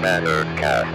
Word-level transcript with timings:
Matter 0.00 0.46
Cast. 0.58 0.90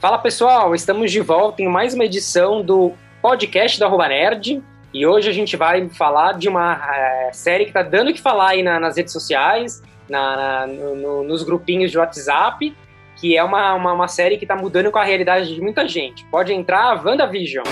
Fala 0.00 0.18
pessoal, 0.18 0.74
estamos 0.74 1.12
de 1.12 1.20
volta 1.20 1.62
em 1.62 1.68
mais 1.68 1.94
uma 1.94 2.04
edição 2.04 2.60
do 2.60 2.94
podcast 3.22 3.78
da 3.78 3.86
Arroba 3.86 4.08
Nerd. 4.08 4.60
E 4.92 5.06
hoje 5.06 5.28
a 5.28 5.32
gente 5.32 5.56
vai 5.56 5.88
falar 5.90 6.32
de 6.32 6.48
uma 6.48 6.80
é, 6.92 7.30
série 7.32 7.64
que 7.64 7.72
tá 7.72 7.82
dando 7.82 8.10
o 8.10 8.12
que 8.12 8.20
falar 8.20 8.50
aí 8.50 8.62
na, 8.62 8.80
nas 8.80 8.96
redes 8.96 9.12
sociais, 9.12 9.80
na, 10.08 10.36
na, 10.36 10.66
no, 10.66 10.96
no, 10.96 11.22
nos 11.22 11.44
grupinhos 11.44 11.92
de 11.92 11.98
WhatsApp, 11.98 12.76
que 13.14 13.36
é 13.36 13.44
uma, 13.44 13.74
uma, 13.74 13.92
uma, 13.92 14.08
série 14.08 14.36
que 14.36 14.46
tá 14.46 14.56
mudando 14.56 14.90
com 14.90 14.98
a 14.98 15.04
realidade 15.04 15.54
de 15.54 15.60
muita 15.60 15.86
gente. 15.86 16.24
Pode 16.24 16.52
entrar, 16.52 17.06
WandaVision. 17.06 17.64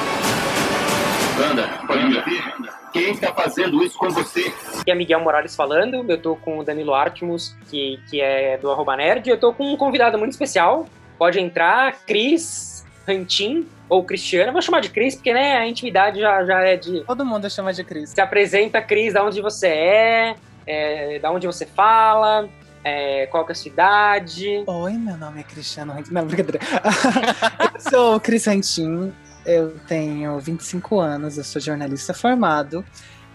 Wanda, 1.41 1.69
pode 1.89 2.05
me 2.05 2.19
ouvir? 2.19 2.86
Quem 2.96 3.10
está 3.12 3.30
fazendo 3.34 3.84
isso 3.84 3.98
com 3.98 4.09
você? 4.09 4.50
Aqui 4.80 4.91
é 4.91 4.95
Miguel 4.95 5.20
Morales 5.20 5.55
falando, 5.55 6.02
eu 6.09 6.16
tô 6.16 6.34
com 6.34 6.59
o 6.59 6.64
Danilo 6.64 6.95
Artmus, 6.95 7.55
que, 7.69 8.00
que 8.09 8.22
é 8.22 8.56
do 8.56 8.70
Arroba 8.70 8.96
Nerd, 8.96 9.28
e 9.28 9.30
eu 9.30 9.38
tô 9.38 9.52
com 9.52 9.70
um 9.70 9.77
convidado 9.77 10.16
muito 10.19 10.32
especial. 10.32 10.86
Pode 11.19 11.38
entrar, 11.38 11.92
Cris 12.06 12.86
Rantin, 13.06 13.66
ou 13.86 14.02
Cristiano, 14.02 14.50
vou 14.50 14.62
chamar 14.62 14.80
de 14.80 14.88
Cris, 14.88 15.14
porque 15.14 15.34
né, 15.34 15.59
a 15.59 15.66
intimidade 15.66 16.20
já, 16.20 16.42
já 16.45 16.60
é 16.60 16.77
de. 16.77 17.02
Todo 17.02 17.24
mundo 17.24 17.50
chama 17.50 17.70
de 17.70 17.84
Cris. 17.84 18.10
Se 18.10 18.20
apresenta, 18.20 18.80
Cris, 18.80 19.12
da 19.12 19.22
onde 19.22 19.42
você 19.42 19.69
é, 19.69 20.36
é 20.66 21.19
da 21.19 21.30
onde 21.30 21.47
você 21.47 21.66
fala, 21.66 22.48
é, 22.83 23.27
qual 23.27 23.44
que 23.44 23.52
é 23.52 23.55
a 23.55 23.56
sua 23.56 23.70
idade. 23.70 24.64
Oi, 24.66 24.92
meu 24.94 25.19
nome 25.19 25.41
é 25.41 25.42
Cristiano 25.42 25.92
Rantin. 25.92 26.14
Não, 26.14 26.27
brincadeira. 26.27 26.60
eu 27.74 27.80
sou 27.91 28.16
o 28.16 28.20
Cris 28.20 28.47
Rantin, 28.47 29.12
eu 29.46 29.78
tenho 29.86 30.38
25 30.41 30.98
anos, 30.98 31.39
eu 31.39 31.44
sou 31.44 31.62
jornalista 31.62 32.12
formado. 32.12 32.84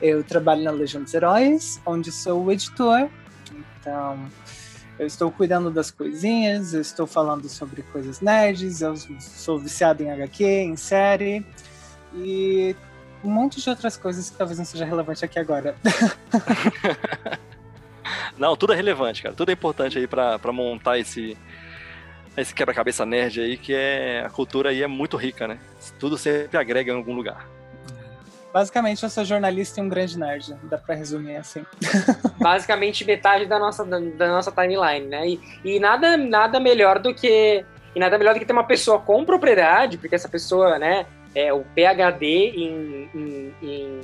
Eu 0.01 0.23
trabalho 0.23 0.63
na 0.63 0.71
Legião 0.71 1.01
dos 1.01 1.13
Heróis, 1.13 1.79
onde 1.85 2.11
sou 2.11 2.43
o 2.43 2.51
editor. 2.51 3.09
Então, 3.79 4.27
eu 4.99 5.07
estou 5.07 5.31
cuidando 5.31 5.71
das 5.71 5.89
coisinhas, 5.89 6.73
eu 6.73 6.81
estou 6.81 7.07
falando 7.07 7.47
sobre 7.47 7.81
coisas 7.83 8.19
nerds, 8.19 8.81
eu 8.81 8.95
sou 9.19 9.57
viciado 9.57 10.03
em 10.03 10.11
HQ, 10.11 10.43
em 10.43 10.75
série 10.75 11.45
e 12.13 12.75
um 13.23 13.29
monte 13.29 13.61
de 13.61 13.69
outras 13.69 13.95
coisas 13.95 14.29
que 14.29 14.37
talvez 14.37 14.59
não 14.59 14.65
seja 14.65 14.83
relevante 14.83 15.23
aqui 15.23 15.39
agora. 15.39 15.75
não, 18.37 18.55
tudo 18.57 18.73
é 18.73 18.75
relevante, 18.75 19.23
cara. 19.23 19.33
Tudo 19.33 19.49
é 19.49 19.53
importante 19.53 19.97
aí 19.97 20.07
para 20.07 20.51
montar 20.51 20.99
esse, 20.99 21.37
esse 22.37 22.53
quebra-cabeça 22.53 23.05
nerd 23.05 23.41
aí, 23.41 23.57
que 23.57 23.73
é 23.73 24.23
a 24.25 24.29
cultura 24.29 24.69
aí 24.69 24.81
é 24.81 24.87
muito 24.87 25.17
rica, 25.17 25.47
né? 25.47 25.59
Tudo 25.99 26.17
sempre 26.17 26.57
agrega 26.57 26.91
em 26.91 26.95
algum 26.95 27.13
lugar. 27.13 27.47
Basicamente, 28.53 29.01
eu 29.01 29.09
sou 29.09 29.23
jornalista 29.23 29.79
e 29.79 29.83
um 29.83 29.87
grande 29.87 30.19
nerd, 30.19 30.53
dá 30.63 30.77
pra 30.77 30.93
resumir 30.93 31.37
assim. 31.37 31.65
Basicamente, 32.37 33.05
metade 33.05 33.45
da 33.45 33.57
nossa, 33.57 33.85
da, 33.85 33.97
da 33.99 34.27
nossa 34.27 34.51
timeline, 34.51 35.07
né? 35.07 35.27
E, 35.29 35.39
e, 35.63 35.79
nada, 35.79 36.17
nada 36.17 36.59
melhor 36.59 36.99
do 36.99 37.13
que. 37.13 37.65
E 37.95 37.99
nada 37.99 38.17
melhor 38.17 38.33
do 38.33 38.39
que 38.39 38.45
ter 38.45 38.53
uma 38.53 38.65
pessoa 38.65 38.99
com 38.99 39.23
propriedade, 39.25 39.97
porque 39.97 40.15
essa 40.15 40.29
pessoa, 40.29 40.79
né, 40.79 41.05
é 41.35 41.53
o 41.53 41.63
PhD 41.75 42.25
em, 42.25 43.09
em, 43.13 43.53
em, 43.61 44.01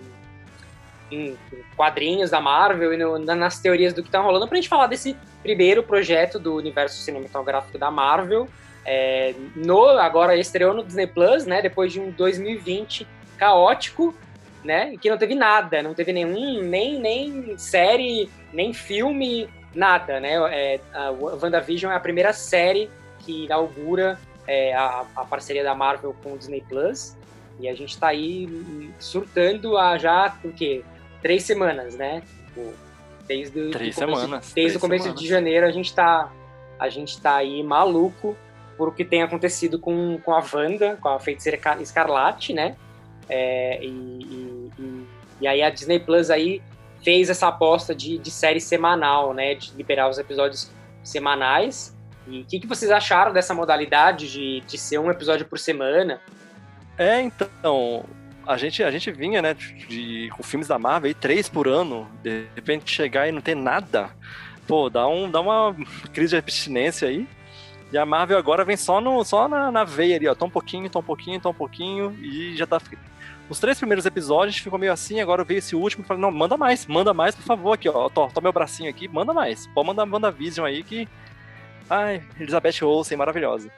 em 1.11 1.37
quadrinhos 1.75 2.29
da 2.29 2.41
Marvel 2.41 2.93
e 2.93 2.97
no, 2.97 3.17
nas 3.19 3.59
teorias 3.59 3.93
do 3.93 4.01
que 4.01 4.07
estão 4.07 4.23
rolando, 4.23 4.47
pra 4.47 4.55
gente 4.55 4.69
falar 4.69 4.87
desse 4.87 5.15
primeiro 5.41 5.83
projeto 5.83 6.37
do 6.39 6.55
universo 6.55 7.01
cinematográfico 7.01 7.77
da 7.77 7.89
Marvel. 7.89 8.47
É, 8.85 9.33
no, 9.55 9.87
agora 9.89 10.35
estreou 10.35 10.73
no 10.73 10.83
Disney 10.83 11.07
Plus, 11.07 11.45
né? 11.45 11.61
Depois 11.61 11.91
de 11.91 11.99
um 11.99 12.09
2020 12.11 13.07
caótico, 13.37 14.13
né? 14.63 14.95
Que 14.97 15.09
não 15.09 15.17
teve 15.17 15.35
nada, 15.35 15.81
não 15.81 15.93
teve 15.93 16.13
nenhum, 16.13 16.61
nem, 16.63 16.99
nem 16.99 17.57
série, 17.57 18.29
nem 18.53 18.73
filme, 18.73 19.49
nada, 19.73 20.19
né? 20.19 20.35
É, 20.51 20.79
a 20.93 21.11
WandaVision 21.11 21.91
é 21.91 21.95
a 21.95 21.99
primeira 21.99 22.33
série 22.33 22.89
que 23.19 23.45
inaugura 23.45 24.17
é, 24.47 24.73
a, 24.73 25.05
a, 25.15 25.25
parceria 25.25 25.63
da 25.63 25.75
Marvel 25.75 26.15
com 26.23 26.33
o 26.33 26.37
Disney 26.37 26.63
Plus. 26.67 27.15
E 27.59 27.67
a 27.67 27.75
gente 27.75 27.97
tá 27.97 28.07
aí 28.07 28.91
surtando 28.99 29.77
há 29.77 29.97
já, 29.97 30.37
o 30.43 30.51
quê? 30.51 30.83
Três 31.27 31.43
semanas, 31.43 31.93
né? 31.97 32.23
Tipo, 32.45 32.73
desde, 33.27 33.69
Três 33.71 33.95
semanas. 33.95 34.23
Começo, 34.23 34.55
desde 34.55 34.77
o 34.77 34.79
começo 34.79 35.03
semanas. 35.03 35.21
de 35.21 35.27
janeiro 35.27 35.65
a 35.67 35.71
gente 35.71 35.93
tá, 35.93 36.31
a 36.79 36.87
gente 36.87 37.19
tá 37.19 37.35
aí 37.35 37.61
maluco 37.61 38.33
por 38.77 38.87
o 38.87 38.91
que 38.93 39.03
tem 39.03 39.21
acontecido 39.21 39.77
com, 39.77 40.17
com 40.23 40.33
a 40.33 40.41
Wanda, 40.53 40.97
com 41.01 41.09
a 41.09 41.19
Feiticeira 41.19 41.59
Escarlate, 41.81 42.53
né? 42.53 42.77
É, 43.27 43.83
e, 43.83 43.89
e, 43.89 44.71
e, 44.79 45.07
e, 45.41 45.47
aí 45.47 45.61
a 45.61 45.69
Disney 45.69 45.99
Plus 45.99 46.29
aí 46.29 46.61
fez 47.03 47.29
essa 47.29 47.49
aposta 47.49 47.93
de, 47.93 48.17
de 48.17 48.31
série 48.31 48.61
semanal, 48.61 49.33
né? 49.33 49.53
De 49.53 49.75
liberar 49.75 50.09
os 50.09 50.17
episódios 50.17 50.71
semanais. 51.03 51.93
E 52.25 52.39
o 52.39 52.45
que, 52.45 52.61
que 52.61 52.67
vocês 52.67 52.89
acharam 52.89 53.33
dessa 53.33 53.53
modalidade 53.53 54.31
de, 54.31 54.61
de 54.61 54.77
ser 54.77 54.97
um 54.97 55.11
episódio 55.11 55.45
por 55.45 55.59
semana? 55.59 56.21
É, 56.97 57.19
então, 57.19 58.05
a 58.47 58.57
gente, 58.57 58.81
a 58.83 58.89
gente 58.89 59.11
vinha, 59.11 59.41
né, 59.41 59.53
de, 59.53 60.29
com 60.35 60.41
filmes 60.41 60.67
da 60.67 60.79
Marvel 60.79 61.09
aí, 61.09 61.13
três 61.13 61.49
por 61.49 61.67
ano, 61.67 62.07
de 62.23 62.45
repente 62.55 62.89
chegar 62.89 63.27
e 63.27 63.31
não 63.31 63.41
ter 63.41 63.55
nada, 63.55 64.09
pô, 64.65 64.89
dá, 64.89 65.07
um, 65.07 65.29
dá 65.29 65.41
uma 65.41 65.75
crise 66.13 66.31
de 66.31 66.37
abstinência 66.37 67.07
aí. 67.07 67.27
E 67.91 67.97
a 67.97 68.05
Marvel 68.05 68.37
agora 68.37 68.65
vem 68.65 68.75
só, 68.75 68.99
no, 68.99 69.23
só 69.23 69.47
na, 69.47 69.71
na 69.71 69.83
veia 69.83 70.17
ali, 70.17 70.27
ó, 70.27 70.35
tão 70.35 70.47
um 70.47 70.51
pouquinho, 70.51 70.89
tão 70.89 71.01
um 71.01 71.05
pouquinho, 71.05 71.39
tão 71.39 71.51
um 71.51 71.55
pouquinho, 71.55 72.17
e 72.21 72.55
já 72.55 72.65
tá... 72.65 72.81
Os 73.49 73.59
três 73.59 73.77
primeiros 73.77 74.05
episódios 74.05 74.57
ficou 74.57 74.77
meio 74.77 74.91
assim, 74.91 75.21
agora 75.21 75.43
veio 75.43 75.59
esse 75.59 75.73
último 75.73 76.03
e 76.03 76.07
falei, 76.07 76.21
não, 76.21 76.31
manda 76.31 76.57
mais, 76.57 76.85
manda 76.85 77.13
mais, 77.13 77.33
por 77.33 77.43
favor, 77.43 77.73
aqui, 77.73 77.87
ó, 77.87 78.09
tô 78.09 78.41
meu 78.41 78.51
bracinho 78.51 78.89
aqui, 78.89 79.07
manda 79.07 79.33
mais. 79.33 79.67
Pode 79.67 79.87
mandar 79.87 80.03
WandaVision 80.03 80.65
aí 80.65 80.83
que... 80.83 81.07
Ai, 81.89 82.21
Elizabeth 82.39 82.83
Olsen, 82.83 83.17
maravilhosa. 83.17 83.69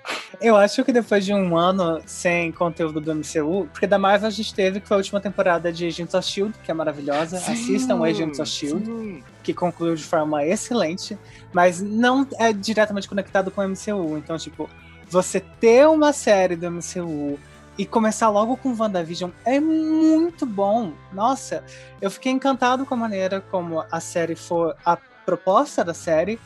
Eu 0.42 0.56
acho 0.56 0.84
que 0.84 0.92
depois 0.92 1.24
de 1.24 1.34
um 1.34 1.56
ano 1.56 2.02
sem 2.06 2.52
conteúdo 2.52 3.00
do 3.00 3.14
MCU, 3.14 3.68
porque 3.72 3.86
da 3.86 4.00
Marvel 4.00 4.28
a 4.28 4.31
gente 4.31 4.53
teve 4.53 4.80
que 4.80 4.88
foi 4.88 4.96
a 4.96 4.97
última 4.97 5.22
temporada 5.22 5.72
de 5.72 5.86
Agents 5.86 6.14
of 6.14 6.25
S.H.I.E.L.D., 6.25 6.59
que 6.64 6.72
é 6.72 6.74
maravilhosa. 6.74 7.38
Sim, 7.38 7.52
Assistam 7.53 8.03
Agents 8.03 8.40
of 8.40 8.50
S.H.I.E.L.D., 8.50 8.86
sim. 8.86 9.24
que 9.44 9.53
concluiu 9.53 9.96
de 9.96 10.03
forma 10.03 10.44
excelente, 10.44 11.18
mas 11.53 11.81
não 11.81 12.28
é 12.40 12.52
diretamente 12.52 13.08
conectado 13.08 13.52
com 13.52 13.62
o 13.62 13.68
MCU. 13.68 14.18
Então, 14.18 14.38
tipo, 14.38 14.68
você 15.09 15.40
ter 15.40 15.88
uma 15.88 16.12
série 16.12 16.56
do 16.56 16.69
MCU 16.72 17.38
e 17.78 17.86
começar 17.86 18.30
logo 18.30 18.58
com 18.58 18.75
WandaVision 18.75 19.31
é 19.46 19.59
muito 19.59 20.46
bom. 20.46 20.94
Nossa, 21.14 21.64
eu 22.02 22.09
fiquei 22.09 22.31
encantado 22.31 22.86
com 22.86 22.94
a 22.94 22.98
maneira 22.98 23.40
como 23.40 23.86
a 23.92 24.00
série 24.00 24.36
foi, 24.36 24.74
a 24.86 24.98
proposta 25.25 25.84
da 25.84 25.94
série, 25.94 26.40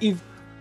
e 0.00 0.16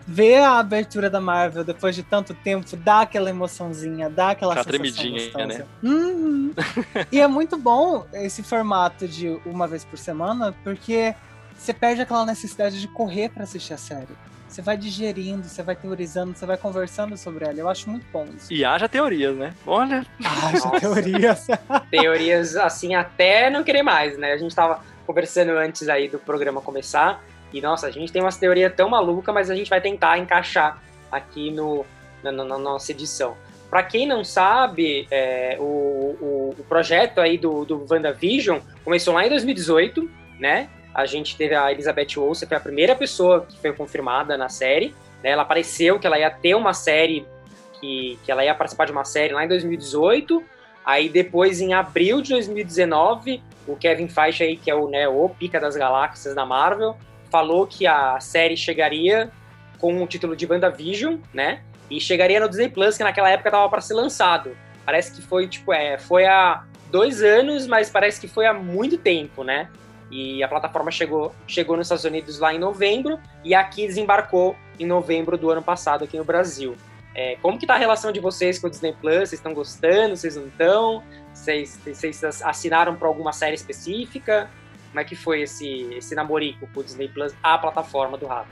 ver 0.07 0.37
a 0.37 0.57
abertura 0.59 1.09
da 1.09 1.19
Marvel 1.19 1.65
depois 1.65 1.93
de 1.93 2.01
tanto 2.01 2.33
tempo 2.33 2.65
dá 2.77 3.01
aquela 3.01 3.29
emoçãozinha, 3.29 4.09
dá 4.09 4.29
aquela 4.31 4.53
sensação 4.53 4.71
tremidinha, 4.71 5.23
gostosa. 5.25 5.45
né? 5.45 5.65
Uhum. 5.83 6.53
e 7.11 7.19
é 7.19 7.27
muito 7.27 7.57
bom 7.57 8.05
esse 8.13 8.41
formato 8.41 9.05
de 9.05 9.37
uma 9.45 9.67
vez 9.67 9.83
por 9.83 9.99
semana, 9.99 10.55
porque 10.63 11.13
você 11.57 11.73
perde 11.73 12.01
aquela 12.01 12.25
necessidade 12.25 12.79
de 12.79 12.87
correr 12.87 13.29
para 13.29 13.43
assistir 13.43 13.73
a 13.73 13.77
série. 13.77 14.07
Você 14.47 14.61
vai 14.61 14.77
digerindo, 14.77 15.43
você 15.43 15.61
vai 15.61 15.75
teorizando, 15.75 16.33
você 16.33 16.45
vai 16.45 16.55
conversando 16.55 17.17
sobre 17.17 17.43
ela. 17.43 17.59
Eu 17.59 17.67
acho 17.67 17.89
muito 17.89 18.05
bom 18.13 18.25
isso. 18.33 18.51
E 18.53 18.63
haja 18.63 18.87
teorias, 18.87 19.35
né? 19.35 19.53
Olha, 19.65 20.05
Haja 20.23 20.71
teorias. 20.79 21.47
Teorias, 21.91 22.55
assim, 22.55 22.95
até 22.95 23.49
não 23.49 23.61
querer 23.61 23.83
mais, 23.83 24.17
né? 24.17 24.31
A 24.31 24.37
gente 24.37 24.55
tava 24.55 24.79
conversando 25.05 25.51
antes 25.51 25.89
aí 25.89 26.07
do 26.07 26.17
programa 26.17 26.61
começar, 26.61 27.21
e 27.53 27.61
nossa, 27.61 27.87
a 27.87 27.91
gente 27.91 28.11
tem 28.11 28.21
umas 28.21 28.37
teorias 28.37 28.73
tão 28.75 28.89
malucas, 28.89 29.33
mas 29.33 29.49
a 29.49 29.55
gente 29.55 29.69
vai 29.69 29.79
tentar 29.81 30.17
encaixar 30.17 30.81
aqui 31.11 31.49
no, 31.51 31.85
na, 32.23 32.31
na- 32.31 32.43
na 32.43 32.57
nossa 32.57 32.91
edição. 32.91 33.35
Para 33.69 33.83
quem 33.83 34.07
não 34.07 34.23
sabe, 34.23 35.07
é, 35.11 35.57
o, 35.59 35.63
o, 35.63 36.55
o 36.57 36.63
projeto 36.69 37.19
aí 37.19 37.37
do, 37.37 37.65
do 37.65 37.85
WandaVision 37.89 38.59
começou 38.83 39.13
lá 39.13 39.25
em 39.25 39.29
2018, 39.29 40.09
né? 40.39 40.69
A 40.93 41.05
gente 41.05 41.35
teve 41.37 41.53
a 41.53 41.71
Elizabeth 41.71 42.17
Olsen, 42.17 42.47
foi 42.47 42.57
a 42.57 42.61
primeira 42.61 42.95
pessoa 42.95 43.45
que 43.47 43.57
foi 43.59 43.71
confirmada 43.73 44.37
na 44.37 44.49
série. 44.49 44.95
né? 45.23 45.31
Ela 45.31 45.43
apareceu 45.43 45.99
que 45.99 46.07
ela 46.07 46.17
ia 46.17 46.29
ter 46.31 46.55
uma 46.55 46.73
série, 46.73 47.25
que, 47.79 48.17
que 48.23 48.31
ela 48.31 48.43
ia 48.43 48.55
participar 48.55 48.85
de 48.85 48.91
uma 48.93 49.03
série 49.05 49.33
lá 49.33 49.43
em 49.43 49.47
2018. 49.47 50.41
Aí 50.85 51.07
depois, 51.09 51.59
em 51.61 51.73
abril 51.73 52.21
de 52.21 52.29
2019, 52.31 53.43
o 53.67 53.75
Kevin 53.75 54.07
Feige 54.07 54.43
aí, 54.43 54.55
que 54.57 54.71
é 54.71 54.75
o, 54.75 54.87
né, 54.89 55.07
o 55.07 55.27
pica 55.29 55.59
das 55.59 55.75
galáxias 55.75 56.33
da 56.33 56.45
Marvel, 56.45 56.95
falou 57.29 57.67
que 57.67 57.85
a 57.85 58.19
série 58.19 58.57
chegaria 58.57 59.31
com 59.79 60.01
o 60.01 60.07
título 60.07 60.35
de 60.35 60.45
WandaVision, 60.45 61.17
né? 61.33 61.61
E 61.89 61.99
chegaria 61.99 62.39
no 62.39 62.49
Disney 62.49 62.69
Plus, 62.69 62.97
que 62.97 63.03
naquela 63.03 63.29
época 63.29 63.49
estava 63.49 63.69
para 63.69 63.81
ser 63.81 63.93
lançado. 63.93 64.57
Parece 64.85 65.13
que 65.13 65.21
foi, 65.21 65.47
tipo, 65.47 65.71
é, 65.71 65.97
foi 65.97 66.25
há 66.25 66.63
dois 66.91 67.21
anos, 67.21 67.67
mas 67.67 67.89
parece 67.89 68.19
que 68.19 68.27
foi 68.27 68.45
há 68.45 68.53
muito 68.53 68.97
tempo, 68.97 69.43
né? 69.43 69.69
E 70.09 70.41
a 70.41 70.47
plataforma 70.47 70.89
chegou, 70.89 71.33
chegou 71.45 71.75
nos 71.75 71.87
Estados 71.87 72.05
Unidos 72.05 72.39
lá 72.39 72.53
em 72.53 72.59
novembro 72.59 73.19
e 73.43 73.53
aqui 73.53 73.85
desembarcou 73.85 74.55
em 74.79 74.85
novembro 74.85 75.37
do 75.37 75.49
ano 75.49 75.61
passado 75.61 76.03
aqui 76.05 76.17
no 76.17 76.23
Brasil. 76.23 76.75
É, 77.13 77.35
como 77.41 77.57
que 77.57 77.65
tá 77.65 77.73
a 77.73 77.77
relação 77.77 78.11
de 78.11 78.19
vocês 78.19 78.59
com 78.59 78.67
o 78.67 78.69
Disney 78.69 78.93
Plus? 78.93 79.29
Vocês 79.29 79.33
estão 79.33 79.53
gostando? 79.53 80.15
Vocês 80.15 80.35
não 80.35 80.47
estão? 80.47 81.03
Vocês, 81.33 81.79
vocês 81.83 82.23
assinaram 82.23 82.95
para 82.95 83.07
alguma 83.07 83.33
série 83.33 83.55
específica? 83.55 84.49
Como 84.89 84.99
é 84.99 85.03
que 85.03 85.15
foi 85.15 85.41
esse, 85.41 85.83
esse 85.93 86.15
namorico 86.15 86.67
o 86.73 86.83
Disney 86.83 87.07
Plus, 87.07 87.33
a 87.41 87.57
plataforma 87.57 88.17
do 88.17 88.25
Rato? 88.25 88.49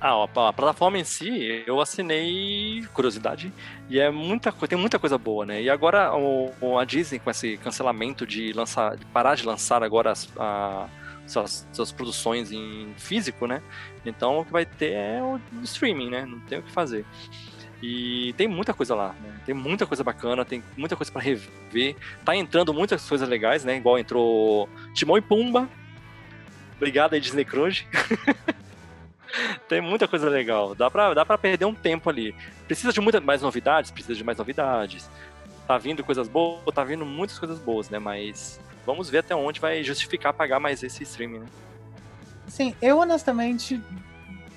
Ah, 0.00 0.24
a 0.24 0.52
plataforma 0.52 0.98
em 0.98 1.04
si, 1.04 1.62
eu 1.66 1.78
assinei 1.78 2.82
curiosidade 2.94 3.52
e 3.86 4.00
é 4.00 4.10
muita 4.10 4.50
tem 4.50 4.78
muita 4.78 4.98
coisa 4.98 5.18
boa, 5.18 5.44
né? 5.44 5.60
E 5.60 5.68
agora 5.68 6.16
o, 6.16 6.78
a 6.78 6.86
Disney 6.86 7.18
com 7.18 7.30
esse 7.30 7.58
cancelamento 7.58 8.26
de 8.26 8.50
lançar, 8.54 8.96
de 8.96 9.04
parar 9.04 9.34
de 9.34 9.44
lançar 9.44 9.82
agora 9.82 10.12
as, 10.12 10.26
a, 10.38 10.88
suas, 11.26 11.68
suas 11.70 11.92
produções 11.92 12.50
em 12.50 12.94
físico, 12.96 13.46
né? 13.46 13.62
Então 14.04 14.38
o 14.38 14.44
que 14.44 14.52
vai 14.52 14.64
ter 14.64 14.92
é 14.92 15.20
o 15.22 15.38
streaming, 15.64 16.08
né? 16.08 16.24
Não 16.24 16.40
tem 16.40 16.60
o 16.60 16.62
que 16.62 16.70
fazer. 16.70 17.04
E 17.82 18.34
tem 18.36 18.46
muita 18.46 18.74
coisa 18.74 18.94
lá, 18.94 19.14
né? 19.22 19.40
Tem 19.46 19.54
muita 19.54 19.86
coisa 19.86 20.04
bacana, 20.04 20.44
tem 20.44 20.62
muita 20.76 20.96
coisa 20.96 21.10
para 21.10 21.22
rever. 21.22 21.96
Tá 22.24 22.36
entrando 22.36 22.74
muitas 22.74 23.06
coisas 23.08 23.26
legais, 23.26 23.64
né? 23.64 23.76
Igual 23.76 23.98
entrou 23.98 24.68
Timão 24.92 25.16
e 25.16 25.22
Pumba. 25.22 25.68
Obrigado 26.76 27.14
aí, 27.14 27.20
Disney 27.20 27.44
Cruise. 27.44 27.86
tem 29.68 29.80
muita 29.80 30.06
coisa 30.06 30.28
legal. 30.28 30.74
Dá 30.74 30.90
pra, 30.90 31.14
dá 31.14 31.24
pra 31.24 31.38
perder 31.38 31.64
um 31.64 31.74
tempo 31.74 32.10
ali. 32.10 32.34
Precisa 32.66 32.92
de 32.92 33.00
muitas 33.00 33.22
mais 33.22 33.40
novidades? 33.40 33.90
Precisa 33.90 34.14
de 34.14 34.24
mais 34.24 34.36
novidades. 34.36 35.08
Tá 35.66 35.78
vindo 35.78 36.04
coisas 36.04 36.28
boas? 36.28 36.62
Tá 36.74 36.84
vindo 36.84 37.06
muitas 37.06 37.38
coisas 37.38 37.58
boas, 37.58 37.88
né? 37.88 37.98
Mas 37.98 38.60
vamos 38.84 39.08
ver 39.08 39.18
até 39.18 39.34
onde 39.34 39.58
vai 39.58 39.82
justificar 39.82 40.34
pagar 40.34 40.60
mais 40.60 40.82
esse 40.82 41.02
streaming, 41.02 41.40
né? 41.40 41.46
Sim, 42.46 42.74
eu 42.82 42.98
honestamente 42.98 43.80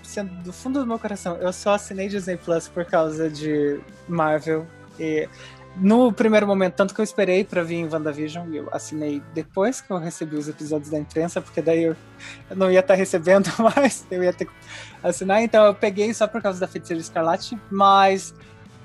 sendo 0.04 0.34
do 0.44 0.54
fundo 0.54 0.80
do 0.80 0.86
meu 0.86 1.00
coração, 1.00 1.38
eu 1.38 1.52
só 1.52 1.74
assinei 1.74 2.08
Disney 2.08 2.38
Plus 2.38 2.68
por 2.68 2.86
causa 2.86 3.30
de 3.30 3.80
Marvel. 4.08 4.68
E 5.00 5.28
no 5.76 6.14
primeiro 6.14 6.46
momento, 6.46 6.76
tanto 6.76 6.94
que 6.94 7.02
eu 7.02 7.04
esperei 7.04 7.44
para 7.44 7.64
vir 7.64 7.78
em 7.78 7.90
WandaVision, 7.90 8.54
eu 8.54 8.70
assinei 8.72 9.22
depois 9.34 9.82
que 9.82 9.92
eu 9.92 9.98
recebi 9.98 10.36
os 10.36 10.48
episódios 10.48 10.92
da 10.92 11.00
imprensa, 11.00 11.42
porque 11.42 11.62
daí 11.62 11.84
eu, 11.84 11.96
eu 12.50 12.56
não 12.56 12.72
ia 12.72 12.80
estar 12.80 12.94
tá 12.94 12.98
recebendo 12.98 13.50
mais, 13.76 14.06
eu 14.12 14.24
ia 14.24 14.32
ter 14.32 14.46
que 14.46 14.52
assinar, 15.02 15.42
então 15.42 15.66
eu 15.66 15.74
peguei 15.74 16.14
só 16.14 16.28
por 16.28 16.42
causa 16.42 16.60
da 16.60 16.68
Feiticeira 16.68 17.02
Escarlate, 17.02 17.58
mas 17.72 18.36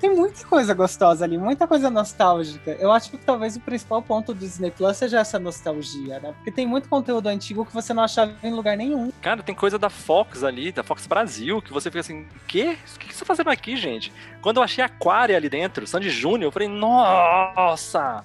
tem 0.01 0.15
muita 0.15 0.47
coisa 0.47 0.75
gostosa 0.75 1.25
ali, 1.25 1.37
muita 1.37 1.67
coisa 1.67 1.91
nostálgica. 1.91 2.73
Eu 2.79 2.93
acho 2.93 3.11
que 3.11 3.19
talvez 3.19 3.57
o 3.57 3.61
principal 3.61 4.01
ponto 4.01 4.33
do 4.33 4.41
Disney 4.41 4.71
Plus 4.71 4.97
seja 4.97 5.21
essa 5.21 5.39
nostalgia, 5.39 6.21
né? 6.21 6.33
Porque 6.37 6.51
tem 6.51 6.67
muito 6.67 6.89
conteúdo 6.89 7.27
antigo 7.29 7.65
que 7.65 7.75
você 7.75 7.93
não 7.93 8.03
achava 8.03 8.33
em 8.43 8.53
lugar 8.53 8.77
nenhum. 8.77 9.13
Cara, 9.21 9.43
tem 9.43 9.55
coisa 9.55 9.79
da 9.79 9.91
Fox 9.91 10.45
ali, 10.45 10.73
da 10.73 10.83
Fox 10.83 11.07
Brasil, 11.07 11.61
que 11.61 11.73
você 11.73 11.91
fica 11.91 12.01
assim, 12.01 12.27
quê? 12.47 12.77
O 12.95 12.99
que 12.99 13.13
você 13.13 13.21
tá 13.21 13.27
fazendo 13.27 13.51
aqui, 13.51 13.77
gente? 13.77 14.13
Quando 14.41 14.59
eu 14.59 14.63
achei 14.63 14.83
Aquária 14.83 15.37
ali 15.37 15.49
dentro, 15.49 15.87
Sandy 15.87 16.11
Júnior, 16.11 16.49
eu 16.49 16.53
falei, 16.53 16.69
nossa! 16.69 18.25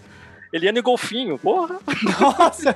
Eliane 0.52 0.82
Golfinho, 0.82 1.40
porra! 1.40 1.80
Nossa! 2.22 2.76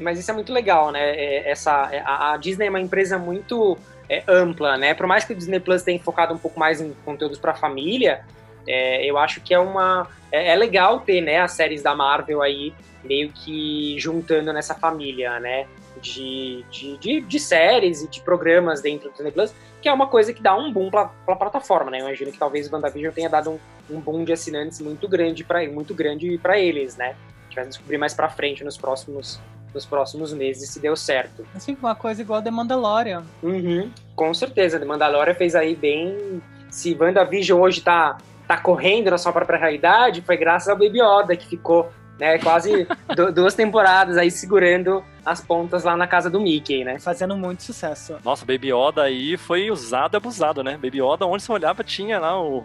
Mas 0.00 0.18
isso 0.18 0.30
é 0.30 0.34
muito 0.34 0.52
legal, 0.52 0.90
né? 0.90 1.00
É, 1.00 1.50
essa, 1.50 1.88
é, 1.90 2.02
a 2.04 2.36
Disney 2.36 2.66
é 2.66 2.68
uma 2.68 2.80
empresa 2.80 3.18
muito 3.18 3.78
é, 4.12 4.22
ampla, 4.28 4.76
né? 4.76 4.92
Por 4.92 5.06
mais 5.06 5.24
que 5.24 5.32
o 5.32 5.36
Disney 5.36 5.58
Plus 5.58 5.82
tenha 5.82 5.98
focado 5.98 6.34
um 6.34 6.38
pouco 6.38 6.60
mais 6.60 6.82
em 6.82 6.92
conteúdos 7.02 7.38
para 7.38 7.54
família, 7.54 8.22
é, 8.68 9.04
eu 9.06 9.16
acho 9.16 9.40
que 9.40 9.54
é 9.54 9.58
uma 9.58 10.06
é, 10.30 10.52
é, 10.52 10.54
legal 10.56 11.00
ter, 11.00 11.22
né, 11.22 11.40
as 11.40 11.52
séries 11.52 11.82
da 11.82 11.94
Marvel 11.94 12.42
aí 12.42 12.74
meio 13.02 13.32
que 13.32 13.98
juntando 13.98 14.52
nessa 14.52 14.74
família, 14.74 15.40
né? 15.40 15.66
De, 16.00 16.64
de, 16.70 16.98
de, 16.98 17.20
de 17.20 17.40
séries 17.40 18.02
e 18.02 18.08
de 18.08 18.20
programas 18.20 18.82
dentro 18.82 19.08
do 19.08 19.12
Disney 19.12 19.30
Plus, 19.30 19.54
que 19.80 19.88
é 19.88 19.92
uma 19.92 20.08
coisa 20.08 20.32
que 20.32 20.42
dá 20.42 20.54
um 20.54 20.72
boom 20.72 20.90
para 20.90 21.10
a 21.28 21.36
plataforma, 21.36 21.90
né? 21.90 22.00
Eu 22.00 22.06
imagino 22.06 22.32
que 22.32 22.38
talvez 22.38 22.68
o 22.68 22.74
WandaVision 22.74 23.14
tenha 23.14 23.30
dado 23.30 23.50
um, 23.50 23.58
um 23.96 24.00
boom 24.00 24.24
de 24.24 24.32
assinantes 24.32 24.80
muito 24.80 25.08
grande 25.08 25.42
para 25.42 25.66
muito 25.70 25.94
grande 25.94 26.36
para 26.38 26.58
eles, 26.58 26.96
né? 26.96 27.14
A 27.14 27.44
gente 27.44 27.54
vai 27.54 27.66
descobrir 27.66 27.98
mais 27.98 28.14
para 28.14 28.28
frente 28.28 28.64
nos 28.64 28.76
próximos 28.76 29.40
nos 29.74 29.86
próximos 29.86 30.32
meses 30.32 30.68
se 30.70 30.80
deu 30.80 30.96
certo. 30.96 31.44
Assim, 31.54 31.76
uma 31.80 31.94
coisa 31.94 32.22
igual 32.22 32.42
The 32.42 32.50
Mandalorian. 32.50 33.24
Uhum, 33.42 33.90
com 34.14 34.32
certeza, 34.34 34.78
The 34.78 34.84
Mandalorian 34.84 35.34
fez 35.34 35.54
aí 35.54 35.74
bem. 35.74 36.42
Se 36.70 36.96
WandaVision 36.98 37.60
hoje 37.60 37.80
tá, 37.80 38.18
tá 38.46 38.56
correndo 38.56 39.10
na 39.10 39.18
sua 39.18 39.32
própria 39.32 39.58
realidade, 39.58 40.22
foi 40.22 40.36
graças 40.36 40.68
ao 40.68 40.76
Baby 40.76 41.00
Yoda 41.00 41.36
que 41.36 41.46
ficou 41.46 41.90
né, 42.18 42.38
quase 42.38 42.86
duas 43.34 43.54
temporadas 43.54 44.16
aí 44.16 44.30
segurando 44.30 45.02
as 45.24 45.40
pontas 45.40 45.84
lá 45.84 45.96
na 45.96 46.06
casa 46.06 46.30
do 46.30 46.40
Mickey, 46.40 46.84
né? 46.84 46.98
Fazendo 46.98 47.36
muito 47.36 47.62
sucesso. 47.62 48.16
Nossa, 48.24 48.44
Baby 48.44 48.72
Yoda 48.72 49.02
aí 49.02 49.36
foi 49.36 49.70
usado 49.70 50.14
e 50.14 50.16
abusado, 50.16 50.62
né? 50.62 50.72
Baby 50.72 51.02
Yoda, 51.02 51.26
onde 51.26 51.42
você 51.42 51.52
olhava, 51.52 51.82
tinha 51.82 52.18
lá 52.18 52.40
o, 52.40 52.64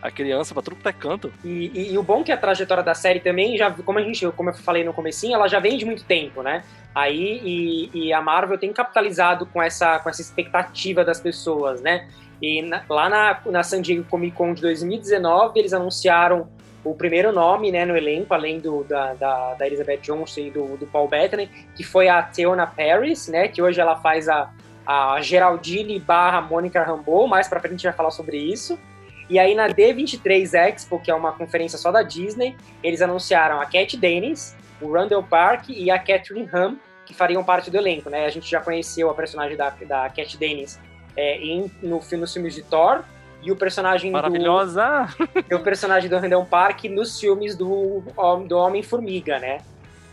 a 0.00 0.10
criança 0.10 0.54
pra 0.54 0.62
tudo 0.62 0.76
que 0.76 0.88
é 0.88 0.92
canto. 0.92 1.32
E, 1.44 1.70
e, 1.74 1.92
e, 1.92 1.98
o 1.98 2.02
bom 2.02 2.20
é 2.20 2.24
que 2.24 2.32
a 2.32 2.36
trajetória 2.36 2.82
da 2.82 2.94
série 2.94 3.20
também, 3.20 3.56
já, 3.56 3.70
como 3.70 3.98
a 3.98 4.02
gente, 4.02 4.26
como 4.32 4.50
eu 4.50 4.54
falei 4.54 4.84
no 4.84 4.92
comecinho, 4.92 5.34
ela 5.34 5.48
já 5.48 5.58
vem 5.58 5.76
de 5.76 5.84
muito 5.84 6.04
tempo, 6.04 6.42
né? 6.42 6.64
Aí, 6.94 7.40
e, 7.44 7.90
e 7.92 8.12
a 8.12 8.20
Marvel 8.20 8.58
tem 8.58 8.72
capitalizado 8.72 9.46
com 9.46 9.62
essa, 9.62 9.98
com 9.98 10.08
essa 10.08 10.20
expectativa 10.20 11.04
das 11.04 11.20
pessoas, 11.20 11.80
né? 11.80 12.08
E 12.40 12.60
na, 12.62 12.82
lá 12.88 13.08
na, 13.08 13.40
na 13.46 13.62
San 13.62 13.80
Diego 13.80 14.04
Comic 14.04 14.36
Con 14.36 14.52
de 14.52 14.62
2019, 14.62 15.58
eles 15.58 15.72
anunciaram 15.72 16.48
o 16.84 16.94
primeiro 16.94 17.32
nome 17.32 17.70
né, 17.70 17.84
no 17.84 17.96
elenco, 17.96 18.34
além 18.34 18.58
do, 18.58 18.82
da, 18.84 19.14
da, 19.14 19.54
da 19.54 19.66
Elizabeth 19.66 19.98
Johnson 19.98 20.40
e 20.40 20.50
do, 20.50 20.76
do 20.76 20.86
Paul 20.86 21.08
Bettany, 21.08 21.48
que 21.76 21.84
foi 21.84 22.08
a 22.08 22.20
Theona 22.22 22.66
Paris, 22.66 23.28
né, 23.28 23.46
que 23.46 23.62
hoje 23.62 23.80
ela 23.80 23.96
faz 23.96 24.28
a, 24.28 24.50
a 24.84 25.20
Geraldine 25.20 25.98
barra 26.00 26.40
Mônica 26.40 26.82
Rambeau, 26.82 27.28
mais 27.28 27.46
pra 27.46 27.60
frente 27.60 27.72
a 27.72 27.76
gente 27.76 27.84
vai 27.84 27.92
falar 27.92 28.10
sobre 28.10 28.36
isso. 28.36 28.78
E 29.28 29.38
aí 29.38 29.54
na 29.54 29.68
D23 29.68 30.54
Expo, 30.54 30.98
que 30.98 31.10
é 31.10 31.14
uma 31.14 31.32
conferência 31.32 31.78
só 31.78 31.90
da 31.90 32.02
Disney, 32.02 32.56
eles 32.82 33.00
anunciaram 33.00 33.60
a 33.60 33.66
Cat 33.66 33.96
Dennis, 33.96 34.56
o 34.80 34.92
Randall 34.92 35.22
Park 35.22 35.68
e 35.68 35.90
a 35.90 35.98
Catherine 35.98 36.48
Ham, 36.52 36.76
que 37.06 37.14
fariam 37.14 37.42
parte 37.42 37.70
do 37.70 37.76
elenco, 37.76 38.10
né? 38.10 38.26
A 38.26 38.30
gente 38.30 38.50
já 38.50 38.60
conheceu 38.60 39.10
a 39.10 39.14
personagem 39.14 39.56
da, 39.56 39.70
da 39.70 40.08
Cat 40.08 40.36
Dennis 40.36 40.78
é, 41.16 41.38
em, 41.38 41.70
no, 41.82 42.00
nos 42.00 42.32
filmes 42.32 42.54
de 42.54 42.62
Thor, 42.62 43.02
e 43.42 43.50
o 43.50 43.56
personagem 43.56 44.10
Maravilhosa! 44.10 45.08
Do, 45.18 45.44
e 45.50 45.54
o 45.54 45.60
personagem 45.60 46.08
do 46.08 46.16
Randall 46.16 46.44
Park 46.44 46.84
nos 46.84 47.18
filmes 47.18 47.56
do, 47.56 48.02
do 48.46 48.56
Homem-Formiga, 48.56 49.38
né? 49.38 49.58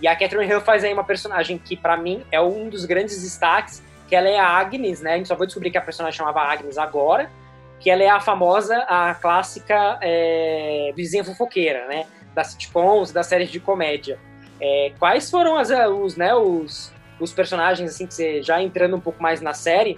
E 0.02 0.08
a 0.08 0.16
Catherine 0.16 0.50
Hill 0.50 0.62
faz 0.62 0.84
aí 0.84 0.92
uma 0.94 1.04
personagem 1.04 1.58
que, 1.58 1.76
para 1.76 1.96
mim, 1.96 2.24
é 2.32 2.42
um 2.42 2.70
dos 2.70 2.86
grandes 2.86 3.22
destaques, 3.22 3.84
que 4.08 4.16
ela 4.16 4.28
é 4.28 4.40
a 4.40 4.48
Agnes, 4.48 5.02
né? 5.02 5.14
A 5.14 5.18
gente 5.18 5.28
só 5.28 5.36
vai 5.36 5.46
descobrir 5.46 5.70
que 5.70 5.78
a 5.78 5.82
personagem 5.82 6.18
chamava 6.18 6.42
Agnes 6.42 6.78
agora, 6.78 7.30
que 7.80 7.90
ela 7.90 8.04
é 8.04 8.10
a 8.10 8.20
famosa, 8.20 8.78
a 8.88 9.16
clássica 9.16 9.98
é, 10.02 10.92
vizinha 10.96 11.24
fofoqueira, 11.24 11.88
né? 11.88 12.06
Das 12.34 12.48
sitcoms, 12.48 13.12
das 13.12 13.28
séries 13.28 13.50
de 13.50 13.60
comédia. 13.60 14.20
É, 14.62 14.92
quais 15.00 15.30
foram 15.32 15.56
as, 15.56 15.70
os, 15.70 16.16
né, 16.18 16.34
os, 16.36 16.92
os 17.20 17.32
personagens, 17.32 17.90
assim, 17.92 18.06
que 18.06 18.14
você 18.14 18.42
já 18.42 18.62
entrando 18.62 18.96
um 18.96 19.00
pouco 19.00 19.22
mais 19.24 19.40
na 19.40 19.54
série, 19.54 19.98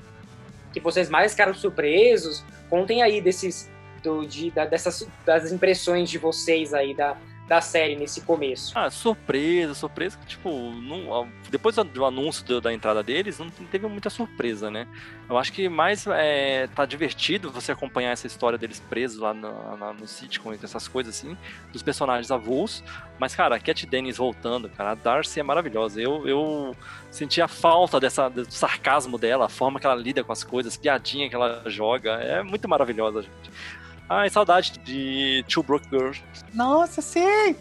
que 0.72 0.80
vocês 0.80 1.10
mais 1.10 1.32
ficaram 1.32 1.54
surpresos? 1.54 2.44
Contem 2.70 3.02
aí 3.02 3.20
desses, 3.20 3.70
do, 4.04 4.26
de, 4.26 4.52
da, 4.52 4.66
dessas, 4.66 5.08
das 5.26 5.52
impressões 5.52 6.10
de 6.10 6.18
vocês 6.18 6.74
aí, 6.74 6.94
da, 6.96 7.18
da 7.52 7.60
série 7.60 7.98
nesse 7.98 8.22
começo? 8.22 8.72
Ah, 8.80 8.90
surpresa, 8.90 9.74
surpresa 9.74 10.18
que, 10.18 10.26
tipo, 10.26 10.50
não, 10.72 11.28
depois 11.50 11.76
do 11.76 12.06
anúncio 12.06 12.46
do, 12.46 12.62
da 12.62 12.72
entrada 12.72 13.04
deles, 13.04 13.40
não 13.40 13.50
teve 13.50 13.86
muita 13.88 14.10
surpresa, 14.10 14.72
né? 14.72 14.88
Eu 15.30 15.38
acho 15.38 15.52
que 15.52 15.68
mais 15.68 16.08
é, 16.08 16.68
tá 16.68 16.86
divertido 16.86 17.52
você 17.52 17.74
acompanhar 17.74 18.12
essa 18.12 18.26
história 18.26 18.58
deles 18.58 18.80
presos 18.80 19.20
lá 19.20 19.34
no, 19.34 19.76
na, 19.76 19.92
no 19.92 20.08
sitcom, 20.08 20.54
essas 20.54 20.88
coisas 20.88 21.14
assim, 21.14 21.36
dos 21.74 21.84
personagens 21.84 22.32
avulsos. 22.32 22.86
Mas, 23.20 23.36
cara, 23.36 23.58
a 23.58 23.60
Cat 23.60 23.86
Dennis 23.86 24.16
voltando, 24.16 24.70
cara, 24.70 24.92
a 24.92 24.96
Darcy 24.96 25.42
é 25.42 25.44
maravilhosa. 25.44 26.02
Eu, 26.02 26.26
eu 26.26 26.74
senti 27.10 27.42
a 27.42 27.50
falta 27.50 28.00
dessa, 28.00 28.30
do 28.30 28.50
sarcasmo 28.50 29.18
dela, 29.18 29.48
a 29.48 29.50
forma 29.50 29.78
que 29.78 29.86
ela 29.86 29.96
lida 29.96 30.24
com 30.24 30.32
as 30.32 30.46
coisas, 30.46 30.78
piadinha 30.78 31.28
que 31.28 31.36
ela 31.36 31.64
joga. 31.66 32.12
É 32.12 32.42
muito 32.42 32.66
maravilhosa, 32.70 33.24
gente. 33.24 33.52
Ai, 34.14 34.30
saudade 34.30 34.78
de 34.80 35.46
Two 35.48 35.64
Broke 35.64 35.88
Girls. 35.90 36.22
Nossa, 36.54 37.02
sim! 37.02 37.56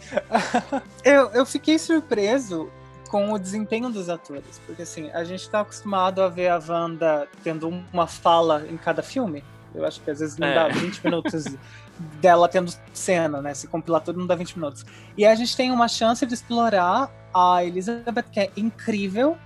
eu, 1.05 1.31
eu 1.31 1.47
fiquei 1.47 1.79
surpreso 1.79 2.69
com 3.09 3.33
o 3.33 3.39
desempenho 3.39 3.89
dos 3.89 4.09
atores. 4.09 4.61
Porque 4.67 4.83
assim, 4.83 5.13
a 5.13 5.23
gente 5.23 5.49
tá 5.49 5.61
acostumado 5.61 6.21
a 6.21 6.29
ver 6.29 6.49
a 6.49 6.59
Wanda 6.59 7.29
tendo 7.45 7.69
uma 7.93 8.09
fala 8.09 8.67
em 8.69 8.77
cada 8.77 9.01
filme. 9.01 9.45
Eu 9.73 9.87
acho 9.87 10.01
que 10.01 10.11
às 10.11 10.19
vezes 10.19 10.39
não 10.39 10.49
é. 10.49 10.55
dá 10.57 10.67
20 10.67 11.05
minutos 11.05 11.45
dela 12.21 12.49
tendo 12.49 12.75
cena, 12.93 13.41
né? 13.41 13.55
Se 13.55 13.69
compilar 13.69 14.01
tudo 14.01 14.19
não 14.19 14.27
dá 14.27 14.35
20 14.35 14.59
minutos. 14.59 14.85
E 15.17 15.25
a 15.25 15.33
gente 15.37 15.57
tem 15.57 15.71
uma 15.71 15.87
chance 15.87 16.27
de 16.27 16.35
explorar 16.35 17.13
a 17.33 17.65
Elizabeth, 17.65 18.25
que 18.25 18.41
é 18.41 18.51
incrível. 18.57 19.39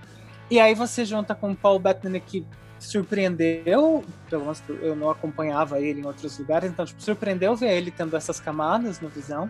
E 0.49 0.59
aí 0.59 0.73
você 0.73 1.05
junta 1.05 1.35
com 1.35 1.51
o 1.51 1.55
Paul 1.55 1.77
Bettany, 1.77 2.19
que 2.19 2.43
surpreendeu, 2.79 4.03
pelo 4.29 4.43
menos 4.43 4.63
eu 4.81 4.95
não 4.95 5.09
acompanhava 5.09 5.79
ele 5.79 6.01
em 6.01 6.05
outros 6.05 6.37
lugares, 6.37 6.69
então 6.69 6.85
tipo, 6.85 7.01
surpreendeu 7.01 7.55
ver 7.55 7.71
ele 7.71 7.91
tendo 7.91 8.15
essas 8.15 8.39
camadas 8.39 8.99
no 8.99 9.09
Visão, 9.09 9.49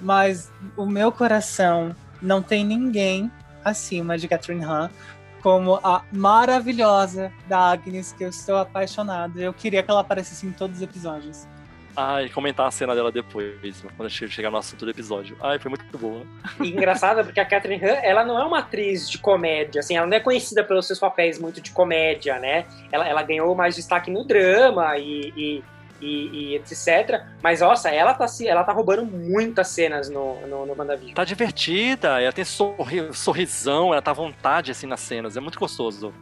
mas 0.00 0.50
o 0.76 0.86
meu 0.86 1.12
coração 1.12 1.94
não 2.20 2.42
tem 2.42 2.64
ninguém 2.64 3.30
acima 3.64 4.16
de 4.16 4.28
Catherine 4.28 4.64
Han 4.64 4.90
como 5.42 5.80
a 5.82 6.04
maravilhosa 6.12 7.32
da 7.48 7.72
Agnes, 7.72 8.12
que 8.12 8.24
eu 8.24 8.28
estou 8.28 8.56
apaixonado. 8.56 9.40
Eu 9.40 9.52
queria 9.52 9.82
que 9.82 9.90
ela 9.90 10.00
aparecesse 10.00 10.46
em 10.46 10.52
todos 10.52 10.76
os 10.76 10.82
episódios. 10.82 11.48
Ai, 11.96 12.28
comentar 12.30 12.66
a 12.66 12.70
cena 12.70 12.94
dela 12.94 13.12
depois, 13.12 13.84
quando 13.96 14.08
chegar 14.10 14.50
no 14.50 14.56
assunto 14.56 14.84
do 14.84 14.90
episódio. 14.90 15.36
Ai, 15.40 15.58
foi 15.58 15.68
muito 15.68 15.98
boa. 15.98 16.22
E 16.60 16.68
engraçado 16.70 17.24
porque 17.24 17.40
a 17.40 17.44
Catherine 17.44 17.84
Han, 17.84 17.98
ela 18.02 18.24
não 18.24 18.38
é 18.38 18.44
uma 18.44 18.60
atriz 18.60 19.10
de 19.10 19.18
comédia, 19.18 19.80
assim, 19.80 19.96
ela 19.96 20.06
não 20.06 20.16
é 20.16 20.20
conhecida 20.20 20.64
pelos 20.64 20.86
seus 20.86 20.98
papéis 20.98 21.38
muito 21.38 21.60
de 21.60 21.70
comédia, 21.70 22.38
né? 22.38 22.66
Ela, 22.90 23.06
ela 23.06 23.22
ganhou 23.22 23.54
mais 23.54 23.76
destaque 23.76 24.10
no 24.10 24.24
drama 24.24 24.96
e, 24.96 25.32
e, 25.36 25.64
e, 26.00 26.28
e 26.28 26.54
etc. 26.56 27.22
Mas, 27.42 27.60
nossa, 27.60 27.90
ela 27.90 28.14
tá, 28.14 28.26
ela 28.46 28.64
tá 28.64 28.72
roubando 28.72 29.04
muitas 29.04 29.68
cenas 29.68 30.08
no, 30.08 30.46
no, 30.46 30.66
no 30.66 30.74
WandaVision. 30.76 31.14
Tá 31.14 31.24
divertida, 31.24 32.20
ela 32.20 32.32
tem 32.32 32.44
sorri, 32.44 33.12
sorrisão, 33.12 33.92
ela 33.92 34.02
tá 34.02 34.12
à 34.12 34.14
vontade, 34.14 34.70
assim, 34.70 34.86
nas 34.86 35.00
cenas. 35.00 35.36
É 35.36 35.40
muito 35.40 35.58
gostoso. 35.58 36.12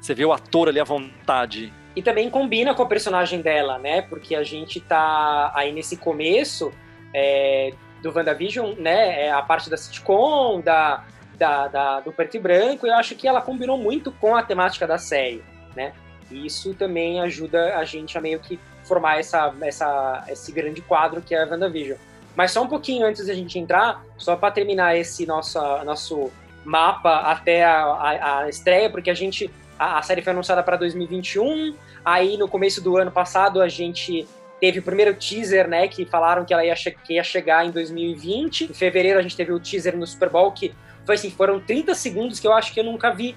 Você 0.00 0.14
vê 0.14 0.24
o 0.24 0.32
ator 0.32 0.68
ali 0.68 0.78
à 0.78 0.84
vontade. 0.84 1.72
E 1.96 2.02
também 2.02 2.28
combina 2.28 2.74
com 2.74 2.82
a 2.82 2.86
personagem 2.86 3.40
dela, 3.40 3.78
né? 3.78 4.02
Porque 4.02 4.34
a 4.34 4.42
gente 4.42 4.80
tá 4.80 5.52
aí 5.54 5.72
nesse 5.72 5.96
começo 5.96 6.72
é, 7.14 7.72
do 8.02 8.12
WandaVision, 8.14 8.74
né? 8.78 9.26
É 9.26 9.30
a 9.30 9.42
parte 9.42 9.70
da 9.70 9.76
sitcom, 9.76 10.60
da, 10.60 11.04
da, 11.36 11.68
da, 11.68 12.00
do 12.00 12.12
preto 12.12 12.36
e 12.36 12.40
branco, 12.40 12.86
eu 12.86 12.94
acho 12.94 13.14
que 13.14 13.26
ela 13.28 13.40
combinou 13.40 13.78
muito 13.78 14.10
com 14.12 14.34
a 14.34 14.42
temática 14.42 14.86
da 14.86 14.98
série, 14.98 15.42
né? 15.76 15.92
E 16.30 16.46
isso 16.46 16.74
também 16.74 17.20
ajuda 17.20 17.76
a 17.76 17.84
gente 17.84 18.16
a 18.16 18.20
meio 18.20 18.40
que 18.40 18.58
formar 18.84 19.18
essa, 19.18 19.54
essa, 19.62 20.24
esse 20.28 20.52
grande 20.52 20.80
quadro 20.82 21.22
que 21.22 21.34
é 21.34 21.42
a 21.42 21.46
WandaVision. 21.46 21.98
Mas 22.36 22.50
só 22.50 22.62
um 22.62 22.68
pouquinho 22.68 23.06
antes 23.06 23.26
da 23.26 23.34
gente 23.34 23.58
entrar, 23.58 24.02
só 24.16 24.34
para 24.36 24.50
terminar 24.50 24.96
esse 24.96 25.24
nosso, 25.26 25.58
nosso 25.84 26.32
mapa 26.64 27.18
até 27.20 27.64
a, 27.64 27.84
a, 27.84 28.38
a 28.40 28.48
estreia, 28.48 28.90
porque 28.90 29.10
a 29.10 29.14
gente 29.14 29.50
a, 29.78 29.98
a 29.98 30.02
série 30.02 30.22
foi 30.22 30.32
anunciada 30.32 30.62
para 30.62 30.76
2021. 30.76 31.74
Aí 32.04 32.36
no 32.36 32.48
começo 32.48 32.80
do 32.80 32.96
ano 32.96 33.10
passado 33.10 33.60
a 33.60 33.68
gente 33.68 34.26
teve 34.60 34.78
o 34.78 34.82
primeiro 34.82 35.14
teaser, 35.14 35.68
né? 35.68 35.88
Que 35.88 36.04
falaram 36.04 36.44
que 36.44 36.52
ela 36.52 36.64
ia, 36.64 36.74
que 36.74 37.14
ia 37.14 37.24
chegar 37.24 37.66
em 37.66 37.70
2020. 37.70 38.64
Em 38.64 38.74
fevereiro 38.74 39.18
a 39.18 39.22
gente 39.22 39.36
teve 39.36 39.52
o 39.52 39.60
teaser 39.60 39.96
no 39.96 40.06
Super 40.06 40.30
Bowl, 40.30 40.52
que 40.52 40.74
foi 41.04 41.16
assim, 41.16 41.30
foram 41.30 41.60
30 41.60 41.94
segundos 41.94 42.40
que 42.40 42.46
eu 42.46 42.52
acho 42.52 42.72
que 42.72 42.80
eu 42.80 42.84
nunca 42.84 43.10
vi 43.10 43.36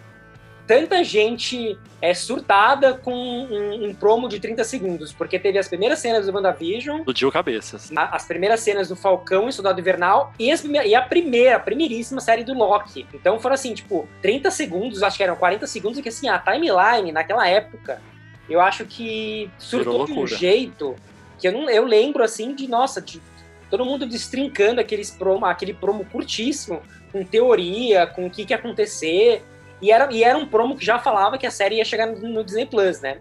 tanta 0.67 1.01
gente 1.03 1.79
é, 2.01 2.13
surtada 2.13 2.93
com 2.93 3.15
um, 3.15 3.87
um, 3.87 3.95
promo 3.95 4.27
de 4.27 4.39
30 4.39 4.63
segundos, 4.65 5.13
porque 5.13 5.39
teve 5.39 5.57
as 5.57 5.67
primeiras 5.67 5.99
cenas 5.99 6.25
do 6.25 6.33
WandaVision. 6.33 7.03
Do 7.03 7.13
Dio 7.13 7.31
Cabeças. 7.31 7.89
A, 7.95 8.15
as 8.15 8.25
primeiras 8.25 8.59
cenas 8.59 8.89
do 8.89 8.95
Falcão 8.95 9.47
e 9.47 9.53
Soldado 9.53 9.79
Invernal 9.79 10.33
e, 10.37 10.51
as, 10.51 10.63
e 10.63 10.93
a 10.93 11.01
primeira, 11.01 11.55
a 11.55 11.59
primeiríssima 11.59 12.19
série 12.19 12.43
do 12.43 12.53
Loki. 12.53 13.07
Então 13.13 13.39
foram 13.39 13.53
assim, 13.53 13.73
tipo, 13.73 14.07
30 14.21 14.51
segundos, 14.51 15.01
acho 15.01 15.17
que 15.17 15.23
eram 15.23 15.37
40 15.37 15.65
segundos, 15.65 16.01
que 16.01 16.09
assim, 16.09 16.27
a 16.27 16.37
timeline 16.37 17.11
naquela 17.13 17.47
época, 17.47 18.01
eu 18.49 18.59
acho 18.59 18.85
que 18.85 19.49
surtou 19.57 20.05
de 20.05 20.11
um 20.11 20.27
jeito 20.27 20.95
que 21.39 21.47
eu, 21.47 21.51
não, 21.51 21.69
eu 21.69 21.85
lembro 21.85 22.23
assim 22.23 22.53
de, 22.53 22.67
nossa, 22.67 23.01
de 23.01 23.21
todo 23.69 23.85
mundo 23.85 24.05
destrincando 24.05 24.81
aqueles 24.81 25.11
promo, 25.11 25.45
aquele 25.45 25.73
promo 25.73 26.05
curtíssimo, 26.05 26.81
com 27.11 27.23
teoria, 27.23 28.07
com 28.07 28.25
o 28.25 28.29
que, 28.29 28.45
que 28.45 28.53
ia 28.53 28.57
acontecer. 28.57 29.43
E 29.81 29.91
era, 29.91 30.11
e 30.11 30.23
era 30.23 30.37
um 30.37 30.47
promo 30.47 30.75
que 30.75 30.85
já 30.85 30.97
falava 30.99 31.37
que 31.37 31.45
a 31.45 31.51
série 31.51 31.75
ia 31.75 31.85
chegar 31.85 32.07
no, 32.07 32.27
no 32.27 32.43
Disney 32.43 32.65
Plus, 32.65 33.01
né? 33.01 33.19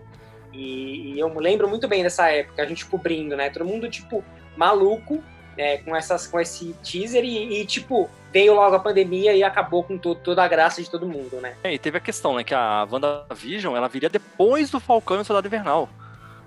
E, 0.52 1.12
e, 1.12 1.18
eu 1.18 1.28
me 1.28 1.40
lembro 1.40 1.68
muito 1.68 1.86
bem 1.86 2.02
dessa 2.02 2.30
época, 2.30 2.62
a 2.62 2.66
gente 2.66 2.86
cobrindo, 2.86 3.36
né? 3.36 3.50
Todo 3.50 3.64
mundo, 3.64 3.90
tipo, 3.90 4.24
maluco, 4.56 5.22
né? 5.56 5.78
com, 5.78 5.94
essas, 5.94 6.26
com 6.26 6.40
esse 6.40 6.74
teaser 6.82 7.24
e, 7.24 7.60
e, 7.60 7.66
tipo, 7.66 8.08
veio 8.32 8.54
logo 8.54 8.74
a 8.74 8.80
pandemia 8.80 9.34
e 9.34 9.42
acabou 9.42 9.82
com 9.84 9.98
toda 9.98 10.42
a 10.42 10.48
graça 10.48 10.82
de 10.82 10.90
todo 10.90 11.06
mundo, 11.06 11.40
né? 11.40 11.54
É, 11.62 11.74
e 11.74 11.78
teve 11.78 11.98
a 11.98 12.00
questão, 12.00 12.34
né? 12.34 12.44
Que 12.44 12.54
a 12.54 12.86
WandaVision, 12.90 13.76
ela 13.76 13.88
viria 13.88 14.08
depois 14.08 14.70
do 14.70 14.80
Falcão 14.80 15.18
e 15.18 15.20
o 15.20 15.24
Soldado 15.24 15.46
Invernal. 15.46 15.88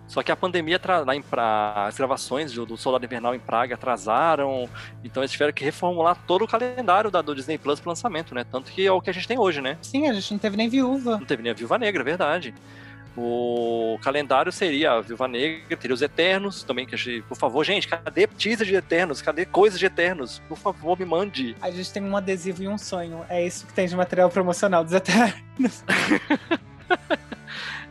Só 0.10 0.24
que 0.24 0.32
a 0.32 0.36
pandemia, 0.36 0.82
lá 1.06 1.16
em 1.16 1.22
pra, 1.22 1.86
as 1.86 1.96
gravações 1.96 2.52
do 2.52 2.76
Soldado 2.76 3.06
Invernal 3.06 3.36
em 3.36 3.40
Praga 3.40 3.76
atrasaram, 3.76 4.68
então 5.04 5.22
eles 5.22 5.32
tiveram 5.32 5.54
que 5.54 5.64
reformular 5.64 6.18
todo 6.26 6.44
o 6.44 6.48
calendário 6.48 7.12
da, 7.12 7.22
do 7.22 7.36
Disney 7.36 7.60
Plus 7.60 7.80
pro 7.80 7.90
lançamento, 7.90 8.34
né? 8.34 8.44
Tanto 8.44 8.72
que 8.72 8.88
é 8.88 8.92
o 8.92 9.00
que 9.00 9.12
a 9.12 9.14
gente 9.14 9.28
tem 9.28 9.38
hoje, 9.38 9.62
né? 9.62 9.78
Sim, 9.84 10.10
a 10.10 10.14
gente 10.14 10.32
não 10.32 10.40
teve 10.40 10.58
nem 10.58 10.68
viúva. 10.68 11.12
Não 11.12 11.26
teve 11.26 11.44
nem 11.44 11.52
a 11.52 11.56
viúva 11.56 11.78
negra, 11.78 12.02
é 12.02 12.04
verdade. 12.04 12.56
O 13.16 14.00
calendário 14.02 14.52
seria 14.52 14.94
a 14.94 15.02
Viúva 15.02 15.28
Negra, 15.28 15.76
teria 15.78 15.94
os 15.94 16.02
Eternos 16.02 16.64
também, 16.64 16.88
que 16.88 16.96
a 16.96 16.98
gente, 16.98 17.22
por 17.24 17.38
favor, 17.38 17.64
gente, 17.64 17.88
cadê 17.88 18.26
teaser 18.26 18.66
de 18.66 18.76
Eternos? 18.76 19.22
Cadê 19.22 19.46
coisas 19.46 19.78
de 19.78 19.86
Eternos? 19.86 20.42
Por 20.48 20.58
favor, 20.58 20.98
me 20.98 21.06
mande. 21.06 21.56
A 21.62 21.70
gente 21.70 21.92
tem 21.92 22.02
um 22.02 22.16
adesivo 22.16 22.64
e 22.64 22.68
um 22.68 22.78
sonho. 22.78 23.26
É 23.30 23.46
isso 23.46 23.68
que 23.68 23.74
tem 23.74 23.88
de 23.88 23.96
material 23.96 24.30
promocional 24.30 24.84
dos 24.84 24.94
Eternos. 24.94 25.84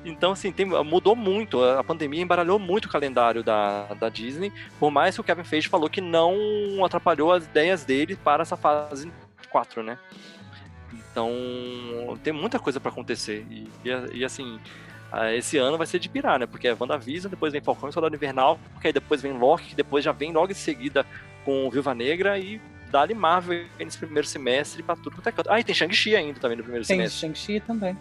Então, 0.05 0.33
assim, 0.33 0.53
tem, 0.53 0.67
mudou 0.67 1.17
muito. 1.17 1.63
A 1.63 1.83
pandemia 1.83 2.23
embaralhou 2.23 2.59
muito 2.59 2.87
o 2.87 2.89
calendário 2.89 3.43
da, 3.43 3.85
da 3.95 4.09
Disney, 4.09 4.53
por 4.79 4.91
mais 4.91 5.15
que 5.15 5.21
o 5.21 5.25
Kevin 5.25 5.45
Feige 5.45 5.69
falou 5.69 5.91
que 5.91 6.01
não 6.01 6.85
atrapalhou 6.85 7.33
as 7.33 7.45
ideias 7.45 7.85
dele 7.85 8.17
para 8.17 8.43
essa 8.43 8.57
fase 8.57 9.11
4, 9.51 9.83
né? 9.83 9.99
Então, 10.93 11.33
tem 12.23 12.33
muita 12.33 12.59
coisa 12.59 12.79
para 12.79 12.91
acontecer. 12.91 13.45
E, 13.51 13.69
e, 13.85 14.19
e, 14.19 14.25
assim, 14.25 14.59
esse 15.35 15.59
ano 15.59 15.77
vai 15.77 15.87
ser 15.87 15.99
de 15.99 16.09
pirar, 16.09 16.39
né? 16.39 16.47
Porque 16.47 16.69
é 16.69 16.77
WandaVision, 16.79 17.31
depois 17.31 17.53
vem 17.53 17.61
Falcão 17.61 17.89
e 17.89 17.93
Soldado 17.93 18.15
Invernal, 18.15 18.59
porque 18.73 18.89
aí 18.89 18.93
depois 18.93 19.21
vem 19.21 19.33
Loki, 19.33 19.71
que 19.71 19.75
depois 19.75 20.05
já 20.05 20.13
vem 20.13 20.33
logo 20.33 20.53
em 20.53 20.55
seguida 20.55 21.05
com 21.45 21.69
Viúva 21.71 21.95
Negra 21.95 22.39
e 22.39 22.61
dá-lhe 22.91 23.15
Marvel 23.15 23.67
nesse 23.79 23.99
primeiro 23.99 24.27
semestre 24.27 24.83
para 24.83 24.97
tudo 24.97 25.17
quanto 25.17 25.29
é 25.29 25.33
canto. 25.33 25.51
Ah, 25.51 25.61
e 25.61 25.65
tem 25.65 25.75
Shang-Chi 25.75 26.15
ainda 26.15 26.39
também 26.41 26.57
no 26.57 26.63
primeiro 26.63 26.87
tem 26.87 26.97
semestre. 26.97 27.21
Tem 27.21 27.35
Shang-Chi 27.35 27.61
também. 27.61 27.97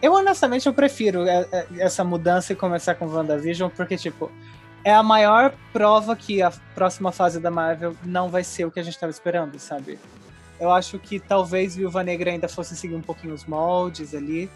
Eu, 0.00 0.12
honestamente, 0.12 0.66
eu 0.66 0.74
prefiro 0.74 1.26
é, 1.26 1.46
é, 1.50 1.66
essa 1.78 2.04
mudança 2.04 2.52
e 2.52 2.56
começar 2.56 2.94
com 2.94 3.06
WandaVision, 3.06 3.70
porque, 3.70 3.96
tipo, 3.96 4.30
é 4.84 4.94
a 4.94 5.02
maior 5.02 5.54
prova 5.72 6.14
que 6.14 6.42
a 6.42 6.52
próxima 6.74 7.10
fase 7.10 7.40
da 7.40 7.50
Marvel 7.50 7.96
não 8.04 8.28
vai 8.28 8.44
ser 8.44 8.66
o 8.66 8.70
que 8.70 8.78
a 8.78 8.82
gente 8.82 8.94
estava 8.94 9.10
esperando, 9.10 9.58
sabe? 9.58 9.98
Eu 10.60 10.70
acho 10.70 10.98
que 10.98 11.18
talvez 11.18 11.76
Viúva 11.76 12.02
Negra 12.02 12.30
ainda 12.30 12.48
fosse 12.48 12.76
seguir 12.76 12.94
um 12.94 13.02
pouquinho 13.02 13.34
os 13.34 13.44
moldes 13.44 14.14
ali, 14.14 14.50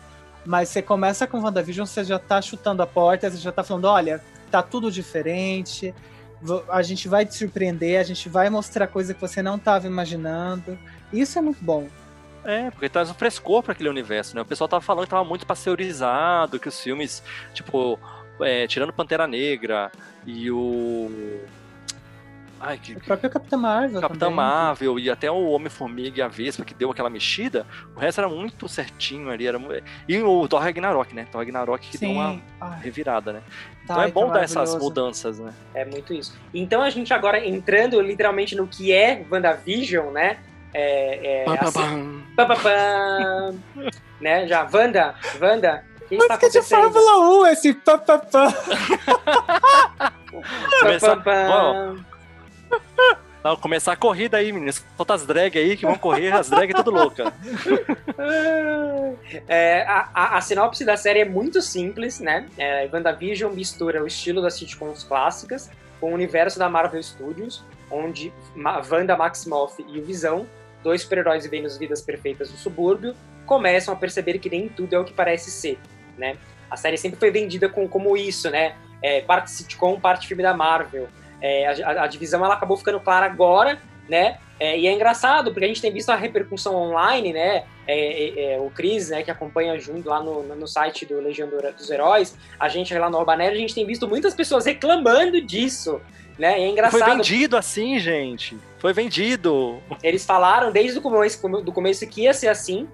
mas 0.44 0.68
você 0.68 0.80
começa 0.80 1.26
com 1.26 1.40
WandaVision, 1.40 1.86
você 1.86 2.04
já 2.04 2.18
tá 2.18 2.40
chutando 2.40 2.82
a 2.82 2.86
porta, 2.86 3.30
você 3.30 3.38
já 3.38 3.52
tá 3.52 3.62
falando, 3.62 3.86
olha, 3.86 4.22
tá 4.50 4.62
tudo 4.62 4.90
diferente, 4.90 5.94
a 6.70 6.82
gente 6.82 7.08
vai 7.08 7.26
te 7.26 7.34
surpreender, 7.34 8.00
a 8.00 8.02
gente 8.02 8.28
vai 8.28 8.48
mostrar 8.48 8.86
coisa 8.86 9.12
que 9.12 9.20
você 9.20 9.42
não 9.42 9.56
estava 9.56 9.86
imaginando. 9.86 10.78
Isso 11.12 11.38
é 11.38 11.42
muito 11.42 11.62
bom. 11.62 11.86
É, 12.44 12.70
porque 12.70 12.88
traz 12.88 13.10
um 13.10 13.14
frescor 13.14 13.62
para 13.62 13.72
aquele 13.72 13.88
universo, 13.88 14.34
né? 14.34 14.42
O 14.42 14.46
pessoal 14.46 14.68
tava 14.68 14.80
falando 14.80 15.04
que 15.04 15.10
tava 15.10 15.24
muito 15.24 15.46
pasteurizado, 15.46 16.58
que 16.58 16.68
os 16.68 16.80
filmes, 16.80 17.22
tipo, 17.52 17.98
é, 18.40 18.66
tirando 18.66 18.92
Pantera 18.92 19.26
Negra 19.26 19.90
e 20.26 20.50
o. 20.50 21.10
Ai, 22.62 22.76
que... 22.76 22.92
O 22.92 23.00
próprio 23.00 23.30
Capitão 23.30 23.58
Marvel. 23.58 24.02
Capitão 24.02 24.28
também. 24.28 24.36
Marvel 24.36 24.98
e 24.98 25.08
até 25.08 25.30
o 25.30 25.48
Homem-Formiga 25.48 26.18
e 26.18 26.22
a 26.22 26.28
Vespa, 26.28 26.62
que 26.62 26.74
deu 26.74 26.90
aquela 26.90 27.08
mexida, 27.08 27.66
o 27.96 27.98
resto 27.98 28.20
era 28.20 28.28
muito 28.28 28.68
certinho 28.68 29.30
ali. 29.30 29.46
Era... 29.46 29.58
E 30.06 30.18
o 30.18 30.46
Thor 30.46 30.60
Ragnarok, 30.60 31.14
né? 31.14 31.26
Thor 31.32 31.38
Ragnarok 31.38 31.88
que 31.88 31.96
Sim. 31.96 32.08
deu 32.08 32.16
uma 32.16 32.42
Ai. 32.60 32.80
revirada, 32.82 33.32
né? 33.32 33.42
Então 33.82 33.98
Ai, 33.98 34.08
é 34.08 34.12
bom 34.12 34.30
dar 34.30 34.42
essas 34.42 34.76
mudanças, 34.76 35.38
né? 35.38 35.54
É 35.72 35.86
muito 35.86 36.12
isso. 36.12 36.38
Então 36.52 36.82
a 36.82 36.90
gente 36.90 37.14
agora 37.14 37.44
entrando 37.44 37.98
literalmente 37.98 38.54
no 38.54 38.66
que 38.66 38.92
é 38.92 39.24
WandaVision, 39.30 40.12
né? 40.12 40.38
É, 40.72 41.42
é, 41.42 41.44
assim, 41.60 42.22
né? 44.20 44.46
Já, 44.46 44.68
Wanda, 44.72 45.14
Wanda, 45.40 45.84
o 46.02 46.08
que 46.08 46.16
Música 46.16 46.50
de 46.50 46.62
Fórmula 46.62 47.18
1, 47.42 47.46
esse 47.46 47.74
papapá. 47.74 48.54
Não, 53.42 53.56
começar 53.56 53.92
a 53.92 53.96
corrida 53.96 54.36
aí, 54.36 54.52
meninas. 54.52 54.84
Solta 54.96 55.14
as 55.14 55.24
drag 55.24 55.58
aí 55.58 55.76
que 55.76 55.86
vão 55.86 55.96
correr, 55.96 56.30
as 56.32 56.50
drag 56.50 56.74
tudo 56.74 56.90
louca. 56.90 57.32
É, 59.48 59.82
a, 59.88 60.10
a, 60.14 60.36
a, 60.36 60.40
sinopse 60.40 60.84
da 60.84 60.96
série 60.96 61.20
é 61.20 61.24
muito 61.24 61.62
simples, 61.62 62.20
né? 62.20 62.46
É, 62.58 62.88
WandaVision 62.92 63.52
mistura 63.52 64.02
o 64.02 64.06
estilo 64.06 64.42
das 64.42 64.54
sitcoms 64.54 65.04
clássicas 65.04 65.70
com 66.00 66.10
o 66.10 66.14
universo 66.14 66.58
da 66.58 66.68
Marvel 66.68 67.02
Studios, 67.02 67.64
onde 67.90 68.32
Wanda 68.90 69.16
Maximoff 69.16 69.84
e 69.88 69.98
o 69.98 70.04
Visão 70.04 70.46
dois 70.82 71.02
super-heróis 71.02 71.44
vivendo 71.44 71.66
as 71.66 71.76
vidas 71.76 72.00
perfeitas 72.02 72.50
do 72.50 72.56
subúrbio 72.56 73.14
começam 73.46 73.92
a 73.92 73.96
perceber 73.96 74.38
que 74.38 74.48
nem 74.48 74.68
tudo 74.68 74.94
é 74.94 74.98
o 74.98 75.04
que 75.04 75.12
parece 75.12 75.50
ser, 75.50 75.78
né? 76.16 76.36
A 76.70 76.76
série 76.76 76.96
sempre 76.96 77.18
foi 77.18 77.30
vendida 77.30 77.68
com, 77.68 77.88
como 77.88 78.16
isso, 78.16 78.48
né? 78.48 78.76
É, 79.02 79.20
parte 79.22 79.50
sitcom, 79.50 79.98
parte 79.98 80.28
filme 80.28 80.42
da 80.42 80.54
Marvel. 80.54 81.08
É, 81.40 81.66
a, 81.66 82.04
a, 82.04 82.06
divisão 82.06 82.44
ela 82.44 82.54
acabou 82.54 82.76
ficando 82.76 83.00
clara 83.00 83.26
agora, 83.26 83.80
né? 84.10 84.38
É, 84.58 84.78
e 84.78 84.86
é 84.86 84.92
engraçado, 84.92 85.52
porque 85.52 85.64
a 85.64 85.68
gente 85.68 85.80
tem 85.80 85.90
visto 85.90 86.10
a 86.10 86.16
repercussão 86.16 86.74
online, 86.74 87.32
né? 87.32 87.64
É, 87.86 87.94
é, 87.96 88.54
é 88.54 88.60
o 88.60 88.68
Cris, 88.70 89.08
né, 89.08 89.22
que 89.22 89.30
acompanha 89.30 89.78
junto 89.78 90.06
lá 90.08 90.22
no, 90.22 90.42
no 90.42 90.68
site 90.68 91.06
do 91.06 91.18
Legião 91.18 91.48
dos 91.48 91.90
Heróis, 91.90 92.36
a 92.58 92.68
gente 92.68 92.96
lá 92.96 93.08
no 93.08 93.18
Urbanera, 93.18 93.52
a 93.52 93.58
gente 93.58 93.74
tem 93.74 93.86
visto 93.86 94.06
muitas 94.06 94.34
pessoas 94.34 94.66
reclamando 94.66 95.40
disso, 95.40 96.00
né? 96.38 96.60
E 96.60 96.64
é 96.64 96.68
engraçado. 96.68 97.00
Foi 97.00 97.14
vendido 97.14 97.56
assim, 97.56 97.98
gente. 97.98 98.56
Foi 98.78 98.92
vendido. 98.92 99.80
Eles 100.02 100.26
falaram 100.26 100.70
desde 100.70 100.98
o 100.98 101.02
começo, 101.02 101.48
do 101.62 101.72
começo 101.72 102.06
que 102.06 102.22
ia 102.22 102.34
ser 102.34 102.48
assim. 102.48 102.86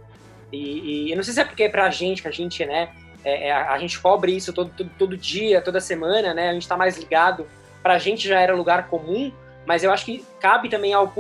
E, 0.53 1.09
e 1.09 1.11
eu 1.11 1.17
não 1.17 1.25
sei 1.25 1.35
se 1.35 1.41
é 1.41 1.45
porque 1.45 1.65
é 1.65 1.69
pra 1.69 1.91
gente, 1.91 2.23
que 2.23 2.29
a 2.29 2.31
gente, 2.31 2.65
né? 2.65 2.91
É, 3.25 3.49
é, 3.49 3.53
a 3.53 3.77
gente 3.79 3.99
cobre 3.99 4.37
isso 4.37 4.53
todo, 4.53 4.71
todo, 4.77 4.91
todo, 4.97 5.17
dia, 5.17 5.61
toda 5.61 5.81
semana, 5.81 6.33
né? 6.33 6.51
A 6.51 6.53
gente 6.53 6.69
tá 6.69 6.77
mais 6.77 6.97
ligado 6.97 7.47
pra 7.83 7.99
gente 7.99 8.27
já 8.27 8.41
era 8.41 8.55
lugar 8.55 8.89
comum, 8.89 9.33
mas 9.67 9.83
eu 9.83 9.93
acho 9.93 10.05
que 10.05 10.25
cabe 10.41 10.69
também 10.69 10.95
ao 10.95 11.13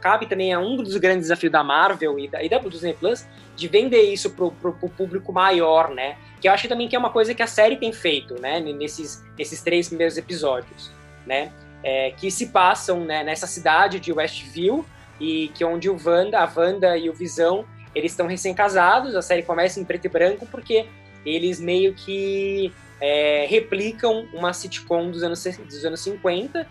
cabe 0.00 0.26
também 0.26 0.52
a 0.52 0.58
um 0.58 0.76
dos 0.76 0.96
grandes 0.96 1.22
desafios 1.22 1.50
da 1.50 1.64
Marvel 1.64 2.18
e 2.18 2.28
da, 2.28 2.42
e 2.42 2.48
da 2.48 2.58
Disney 2.58 2.94
Plus 2.94 3.26
de 3.56 3.68
vender 3.68 4.02
isso 4.02 4.30
pro, 4.30 4.52
pro, 4.52 4.72
pro, 4.72 4.88
público 4.88 5.32
maior, 5.32 5.90
né? 5.90 6.16
Que 6.40 6.48
eu 6.48 6.52
acho 6.52 6.68
também 6.68 6.88
que 6.88 6.94
é 6.94 6.98
uma 6.98 7.10
coisa 7.10 7.34
que 7.34 7.42
a 7.42 7.46
série 7.46 7.76
tem 7.76 7.92
feito, 7.92 8.40
né? 8.40 8.60
Nesses, 8.60 9.24
nesses 9.36 9.62
três 9.62 9.88
primeiros 9.88 10.16
episódios, 10.16 10.90
né? 11.26 11.52
É, 11.82 12.12
que 12.12 12.30
se 12.30 12.46
passam 12.46 13.04
né, 13.04 13.22
nessa 13.22 13.46
cidade 13.46 14.00
de 14.00 14.12
Westview 14.12 14.84
e 15.20 15.48
que 15.54 15.64
onde 15.64 15.88
o 15.88 15.96
Wanda, 16.04 16.40
a 16.40 16.52
Wanda 16.54 16.96
e 16.96 17.08
o 17.08 17.12
Visão 17.12 17.64
eles 17.94 18.12
estão 18.12 18.26
recém-casados. 18.26 19.14
A 19.14 19.22
série 19.22 19.42
começa 19.42 19.80
em 19.80 19.84
preto 19.84 20.04
e 20.04 20.08
branco 20.08 20.46
porque 20.46 20.86
eles 21.24 21.60
meio 21.60 21.94
que 21.94 22.72
é, 23.00 23.46
replicam 23.48 24.26
uma 24.32 24.52
sitcom 24.52 25.10
dos 25.10 25.22
anos, 25.22 25.42
dos 25.44 25.84
anos 25.84 26.00
50 26.00 26.66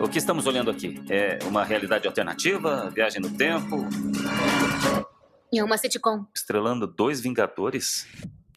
o 0.00 0.08
que 0.08 0.18
estamos 0.18 0.46
olhando 0.46 0.70
aqui? 0.70 1.02
É 1.10 1.38
uma 1.44 1.62
realidade 1.62 2.06
alternativa? 2.06 2.90
Viagem 2.90 3.20
no 3.20 3.30
tempo? 3.30 3.86
É 5.54 5.62
uma 5.62 5.76
sitcom. 5.76 6.24
Estrelando 6.34 6.86
dois 6.86 7.20
Vingadores? 7.20 8.06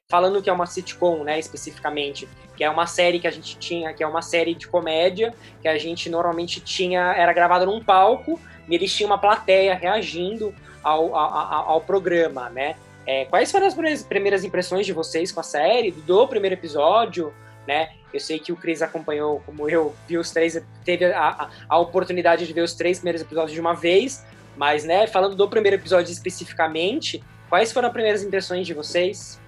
Falando 0.09 0.41
que 0.41 0.49
é 0.49 0.53
uma 0.53 0.65
sitcom, 0.65 1.23
né, 1.23 1.39
especificamente, 1.39 2.29
que 2.55 2.63
é 2.63 2.69
uma 2.69 2.85
série 2.85 3.19
que 3.19 3.27
a 3.27 3.31
gente 3.31 3.57
tinha, 3.57 3.93
que 3.93 4.03
é 4.03 4.07
uma 4.07 4.21
série 4.21 4.53
de 4.53 4.67
comédia, 4.67 5.33
que 5.61 5.67
a 5.67 5.77
gente 5.77 6.09
normalmente 6.09 6.61
tinha, 6.61 7.13
era 7.13 7.33
gravada 7.33 7.65
num 7.65 7.83
palco, 7.83 8.39
e 8.69 8.75
eles 8.75 8.93
tinham 8.93 9.09
uma 9.09 9.17
plateia 9.17 9.73
reagindo 9.73 10.53
ao, 10.83 11.15
ao, 11.15 11.69
ao 11.71 11.81
programa, 11.81 12.49
né? 12.49 12.75
É, 13.05 13.25
quais 13.25 13.51
foram 13.51 13.67
as 13.67 14.03
primeiras 14.03 14.43
impressões 14.43 14.85
de 14.85 14.93
vocês 14.93 15.31
com 15.31 15.39
a 15.39 15.43
série, 15.43 15.91
do 15.91 16.27
primeiro 16.27 16.55
episódio? 16.55 17.33
Né? 17.67 17.89
Eu 18.13 18.19
sei 18.19 18.39
que 18.39 18.51
o 18.51 18.55
Chris 18.55 18.81
acompanhou, 18.81 19.41
como 19.45 19.69
eu, 19.69 19.95
viu 20.07 20.21
os 20.21 20.31
três, 20.31 20.61
teve 20.85 21.05
a, 21.05 21.29
a, 21.29 21.49
a, 21.69 21.77
oportunidade 21.79 22.45
de 22.45 22.53
ver 22.53 22.61
os 22.61 22.73
três 22.73 22.99
primeiros 22.99 23.21
episódios 23.21 23.53
de 23.53 23.59
uma 23.59 23.73
vez, 23.73 24.23
mas, 24.55 24.83
né, 24.83 25.07
falando 25.07 25.35
do 25.35 25.49
primeiro 25.49 25.77
episódio 25.77 26.11
especificamente, 26.11 27.23
quais 27.49 27.71
foram 27.71 27.87
as 27.87 27.93
primeiras 27.93 28.23
impressões 28.23 28.67
de 28.67 28.73
vocês? 28.73 29.39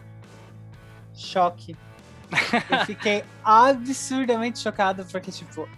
Choque. 1.14 1.76
Eu 2.72 2.86
fiquei 2.86 3.24
absurdamente 3.44 4.60
chocado, 4.60 5.06
porque, 5.06 5.32
tipo, 5.32 5.70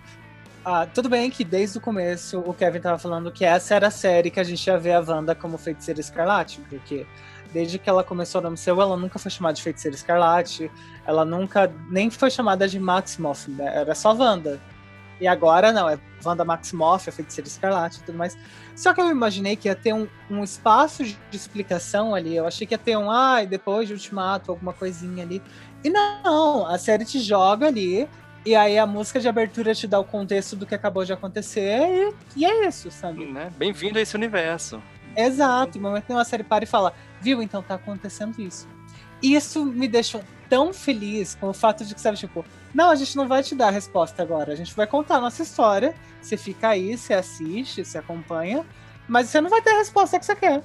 ah, 0.64 0.86
tudo 0.86 1.08
bem 1.08 1.30
que 1.30 1.44
desde 1.44 1.78
o 1.78 1.82
começo 1.82 2.40
o 2.40 2.54
Kevin 2.54 2.82
tava 2.82 2.98
falando 2.98 3.32
que 3.32 3.46
essa 3.46 3.76
era 3.76 3.88
a 3.88 3.92
série 3.92 4.30
que 4.30 4.40
a 4.40 4.44
gente 4.44 4.66
ia 4.68 4.78
ver 4.78 4.94
a 4.94 5.00
Wanda 5.00 5.34
como 5.34 5.58
feiticeira 5.58 6.00
escarlate, 6.00 6.60
porque 6.68 7.06
Desde 7.54 7.80
que 7.80 7.90
ela 7.90 8.04
começou 8.04 8.42
no 8.42 8.52
MCU, 8.52 8.82
ela 8.82 8.98
nunca 8.98 9.18
foi 9.18 9.32
chamada 9.32 9.54
de 9.54 9.64
Feiticeira 9.64 9.96
Escarlate. 9.96 10.72
Ela 11.06 11.26
nunca 11.26 11.72
nem 11.90 12.10
foi 12.10 12.30
chamada 12.30 12.68
de 12.68 12.80
Maximoff, 12.80 13.50
né? 13.50 13.72
era 13.76 13.96
só 13.96 14.14
Wanda. 14.14 14.60
E 15.20 15.28
agora 15.28 15.72
não, 15.72 15.90
é 15.90 15.98
Wanda 16.24 16.46
Maximoff, 16.46 17.10
a 17.10 17.12
Feiticeira 17.12 17.48
Escarlate 17.48 18.00
e 18.00 18.04
tudo 18.04 18.18
mais. 18.18 18.38
Só 18.76 18.94
que 18.94 19.02
eu 19.02 19.10
imaginei 19.10 19.56
que 19.56 19.68
ia 19.68 19.76
ter 19.76 19.94
um, 19.94 20.08
um 20.30 20.44
espaço 20.44 21.04
de 21.04 21.18
explicação 21.32 22.14
ali. 22.14 22.36
Eu 22.36 22.46
achei 22.46 22.68
que 22.68 22.74
ia 22.74 22.78
ter 22.78 22.98
um, 22.98 23.10
ai, 23.10 23.44
ah, 23.44 23.48
depois 23.48 23.88
de 23.88 23.94
Ultimato, 23.94 24.52
alguma 24.52 24.74
coisinha 24.74 25.24
ali. 25.24 25.42
E 25.84 25.90
não, 25.90 26.66
a 26.68 26.78
série 26.78 27.06
te 27.06 27.20
joga 27.20 27.68
ali. 27.68 28.08
E 28.46 28.56
aí 28.56 28.78
a 28.78 28.86
música 28.86 29.20
de 29.20 29.28
abertura 29.28 29.74
te 29.76 29.88
dá 29.88 30.00
o 30.00 30.06
contexto 30.06 30.56
do 30.56 30.66
que 30.66 30.76
acabou 30.76 31.04
de 31.04 31.12
acontecer. 31.12 32.14
E, 32.36 32.42
e 32.42 32.46
é 32.46 32.68
isso, 32.68 32.90
sabe? 32.92 33.26
Né? 33.26 33.52
Bem-vindo 33.58 33.98
a 33.98 34.02
esse 34.02 34.16
universo. 34.16 34.82
Exato, 35.18 35.80
no 35.80 35.90
momento 35.90 36.06
que 36.06 36.14
uma 36.14 36.24
série 36.24 36.44
para 36.44 36.64
e 36.64 36.68
fala, 36.68 36.94
viu, 37.20 37.42
então 37.42 37.64
tá 37.64 37.74
acontecendo 37.74 38.40
isso. 38.40 38.68
Isso 39.22 39.66
me 39.66 39.88
deixou 39.88 40.24
tão 40.48 40.72
feliz 40.72 41.34
com 41.34 41.50
o 41.50 41.54
fato 41.54 41.84
de 41.84 41.96
que, 41.96 42.00
sabe, 42.00 42.18
tipo, 42.18 42.46
não, 42.74 42.92
a 42.92 42.96
gente 42.96 43.18
não 43.18 43.28
vai 43.28 43.42
te 43.42 43.56
dar 43.56 43.70
a 43.70 43.72
resposta 43.72 44.22
agora, 44.22 44.54
a 44.54 44.56
gente 44.56 44.76
vai 44.76 44.86
contar 44.86 45.16
a 45.16 45.22
nossa 45.22 45.42
história, 45.42 45.96
você 46.22 46.38
fica 46.38 46.70
aí, 46.70 46.96
você 46.96 47.16
assiste, 47.16 47.84
você 47.84 47.98
acompanha, 47.98 48.64
mas 49.08 49.30
você 49.30 49.42
não 49.42 49.50
vai 49.50 49.62
ter 49.62 49.72
a 49.72 49.80
resposta 49.80 50.20
que 50.20 50.26
você 50.26 50.36
quer. 50.36 50.62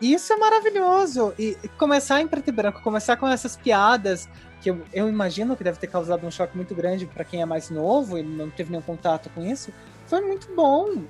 Isso 0.00 0.32
é 0.32 0.36
maravilhoso. 0.36 1.34
E 1.36 1.56
começar 1.76 2.20
em 2.20 2.28
preto 2.28 2.48
e 2.48 2.52
branco, 2.52 2.80
começar 2.82 3.16
com 3.16 3.26
essas 3.26 3.56
piadas 3.56 4.28
que 4.60 4.70
eu, 4.70 4.84
eu 4.92 5.08
imagino 5.08 5.56
que 5.56 5.64
deve 5.64 5.78
ter 5.78 5.88
causado 5.88 6.24
um 6.24 6.30
choque 6.30 6.56
muito 6.56 6.74
grande 6.74 7.06
para 7.06 7.24
quem 7.24 7.42
é 7.42 7.44
mais 7.44 7.70
novo 7.70 8.16
e 8.18 8.22
não 8.22 8.50
teve 8.50 8.70
nenhum 8.70 8.82
contato 8.82 9.28
com 9.30 9.44
isso, 9.44 9.72
foi 10.06 10.20
muito 10.20 10.48
bom. 10.54 11.04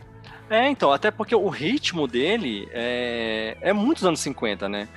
É, 0.51 0.69
então, 0.69 0.91
até 0.91 1.11
porque 1.11 1.35
o 1.35 1.49
ritmo 1.49 2.07
dele 2.07 2.69
é, 2.73 3.57
é 3.61 3.73
muitos 3.73 4.05
anos 4.05 4.21
50, 4.21 4.69
né? 4.69 4.89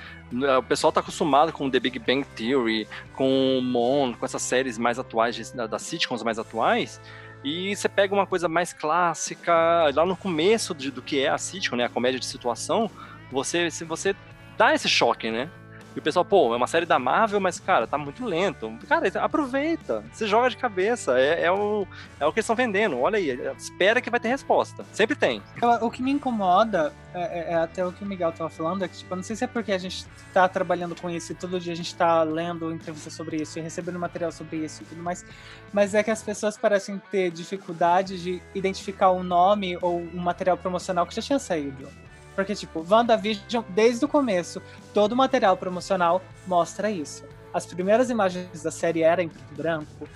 O 0.58 0.62
pessoal 0.62 0.90
tá 0.90 1.00
acostumado 1.00 1.52
com 1.52 1.68
The 1.68 1.78
Big 1.78 1.98
Bang 1.98 2.24
Theory, 2.34 2.88
com 3.14 3.60
Mon, 3.62 4.14
com 4.14 4.24
essas 4.24 4.40
séries 4.40 4.78
mais 4.78 4.98
atuais, 4.98 5.52
das 5.52 5.82
sitcoms 5.82 6.22
mais 6.22 6.38
atuais, 6.38 6.98
e 7.44 7.76
você 7.76 7.86
pega 7.86 8.14
uma 8.14 8.26
coisa 8.26 8.48
mais 8.48 8.72
clássica, 8.72 9.52
lá 9.94 10.06
no 10.06 10.16
começo 10.16 10.74
de, 10.74 10.90
do 10.90 11.02
que 11.02 11.20
é 11.20 11.28
a 11.28 11.36
sitcom, 11.36 11.76
né, 11.76 11.84
a 11.84 11.88
comédia 11.88 12.18
de 12.18 12.24
situação, 12.24 12.90
você, 13.30 13.70
se 13.70 13.84
você 13.84 14.16
dá 14.56 14.72
esse 14.72 14.88
choque, 14.88 15.30
né? 15.30 15.50
E 15.94 15.98
o 15.98 16.02
pessoal, 16.02 16.24
pô, 16.24 16.54
é 16.54 16.56
uma 16.56 16.66
série 16.66 16.86
da 16.86 16.98
Marvel, 16.98 17.40
mas, 17.40 17.60
cara, 17.60 17.86
tá 17.86 17.98
muito 17.98 18.24
lento. 18.24 18.72
Cara, 18.88 19.06
aproveita, 19.22 20.02
se 20.12 20.26
joga 20.26 20.48
de 20.48 20.56
cabeça. 20.56 21.18
É, 21.18 21.44
é 21.44 21.52
o, 21.52 21.86
é 22.18 22.26
o 22.26 22.32
que 22.32 22.40
estão 22.40 22.56
vendendo. 22.56 22.98
Olha 22.98 23.18
aí, 23.18 23.30
espera 23.56 24.00
que 24.00 24.10
vai 24.10 24.18
ter 24.18 24.28
resposta. 24.28 24.84
Sempre 24.92 25.14
tem. 25.16 25.42
O 25.80 25.90
que 25.90 26.02
me 26.02 26.10
incomoda, 26.10 26.92
é, 27.14 27.20
é, 27.20 27.52
é, 27.52 27.54
até 27.56 27.84
o 27.84 27.92
que 27.92 28.02
o 28.02 28.06
Miguel 28.06 28.32
tava 28.32 28.48
falando, 28.48 28.84
é 28.84 28.88
que, 28.88 28.96
tipo, 28.96 29.14
não 29.14 29.22
sei 29.22 29.36
se 29.36 29.44
é 29.44 29.46
porque 29.46 29.72
a 29.72 29.78
gente 29.78 30.06
tá 30.32 30.48
trabalhando 30.48 30.94
com 30.94 31.10
isso 31.10 31.32
e 31.32 31.34
todo 31.34 31.60
dia 31.60 31.72
a 31.72 31.76
gente 31.76 31.94
tá 31.94 32.22
lendo 32.22 32.72
entrevistas 32.72 33.12
sobre 33.12 33.36
isso 33.36 33.58
e 33.58 33.62
recebendo 33.62 33.98
material 33.98 34.32
sobre 34.32 34.58
isso 34.58 34.82
e 34.82 34.86
tudo 34.86 35.02
mais, 35.02 35.24
mas 35.72 35.94
é 35.94 36.02
que 36.02 36.10
as 36.10 36.22
pessoas 36.22 36.56
parecem 36.56 37.00
ter 37.10 37.30
dificuldade 37.30 38.22
de 38.22 38.42
identificar 38.54 39.10
um 39.10 39.22
nome 39.22 39.76
ou 39.82 40.00
um 40.00 40.20
material 40.20 40.56
promocional 40.56 41.06
que 41.06 41.14
já 41.14 41.22
tinha 41.22 41.38
saído. 41.38 41.88
Porque, 42.34 42.54
tipo, 42.54 42.84
WandaVision, 42.88 43.64
desde 43.70 44.04
o 44.04 44.08
começo, 44.08 44.62
todo 44.94 45.12
o 45.12 45.16
material 45.16 45.56
promocional 45.56 46.22
mostra 46.46 46.90
isso. 46.90 47.24
As 47.52 47.66
primeiras 47.66 48.08
imagens 48.08 48.62
da 48.62 48.70
série 48.70 49.02
eram 49.02 49.24
em 49.24 49.28
preto 49.28 49.52
e 49.52 49.54
branco, 49.54 50.08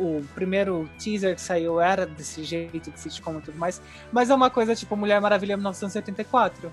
o 0.00 0.24
primeiro 0.34 0.90
teaser 0.98 1.36
que 1.36 1.40
saiu 1.40 1.80
era 1.80 2.04
desse 2.04 2.42
jeito, 2.42 2.90
de 2.90 2.98
sitcom 2.98 3.38
e 3.38 3.42
tudo 3.42 3.58
mais, 3.58 3.80
mas 4.10 4.28
é 4.28 4.34
uma 4.34 4.50
coisa 4.50 4.74
tipo 4.74 4.96
Mulher 4.96 5.20
Maravilha 5.20 5.56
1984. 5.56 6.70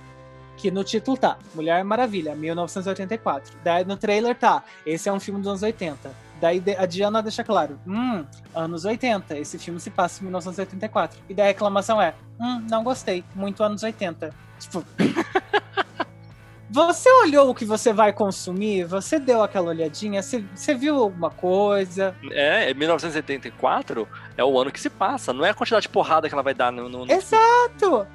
Que 0.58 0.72
no 0.72 0.84
título 0.84 1.16
tá 1.16 1.38
Mulher 1.54 1.84
Maravilha 1.84 2.36
1984. 2.36 3.60
Daí 3.64 3.86
no 3.86 3.96
trailer 3.96 4.36
tá, 4.36 4.64
esse 4.88 5.08
é 5.08 5.14
um 5.14 5.20
filme 5.20 5.40
dos 5.40 5.50
anos 5.50 5.62
80. 5.62 6.27
Daí 6.40 6.64
a 6.78 6.86
Diana 6.86 7.22
deixa 7.22 7.44
claro, 7.44 7.80
hum, 7.86 8.24
anos 8.54 8.86
80, 8.86 9.38
esse 9.38 9.58
filme 9.58 9.80
se 9.80 9.90
passa 9.90 10.22
em 10.22 10.26
1984. 10.26 11.20
E 11.28 11.34
daí 11.34 11.46
a 11.46 11.48
reclamação 11.48 12.02
é, 12.02 12.14
hum, 12.40 12.66
não 12.70 12.84
gostei, 12.84 13.24
muito 13.36 13.64
anos 13.64 13.84
80. 13.84 14.34
Tipo. 14.60 14.84
você 16.70 17.10
olhou 17.24 17.50
o 17.50 17.56
que 17.56 17.66
você 17.66 17.92
vai 17.92 18.14
consumir? 18.14 18.86
Você 18.86 19.20
deu 19.20 19.42
aquela 19.42 19.70
olhadinha? 19.70 20.22
Você, 20.22 20.44
você 20.54 20.76
viu 20.76 20.98
alguma 20.98 21.30
coisa? 21.30 22.16
É, 22.32 22.74
1974 22.74 24.08
é 24.38 24.44
o 24.44 24.60
ano 24.60 24.72
que 24.72 24.80
se 24.80 24.90
passa, 24.90 25.34
não 25.34 25.46
é 25.46 25.50
a 25.50 25.54
quantidade 25.54 25.84
de 25.84 25.90
porrada 25.90 26.28
que 26.28 26.36
ela 26.36 26.44
vai 26.44 26.54
dar 26.54 26.72
no. 26.72 26.88
no... 26.88 27.12
Exato! 27.12 28.08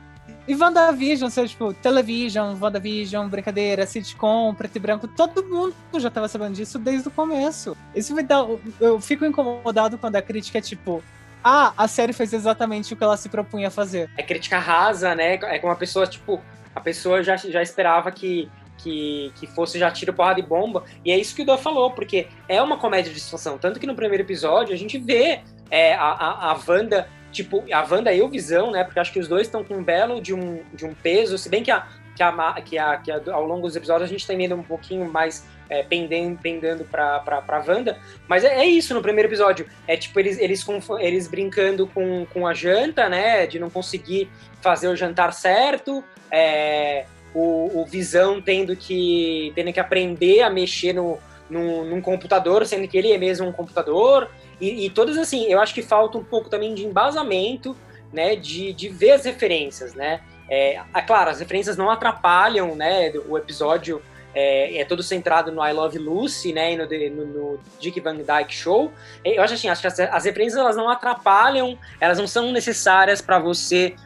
E 0.47 0.55
WandaVision, 0.55 1.31
seja, 1.31 1.49
tipo, 1.49 1.73
television, 1.75 2.57
WandaVision, 2.61 3.29
brincadeira, 3.29 3.87
sitcom, 3.87 4.55
preto 4.55 4.77
e 4.77 4.81
branco, 4.81 5.07
todo 5.07 5.45
mundo 5.45 5.75
já 5.99 6.11
tava 6.11 6.27
sabendo 6.29 6.55
disso 6.55 6.79
desde 6.79 7.09
o 7.09 7.11
começo. 7.11 7.77
Isso 7.95 8.15
me 8.15 8.23
dá. 8.23 8.45
Eu 8.81 9.01
fico 9.01 9.25
incomodado 9.25 9.99
quando 9.99 10.17
a 10.17 10.23
crítica 10.23 10.59
é 10.59 10.61
tipo. 10.61 11.03
Ah, 11.45 11.73
a 11.77 11.89
série 11.89 12.13
fez 12.13 12.33
exatamente 12.33 12.95
o 12.95 12.97
que 12.97 13.03
ela 13.03 13.17
se 13.17 13.29
propunha 13.29 13.69
a 13.69 13.71
fazer. 13.71 14.09
É 14.17 14.23
crítica 14.23 14.59
rasa, 14.59 15.15
né? 15.15 15.35
É 15.35 15.59
como 15.59 15.73
a 15.73 15.77
pessoa, 15.77 16.07
tipo, 16.07 16.41
a 16.75 16.81
pessoa 16.81 17.23
já, 17.23 17.37
já 17.37 17.61
esperava 17.61 18.13
que, 18.13 18.49
que, 18.79 19.33
que 19.35 19.47
fosse 19.49 19.79
já 19.79 19.91
tiro, 19.91 20.13
porrada 20.13 20.39
e 20.39 20.43
bomba. 20.43 20.85
E 21.05 21.11
é 21.11 21.19
isso 21.19 21.35
que 21.35 21.43
o 21.43 21.47
Dan 21.47 21.57
falou, 21.57 21.91
porque 21.91 22.29
é 22.49 22.63
uma 22.63 22.77
comédia 22.77 23.13
de 23.13 23.19
situação. 23.19 23.59
Tanto 23.59 23.81
que 23.81 23.87
no 23.87 23.95
primeiro 23.95 24.23
episódio 24.23 24.73
a 24.73 24.79
gente 24.79 24.99
vê 24.99 25.41
é, 25.71 25.95
a, 25.95 26.05
a, 26.05 26.53
a 26.53 26.61
Wanda 26.69 27.09
tipo, 27.33 27.65
a 27.73 27.83
Wanda 27.83 28.13
e 28.13 28.23
o 28.23 28.29
Visão, 28.29 28.71
né? 28.71 28.85
Porque 28.85 29.01
acho 29.01 29.13
que 29.13 29.19
os 29.19 29.27
dois 29.27 29.47
estão 29.47 29.65
com 29.65 29.75
um 29.75 29.83
belo 29.83 30.21
de 30.21 30.35
um, 30.35 30.63
de 30.73 30.85
um 30.85 30.95
peso, 30.95 31.37
se 31.39 31.49
bem 31.49 31.63
que, 31.63 31.71
a, 31.71 31.87
que, 32.15 32.23
a, 32.23 32.53
que, 32.61 32.79
a, 32.79 32.97
que 32.99 33.11
a, 33.11 33.21
ao 33.33 33.45
longo 33.45 33.67
dos 33.67 33.75
episódios 33.75 34.09
a 34.09 34.13
gente 34.13 34.27
tem 34.27 34.45
indo 34.45 34.55
um 34.55 34.63
pouquinho 34.63 35.11
mais 35.11 35.47
é, 35.69 35.83
pendendo, 35.83 36.39
pendendo 36.39 36.85
pra, 36.85 37.21
pra, 37.21 37.41
pra 37.41 37.65
Wanda. 37.67 37.99
Mas 38.29 38.45
é, 38.45 38.61
é, 38.61 38.67
isso 38.67 38.93
no 38.93 39.01
primeiro 39.01 39.29
episódio. 39.29 39.67
É 39.89 39.97
tipo 39.97 40.21
eles, 40.21 40.39
eles, 40.39 40.65
eles 41.01 41.27
brincando 41.27 41.87
com, 41.87 42.27
com 42.27 42.47
a 42.47 42.53
janta, 42.53 43.09
né? 43.09 43.47
De 43.47 43.59
não 43.59 43.71
conseguir 43.71 44.31
fazer 44.61 44.89
o 44.89 44.95
jantar 44.97 45.33
certo. 45.33 46.05
É, 46.31 47.07
o, 47.35 47.81
o 47.81 47.87
Visão 47.87 48.41
tendo 48.41 48.77
que, 48.77 49.51
tendo 49.55 49.73
que 49.73 49.81
aprender 49.81 50.43
a 50.43 50.51
mexer 50.51 50.93
no, 50.93 51.19
no, 51.49 51.85
num 51.85 52.01
computador, 52.01 52.67
sendo 52.67 52.87
que 52.87 52.97
ele 52.99 53.13
é 53.13 53.19
mesmo 53.19 53.49
um 53.49 53.53
computador. 53.53 54.31
E, 54.63 54.87
e 54.87 54.91
todas 54.91 55.19
assim, 55.19 55.47
eu 55.53 55.61
acho 55.61 55.75
que 55.75 55.83
falta 55.83 56.17
um 56.17 56.23
pouco 56.23 56.49
também 56.49 56.73
de 56.73 56.87
embasamento, 56.87 57.77
né, 58.13 58.37
de, 58.37 58.73
de 58.73 58.89
ver 58.89 59.11
as 59.11 59.25
referências, 59.25 59.93
né. 59.93 60.21
É, 60.49 60.81
é 60.95 61.03
claro, 61.03 61.31
as 61.31 61.41
referências 61.41 61.77
não 61.77 61.91
atrapalham, 61.91 62.77
né, 62.77 63.13
o 63.29 63.37
episódio 63.37 64.01
é, 64.33 64.79
é, 64.79 64.85
todo 64.85 65.03
centrado 65.03 65.51
no 65.51 65.67
I 65.67 65.73
Love 65.73 65.99
Lucy, 65.99 66.53
né, 66.53 66.75
e 66.75 66.77
no, 66.77 66.87
no, 66.87 67.27
no 67.27 67.61
Dick 67.81 67.99
Van 68.01 68.15
Dyke 68.15 68.55
Show. 68.55 68.93
Eu 69.25 69.43
acho 69.43 69.55
assim, 69.55 69.69
acho 69.69 69.81
que 69.81 69.89
as, 69.89 69.99
as 69.99 70.25
referências 70.25 70.61
elas 70.61 70.77
não 70.77 70.89
atrapalham, 70.89 71.77
elas 72.01 72.19
não 72.19 72.29
são 72.29 72.53
necessárias 72.53 73.21
para 73.21 73.41
você 73.41 73.97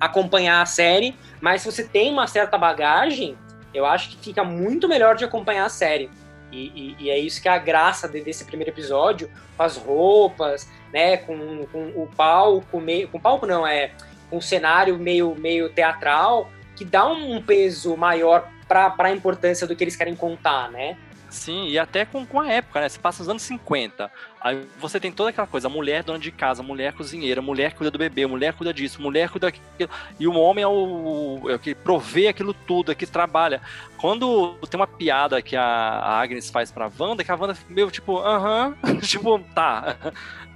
acompanhar 0.00 0.62
a 0.62 0.66
série, 0.66 1.14
mas 1.38 1.60
se 1.60 1.70
você 1.70 1.84
tem 1.84 2.10
uma 2.10 2.26
certa 2.26 2.56
bagagem, 2.56 3.36
eu 3.74 3.84
acho 3.84 4.08
que 4.08 4.16
fica 4.24 4.42
muito 4.42 4.88
melhor 4.88 5.16
de 5.16 5.24
acompanhar 5.24 5.66
a 5.66 5.68
série. 5.68 6.08
E, 6.50 6.96
e, 6.98 7.04
e 7.04 7.10
é 7.10 7.18
isso 7.18 7.40
que 7.42 7.48
é 7.48 7.52
a 7.52 7.58
graça 7.58 8.08
desse 8.08 8.44
primeiro 8.44 8.70
episódio, 8.70 9.30
com 9.56 9.62
as 9.62 9.76
roupas, 9.76 10.68
né, 10.92 11.16
com, 11.18 11.66
com 11.66 11.92
o 11.94 12.08
palco, 12.16 12.80
meio, 12.80 13.08
com 13.08 13.20
palco 13.20 13.46
não, 13.46 13.66
é 13.66 13.92
um 14.32 14.40
cenário 14.40 14.98
meio, 14.98 15.34
meio 15.34 15.68
teatral, 15.68 16.50
que 16.76 16.84
dá 16.84 17.06
um 17.06 17.42
peso 17.42 17.96
maior 17.96 18.48
para 18.66 18.94
a 18.98 19.12
importância 19.12 19.66
do 19.66 19.74
que 19.74 19.82
eles 19.82 19.96
querem 19.96 20.14
contar, 20.14 20.70
né? 20.70 20.96
Sim, 21.30 21.68
e 21.68 21.78
até 21.78 22.06
com, 22.06 22.24
com 22.24 22.40
a 22.40 22.48
época, 22.48 22.80
né? 22.80 22.88
Você 22.88 22.98
passa 22.98 23.22
os 23.22 23.28
anos 23.28 23.42
50. 23.42 24.10
Aí 24.40 24.66
você 24.78 24.98
tem 24.98 25.12
toda 25.12 25.30
aquela 25.30 25.46
coisa: 25.46 25.68
mulher 25.68 26.02
dona 26.02 26.18
de 26.18 26.32
casa, 26.32 26.62
mulher 26.62 26.94
cozinheira, 26.94 27.42
mulher 27.42 27.74
cuida 27.74 27.90
do 27.90 27.98
bebê, 27.98 28.26
mulher 28.26 28.54
cuida 28.54 28.72
disso, 28.72 29.02
mulher 29.02 29.28
cuida 29.28 29.48
daquilo. 29.48 29.90
E 30.18 30.26
o 30.26 30.34
homem 30.34 30.64
é 30.64 30.68
o, 30.68 31.42
é 31.48 31.54
o 31.54 31.58
que 31.58 31.74
provê 31.74 32.28
aquilo 32.28 32.54
tudo, 32.54 32.92
é 32.92 32.94
que 32.94 33.06
trabalha. 33.06 33.60
Quando 33.98 34.54
tem 34.70 34.80
uma 34.80 34.86
piada 34.86 35.42
que 35.42 35.54
a, 35.54 35.62
a 35.64 36.20
Agnes 36.20 36.50
faz 36.50 36.70
pra 36.70 36.90
Wanda, 36.98 37.22
que 37.22 37.30
a 37.30 37.36
Wanda 37.36 37.56
meio 37.68 37.90
tipo, 37.90 38.18
aham, 38.18 38.70
uh 38.70 38.86
-huh, 38.86 39.00
tipo, 39.06 39.38
tá. 39.54 39.96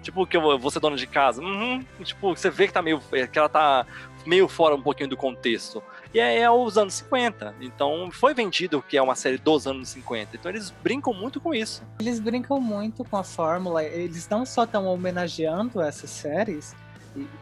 Tipo, 0.02 0.26
que 0.26 0.36
eu 0.36 0.58
vou 0.58 0.70
ser 0.70 0.80
dona 0.80 0.96
de 0.96 1.06
casa. 1.06 1.40
Uhum. 1.40 1.84
Tipo, 2.02 2.34
você 2.34 2.50
vê 2.50 2.66
que 2.66 2.72
tá 2.72 2.82
meio. 2.82 3.00
que 3.00 3.38
ela 3.38 3.48
tá 3.48 3.86
meio 4.26 4.48
fora 4.48 4.74
um 4.74 4.82
pouquinho 4.82 5.08
do 5.08 5.16
contexto. 5.16 5.82
E 6.12 6.20
é, 6.20 6.40
é 6.40 6.50
os 6.50 6.76
anos 6.76 6.94
50. 6.94 7.54
Então 7.60 8.10
foi 8.12 8.34
vendido 8.34 8.82
que 8.82 8.96
é 8.96 9.02
uma 9.02 9.14
série 9.14 9.38
dos 9.38 9.66
anos 9.66 9.88
50. 9.90 10.36
Então 10.36 10.50
eles 10.50 10.70
brincam 10.82 11.14
muito 11.14 11.40
com 11.40 11.54
isso. 11.54 11.82
Eles 12.00 12.20
brincam 12.20 12.60
muito 12.60 13.04
com 13.04 13.16
a 13.16 13.24
fórmula. 13.24 13.82
Eles 13.82 14.28
não 14.28 14.44
só 14.44 14.64
estão 14.64 14.86
homenageando 14.86 15.80
essas 15.80 16.10
séries, 16.10 16.74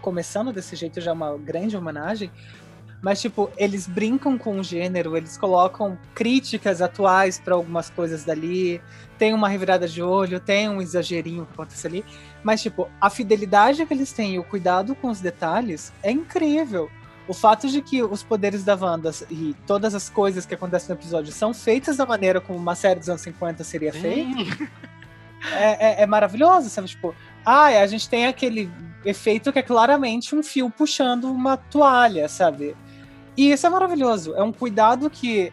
começando 0.01 0.53
desse 0.53 0.77
jeito 0.77 1.01
já 1.01 1.11
é 1.11 1.15
uma 1.15 1.37
grande 1.37 1.77
homenagem, 1.77 2.31
mas, 3.03 3.21
tipo, 3.21 3.51
eles 3.57 3.87
brincam 3.87 4.37
com 4.37 4.59
o 4.59 4.63
gênero, 4.63 5.17
eles 5.17 5.39
colocam 5.39 5.99
críticas 6.15 6.83
atuais 6.83 7.39
para 7.39 7.55
algumas 7.55 7.89
coisas 7.89 8.25
dali, 8.25 8.81
tem 9.19 9.33
uma 9.33 9.49
revirada 9.49 9.89
de 9.89 10.03
olho, 10.03 10.39
tem 10.39 10.69
um 10.69 10.83
exagerinho 10.83 11.47
que 11.47 11.53
acontece 11.53 11.87
ali. 11.87 12.05
Mas, 12.43 12.61
tipo, 12.63 12.89
a 13.01 13.09
fidelidade 13.09 13.85
que 13.87 13.95
eles 13.95 14.13
têm 14.13 14.35
e 14.35 14.39
o 14.39 14.45
cuidado 14.45 14.95
com 14.95 15.09
os 15.09 15.21
detalhes 15.21 15.93
é 16.03 16.11
incrível. 16.11 16.91
O 17.27 17.33
fato 17.33 17.69
de 17.69 17.81
que 17.81 18.03
os 18.03 18.23
poderes 18.23 18.65
da 18.65 18.75
Wanda 18.75 19.11
e 19.31 19.55
todas 19.67 19.95
as 19.95 20.11
coisas 20.11 20.45
que 20.45 20.55
acontecem 20.55 20.95
no 20.95 21.01
episódio 21.01 21.33
são 21.33 21.55
feitas 21.55 21.97
da 21.97 22.05
maneira 22.05 22.41
como 22.41 22.59
uma 22.59 22.75
série 22.75 22.99
dos 22.99 23.09
anos 23.09 23.23
50 23.23 23.65
seria 23.65 23.93
feita. 23.93 24.69
É, 25.53 26.03
é, 26.03 26.03
é, 26.03 26.07
maravilhoso, 26.07 26.69
sabe? 26.69 26.89
Tipo, 26.89 27.15
ah, 27.47 27.67
a 27.67 27.87
gente 27.87 28.09
tem 28.11 28.27
aquele 28.27 28.71
efeito 29.05 29.51
que 29.51 29.59
é 29.59 29.63
claramente 29.63 30.35
um 30.35 30.43
fio 30.43 30.69
puxando 30.69 31.25
uma 31.25 31.57
toalha, 31.57 32.29
sabe? 32.29 32.77
E 33.41 33.53
isso 33.53 33.67
é 33.67 33.71
maravilhoso. 33.71 34.35
É 34.35 34.43
um 34.43 34.53
cuidado 34.53 35.09
que 35.09 35.51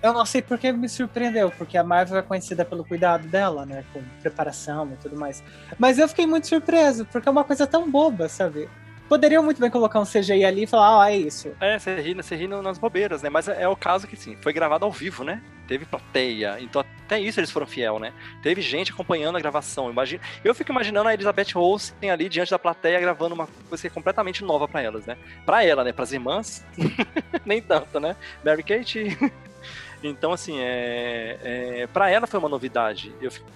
eu 0.00 0.12
não 0.12 0.24
sei 0.24 0.40
porque 0.40 0.70
me 0.70 0.88
surpreendeu, 0.88 1.50
porque 1.50 1.76
a 1.76 1.82
Marvel 1.82 2.16
é 2.16 2.22
conhecida 2.22 2.64
pelo 2.64 2.84
cuidado 2.84 3.26
dela, 3.26 3.66
né? 3.66 3.84
Com 3.92 4.00
preparação 4.20 4.88
e 4.92 4.96
tudo 4.98 5.16
mais. 5.16 5.42
Mas 5.76 5.98
eu 5.98 6.06
fiquei 6.06 6.28
muito 6.28 6.46
surpreso, 6.46 7.04
porque 7.06 7.28
é 7.28 7.32
uma 7.32 7.42
coisa 7.42 7.66
tão 7.66 7.90
boba, 7.90 8.28
sabe? 8.28 8.68
Poderiam 9.08 9.42
muito 9.42 9.60
bem 9.60 9.70
colocar 9.70 10.00
um 10.00 10.04
CGI 10.04 10.44
ali 10.44 10.62
e 10.62 10.66
falar, 10.66 11.04
ah, 11.04 11.12
é 11.12 11.16
isso. 11.16 11.52
É, 11.60 11.78
você 11.78 11.96
ri 12.36 12.48
nas 12.48 12.78
bobeiras, 12.78 13.22
né? 13.22 13.28
Mas 13.28 13.48
é, 13.48 13.68
o 13.68 13.76
caso 13.76 14.06
que, 14.06 14.16
sim, 14.16 14.36
foi 14.40 14.52
gravado 14.52 14.84
ao 14.84 14.92
vivo, 14.92 15.24
né? 15.24 15.42
Teve 15.66 15.86
plateia, 15.86 16.58
então 16.60 16.84
até 17.04 17.18
isso 17.18 17.40
eles 17.40 17.50
foram 17.50 17.66
fiel, 17.66 17.98
né? 17.98 18.12
Teve 18.42 18.60
gente 18.60 18.92
acompanhando 18.92 19.36
a 19.36 19.40
gravação. 19.40 19.90
Imagina, 19.90 20.22
eu 20.42 20.54
fico 20.54 20.72
imaginando 20.72 21.08
a 21.08 21.14
Elizabeth 21.14 21.54
Olsen 21.54 22.10
ali 22.10 22.28
diante 22.28 22.50
da 22.50 22.58
plateia 22.58 23.00
gravando 23.00 23.34
uma 23.34 23.46
coisa 23.68 23.80
que 23.80 23.86
é 23.86 23.90
completamente 23.90 24.44
nova 24.44 24.68
para 24.68 24.82
elas, 24.82 25.06
né? 25.06 25.16
Para 25.46 25.64
ela, 25.64 25.84
né? 25.84 25.92
Para 25.92 26.04
as 26.04 26.12
irmãs, 26.12 26.64
nem 27.44 27.62
tanto, 27.62 27.98
né? 27.98 28.16
Mary 28.44 28.62
Kate 28.62 29.16
então, 30.08 30.32
assim, 30.32 30.58
é, 30.60 31.38
é, 31.42 31.86
para 31.86 32.10
ela 32.10 32.26
foi 32.26 32.38
uma 32.38 32.48
novidade. 32.48 33.14
Eu 33.20 33.30
fico, 33.30 33.46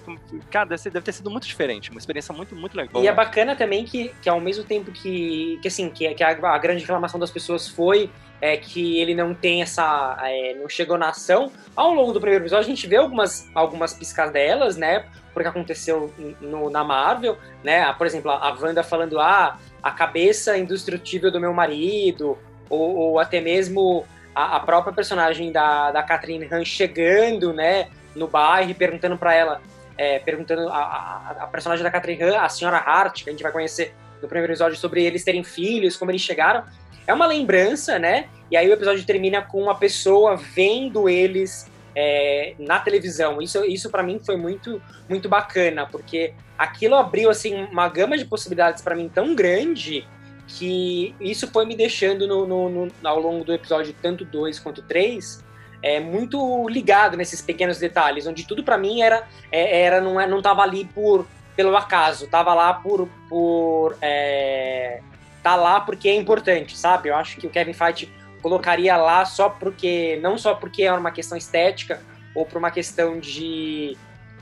cara, 0.50 0.66
deve, 0.70 0.82
deve, 0.90 1.04
ter 1.04 1.12
sido 1.12 1.30
muito 1.30 1.46
diferente, 1.46 1.90
uma 1.90 1.98
experiência 1.98 2.34
muito, 2.34 2.56
muito 2.56 2.76
legal. 2.76 3.02
E 3.02 3.06
é 3.06 3.12
bacana 3.12 3.54
também 3.54 3.84
que, 3.84 4.10
que 4.22 4.28
ao 4.28 4.40
mesmo 4.40 4.64
tempo 4.64 4.90
que, 4.90 5.58
que 5.60 5.68
assim, 5.68 5.90
que, 5.90 6.12
que 6.14 6.24
a, 6.24 6.30
a 6.30 6.58
grande 6.58 6.80
reclamação 6.80 7.20
das 7.20 7.30
pessoas 7.30 7.68
foi 7.68 8.10
é 8.40 8.56
que 8.56 8.98
ele 8.98 9.14
não 9.14 9.34
tem 9.34 9.62
essa. 9.62 10.16
É, 10.22 10.54
não 10.54 10.68
chegou 10.68 10.96
na 10.96 11.10
ação. 11.10 11.52
Ao 11.76 11.92
longo 11.92 12.12
do 12.12 12.20
primeiro 12.20 12.44
episódio, 12.44 12.64
a 12.64 12.68
gente 12.74 12.86
vê 12.86 12.96
algumas, 12.96 13.50
algumas 13.54 13.92
piscadelas, 13.92 14.76
né? 14.76 15.06
Porque 15.34 15.48
aconteceu 15.48 16.12
no, 16.40 16.70
na 16.70 16.82
Marvel, 16.82 17.36
né? 17.62 17.92
Por 17.94 18.06
exemplo, 18.06 18.30
a 18.30 18.56
Wanda 18.58 18.82
falando, 18.82 19.20
ah, 19.20 19.58
a 19.82 19.90
cabeça 19.90 20.56
indestrutível 20.56 21.30
do 21.30 21.40
meu 21.40 21.52
marido, 21.52 22.38
ou, 22.70 22.96
ou 22.96 23.18
até 23.18 23.40
mesmo 23.40 24.06
a, 24.38 24.56
a 24.56 24.60
própria 24.60 24.92
personagem 24.92 25.50
da, 25.50 25.90
da 25.90 26.02
Catherine 26.02 26.48
Han 26.50 26.64
chegando, 26.64 27.52
né, 27.52 27.88
no 28.14 28.28
bairro 28.28 28.70
e 28.70 28.74
perguntando 28.74 29.18
para 29.18 29.34
ela, 29.34 29.60
é, 29.96 30.20
perguntando 30.20 30.68
a, 30.68 30.78
a, 30.78 31.36
a, 31.40 31.46
personagem 31.48 31.82
da 31.82 31.90
Catherine 31.90 32.22
Han, 32.22 32.38
a 32.38 32.48
senhora 32.48 32.76
Hart, 32.76 33.24
que 33.24 33.30
a 33.30 33.32
gente 33.32 33.42
vai 33.42 33.50
conhecer 33.50 33.92
no 34.22 34.28
primeiro 34.28 34.52
episódio, 34.52 34.78
sobre 34.78 35.04
eles 35.04 35.24
terem 35.24 35.42
filhos, 35.42 35.96
como 35.96 36.12
eles 36.12 36.22
chegaram. 36.22 36.62
É 37.04 37.12
uma 37.12 37.26
lembrança, 37.26 37.98
né? 37.98 38.28
E 38.50 38.56
aí 38.56 38.68
o 38.68 38.72
episódio 38.72 39.04
termina 39.04 39.42
com 39.42 39.60
uma 39.60 39.74
pessoa 39.74 40.36
vendo 40.36 41.08
eles 41.08 41.68
é, 41.96 42.54
na 42.58 42.78
televisão. 42.78 43.42
Isso, 43.42 43.64
isso 43.64 43.90
para 43.90 44.04
mim 44.04 44.20
foi 44.24 44.36
muito, 44.36 44.80
muito 45.08 45.28
bacana, 45.28 45.86
porque 45.86 46.32
aquilo 46.56 46.94
abriu 46.94 47.28
assim 47.28 47.64
uma 47.72 47.88
gama 47.88 48.16
de 48.16 48.24
possibilidades 48.24 48.82
para 48.82 48.94
mim 48.94 49.08
tão 49.08 49.34
grande 49.34 50.06
que 50.48 51.14
isso 51.20 51.46
foi 51.48 51.66
me 51.66 51.76
deixando 51.76 52.26
no, 52.26 52.46
no, 52.46 52.86
no 52.86 52.92
ao 53.04 53.20
longo 53.20 53.44
do 53.44 53.52
episódio, 53.52 53.94
tanto 54.00 54.24
2 54.24 54.58
quanto 54.58 54.80
3, 54.82 55.44
é, 55.82 56.00
muito 56.00 56.66
ligado 56.68 57.16
nesses 57.16 57.42
pequenos 57.42 57.78
detalhes, 57.78 58.26
onde 58.26 58.46
tudo 58.46 58.64
para 58.64 58.78
mim 58.78 59.02
era, 59.02 59.28
é, 59.52 59.82
era 59.82 60.00
não, 60.00 60.18
é, 60.18 60.26
não 60.26 60.40
tava 60.40 60.62
ali 60.62 60.86
por, 60.86 61.26
pelo 61.54 61.76
acaso, 61.76 62.26
tava 62.28 62.54
lá 62.54 62.72
por. 62.72 63.08
por 63.28 63.96
é, 64.00 65.00
tá 65.42 65.54
lá 65.54 65.80
porque 65.80 66.08
é 66.08 66.14
importante, 66.14 66.76
sabe? 66.76 67.10
Eu 67.10 67.16
acho 67.16 67.36
que 67.36 67.46
o 67.46 67.50
Kevin 67.50 67.74
Feige 67.74 68.12
colocaria 68.40 68.96
lá 68.96 69.24
só 69.26 69.50
porque. 69.50 70.18
não 70.22 70.38
só 70.38 70.54
porque 70.54 70.82
é 70.82 70.92
uma 70.92 71.10
questão 71.10 71.36
estética 71.36 72.00
ou 72.34 72.46
por 72.46 72.58
uma 72.58 72.70
questão 72.70 73.18
de, 73.18 73.96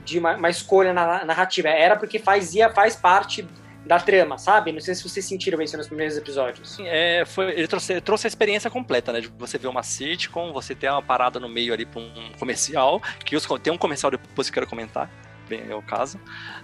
de 0.05 0.19
uma, 0.19 0.35
uma 0.35 0.49
escolha 0.49 0.93
na 0.93 1.25
narrativa, 1.25 1.67
era 1.67 1.95
porque 1.95 2.17
fazia, 2.17 2.69
faz 2.69 2.95
parte 2.95 3.47
da 3.87 3.99
trama, 3.99 4.37
sabe? 4.37 4.71
Não 4.71 4.79
sei 4.79 4.93
se 4.93 5.07
vocês 5.07 5.25
sentiram 5.25 5.61
isso 5.61 5.77
nos 5.77 5.87
primeiros 5.87 6.17
episódios. 6.17 6.77
É, 6.81 7.23
foi, 7.25 7.51
ele 7.53 7.67
trouxe, 7.67 7.99
trouxe 8.01 8.27
a 8.27 8.29
experiência 8.29 8.69
completa, 8.69 9.11
né? 9.13 9.21
De 9.21 9.27
você 9.27 9.57
ver 9.57 9.67
uma 9.67 9.83
sitcom, 9.83 10.51
você 10.51 10.75
ter 10.75 10.89
uma 10.89 11.01
parada 11.01 11.39
no 11.39 11.49
meio 11.49 11.73
ali 11.73 11.85
pra 11.85 12.01
um 12.01 12.31
comercial, 12.37 13.01
que 13.23 13.35
os, 13.35 13.47
tem 13.63 13.71
um 13.71 13.77
comercial 13.77 14.11
depois 14.11 14.49
que 14.49 14.51
eu 14.51 14.61
quero 14.61 14.67
comentar, 14.67 15.09
bem 15.47 15.63
é 15.69 15.75
o 15.75 15.81
caso. 15.81 16.19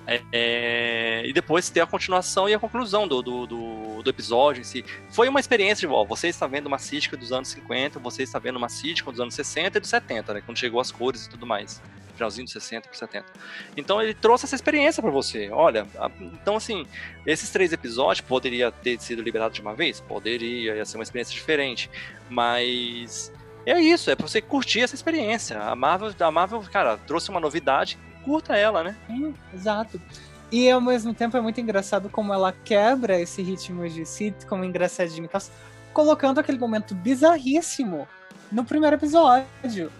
É, 0.05 0.21
é, 0.31 1.25
e 1.25 1.33
depois 1.33 1.69
ter 1.69 1.81
a 1.81 1.85
continuação 1.85 2.49
e 2.49 2.53
a 2.53 2.59
conclusão 2.59 3.07
do, 3.07 3.21
do, 3.21 3.47
do, 3.47 4.03
do 4.03 4.09
episódio 4.09 4.61
em 4.61 4.63
si. 4.63 4.83
Foi 5.09 5.29
uma 5.29 5.39
experiência 5.39 5.87
de, 5.87 5.93
ó, 5.93 6.03
você 6.03 6.27
está 6.27 6.45
vendo 6.45 6.67
uma 6.67 6.77
sitcom 6.77 7.17
dos 7.17 7.31
anos 7.31 7.47
50, 7.47 7.99
você 7.99 8.23
está 8.23 8.37
vendo 8.37 8.57
uma 8.57 8.69
sitcom 8.69 9.11
dos 9.11 9.19
anos 9.19 9.33
60 9.33 9.77
e 9.77 9.81
dos 9.81 9.89
70, 9.89 10.33
né? 10.33 10.41
Quando 10.45 10.57
chegou 10.57 10.79
as 10.79 10.91
cores 10.91 11.25
e 11.25 11.29
tudo 11.29 11.47
mais 11.47 11.81
finalzinho 12.13 12.45
de 12.45 12.51
60 12.51 12.87
por 12.87 12.95
70. 12.95 13.25
Então 13.75 14.01
ele 14.01 14.13
trouxe 14.13 14.45
essa 14.45 14.55
experiência 14.55 15.01
para 15.01 15.11
você. 15.11 15.49
Olha, 15.51 15.85
então 16.33 16.55
assim, 16.55 16.85
esses 17.25 17.49
três 17.49 17.73
episódios 17.73 18.21
poderia 18.21 18.71
ter 18.71 18.99
sido 18.99 19.21
liberado 19.21 19.53
de 19.53 19.61
uma 19.61 19.73
vez? 19.73 19.99
Poderia, 19.99 20.75
ia 20.75 20.85
ser 20.85 20.97
uma 20.97 21.03
experiência 21.03 21.33
diferente. 21.33 21.89
Mas 22.29 23.31
é 23.65 23.79
isso, 23.79 24.09
é 24.09 24.15
pra 24.15 24.27
você 24.27 24.41
curtir 24.41 24.81
essa 24.81 24.95
experiência. 24.95 25.59
A 25.59 25.75
Marvel, 25.75 26.13
a 26.19 26.31
Marvel 26.31 26.61
cara, 26.71 26.97
trouxe 26.97 27.29
uma 27.29 27.39
novidade, 27.39 27.97
curta 28.23 28.55
ela, 28.55 28.83
né? 28.83 28.95
Hum, 29.09 29.33
exato. 29.53 30.01
E 30.51 30.69
ao 30.69 30.79
mesmo 30.79 31.13
tempo 31.13 31.35
é 31.35 31.41
muito 31.41 31.59
engraçado 31.59 32.09
como 32.09 32.33
ela 32.33 32.51
quebra 32.51 33.19
esse 33.19 33.41
ritmo 33.41 33.87
de 33.89 34.05
sitcom 34.05 34.63
engraçadinho, 34.63 35.27
colocando 35.91 36.39
aquele 36.39 36.59
momento 36.59 36.93
bizarríssimo 36.93 38.07
no 38.51 38.63
primeiro 38.63 38.95
episódio 38.95 39.91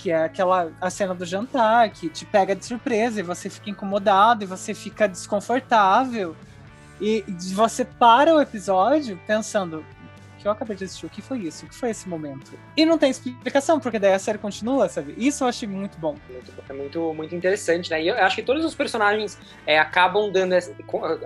que 0.00 0.10
é 0.10 0.24
aquela 0.24 0.72
a 0.80 0.88
cena 0.88 1.14
do 1.14 1.26
jantar 1.26 1.90
que 1.90 2.08
te 2.08 2.24
pega 2.24 2.56
de 2.56 2.64
surpresa 2.64 3.20
e 3.20 3.22
você 3.22 3.50
fica 3.50 3.68
incomodado 3.68 4.42
e 4.42 4.46
você 4.46 4.72
fica 4.72 5.06
desconfortável 5.06 6.34
e 7.00 7.24
você 7.54 7.84
para 7.84 8.34
o 8.34 8.40
episódio 8.40 9.20
pensando 9.26 9.84
que 10.38 10.48
eu 10.48 10.52
acabei 10.52 10.74
de 10.74 10.84
assistir, 10.84 11.04
o 11.04 11.10
que 11.10 11.20
foi 11.20 11.40
isso? 11.40 11.66
O 11.66 11.68
que 11.68 11.74
foi 11.74 11.90
esse 11.90 12.08
momento? 12.08 12.52
E 12.74 12.86
não 12.86 12.96
tem 12.96 13.10
explicação, 13.10 13.78
porque 13.78 13.98
daí 13.98 14.14
a 14.14 14.18
série 14.18 14.38
continua, 14.38 14.88
sabe? 14.88 15.14
Isso 15.18 15.44
eu 15.44 15.48
achei 15.48 15.68
muito 15.68 15.98
bom. 15.98 16.16
É 16.66 16.72
muito, 16.72 17.12
muito 17.12 17.34
interessante, 17.34 17.90
né? 17.90 18.02
E 18.02 18.08
eu 18.08 18.16
acho 18.16 18.36
que 18.36 18.42
todos 18.42 18.64
os 18.64 18.74
personagens 18.74 19.38
é, 19.66 19.78
acabam 19.78 20.32
dando, 20.32 20.54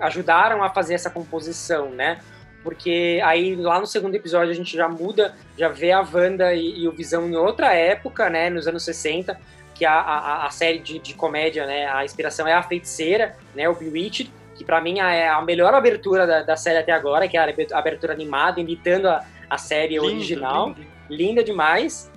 ajudaram 0.01 0.61
a 0.61 0.69
fazer 0.69 0.95
essa 0.95 1.09
composição, 1.09 1.91
né? 1.91 2.19
Porque 2.65 3.21
aí 3.23 3.55
lá 3.55 3.79
no 3.79 3.85
segundo 3.85 4.15
episódio 4.15 4.49
a 4.49 4.55
gente 4.55 4.75
já 4.75 4.89
muda, 4.89 5.35
já 5.55 5.69
vê 5.69 5.91
a 5.91 6.01
Wanda 6.01 6.51
e, 6.55 6.79
e 6.79 6.87
o 6.87 6.91
Visão 6.91 7.29
em 7.29 7.35
outra 7.35 7.71
época, 7.75 8.27
né, 8.27 8.49
nos 8.49 8.67
anos 8.67 8.83
60, 8.83 9.39
que 9.75 9.85
a, 9.85 9.93
a, 9.93 10.47
a 10.47 10.49
série 10.49 10.79
de, 10.79 10.97
de, 10.97 11.13
comédia, 11.13 11.67
né, 11.67 11.85
a 11.85 12.03
inspiração 12.03 12.47
é 12.47 12.53
a 12.53 12.63
Feiticeira, 12.63 13.37
né, 13.53 13.69
o 13.69 13.75
Bewitched, 13.75 14.31
que 14.55 14.65
para 14.65 14.81
mim 14.81 14.97
é 14.97 15.29
a 15.29 15.39
melhor 15.43 15.75
abertura 15.75 16.25
da, 16.25 16.41
da, 16.41 16.57
série 16.57 16.79
até 16.79 16.91
agora, 16.91 17.27
que 17.27 17.37
é 17.37 17.39
a 17.39 17.77
abertura 17.77 18.13
animada, 18.13 18.59
imitando 18.59 19.09
a, 19.09 19.23
a 19.47 19.59
série 19.59 19.99
lindo, 19.99 20.05
original. 20.05 20.69
Lindo. 20.69 20.87
Linda 21.07 21.43
demais. 21.43 22.11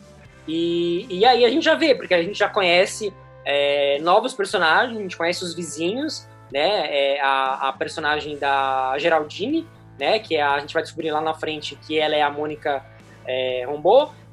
E, 0.46 1.06
e 1.10 1.26
aí 1.26 1.44
a 1.44 1.50
gente 1.50 1.64
já 1.64 1.74
vê, 1.74 1.94
porque 1.94 2.14
a 2.14 2.22
gente 2.22 2.38
já 2.38 2.48
conhece 2.48 3.12
é, 3.44 3.98
novos 4.00 4.32
personagens, 4.32 4.96
a 4.96 5.02
gente 5.02 5.16
conhece 5.16 5.44
os 5.44 5.52
vizinhos, 5.54 6.26
né? 6.50 6.86
É 7.16 7.20
a, 7.20 7.68
a 7.68 7.72
personagem 7.74 8.38
da 8.38 8.94
Geraldine, 8.96 9.66
né? 9.98 10.18
Que 10.18 10.36
é 10.36 10.42
a, 10.42 10.58
gente 10.58 10.74
vai 10.74 10.82
descobrir 10.82 11.10
lá 11.10 11.20
na 11.20 11.34
frente 11.34 11.76
que 11.76 11.98
ela 11.98 12.14
é 12.14 12.22
a 12.22 12.30
Mônica 12.30 12.84
é. 13.26 13.66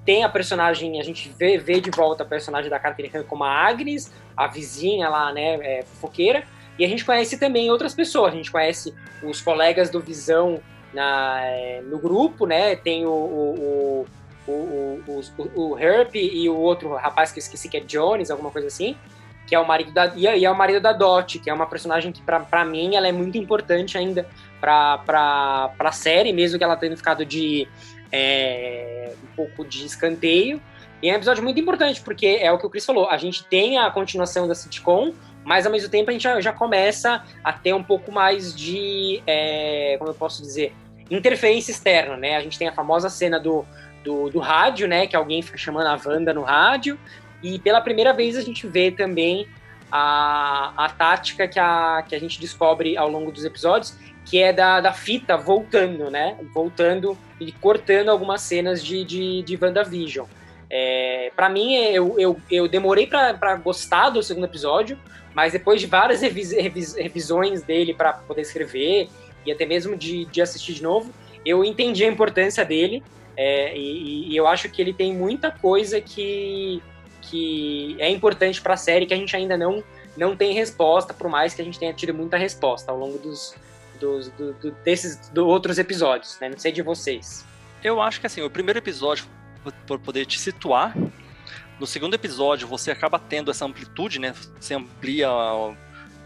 Tem 0.05 0.23
a 0.23 0.29
personagem, 0.29 0.99
a 0.99 1.03
gente 1.03 1.29
vê, 1.29 1.57
vê 1.57 1.81
de 1.81 1.89
volta 1.89 2.21
a 2.21 2.25
personagem 2.25 2.69
da 2.69 2.77
Catherine 2.77 3.23
como 3.23 3.43
a 3.43 3.49
Agnes, 3.49 4.13
a 4.37 4.45
vizinha 4.45 5.09
lá, 5.09 5.33
né? 5.33 5.55
É, 5.55 5.81
fofoqueira. 5.81 6.43
E 6.77 6.85
a 6.85 6.87
gente 6.87 7.03
conhece 7.03 7.39
também 7.39 7.71
outras 7.71 7.95
pessoas. 7.95 8.33
A 8.33 8.35
gente 8.35 8.51
conhece 8.51 8.93
os 9.23 9.41
colegas 9.41 9.89
do 9.89 9.99
Visão 9.99 10.61
na, 10.93 11.39
é, 11.41 11.81
no 11.81 11.97
grupo, 11.97 12.45
né? 12.45 12.75
Tem 12.75 13.05
o, 13.05 13.09
o, 13.09 14.07
o, 14.47 14.51
o, 14.51 15.21
o, 15.37 15.71
o 15.71 15.79
Herp 15.79 16.15
e 16.15 16.47
o 16.47 16.55
outro 16.55 16.93
rapaz 16.93 17.31
que 17.31 17.39
eu 17.39 17.41
esqueci 17.41 17.67
que 17.67 17.77
é 17.77 17.79
Jones, 17.79 18.29
alguma 18.29 18.51
coisa 18.51 18.67
assim 18.67 18.95
que 19.47 19.53
é 19.53 19.59
o 19.59 19.67
marido 19.67 19.91
da 19.91 20.11
e 20.15 20.45
é 20.45 20.51
o 20.51 20.55
marido 20.55 20.79
da 20.79 20.91
Dot, 20.91 21.39
que 21.39 21.49
é 21.49 21.53
uma 21.53 21.67
personagem 21.67 22.11
que 22.11 22.21
para 22.21 22.65
mim 22.65 22.95
ela 22.95 23.07
é 23.07 23.11
muito 23.11 23.37
importante 23.37 23.97
ainda 23.97 24.27
para 24.59 25.71
a 25.77 25.91
série, 25.91 26.33
mesmo 26.33 26.57
que 26.57 26.63
ela 26.63 26.75
tenha 26.75 26.95
ficado 26.97 27.25
de 27.25 27.67
é, 28.11 29.13
um 29.23 29.35
pouco 29.35 29.65
de 29.65 29.85
escanteio. 29.85 30.61
E 31.01 31.09
é 31.09 31.13
um 31.13 31.17
episódio 31.17 31.43
muito 31.43 31.59
importante 31.59 32.01
porque 32.01 32.39
é 32.41 32.51
o 32.51 32.57
que 32.57 32.65
o 32.65 32.69
Chris 32.69 32.85
falou, 32.85 33.09
a 33.09 33.17
gente 33.17 33.45
tem 33.45 33.77
a 33.77 33.91
continuação 33.91 34.47
da 34.47 34.55
sitcom, 34.55 35.13
mas 35.43 35.65
ao 35.65 35.71
mesmo 35.71 35.89
tempo 35.89 36.09
a 36.09 36.13
gente 36.13 36.23
já, 36.23 36.41
já 36.41 36.51
começa 36.51 37.23
a 37.43 37.53
ter 37.53 37.73
um 37.73 37.83
pouco 37.83 38.11
mais 38.11 38.55
de, 38.55 39.21
é, 39.27 39.95
como 39.99 40.09
eu 40.09 40.15
posso 40.15 40.41
dizer, 40.41 40.73
interferência 41.09 41.71
externa, 41.71 42.17
né? 42.17 42.35
A 42.35 42.41
gente 42.41 42.57
tem 42.57 42.67
a 42.67 42.73
famosa 42.73 43.09
cena 43.09 43.39
do, 43.39 43.63
do, 44.03 44.29
do 44.29 44.39
rádio, 44.39 44.87
né? 44.87 45.05
Que 45.05 45.15
alguém 45.15 45.41
fica 45.43 45.57
chamando 45.57 45.85
a 45.85 45.99
Wanda 46.03 46.33
no 46.33 46.41
rádio, 46.41 46.99
e 47.45 47.59
pela 47.59 47.79
primeira 47.79 48.11
vez 48.11 48.35
a 48.35 48.41
gente 48.41 48.65
vê 48.65 48.89
também 48.89 49.47
a, 49.91 50.73
a 50.75 50.89
tática 50.89 51.47
que 51.47 51.59
a, 51.59 52.03
que 52.07 52.15
a 52.15 52.19
gente 52.19 52.41
descobre 52.41 52.97
ao 52.97 53.07
longo 53.07 53.31
dos 53.31 53.45
episódios, 53.45 53.95
que 54.25 54.41
é 54.41 54.51
da, 54.51 54.81
da 54.81 54.91
fita 54.91 55.37
voltando, 55.37 56.09
né? 56.09 56.35
Voltando 56.51 57.15
e 57.39 57.51
cortando 57.51 58.09
algumas 58.09 58.41
cenas 58.41 58.83
de, 58.83 59.03
de, 59.05 59.43
de 59.43 59.59
WandaVision. 59.61 60.25
É, 60.71 61.31
para 61.35 61.47
mim, 61.47 61.75
eu, 61.75 62.19
eu, 62.19 62.41
eu 62.49 62.67
demorei 62.67 63.05
para 63.05 63.55
gostar 63.57 64.09
do 64.09 64.23
segundo 64.23 64.45
episódio, 64.45 64.97
mas 65.35 65.53
depois 65.53 65.79
de 65.79 65.85
várias 65.85 66.21
revis, 66.21 66.51
revis, 66.51 66.95
revisões 66.95 67.61
dele 67.61 67.93
para 67.93 68.13
poder 68.13 68.41
escrever 68.41 69.07
e 69.45 69.51
até 69.51 69.67
mesmo 69.67 69.95
de, 69.95 70.25
de 70.25 70.41
assistir 70.41 70.73
de 70.73 70.81
novo, 70.81 71.13
eu 71.45 71.63
entendi 71.63 72.03
a 72.03 72.07
importância 72.07 72.65
dele 72.65 73.03
é, 73.37 73.77
e, 73.77 74.31
e, 74.31 74.35
eu 74.35 74.47
acho 74.47 74.69
que 74.69 74.81
ele 74.81 74.93
tem 74.93 75.13
muita 75.13 75.51
coisa 75.51 75.99
que 75.99 76.81
que 77.29 77.95
é 77.99 78.09
importante 78.09 78.61
para 78.61 78.73
a 78.73 78.77
série 78.77 79.05
que 79.05 79.13
a 79.13 79.17
gente 79.17 79.35
ainda 79.35 79.57
não, 79.57 79.83
não 80.15 80.35
tem 80.35 80.53
resposta, 80.53 81.13
por 81.13 81.29
mais 81.29 81.53
que 81.53 81.61
a 81.61 81.65
gente 81.65 81.79
tenha 81.79 81.93
tido 81.93 82.13
muita 82.13 82.37
resposta 82.37 82.91
ao 82.91 82.97
longo 82.97 83.17
dos, 83.17 83.55
dos 83.99 84.29
do, 84.29 84.53
do, 84.53 84.71
desses 84.83 85.29
do 85.29 85.47
outros 85.47 85.77
episódios, 85.77 86.37
né? 86.39 86.49
Não 86.49 86.57
sei 86.57 86.71
de 86.71 86.81
vocês. 86.81 87.45
Eu 87.83 88.01
acho 88.01 88.19
que 88.19 88.27
assim, 88.27 88.41
o 88.41 88.49
primeiro 88.49 88.79
episódio, 88.79 89.25
por 89.85 89.99
poder 89.99 90.25
te 90.25 90.39
situar, 90.39 90.95
no 91.79 91.85
segundo 91.85 92.13
episódio 92.13 92.67
você 92.67 92.91
acaba 92.91 93.19
tendo 93.19 93.51
essa 93.51 93.65
amplitude, 93.65 94.19
né? 94.19 94.33
Você 94.59 94.73
amplia 94.73 95.29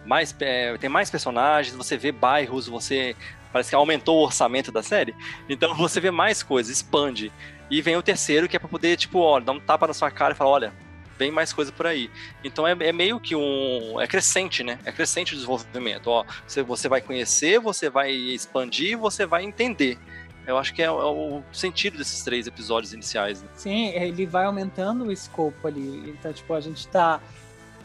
mais, 0.05 0.35
é, 0.39 0.77
tem 0.77 0.89
mais 0.89 1.09
personagens, 1.09 1.75
você 1.75 1.97
vê 1.97 2.12
bairros, 2.12 2.67
você 2.67 3.15
parece 3.51 3.69
que 3.69 3.75
aumentou 3.75 4.19
o 4.19 4.23
orçamento 4.23 4.71
da 4.71 4.83
série. 4.83 5.15
Então 5.47 5.73
você 5.75 5.99
vê 5.99 6.12
mais 6.12 6.43
coisas, 6.43 6.75
expande. 6.75 7.31
E 7.69 7.81
vem 7.81 7.95
o 7.95 8.01
terceiro 8.01 8.47
que 8.47 8.55
é 8.55 8.59
para 8.59 8.67
poder 8.67 8.97
tipo, 8.97 9.19
ó, 9.19 9.39
dar 9.39 9.51
um 9.51 9.59
tapa 9.59 9.88
na 9.88 9.93
sua 9.93 10.09
cara 10.09 10.33
e 10.33 10.38
falar, 10.38 10.49
olha, 10.51 10.73
bem 11.19 11.29
mais 11.29 11.51
coisa 11.51 11.69
por 11.71 11.86
aí. 11.86 12.10
Então 12.43 12.65
é, 12.65 12.71
é, 12.71 12.93
meio 12.93 13.19
que 13.19 13.36
um. 13.36 13.99
É 13.99 14.08
crescente, 14.08 14.63
né? 14.63 14.79
É 14.86 14.91
crescente 14.91 15.34
o 15.34 15.36
desenvolvimento. 15.36 16.08
Ó, 16.08 16.25
você, 16.47 16.63
você 16.63 16.88
vai 16.88 17.01
conhecer, 17.01 17.60
você 17.60 17.89
vai 17.89 18.12
expandir, 18.12 18.97
você 18.97 19.25
vai 19.25 19.43
entender. 19.43 19.99
Eu 20.47 20.58
acho 20.58 20.73
que 20.73 20.82
é, 20.82 20.86
é 20.86 20.91
o 20.91 21.43
sentido 21.51 21.97
desses 21.97 22.23
três 22.23 22.47
episódios 22.47 22.93
iniciais. 22.93 23.43
Né? 23.43 23.49
Sim, 23.53 23.88
ele 23.89 24.25
vai 24.25 24.45
aumentando 24.45 25.05
o 25.05 25.12
escopo 25.12 25.67
ali. 25.67 26.10
Então, 26.10 26.32
tipo, 26.32 26.53
a 26.53 26.62
gente 26.62 26.88
tá 26.88 27.21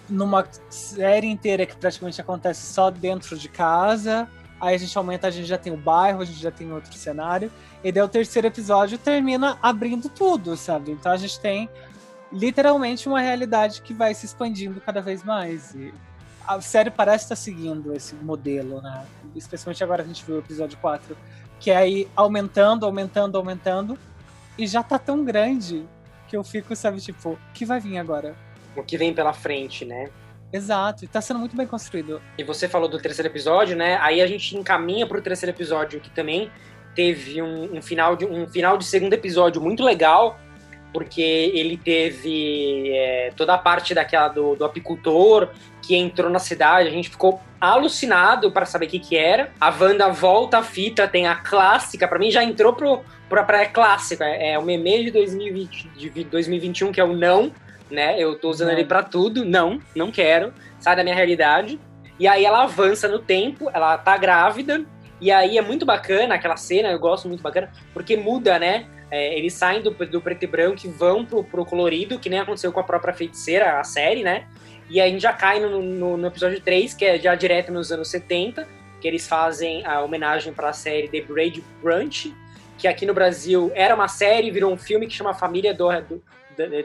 numa 0.09 0.47
série 0.71 1.27
inteira 1.27 1.67
que 1.67 1.77
praticamente 1.77 2.21
acontece 2.21 2.73
só 2.73 2.91
dentro 2.91 3.37
de 3.37 3.49
casa. 3.49 4.29
Aí 4.61 4.77
a 4.77 4.79
gente 4.79 4.97
aumenta, 4.97 5.27
a 5.27 5.31
gente 5.31 5.47
já 5.47 5.59
tem 5.59 5.73
o 5.73 5.77
bairro, 5.77 6.23
a 6.23 6.25
gente 6.25 6.41
já 6.41 6.51
tem 6.51 6.73
outro 6.73 6.95
cenário. 6.95 7.51
E 7.83 7.91
daí 7.91 8.03
o 8.03 8.09
terceiro 8.09 8.47
episódio 8.47 8.97
termina 8.97 9.59
abrindo 9.61 10.09
tudo, 10.09 10.57
sabe? 10.57 10.93
Então 10.93 11.13
a 11.13 11.17
gente 11.17 11.39
tem 11.41 11.69
literalmente 12.35 13.09
uma 13.09 13.21
realidade 13.21 13.81
que 13.81 13.95
vai 13.95 14.13
se 14.13 14.27
expandindo 14.27 14.81
cada 14.81 15.01
vez 15.01 15.23
mais. 15.23 15.73
E 15.75 15.95
a 16.47 16.61
série 16.61 16.91
parece 16.91 17.25
estar 17.25 17.37
seguindo 17.37 17.95
esse 17.95 18.15
modelo, 18.17 18.83
né? 18.83 19.07
Especialmente 19.35 19.83
agora 19.83 20.03
a 20.03 20.07
gente 20.07 20.25
viu 20.25 20.37
o 20.37 20.39
episódio 20.41 20.77
4, 20.79 21.17
que 21.61 21.71
é 21.71 21.77
aí 21.77 22.09
aumentando, 22.15 22.85
aumentando, 22.85 23.39
aumentando, 23.39 23.99
e 24.59 24.67
já 24.67 24.83
tá 24.83 24.99
tão 24.99 25.25
grande 25.25 25.85
que 26.29 26.37
eu 26.37 26.43
fico, 26.43 26.75
sabe, 26.75 27.01
tipo, 27.01 27.31
o 27.31 27.39
que 27.55 27.65
vai 27.65 27.79
vir 27.81 27.99
agora? 27.99 28.35
O 28.77 28.83
que 28.83 28.99
vem 28.99 29.15
pela 29.15 29.33
frente, 29.33 29.85
né? 29.85 30.11
Exato, 30.53 31.05
e 31.05 31.09
tá 31.09 31.21
sendo 31.21 31.39
muito 31.41 31.57
bem 31.57 31.67
construído. 31.67 32.21
E 32.37 32.45
você 32.45 32.69
falou 32.69 32.89
do 32.89 32.99
terceiro 32.99 33.29
episódio, 33.29 33.77
né? 33.77 33.97
Aí 34.01 34.21
a 34.21 34.27
gente 34.27 34.57
encaminha 34.57 35.07
pro 35.07 35.21
terceiro 35.23 35.55
episódio, 35.55 36.01
que 36.01 36.11
também 36.11 36.51
teve 36.95 37.43
um, 37.43 37.77
um 37.77 37.83
final, 37.83 38.15
de, 38.15 38.25
um 38.25 38.49
final 38.49 38.77
de 38.77 38.85
segundo 38.85 39.13
episódio 39.13 39.61
muito 39.61 39.83
legal, 39.83 40.39
porque 40.95 41.51
ele 41.53 41.77
teve 41.77 42.93
é, 42.95 43.33
toda 43.37 43.53
a 43.55 43.59
parte 43.59 43.93
daquela 43.93 44.29
do, 44.29 44.55
do, 44.55 44.65
apicultor 44.65 45.49
que 45.83 45.97
entrou 45.97 46.31
na 46.31 46.39
cidade, 46.39 46.89
a 46.89 46.93
gente 46.93 47.11
ficou 47.11 47.43
alucinado 47.61 48.53
para 48.53 48.65
saber 48.65 48.87
o 48.87 48.89
que 48.89 49.01
que 49.01 49.17
era. 49.17 49.51
A 49.61 49.71
Wanda 49.71 50.09
volta 50.11 50.59
a 50.59 50.63
fita, 50.63 51.09
tem 51.09 51.27
a 51.27 51.35
clássica, 51.35 52.07
para 52.07 52.17
mim 52.17 52.31
já 52.31 52.45
entrou 52.45 52.73
pro, 52.75 53.03
pra, 53.29 53.43
pra 53.43 53.67
clássica, 53.67 54.25
é, 54.25 54.53
é, 54.53 54.59
o 54.59 54.63
meme 54.63 55.07
de, 55.07 55.11
2020, 55.11 55.89
de 55.97 56.25
2021 56.25 56.93
que 56.93 57.01
é 57.01 57.05
o 57.05 57.13
não, 57.13 57.51
né? 57.91 58.17
Eu 58.17 58.39
tô 58.39 58.49
usando 58.49 58.69
não. 58.69 58.75
ele 58.75 58.85
para 58.85 59.03
tudo, 59.03 59.45
não, 59.45 59.81
não 59.97 60.13
quero, 60.13 60.55
sai 60.79 60.95
da 60.95 61.03
minha 61.03 61.17
realidade. 61.17 61.79
E 62.21 62.29
aí 62.29 62.45
ela 62.45 62.63
avança 62.63 63.09
no 63.09 63.19
tempo, 63.19 63.69
ela 63.75 63.99
tá 63.99 64.17
grávida, 64.17 64.85
e 65.21 65.33
aí 65.33 65.59
é 65.59 65.63
muito 65.63 65.85
bacana 65.85 66.37
aquela 66.37 66.57
cena, 66.57 66.91
eu 66.91 67.01
gosto 67.01 67.27
muito 67.27 67.43
bacana, 67.43 67.69
porque 67.93 68.17
muda, 68.17 68.61
né? 68.61 68.87
É, 69.15 69.39
eles 69.39 69.55
saem 69.55 69.81
do, 69.81 69.93
do, 69.93 70.21
preto 70.21 70.43
e 70.43 70.47
branco 70.49 70.81
e 70.85 70.89
vão 70.89 71.25
pro, 71.25 71.45
pro 71.45 71.65
colorido, 71.65 72.19
que 72.19 72.29
nem 72.29 72.41
aconteceu 72.41 72.73
com 72.73 72.81
a 72.81 72.83
própria 72.83 73.15
feiticeira, 73.15 73.79
a 73.79 73.85
série, 73.85 74.25
né? 74.25 74.49
E 74.91 75.01
aí 75.01 75.09
a 75.09 75.13
gente 75.13 75.23
já 75.23 75.33
cai 75.33 75.61
no, 75.61 75.81
no, 75.81 76.17
no 76.17 76.27
episódio 76.27 76.61
3, 76.61 76.95
que 76.95 77.05
é 77.05 77.17
já 77.17 77.33
direto 77.37 77.71
nos 77.71 77.93
anos 77.93 78.09
70, 78.09 78.67
que 79.01 79.07
eles 79.07 79.29
fazem 79.29 79.87
a 79.87 80.03
homenagem 80.03 80.53
para 80.53 80.71
a 80.71 80.73
série 80.73 81.07
The 81.07 81.21
Brady 81.21 81.63
Brunch, 81.81 82.35
que 82.77 82.89
aqui 82.89 83.07
no 83.07 83.15
Brasil 83.15 83.71
era 83.77 83.95
uma 83.95 84.09
série, 84.09 84.51
virou 84.51 84.73
um 84.73 84.77
filme 84.77 85.07
que 85.07 85.15
chama 85.15 85.33
Família 85.33 85.73
do, 85.73 85.89
do, 86.01 86.21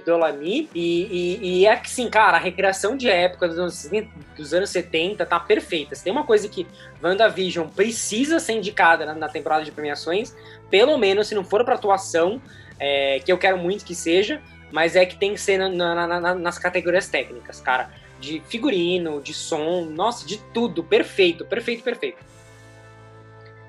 Dolami. 0.06 0.70
E, 0.74 1.40
e, 1.42 1.66
é 1.66 1.76
que, 1.76 1.90
sim, 1.90 2.10
cara, 2.10 2.38
a 2.38 2.40
recreação 2.40 2.96
de 2.96 3.10
época 3.10 3.48
dos 3.48 3.60
anos, 3.60 3.90
dos 4.36 4.54
anos 4.54 4.70
70 4.70 5.26
tá 5.26 5.40
perfeita. 5.40 5.96
Se 5.96 6.04
tem 6.04 6.12
uma 6.12 6.26
coisa 6.26 6.48
que 6.48 6.68
WandaVision 7.04 7.68
precisa 7.68 8.40
ser 8.40 8.54
indicada 8.54 9.06
na, 9.06 9.14
na 9.14 9.30
temporada 9.30 9.64
de 9.64 9.72
premiações, 9.72 10.36
pelo 10.70 10.98
menos 10.98 11.28
se 11.28 11.36
não 11.36 11.44
for 11.44 11.64
para 11.64 11.76
atuação, 11.76 12.42
é, 12.80 13.20
que 13.20 13.32
eu 13.32 13.38
quero 13.38 13.58
muito 13.58 13.86
que 13.86 13.94
seja, 13.94 14.42
mas 14.72 14.96
é 14.96 15.06
que 15.06 15.16
tem 15.16 15.34
que 15.34 15.42
ser 15.42 15.58
na, 15.58 15.70
na, 15.70 16.20
na, 16.20 16.36
nas 16.36 16.58
categorias 16.58 17.08
técnicas, 17.08 17.60
cara. 17.60 17.90
De 18.20 18.42
figurino, 18.48 19.22
de 19.22 19.34
som, 19.34 19.86
nossa, 19.86 20.26
de 20.28 20.38
tudo. 20.54 20.84
Perfeito, 20.84 21.46
perfeito, 21.46 21.84
perfeito. 21.84 22.18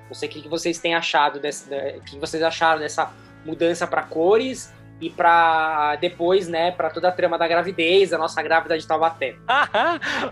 Não 0.09 0.15
sei 0.15 0.29
o 0.29 0.33
que 0.33 0.49
vocês 0.49 0.79
têm 0.79 0.95
achado 0.95 1.39
desse, 1.39 1.73
o 1.97 2.01
que 2.03 2.19
vocês 2.19 2.43
acharam 2.43 2.81
dessa 2.81 3.13
mudança 3.45 3.87
para 3.87 4.03
cores 4.03 4.73
e 5.01 5.09
para 5.09 5.97
depois, 5.97 6.47
né, 6.49 6.71
para 6.71 6.91
toda 6.91 7.09
a 7.09 7.13
trama 7.13 7.39
da 7.39 7.49
gravidez, 7.49 8.13
a 8.13 8.19
nossa 8.19 8.43
grávida 8.43 8.79
de 8.79 8.87
Taubaté. 8.87 9.37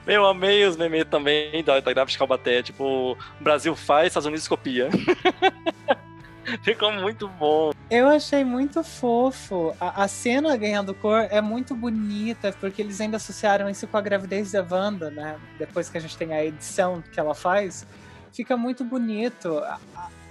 eu 0.06 0.26
amei 0.26 0.64
os 0.64 0.76
memes 0.76 1.04
também 1.04 1.64
da, 1.64 1.80
da 1.80 1.92
grávida 1.92 2.12
de 2.12 2.18
Taubaté, 2.18 2.62
tipo, 2.62 3.16
Brasil 3.40 3.74
faz, 3.74 4.08
Estados 4.08 4.26
Unidos 4.26 4.46
copia. 4.46 4.88
Ficou 6.62 6.90
muito 6.92 7.28
bom. 7.28 7.72
Eu 7.90 8.08
achei 8.08 8.42
muito 8.42 8.82
fofo. 8.82 9.74
A, 9.78 10.04
a, 10.04 10.08
cena 10.08 10.56
ganhando 10.56 10.94
cor 10.94 11.26
é 11.30 11.40
muito 11.40 11.74
bonita, 11.74 12.54
porque 12.58 12.80
eles 12.80 13.00
ainda 13.00 13.18
associaram 13.18 13.68
isso 13.68 13.86
com 13.86 13.96
a 13.96 14.00
gravidez 14.00 14.52
da 14.52 14.66
Wanda, 14.68 15.10
né? 15.10 15.36
Depois 15.58 15.90
que 15.90 15.98
a 15.98 16.00
gente 16.00 16.16
tem 16.16 16.32
a 16.32 16.44
edição 16.44 17.02
que 17.12 17.20
ela 17.20 17.34
faz, 17.34 17.86
fica 18.32 18.56
muito 18.56 18.82
bonito. 18.82 19.58
A, 19.58 19.78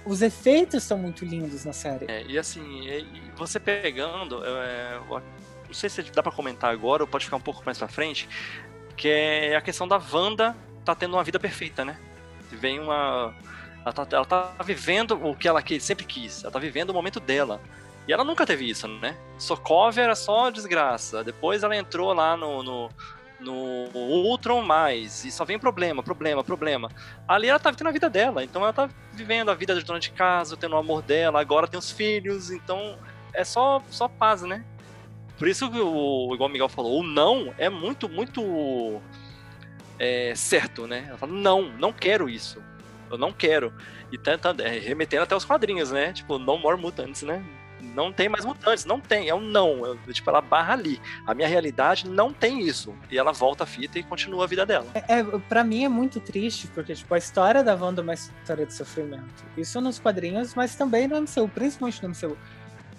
os 0.08 0.22
efeitos 0.22 0.82
são 0.82 0.96
muito 0.98 1.24
lindos 1.24 1.64
na 1.64 1.72
série. 1.72 2.06
É, 2.08 2.24
e 2.26 2.38
assim, 2.38 2.80
e- 2.88 3.06
você 3.36 3.60
pegando, 3.60 4.44
é, 4.44 4.96
eu 4.96 5.22
não 5.66 5.74
sei 5.74 5.88
se 5.90 6.02
dá 6.02 6.22
pra 6.22 6.32
comentar 6.32 6.70
agora 6.72 7.02
ou 7.02 7.06
pode 7.06 7.24
ficar 7.24 7.36
um 7.36 7.40
pouco 7.40 7.62
mais 7.64 7.78
pra 7.78 7.86
frente, 7.88 8.28
que 8.96 9.08
é 9.08 9.54
a 9.56 9.60
questão 9.60 9.86
da 9.86 10.00
Wanda 10.12 10.56
tá 10.84 10.94
tendo 10.94 11.14
uma 11.14 11.22
vida 11.22 11.38
perfeita, 11.38 11.84
né? 11.84 11.98
Vem 12.50 12.80
uma. 12.80 13.34
Ela 13.84 13.92
tá, 13.92 14.06
ela 14.16 14.24
tá 14.24 14.54
vivendo 14.64 15.12
o 15.24 15.36
que 15.36 15.46
ela 15.46 15.62
que- 15.62 15.78
sempre 15.78 16.04
quis, 16.04 16.42
ela 16.42 16.50
tá 16.52 16.58
vivendo 16.58 16.90
o 16.90 16.94
momento 16.94 17.20
dela. 17.20 17.60
E 18.08 18.12
ela 18.12 18.24
nunca 18.24 18.46
teve 18.46 18.68
isso, 18.68 18.88
né? 18.88 19.14
Sokovia 19.38 20.02
era 20.04 20.14
só 20.16 20.48
desgraça. 20.50 21.22
Depois 21.22 21.62
ela 21.62 21.76
entrou 21.76 22.12
lá 22.14 22.36
no, 22.38 22.62
no, 22.62 22.90
no 23.40 23.88
Ultron 23.94 24.62
mais. 24.62 25.24
E 25.24 25.30
só 25.30 25.44
vem 25.44 25.58
problema, 25.58 26.02
problema, 26.02 26.42
problema. 26.42 26.90
Ali 27.26 27.48
ela 27.48 27.58
tá 27.58 27.72
tendo 27.72 27.88
a 27.88 27.92
vida 27.92 28.10
dela. 28.10 28.42
Então 28.44 28.62
ela 28.62 28.72
tá 28.72 28.88
vivendo 29.12 29.50
a 29.50 29.54
vida 29.54 29.74
de 29.74 29.84
dona 29.84 30.00
de 30.00 30.10
casa, 30.10 30.56
tendo 30.56 30.74
o 30.74 30.78
amor 30.78 31.02
dela. 31.02 31.40
Agora 31.40 31.68
tem 31.68 31.78
os 31.78 31.90
filhos. 31.90 32.50
Então 32.50 32.98
é 33.32 33.44
só, 33.44 33.82
só 33.90 34.08
paz, 34.08 34.42
né? 34.42 34.64
Por 35.38 35.46
isso 35.46 35.70
que 35.70 35.78
o, 35.78 36.34
igual 36.34 36.48
o 36.48 36.52
Miguel 36.52 36.68
falou, 36.68 37.00
o 37.00 37.02
não 37.02 37.54
é 37.56 37.68
muito, 37.68 38.08
muito 38.08 39.00
é, 39.98 40.34
certo, 40.34 40.86
né? 40.86 41.06
Ela 41.08 41.18
fala, 41.18 41.32
não, 41.32 41.62
não 41.62 41.92
quero 41.92 42.28
isso. 42.28 42.60
Eu 43.10 43.16
não 43.16 43.32
quero. 43.32 43.72
E 44.10 44.18
tá, 44.18 44.32
é, 44.58 44.78
remetendo 44.78 45.22
até 45.22 45.36
os 45.36 45.44
quadrinhos, 45.44 45.92
né? 45.92 46.12
Tipo, 46.12 46.38
no 46.38 46.58
more 46.58 46.80
mutants, 46.80 47.22
né? 47.22 47.44
Não 47.80 48.12
tem 48.12 48.28
mais 48.28 48.44
mutantes, 48.44 48.84
não 48.84 49.00
tem, 49.00 49.28
é 49.28 49.34
um 49.34 49.40
não. 49.40 49.98
É, 50.08 50.12
tipo, 50.12 50.28
ela 50.28 50.40
barra 50.40 50.74
ali. 50.74 51.00
A 51.26 51.34
minha 51.34 51.48
realidade 51.48 52.08
não 52.08 52.32
tem 52.32 52.60
isso. 52.60 52.94
E 53.10 53.18
ela 53.18 53.32
volta 53.32 53.64
a 53.64 53.66
fita 53.66 53.98
e 53.98 54.02
continua 54.02 54.44
a 54.44 54.46
vida 54.46 54.64
dela. 54.66 54.86
É, 54.94 55.22
pra 55.48 55.64
mim 55.64 55.84
é 55.84 55.88
muito 55.88 56.20
triste, 56.20 56.66
porque 56.68 56.94
tipo, 56.94 57.12
a 57.14 57.18
história 57.18 57.62
da 57.62 57.74
Wanda 57.74 58.00
é 58.00 58.04
uma 58.04 58.14
história 58.14 58.66
de 58.66 58.74
sofrimento. 58.74 59.44
Isso 59.56 59.80
nos 59.80 59.98
quadrinhos, 59.98 60.54
mas 60.54 60.74
também 60.74 61.08
no 61.08 61.20
MCU, 61.20 61.48
principalmente 61.48 62.02
no 62.02 62.08
MCU. 62.10 62.36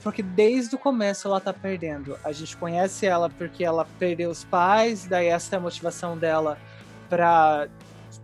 Porque 0.01 0.23
desde 0.23 0.75
o 0.75 0.79
começo 0.79 1.27
ela 1.27 1.41
tá 1.41 1.53
perdendo. 1.53 2.17
A 2.23 2.31
gente 2.31 2.55
conhece 2.55 3.05
ela 3.05 3.29
porque 3.29 3.63
ela 3.63 3.85
perdeu 3.97 4.29
os 4.29 4.43
pais, 4.43 5.05
daí 5.05 5.27
essa 5.27 5.55
é 5.55 5.57
a 5.57 5.59
motivação 5.59 6.17
dela 6.17 6.57
pra 7.09 7.67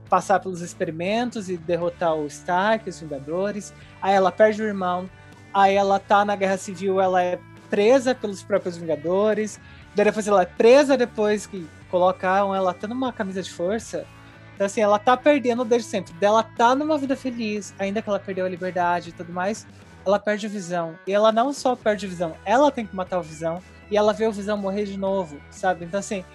passar 0.09 0.39
pelos 0.39 0.61
experimentos 0.61 1.49
e 1.49 1.57
derrotar 1.57 2.15
o 2.15 2.27
Stark, 2.27 2.89
os 2.89 2.99
Vingadores. 2.99 3.73
Aí 4.01 4.13
ela 4.13 4.31
perde 4.31 4.61
o 4.61 4.65
irmão. 4.65 5.09
Aí 5.55 5.73
ela 5.73 5.99
tá 5.99 6.25
na 6.25 6.35
Guerra 6.35 6.57
Civil, 6.57 6.99
ela 6.99 7.23
é 7.23 7.39
presa 7.69 8.13
pelos 8.13 8.43
próprios 8.43 8.75
Vingadores. 8.75 9.57
Daí 9.95 10.03
depois 10.03 10.27
ela 10.27 10.41
é 10.41 10.45
presa 10.45 10.97
depois 10.97 11.47
que 11.47 11.65
colocaram 11.89 12.53
ela 12.53 12.71
até 12.71 12.85
numa 12.87 13.13
camisa 13.13 13.41
de 13.41 13.49
força. 13.49 14.05
Então, 14.53 14.65
assim, 14.67 14.81
ela 14.81 14.99
tá 14.99 15.15
perdendo 15.15 15.63
desde 15.63 15.87
sempre. 15.87 16.13
Daí 16.19 16.27
Ela 16.27 16.43
tá 16.43 16.75
numa 16.75 16.97
vida 16.97 17.15
feliz, 17.15 17.73
ainda 17.79 18.01
que 18.01 18.09
ela 18.09 18.19
perdeu 18.19 18.45
a 18.45 18.49
liberdade 18.49 19.11
e 19.11 19.13
tudo 19.13 19.31
mais. 19.31 19.65
Ela 20.05 20.19
perde 20.19 20.45
a 20.45 20.49
visão. 20.49 20.99
E 21.07 21.13
ela 21.13 21.31
não 21.31 21.53
só 21.53 21.73
perde 21.73 22.05
a 22.05 22.09
visão, 22.09 22.35
ela 22.43 22.69
tem 22.69 22.85
que 22.85 22.93
matar 22.93 23.19
o 23.19 23.23
visão. 23.23 23.61
E 23.89 23.95
ela 23.95 24.11
vê 24.11 24.27
o 24.27 24.33
visão 24.33 24.57
morrer 24.57 24.83
de 24.83 24.97
novo, 24.97 25.39
sabe? 25.49 25.85
Então, 25.85 26.01
assim, 26.01 26.25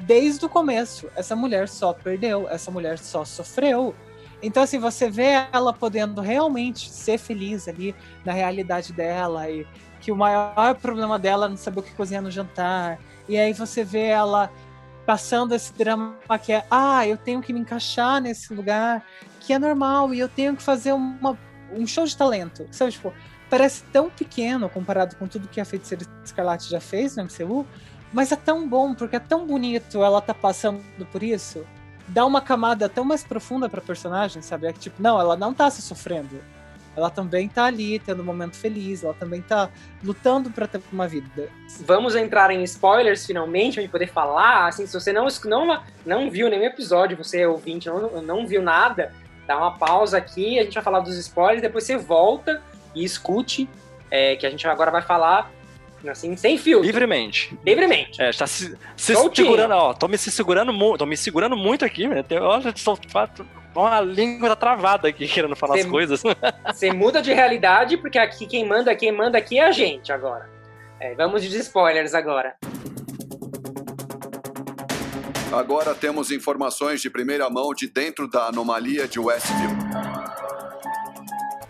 desde 0.00 0.44
o 0.44 0.48
começo, 0.48 1.08
essa 1.14 1.36
mulher 1.36 1.68
só 1.68 1.92
perdeu, 1.92 2.48
essa 2.48 2.72
mulher 2.72 2.98
só 2.98 3.24
sofreu. 3.24 3.94
Então, 4.42 4.62
assim, 4.62 4.78
você 4.78 5.10
vê 5.10 5.46
ela 5.52 5.72
podendo 5.72 6.20
realmente 6.20 6.90
ser 6.90 7.18
feliz 7.18 7.66
ali 7.68 7.94
na 8.24 8.32
realidade 8.32 8.92
dela 8.92 9.48
e 9.50 9.66
que 10.00 10.12
o 10.12 10.16
maior 10.16 10.74
problema 10.74 11.18
dela 11.18 11.46
é 11.46 11.48
não 11.48 11.56
saber 11.56 11.80
o 11.80 11.82
que 11.82 11.94
cozinhar 11.94 12.22
no 12.22 12.30
jantar. 12.30 12.98
E 13.28 13.38
aí 13.38 13.52
você 13.54 13.82
vê 13.82 14.06
ela 14.06 14.50
passando 15.06 15.54
esse 15.54 15.72
drama 15.72 16.16
que 16.42 16.52
é, 16.52 16.64
ah, 16.70 17.06
eu 17.06 17.16
tenho 17.16 17.40
que 17.40 17.52
me 17.52 17.60
encaixar 17.60 18.20
nesse 18.20 18.52
lugar, 18.52 19.04
que 19.40 19.52
é 19.52 19.58
normal, 19.58 20.12
e 20.12 20.18
eu 20.18 20.28
tenho 20.28 20.56
que 20.56 20.62
fazer 20.62 20.92
uma, 20.92 21.38
um 21.72 21.86
show 21.86 22.04
de 22.04 22.16
talento. 22.16 22.66
Sabe, 22.70 22.92
tipo, 22.92 23.12
parece 23.48 23.82
tão 23.84 24.10
pequeno 24.10 24.68
comparado 24.68 25.16
com 25.16 25.26
tudo 25.26 25.48
que 25.48 25.60
a 25.60 25.64
Feiticeira 25.64 26.04
Escarlate 26.24 26.70
já 26.70 26.80
fez 26.80 27.16
no 27.16 27.24
MCU, 27.24 27.66
mas 28.12 28.32
é 28.32 28.36
tão 28.36 28.68
bom, 28.68 28.94
porque 28.94 29.16
é 29.16 29.20
tão 29.20 29.46
bonito 29.46 30.02
ela 30.02 30.20
tá 30.20 30.34
passando 30.34 30.82
por 31.10 31.22
isso. 31.22 31.66
Dá 32.08 32.24
uma 32.24 32.40
camada 32.40 32.88
tão 32.88 33.04
mais 33.04 33.24
profunda 33.24 33.68
pra 33.68 33.80
personagem, 33.80 34.42
sabe? 34.42 34.66
É 34.66 34.72
que, 34.72 34.78
tipo, 34.78 35.02
não, 35.02 35.18
ela 35.18 35.36
não 35.36 35.54
tá 35.54 35.70
se 35.70 35.80
sofrendo. 35.80 36.40
Ela 36.96 37.10
também 37.10 37.48
tá 37.48 37.64
ali, 37.64 37.98
tendo 37.98 38.22
um 38.22 38.24
momento 38.24 38.56
feliz, 38.56 39.02
ela 39.02 39.14
também 39.14 39.42
tá 39.42 39.68
lutando 40.02 40.50
pra 40.50 40.66
ter 40.66 40.80
uma 40.92 41.08
vida. 41.08 41.48
Vamos 41.80 42.14
entrar 42.14 42.50
em 42.52 42.62
spoilers 42.62 43.26
finalmente, 43.26 43.74
pra 43.74 43.82
gente 43.82 43.90
poder 43.90 44.06
falar. 44.06 44.68
Assim, 44.68 44.86
se 44.86 44.92
você 44.92 45.12
não, 45.12 45.26
não, 45.44 45.82
não 46.06 46.30
viu 46.30 46.48
nenhum 46.48 46.64
episódio, 46.64 47.16
você 47.16 47.40
é 47.40 47.48
ouvinte, 47.48 47.88
não, 47.88 48.22
não 48.22 48.46
viu 48.46 48.62
nada, 48.62 49.12
dá 49.46 49.56
uma 49.56 49.76
pausa 49.76 50.18
aqui, 50.18 50.58
a 50.58 50.62
gente 50.62 50.74
vai 50.74 50.82
falar 50.84 51.00
dos 51.00 51.16
spoilers, 51.18 51.62
depois 51.62 51.84
você 51.84 51.96
volta 51.96 52.62
e 52.94 53.04
escute, 53.04 53.68
é, 54.10 54.36
que 54.36 54.46
a 54.46 54.50
gente 54.50 54.66
agora 54.68 54.90
vai 54.92 55.02
falar 55.02 55.50
assim, 56.10 56.36
sem 56.36 56.56
filtro. 56.58 56.86
Livremente. 56.86 57.56
Livremente. 57.64 58.20
É, 58.22 58.30
tá 58.32 58.46
se, 58.46 58.76
se 58.96 59.14
Soltinho. 59.14 59.46
segurando, 59.48 59.74
ó. 59.74 59.94
Tô 59.94 60.08
me 60.08 60.16
se 60.18 60.30
segurando 60.30 60.72
muito. 60.72 60.98
Tô 60.98 61.06
me 61.06 61.16
segurando 61.16 61.56
muito 61.56 61.84
aqui, 61.84 62.06
velho. 62.08 62.22
Tem- 62.24 62.38
Olha, 62.38 62.72
só 62.76 62.96
fato. 63.08 63.46
Uma 63.74 64.00
língua 64.00 64.50
tá 64.50 64.56
travada 64.56 65.08
aqui 65.08 65.26
querendo 65.28 65.56
falar 65.56 65.74
as 65.74 65.82
Tem- 65.82 65.90
coisas. 65.90 66.22
Você 66.72 66.92
muda 66.92 67.20
de 67.20 67.32
realidade, 67.32 67.96
porque 67.96 68.18
aqui 68.18 68.46
quem 68.46 68.66
manda, 68.66 68.94
quem 68.94 69.10
manda 69.12 69.36
aqui 69.38 69.58
é 69.58 69.66
a 69.66 69.72
gente 69.72 70.12
agora. 70.12 70.48
É, 71.00 71.14
vamos 71.14 71.42
de 71.42 71.56
spoilers 71.58 72.14
agora. 72.14 72.54
Agora 75.52 75.94
temos 75.94 76.30
informações 76.30 77.00
de 77.00 77.08
primeira 77.08 77.48
mão 77.48 77.72
de 77.74 77.88
dentro 77.88 78.28
da 78.28 78.46
anomalia 78.48 79.06
de 79.06 79.20
Westview. 79.20 79.70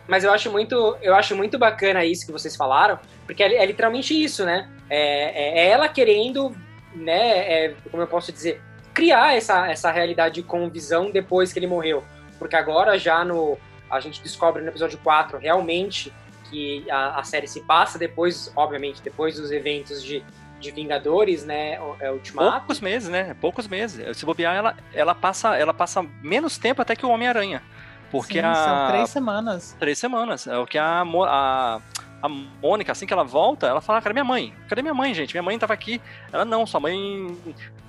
Mas 0.08 0.24
eu 0.24 0.32
acho 0.32 0.50
muito, 0.50 0.96
eu 1.02 1.14
acho 1.14 1.34
muito 1.34 1.58
bacana 1.58 2.04
isso 2.04 2.24
que 2.26 2.32
vocês 2.32 2.54
falaram, 2.56 2.98
porque 3.26 3.42
é, 3.42 3.56
é 3.56 3.66
literalmente 3.66 4.14
isso, 4.14 4.44
né? 4.44 4.68
É, 4.88 4.98
é- 4.98 5.66
é 5.66 5.68
ela 5.68 5.88
querendo, 5.88 6.54
né? 6.94 7.64
é, 7.64 7.74
como 7.90 8.02
eu 8.02 8.06
posso 8.06 8.30
dizer, 8.32 8.60
criar 8.92 9.37
essa, 9.37 9.68
essa 9.68 9.90
realidade 9.90 10.42
com 10.42 10.68
visão 10.70 11.10
depois 11.10 11.52
que 11.52 11.58
ele 11.58 11.66
morreu. 11.66 12.04
Porque 12.38 12.56
agora 12.56 12.98
já 12.98 13.24
no. 13.24 13.58
A 13.90 14.00
gente 14.00 14.22
descobre 14.22 14.62
no 14.62 14.68
episódio 14.68 14.98
4 14.98 15.38
realmente 15.38 16.12
que 16.50 16.88
a, 16.90 17.20
a 17.20 17.24
série 17.24 17.46
se 17.46 17.60
passa 17.60 17.98
depois, 17.98 18.52
obviamente, 18.56 19.02
depois 19.02 19.37
dos 19.37 19.50
eventos 19.50 20.02
de, 20.02 20.22
de 20.60 20.70
Vingadores, 20.70 21.44
né? 21.44 21.78
É 22.00 22.10
Ultimato. 22.10 22.58
Poucos 22.58 22.80
meses, 22.80 23.08
né? 23.08 23.37
Poucos 23.40 23.68
meses. 23.68 24.16
Se 24.16 24.24
bobear, 24.24 24.54
ela, 24.54 24.76
ela, 24.92 25.14
passa, 25.14 25.56
ela 25.56 25.74
passa 25.74 26.04
menos 26.22 26.58
tempo 26.58 26.82
até 26.82 26.96
que 26.96 27.06
o 27.06 27.10
Homem-Aranha. 27.10 27.62
Porque 28.10 28.40
Sim, 28.40 28.46
a. 28.46 28.54
São 28.54 28.88
três 28.88 29.10
semanas. 29.10 29.76
três 29.78 29.98
semanas. 29.98 30.46
É 30.46 30.56
o 30.58 30.66
que 30.66 30.78
a, 30.78 31.02
a, 31.02 31.80
a 32.24 32.28
Mônica, 32.28 32.90
assim 32.90 33.04
que 33.04 33.12
ela 33.12 33.22
volta, 33.22 33.66
ela 33.66 33.82
fala: 33.82 33.98
"Ah, 33.98 34.02
cadê 34.02 34.14
minha 34.14 34.24
mãe? 34.24 34.54
Cadê 34.66 34.80
minha 34.80 34.94
mãe, 34.94 35.12
gente? 35.12 35.34
Minha 35.34 35.42
mãe 35.42 35.58
tava 35.58 35.74
aqui. 35.74 36.00
Ela, 36.32 36.42
não, 36.42 36.66
sua 36.66 36.80
mãe. 36.80 37.37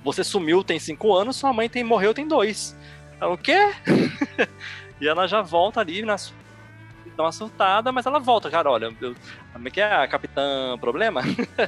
Você 0.04 0.22
sumiu 0.22 0.62
tem 0.62 0.78
cinco 0.78 1.14
anos, 1.14 1.36
sua 1.36 1.54
mãe 1.54 1.70
tem, 1.70 1.82
morreu 1.82 2.12
tem 2.12 2.28
dois. 2.28 2.76
Ela, 3.18 3.32
o 3.32 3.38
quê? 3.38 3.72
e 5.00 5.08
ela 5.08 5.26
já 5.26 5.40
volta 5.40 5.80
ali 5.80 6.02
na 6.02 6.18
dá 7.16 7.22
uma 7.24 7.32
surtada, 7.32 7.90
mas 7.90 8.04
ela 8.04 8.20
volta, 8.20 8.50
cara, 8.50 8.70
olha, 8.70 8.94
eu, 9.00 9.16
como 9.52 9.66
é 9.66 9.70
que 9.70 9.80
é 9.80 9.94
a 9.94 10.06
Capitã 10.06 10.76
Problema? 10.78 11.22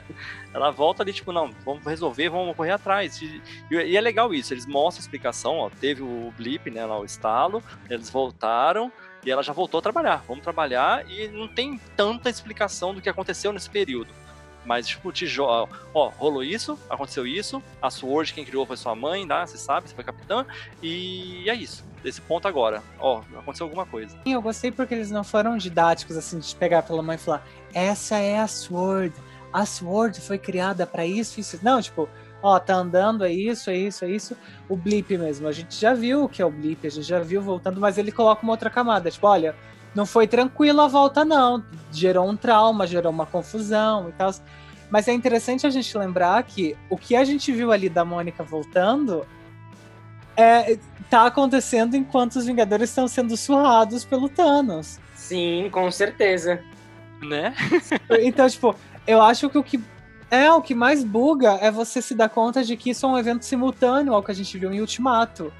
ela 0.52 0.70
volta 0.70 1.02
ali, 1.02 1.12
tipo, 1.12 1.33
não, 1.33 1.50
vamos 1.64 1.83
resolver, 1.85 2.28
vamos 2.28 2.54
correr 2.54 2.72
atrás. 2.72 3.22
E, 3.22 3.40
e 3.70 3.96
é 3.96 4.00
legal 4.00 4.35
isso, 4.35 4.52
eles 4.52 4.66
mostram 4.66 5.00
a 5.00 5.04
explicação, 5.04 5.57
ó, 5.57 5.70
teve 5.70 6.02
o 6.02 6.33
blip, 6.37 6.70
né, 6.70 6.85
lá 6.85 6.98
o 6.98 7.04
estalo, 7.04 7.62
eles 7.88 8.11
voltaram, 8.11 8.92
e 9.24 9.31
ela 9.31 9.42
já 9.42 9.52
voltou 9.52 9.78
a 9.78 9.83
trabalhar. 9.83 10.24
Vamos 10.26 10.42
trabalhar 10.42 11.09
e 11.11 11.28
não 11.28 11.48
tem 11.48 11.81
tanta 11.96 12.31
explicação 12.31 12.94
do 12.94 13.00
que 13.00 13.09
aconteceu 13.09 13.52
nesse 13.52 13.68
período. 13.68 14.11
Mas, 14.64 14.87
tipo, 14.87 15.11
tijolo, 15.11 15.68
ó, 15.94 16.09
rolou 16.11 16.44
isso, 16.44 16.78
aconteceu 16.90 17.26
isso, 17.26 17.62
a 17.81 17.90
Sword 17.90 18.35
quem 18.35 18.44
criou 18.44 18.66
foi 18.66 18.76
sua 18.76 18.94
mãe, 18.94 19.24
né? 19.24 19.46
Você 19.46 19.57
sabe, 19.57 19.88
você 19.88 19.94
foi 19.94 20.04
capitã, 20.04 20.44
e 20.83 21.48
é 21.48 21.54
isso. 21.54 21.87
Desse 22.02 22.20
ponto 22.20 22.46
agora, 22.46 22.83
ó, 23.00 23.22
aconteceu 23.38 23.64
alguma 23.64 23.87
coisa. 23.87 24.20
E 24.26 24.33
eu 24.33 24.42
gostei 24.42 24.70
porque 24.70 24.94
eles 24.94 25.11
não 25.11 25.24
foram 25.24 25.57
didáticos, 25.57 26.16
assim, 26.16 26.38
de 26.38 26.54
pegar 26.54 26.83
pela 26.83 27.02
mãe 27.02 27.16
e 27.16 27.18
falar: 27.18 27.46
essa 27.72 28.18
é 28.18 28.38
a 28.38 28.46
Sword. 28.46 29.14
A 29.52 29.64
Sword 29.64 30.20
foi 30.20 30.38
criada 30.38 30.87
pra 30.87 31.07
isso, 31.07 31.40
isso. 31.40 31.59
Não, 31.62 31.81
tipo, 31.81 32.09
ó, 32.42 32.59
tá 32.59 32.74
andando, 32.74 33.24
é 33.24 33.33
isso, 33.33 33.70
é 33.70 33.77
isso, 33.77 34.05
é 34.05 34.11
isso. 34.11 34.37
O 34.69 34.77
blip 34.77 35.17
mesmo, 35.17 35.48
a 35.48 35.52
gente 35.52 35.75
já 35.79 35.94
viu 35.94 36.25
o 36.25 36.29
que 36.29 36.42
é 36.42 36.44
o 36.44 36.50
blip, 36.50 36.87
a 36.87 36.90
gente 36.90 37.06
já 37.06 37.21
viu 37.21 37.42
voltando, 37.42 37.81
mas 37.81 37.98
ele 37.98 38.12
coloca 38.12 38.42
uma 38.42 38.52
outra 38.52 38.71
camada, 38.71 39.10
tipo, 39.10 39.27
olha, 39.27 39.54
não 39.94 40.06
foi 40.06 40.27
tranquilo 40.27 40.81
a 40.81 40.88
volta, 40.88 41.25
não. 41.25 41.65
Gerou 41.90 42.29
um 42.29 42.37
trauma, 42.37 42.87
gerou 42.87 43.10
uma 43.10 43.27
confusão 43.27 44.08
e 44.08 44.12
tal. 44.12 44.33
Mas 44.90 45.08
é 45.08 45.12
interessante 45.12 45.67
a 45.67 45.71
gente 45.71 45.96
lembrar 45.96 46.42
que 46.44 46.77
o 46.88 46.96
que 46.96 47.17
a 47.17 47.25
gente 47.25 47.52
viu 47.52 47.73
ali 47.73 47.88
da 47.88 48.04
Mônica 48.04 48.42
voltando 48.42 49.27
é, 50.37 50.79
tá 51.10 51.27
acontecendo 51.27 51.96
enquanto 51.96 52.37
os 52.37 52.46
Vingadores 52.46 52.90
estão 52.90 53.08
sendo 53.08 53.37
surrados 53.37 54.04
pelo 54.04 54.29
Thanos. 54.29 54.98
Sim, 55.15 55.69
com 55.71 55.90
certeza. 55.90 56.62
Né? 57.23 57.54
Então, 58.23 58.48
tipo, 58.48 58.75
eu 59.06 59.21
acho 59.21 59.50
que 59.50 59.58
o 59.58 59.65
que 59.65 59.83
é 60.31 60.52
o 60.52 60.60
que 60.60 60.74
mais 60.74 61.02
buga 61.04 61.58
é 61.60 61.70
você 61.70 62.02
se 62.02 62.14
dar 62.14 62.29
conta 62.29 62.62
de 62.62 62.76
que 62.76 62.90
isso 62.90 63.06
é 63.06 63.08
um 63.08 63.18
evento 63.18 63.44
simultâneo 63.44 64.14
ao 64.14 64.22
que 64.22 64.31
a 64.31 64.35
gente 64.35 64.56
viu 64.58 64.72
em 64.72 64.81
Ultimato. 64.81 65.52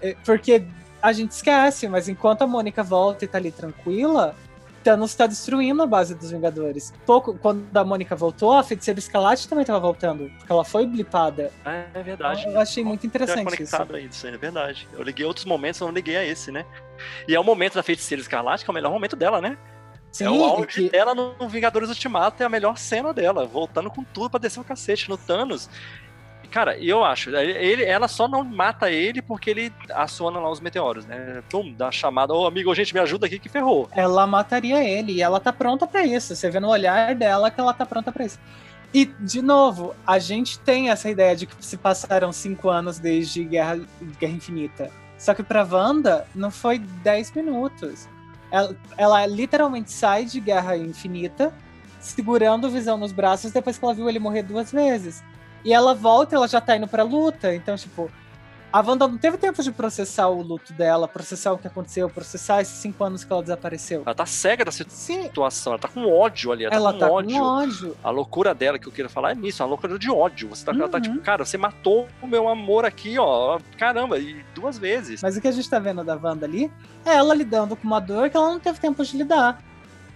É, 0.00 0.16
Porque 0.24 0.64
a 1.02 1.12
gente 1.12 1.32
esquece, 1.32 1.88
mas 1.88 2.08
enquanto 2.08 2.42
a 2.42 2.46
Mônica 2.46 2.82
volta 2.82 3.24
e 3.24 3.28
tá 3.28 3.38
ali 3.38 3.50
tranquila, 3.50 4.34
Thanos 4.82 5.14
tá 5.14 5.26
destruindo 5.26 5.82
a 5.82 5.86
base 5.86 6.14
dos 6.14 6.30
Vingadores. 6.30 6.92
Pouco, 7.04 7.34
quando 7.34 7.64
a 7.76 7.84
Mônica 7.84 8.16
voltou, 8.16 8.52
a 8.54 8.62
Feiticeira 8.62 8.98
Escalate 8.98 9.46
também 9.46 9.64
tava 9.64 9.78
voltando, 9.78 10.30
porque 10.38 10.50
ela 10.50 10.64
foi 10.64 10.86
blipada. 10.86 11.50
É, 11.66 11.84
é 11.92 12.02
verdade. 12.02 12.46
Eu 12.46 12.58
achei 12.58 12.82
muito 12.82 13.02
Tá 13.02 13.06
interessante 13.06 13.38
isso. 13.38 13.44
conectado 13.56 13.94
a 13.96 14.00
isso, 14.00 14.26
é 14.26 14.36
verdade. 14.38 14.88
Eu 14.94 15.02
liguei 15.02 15.26
outros 15.26 15.44
momentos, 15.44 15.80
eu 15.80 15.86
não 15.86 15.94
liguei 15.94 16.16
a 16.16 16.24
esse, 16.24 16.50
né? 16.50 16.64
E 17.28 17.34
é 17.34 17.40
o 17.40 17.44
momento 17.44 17.74
da 17.74 17.82
Feiticeira 17.82 18.22
Escarlate, 18.22 18.64
que 18.64 18.70
é 18.70 18.72
o 18.72 18.74
melhor 18.74 18.90
momento 18.90 19.16
dela, 19.16 19.40
né? 19.40 19.58
Sim, 20.12 20.24
é 20.24 20.30
o 20.30 20.44
auge 20.44 20.66
que- 20.66 20.90
dela 20.90 21.14
no 21.14 21.48
Vingadores 21.48 21.88
Ultimato, 21.88 22.42
é 22.42 22.46
a 22.46 22.48
melhor 22.48 22.76
cena 22.76 23.12
dela, 23.12 23.46
voltando 23.46 23.90
com 23.90 24.02
tudo 24.02 24.28
pra 24.30 24.40
descer 24.40 24.60
o 24.60 24.64
cacete 24.64 25.08
no 25.08 25.16
Thanos. 25.16 25.68
Cara, 26.50 26.76
e 26.76 26.88
eu 26.88 27.04
acho, 27.04 27.30
ele, 27.36 27.84
ela 27.84 28.08
só 28.08 28.26
não 28.26 28.42
mata 28.42 28.90
ele 28.90 29.22
porque 29.22 29.50
ele 29.50 29.72
aciona 29.94 30.40
lá 30.40 30.50
os 30.50 30.58
meteoros, 30.58 31.06
né? 31.06 31.44
Pum, 31.48 31.72
dá 31.72 31.84
uma 31.86 31.92
chamada, 31.92 32.34
ô 32.34 32.44
amigo, 32.44 32.74
gente, 32.74 32.92
me 32.92 32.98
ajuda 32.98 33.26
aqui 33.26 33.38
que 33.38 33.48
ferrou. 33.48 33.88
ela 33.92 34.26
mataria 34.26 34.82
ele 34.82 35.12
e 35.12 35.22
ela 35.22 35.38
tá 35.38 35.52
pronta 35.52 35.86
pra 35.86 36.04
isso. 36.04 36.34
Você 36.34 36.50
vê 36.50 36.58
no 36.58 36.68
olhar 36.68 37.14
dela 37.14 37.52
que 37.52 37.60
ela 37.60 37.72
tá 37.72 37.86
pronta 37.86 38.10
pra 38.10 38.24
isso. 38.24 38.40
E, 38.92 39.04
de 39.04 39.40
novo, 39.40 39.94
a 40.04 40.18
gente 40.18 40.58
tem 40.58 40.90
essa 40.90 41.08
ideia 41.08 41.36
de 41.36 41.46
que 41.46 41.54
se 41.64 41.76
passaram 41.76 42.32
cinco 42.32 42.68
anos 42.68 42.98
desde 42.98 43.44
Guerra, 43.44 43.78
Guerra 44.18 44.32
Infinita. 44.32 44.90
Só 45.16 45.32
que 45.34 45.44
pra 45.44 45.62
Wanda, 45.62 46.26
não 46.34 46.50
foi 46.50 46.80
10 46.80 47.30
minutos. 47.30 48.08
Ela, 48.50 48.76
ela 48.96 49.26
literalmente 49.26 49.92
sai 49.92 50.24
de 50.24 50.40
Guerra 50.40 50.76
Infinita, 50.76 51.52
segurando 52.00 52.66
o 52.66 52.70
Visão 52.70 52.96
nos 52.96 53.12
braços 53.12 53.52
depois 53.52 53.78
que 53.78 53.84
ela 53.84 53.94
viu 53.94 54.08
ele 54.08 54.18
morrer 54.18 54.42
duas 54.42 54.72
vezes. 54.72 55.22
E 55.64 55.72
ela 55.72 55.94
volta, 55.94 56.36
ela 56.36 56.48
já 56.48 56.60
tá 56.60 56.76
indo 56.76 56.88
pra 56.88 57.02
luta. 57.02 57.54
Então, 57.54 57.76
tipo, 57.76 58.10
a 58.72 58.80
Wanda 58.80 59.08
não 59.08 59.18
teve 59.18 59.36
tempo 59.36 59.62
de 59.62 59.72
processar 59.72 60.28
o 60.28 60.40
luto 60.42 60.72
dela, 60.72 61.08
processar 61.08 61.52
o 61.52 61.58
que 61.58 61.66
aconteceu, 61.66 62.08
processar 62.08 62.60
esses 62.60 62.74
cinco 62.76 63.02
anos 63.02 63.24
que 63.24 63.32
ela 63.32 63.42
desapareceu. 63.42 64.02
Ela 64.06 64.14
tá 64.14 64.24
cega 64.26 64.64
da 64.64 64.70
Sim, 64.70 65.22
situação, 65.24 65.72
ela 65.72 65.80
tá 65.80 65.88
com 65.88 66.06
ódio 66.06 66.52
ali, 66.52 66.64
ela, 66.64 66.74
ela 66.74 66.92
tá 66.92 67.00
tá 67.00 67.08
com 67.08 67.12
ódio. 67.14 67.36
com 67.36 67.42
ódio. 67.42 67.96
A 68.02 68.10
loucura 68.10 68.54
dela 68.54 68.78
que 68.78 68.86
eu 68.86 68.92
queria 68.92 69.08
falar 69.08 69.32
é 69.32 69.34
nisso, 69.34 69.62
é 69.62 69.64
uma 69.64 69.70
loucura 69.70 69.98
de 69.98 70.10
ódio. 70.10 70.48
Você 70.50 70.64
tá, 70.64 70.72
ela 70.72 70.88
tá 70.88 70.98
Uhum. 70.98 71.02
tipo, 71.02 71.20
cara, 71.20 71.44
você 71.44 71.58
matou 71.58 72.06
o 72.22 72.26
meu 72.26 72.48
amor 72.48 72.84
aqui, 72.84 73.18
ó. 73.18 73.58
Caramba, 73.76 74.18
e 74.18 74.44
duas 74.54 74.78
vezes. 74.78 75.22
Mas 75.22 75.36
o 75.36 75.40
que 75.40 75.48
a 75.48 75.52
gente 75.52 75.68
tá 75.68 75.78
vendo 75.78 76.04
da 76.04 76.16
Wanda 76.16 76.46
ali 76.46 76.70
é 77.04 77.14
ela 77.16 77.34
lidando 77.34 77.74
com 77.74 77.86
uma 77.86 78.00
dor 78.00 78.30
que 78.30 78.36
ela 78.36 78.48
não 78.50 78.60
teve 78.60 78.78
tempo 78.78 79.02
de 79.04 79.16
lidar. 79.16 79.62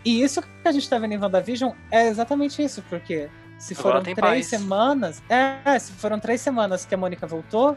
E 0.05 0.23
isso 0.23 0.43
que 0.43 0.49
a 0.69 0.73
gente 0.73 0.89
tá 0.89 0.99
vendo 0.99 1.13
em 1.13 1.19
WandaVision 1.19 1.73
é 1.91 2.09
exatamente 2.09 2.63
isso, 2.63 2.83
porque 2.91 3.29
se 3.59 3.73
Agora 3.73 4.01
foram 4.01 4.15
três 4.15 4.17
paz. 4.17 4.47
semanas. 4.47 5.23
É, 5.29 5.79
se 5.79 5.93
foram 5.93 6.21
três 6.21 6.41
semanas 6.41 6.85
que 6.85 6.95
a 6.95 6.99
Mônica 6.99 7.27
voltou, 7.27 7.77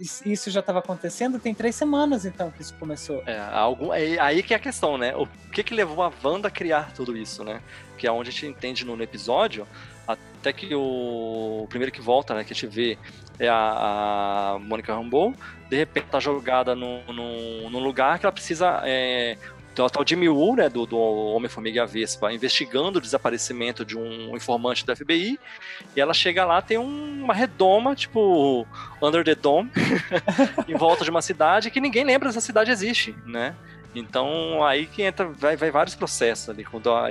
isso 0.00 0.50
já 0.50 0.62
tava 0.62 0.78
acontecendo, 0.78 1.38
tem 1.38 1.54
três 1.54 1.74
semanas 1.74 2.24
então 2.24 2.50
que 2.50 2.62
isso 2.62 2.74
começou. 2.74 3.22
É, 3.26 3.38
algum, 3.38 3.92
é 3.92 4.18
aí 4.18 4.42
que 4.42 4.54
é 4.54 4.56
a 4.56 4.60
questão, 4.60 4.96
né? 4.96 5.14
O 5.14 5.26
que 5.52 5.62
que 5.62 5.74
levou 5.74 6.02
a 6.02 6.10
Wanda 6.24 6.48
a 6.48 6.50
criar 6.50 6.92
tudo 6.94 7.16
isso, 7.16 7.44
né? 7.44 7.60
Que 7.98 8.06
é 8.06 8.12
onde 8.12 8.30
a 8.30 8.32
gente 8.32 8.46
entende 8.46 8.84
no, 8.84 8.96
no 8.96 9.02
episódio, 9.02 9.66
até 10.08 10.52
que 10.52 10.74
o, 10.74 11.62
o 11.64 11.66
primeiro 11.68 11.92
que 11.92 12.00
volta, 12.00 12.34
né, 12.34 12.44
que 12.44 12.52
a 12.52 12.54
gente 12.54 12.66
vê 12.66 12.98
é 13.38 13.48
a, 13.48 14.54
a 14.54 14.58
Mônica 14.58 14.94
Rambeau, 14.94 15.34
de 15.68 15.76
repente 15.76 16.06
tá 16.06 16.18
jogada 16.18 16.74
num, 16.74 17.02
num, 17.12 17.70
num 17.70 17.80
lugar 17.80 18.18
que 18.18 18.26
ela 18.26 18.32
precisa... 18.32 18.80
É, 18.84 19.36
então, 19.80 19.88
tá 19.88 20.00
o 20.00 20.06
Jimmy 20.06 20.28
Woo, 20.28 20.56
né, 20.56 20.68
do, 20.68 20.84
do 20.84 20.98
Homem-Formiga 20.98 21.76
e 21.78 21.80
a 21.80 21.86
Vespa, 21.86 22.32
investigando 22.32 22.98
o 22.98 23.00
desaparecimento 23.00 23.84
de 23.84 23.96
um 23.96 24.36
informante 24.36 24.84
do 24.84 24.94
FBI, 24.94 25.38
e 25.96 26.00
ela 26.00 26.12
chega 26.12 26.44
lá, 26.44 26.60
tem 26.60 26.76
um- 26.76 27.24
uma 27.24 27.32
redoma, 27.32 27.94
tipo 27.96 28.66
Under 29.00 29.24
the 29.24 29.34
Dome, 29.34 29.70
em 30.68 30.74
volta 30.74 31.02
de 31.04 31.10
uma 31.10 31.22
cidade 31.22 31.70
que 31.70 31.80
ninguém 31.80 32.04
lembra 32.04 32.28
essa 32.28 32.40
cidade 32.40 32.70
existe, 32.70 33.14
né? 33.24 33.54
Então 33.94 34.64
aí 34.64 34.86
que 34.86 35.02
entra, 35.02 35.26
vai, 35.26 35.56
vai 35.56 35.70
vários 35.70 35.94
processos 35.96 36.48
ali. 36.48 36.64
Quando 36.64 36.92
a- 36.92 37.08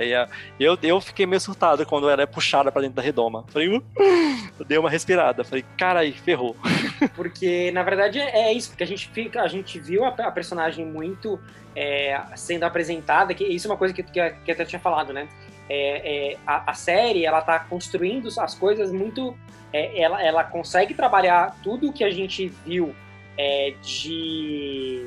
eu, 0.58 0.78
eu 0.82 1.00
fiquei 1.00 1.26
meio 1.26 1.40
surtado 1.40 1.84
quando 1.84 2.08
ela 2.08 2.22
é 2.22 2.26
puxada 2.26 2.72
pra 2.72 2.80
dentro 2.80 2.96
da 2.96 3.02
redoma. 3.02 3.44
Falei, 3.48 3.68
uh, 3.76 3.84
dei 4.66 4.78
uma 4.78 4.88
respirada. 4.90 5.44
Falei, 5.44 5.64
cara 5.76 6.00
aí, 6.00 6.12
ferrou. 6.12 6.56
Porque, 7.14 7.70
na 7.72 7.82
verdade, 7.82 8.18
é 8.18 8.52
isso, 8.52 8.70
porque 8.70 8.82
a 8.84 8.86
gente 8.86 9.08
fica, 9.08 9.42
a 9.42 9.48
gente 9.48 9.78
viu 9.78 10.04
a, 10.04 10.08
a 10.08 10.30
personagem 10.30 10.84
muito 10.84 11.40
é, 11.74 12.20
sendo 12.36 12.64
apresentada, 12.64 13.32
que 13.32 13.44
isso 13.44 13.66
é 13.66 13.70
uma 13.70 13.76
coisa 13.76 13.94
que, 13.94 14.02
que, 14.02 14.12
que 14.12 14.50
eu 14.50 14.54
até 14.54 14.64
tinha 14.66 14.80
falado, 14.80 15.12
né? 15.12 15.26
É, 15.68 16.32
é, 16.32 16.36
a, 16.46 16.70
a 16.72 16.74
série, 16.74 17.24
ela 17.24 17.40
tá 17.40 17.58
construindo 17.60 18.28
as 18.38 18.54
coisas 18.54 18.90
muito. 18.92 19.34
é, 19.72 20.00
ela, 20.02 20.22
ela 20.22 20.44
consegue 20.44 20.92
trabalhar 20.94 21.56
tudo 21.62 21.92
que 21.92 22.04
a 22.04 22.10
gente 22.10 22.48
viu 22.66 22.94
é, 23.38 23.72
de. 23.82 25.06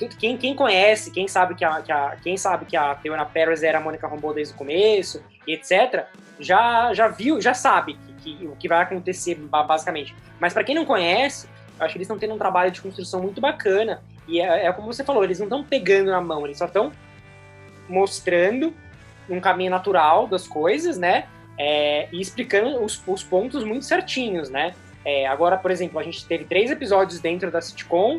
Tudo- 0.00 0.16
Quem, 0.16 0.36
quem 0.36 0.56
conhece, 0.56 1.10
quem 1.12 1.28
sabe 1.28 1.54
que 1.54 1.64
a, 1.64 1.80
que 1.80 1.92
a, 1.92 2.16
quem 2.22 2.36
sabe 2.36 2.64
que 2.66 2.76
a 2.76 2.94
Theona 2.96 3.24
Paris 3.24 3.62
era 3.62 3.78
a 3.78 3.80
Mônica 3.80 4.08
Rambeau 4.08 4.34
desde 4.34 4.52
o 4.54 4.56
começo, 4.56 5.22
etc., 5.46 6.06
já, 6.40 6.92
já 6.94 7.06
viu, 7.06 7.40
já 7.40 7.54
sabe 7.54 7.96
que, 8.18 8.36
que- 8.36 8.46
o 8.46 8.56
que 8.56 8.66
vai 8.66 8.80
acontecer, 8.82 9.34
ba- 9.36 9.62
basicamente. 9.62 10.14
Mas 10.40 10.52
pra 10.52 10.64
quem 10.64 10.74
não 10.74 10.84
conhece, 10.84 11.46
eu 11.78 11.84
acho 11.84 11.92
que 11.92 11.98
eles 11.98 12.06
estão 12.06 12.18
tendo 12.18 12.34
um 12.34 12.38
trabalho 12.38 12.70
de 12.70 12.80
construção 12.80 13.20
muito 13.22 13.40
bacana. 13.40 14.02
E 14.26 14.40
é, 14.40 14.66
é 14.66 14.72
como 14.72 14.92
você 14.92 15.04
falou, 15.04 15.22
eles 15.22 15.38
não 15.38 15.46
estão 15.46 15.62
pegando 15.62 16.10
na 16.10 16.20
mão, 16.20 16.44
eles 16.46 16.58
só 16.58 16.64
estão 16.66 16.90
mostrando 17.88 18.72
um 19.28 19.40
caminho 19.40 19.70
natural 19.70 20.26
das 20.26 20.46
coisas, 20.48 20.98
né? 20.98 21.26
É, 21.58 22.08
e 22.10 22.20
explicando 22.20 22.82
os, 22.82 23.02
os 23.06 23.22
pontos 23.22 23.64
muito 23.64 23.84
certinhos, 23.84 24.48
né? 24.48 24.74
É, 25.04 25.26
agora, 25.26 25.56
por 25.56 25.70
exemplo, 25.70 25.98
a 25.98 26.02
gente 26.02 26.24
teve 26.26 26.44
três 26.44 26.70
episódios 26.70 27.20
dentro 27.20 27.50
da 27.50 27.60
sitcom. 27.60 28.18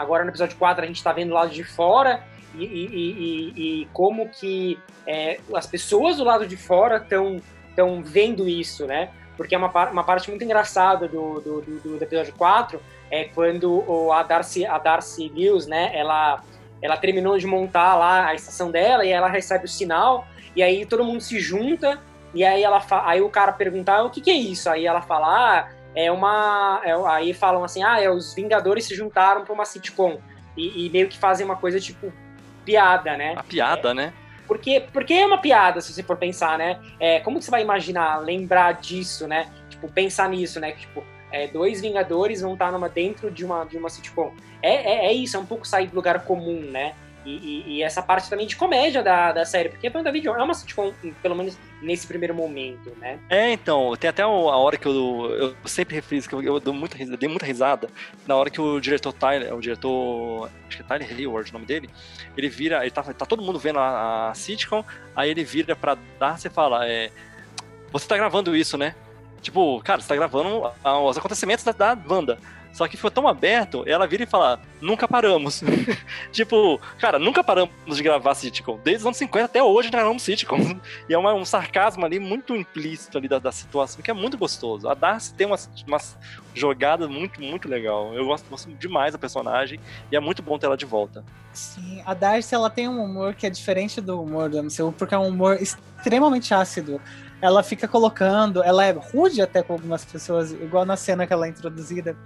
Agora 0.00 0.24
no 0.24 0.30
episódio 0.30 0.56
4 0.56 0.82
a 0.82 0.86
gente 0.86 1.04
tá 1.04 1.12
vendo 1.12 1.30
o 1.32 1.34
lado 1.34 1.50
de 1.50 1.62
fora 1.62 2.22
e, 2.54 2.64
e- 2.64 2.86
e- 2.86 3.52
e- 3.82 3.88
como 3.92 4.28
que 4.30 4.78
é, 5.06 5.38
as 5.54 5.66
pessoas 5.66 6.16
do 6.16 6.24
lado 6.24 6.46
de 6.46 6.56
fora 6.56 6.96
estão 6.96 7.40
estão 7.68 8.02
vendo 8.02 8.48
isso, 8.48 8.86
né? 8.86 9.10
Porque 9.36 9.54
é 9.54 9.58
uma, 9.58 9.68
uma 9.90 10.02
parte 10.02 10.28
muito 10.30 10.42
engraçada 10.42 11.06
do, 11.06 11.40
do, 11.40 11.60
do- 11.60 11.98
do 11.98 12.02
episódio 12.02 12.34
4 12.34 12.80
é 13.10 13.24
quando 13.24 13.84
a 14.12 14.22
Darcy, 14.22 14.64
a 14.66 14.78
Darcy 14.78 15.30
Lewis, 15.34 15.66
né, 15.66 15.90
ela, 15.94 16.42
ela 16.80 16.96
terminou 16.96 17.36
de 17.38 17.46
montar 17.46 17.94
lá 17.96 18.26
a 18.26 18.34
estação 18.34 18.70
dela 18.70 19.04
e 19.04 19.10
ela 19.10 19.28
recebe 19.28 19.64
o 19.66 19.68
sinal 19.68 20.26
e 20.56 20.62
aí 20.62 20.86
todo 20.86 21.04
mundo 21.04 21.20
se 21.20 21.38
junta 21.40 22.00
e 22.34 22.44
aí 22.44 22.62
ela 22.62 22.80
aí 23.04 23.20
o 23.20 23.28
cara 23.28 23.52
pergunta 23.52 23.92
"Ah, 23.92 24.04
o 24.04 24.10
que, 24.10 24.20
que 24.20 24.30
é 24.30 24.34
isso? 24.34 24.68
Aí 24.70 24.86
ela 24.86 25.02
fala, 25.02 25.26
ah, 25.28 25.68
é 25.94 26.10
uma. 26.10 26.80
é- 26.84 26.94
aí 27.06 27.32
falam 27.32 27.64
assim, 27.64 27.82
ah, 27.82 28.00
é, 28.00 28.10
os 28.10 28.34
Vingadores 28.34 28.84
se 28.84 28.94
juntaram 28.94 29.44
para 29.44 29.52
uma 29.52 29.64
sitcom. 29.64 30.18
E, 30.56 30.86
e 30.86 30.90
meio 30.90 31.08
que 31.08 31.18
fazem 31.18 31.44
uma 31.44 31.56
coisa 31.56 31.80
tipo 31.80 32.12
piada, 32.64 33.16
né? 33.16 33.34
A 33.36 33.42
piada, 33.42 33.94
né? 33.94 34.12
Porque, 34.46 34.84
porque 34.92 35.14
é 35.14 35.24
uma 35.24 35.38
piada, 35.38 35.80
se 35.80 35.92
você 35.92 36.02
for 36.02 36.16
pensar, 36.16 36.58
né? 36.58 36.80
É, 36.98 37.20
como 37.20 37.38
que 37.38 37.44
você 37.44 37.50
vai 37.50 37.62
imaginar, 37.62 38.18
lembrar 38.18 38.72
disso, 38.72 39.28
né? 39.28 39.48
Tipo, 39.68 39.88
pensar 39.88 40.28
nisso, 40.28 40.58
né? 40.58 40.72
Que, 40.72 40.80
tipo, 40.80 41.04
é, 41.30 41.46
dois 41.46 41.80
Vingadores 41.80 42.40
vão 42.40 42.54
estar 42.54 42.72
numa, 42.72 42.88
dentro 42.88 43.30
de 43.30 43.44
uma, 43.44 43.64
de 43.64 43.76
uma 43.76 43.88
sitcom. 43.88 44.32
É, 44.60 44.74
é, 44.74 45.06
é 45.06 45.12
isso, 45.12 45.36
é 45.36 45.40
um 45.40 45.46
pouco 45.46 45.66
sair 45.66 45.86
do 45.86 45.94
lugar 45.94 46.24
comum, 46.24 46.60
né? 46.62 46.94
E, 47.24 47.30
e- 47.36 47.64
e 47.76 47.82
essa 47.82 48.02
parte 48.02 48.30
também 48.30 48.46
de 48.46 48.56
comédia 48.56 49.02
da, 49.02 49.30
da 49.32 49.44
série, 49.44 49.68
porque 49.68 49.90
WandaVision 49.94 50.38
é 50.38 50.42
uma 50.42 50.54
sitcom, 50.54 50.92
pelo 51.22 51.34
menos 51.34 51.58
nesse 51.82 52.06
primeiro 52.06 52.34
momento, 52.34 52.90
né? 52.98 53.18
É, 53.28 53.52
então, 53.52 53.94
tem 53.96 54.08
até 54.08 54.22
a 54.22 54.28
hora 54.28 54.76
que 54.78 54.86
eu, 54.86 55.30
eu 55.38 55.56
sempre 55.68 55.94
refriso 55.94 56.28
que 56.28 56.34
eu, 56.34 56.42
eu 56.42 56.58
dou 56.60 56.72
muita, 56.72 56.96
eu 57.02 57.16
dei 57.16 57.28
muita 57.28 57.44
risada 57.44 57.88
na 58.26 58.36
hora 58.36 58.48
que 58.50 58.60
o 58.60 58.80
diretor 58.80 59.12
Tyler, 59.12 59.54
o 59.54 59.60
diretor, 59.60 60.50
acho 60.68 60.76
que 60.78 60.82
é 60.82 60.86
Tyler 60.86 61.08
Hayward 61.10 61.50
o 61.50 61.52
nome 61.52 61.66
dele, 61.66 61.90
ele 62.36 62.48
vira, 62.48 62.80
ele 62.82 62.90
tá, 62.90 63.02
tá 63.02 63.26
todo 63.26 63.42
mundo 63.42 63.58
vendo 63.58 63.78
a, 63.78 64.30
a 64.30 64.34
sitcom, 64.34 64.84
aí 65.14 65.30
ele 65.30 65.44
vira 65.44 65.76
pra 65.76 65.96
Darcy 66.18 66.46
e 66.48 66.50
fala, 66.50 66.86
é, 66.88 67.10
você 67.92 68.06
tá 68.06 68.16
gravando 68.16 68.54
isso, 68.56 68.78
né? 68.78 68.94
Tipo, 69.42 69.80
cara, 69.82 70.00
você 70.00 70.08
tá 70.08 70.16
gravando 70.16 70.62
os 71.08 71.18
acontecimentos 71.18 71.64
da, 71.64 71.72
da 71.72 71.98
Wanda. 72.08 72.38
Só 72.72 72.86
que 72.88 72.96
ficou 72.96 73.10
tão 73.10 73.26
aberto, 73.28 73.82
ela 73.86 74.06
vira 74.06 74.22
e 74.22 74.26
fala, 74.26 74.60
nunca 74.80 75.06
paramos. 75.08 75.62
tipo, 76.32 76.80
cara, 76.98 77.18
nunca 77.18 77.42
paramos 77.42 77.72
de 77.96 78.02
gravar 78.02 78.34
sitcom. 78.34 78.78
Desde 78.82 79.00
os 79.02 79.06
anos 79.06 79.16
50 79.18 79.44
até 79.44 79.62
hoje 79.62 79.90
gravamos 79.90 80.22
sitcom. 80.22 80.58
E 81.08 81.14
é 81.14 81.18
uma- 81.18 81.34
um 81.34 81.44
sarcasmo 81.44 82.04
ali 82.06 82.18
muito 82.20 82.54
implícito 82.54 83.18
ali 83.18 83.26
da, 83.28 83.38
da 83.38 83.50
situação, 83.52 84.00
que 84.02 84.10
é 84.10 84.14
muito 84.14 84.38
gostoso. 84.38 84.88
A 84.88 84.94
Darcy 84.94 85.34
tem 85.34 85.46
umas, 85.46 85.68
umas 85.86 86.16
jogadas 86.54 87.08
muito, 87.08 87.40
muito 87.42 87.68
legal. 87.68 88.14
Eu 88.14 88.26
gosto, 88.26 88.48
gosto 88.48 88.70
demais 88.74 89.12
da 89.12 89.18
personagem 89.18 89.80
e 90.10 90.16
é 90.16 90.20
muito 90.20 90.42
bom 90.42 90.58
ter 90.58 90.66
ela 90.66 90.76
de 90.76 90.86
volta. 90.86 91.24
Sim, 91.52 92.00
a 92.06 92.14
Darcy 92.14 92.54
ela 92.54 92.70
tem 92.70 92.88
um 92.88 93.02
humor 93.02 93.34
que 93.34 93.46
é 93.46 93.50
diferente 93.50 94.00
do 94.00 94.22
humor 94.22 94.48
do 94.48 94.62
MCU, 94.62 94.92
porque 94.96 95.14
é 95.14 95.18
um 95.18 95.28
humor 95.28 95.58
extremamente 95.60 96.54
ácido. 96.54 97.00
Ela 97.42 97.62
fica 97.62 97.88
colocando, 97.88 98.62
ela 98.62 98.84
é 98.84 98.92
rude 98.92 99.40
até 99.42 99.62
com 99.62 99.72
algumas 99.72 100.04
pessoas, 100.04 100.52
igual 100.52 100.84
na 100.84 100.96
cena 100.96 101.26
que 101.26 101.32
ela 101.32 101.46
é 101.46 101.48
introduzida. 101.48 102.16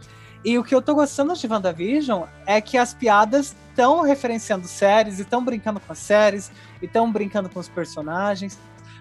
E 0.44 0.58
o 0.58 0.64
que 0.64 0.74
eu 0.74 0.82
tô 0.82 0.94
gostando 0.94 1.34
de 1.34 1.46
WandaVision 1.46 2.24
é 2.46 2.60
que 2.60 2.76
as 2.76 2.92
piadas 2.92 3.56
estão 3.70 4.02
referenciando 4.02 4.68
séries, 4.68 5.18
estão 5.18 5.42
brincando 5.42 5.80
com 5.80 5.92
as 5.92 5.98
séries, 5.98 6.52
estão 6.82 7.10
brincando 7.10 7.48
com 7.48 7.58
os 7.58 7.68
personagens. 7.68 8.58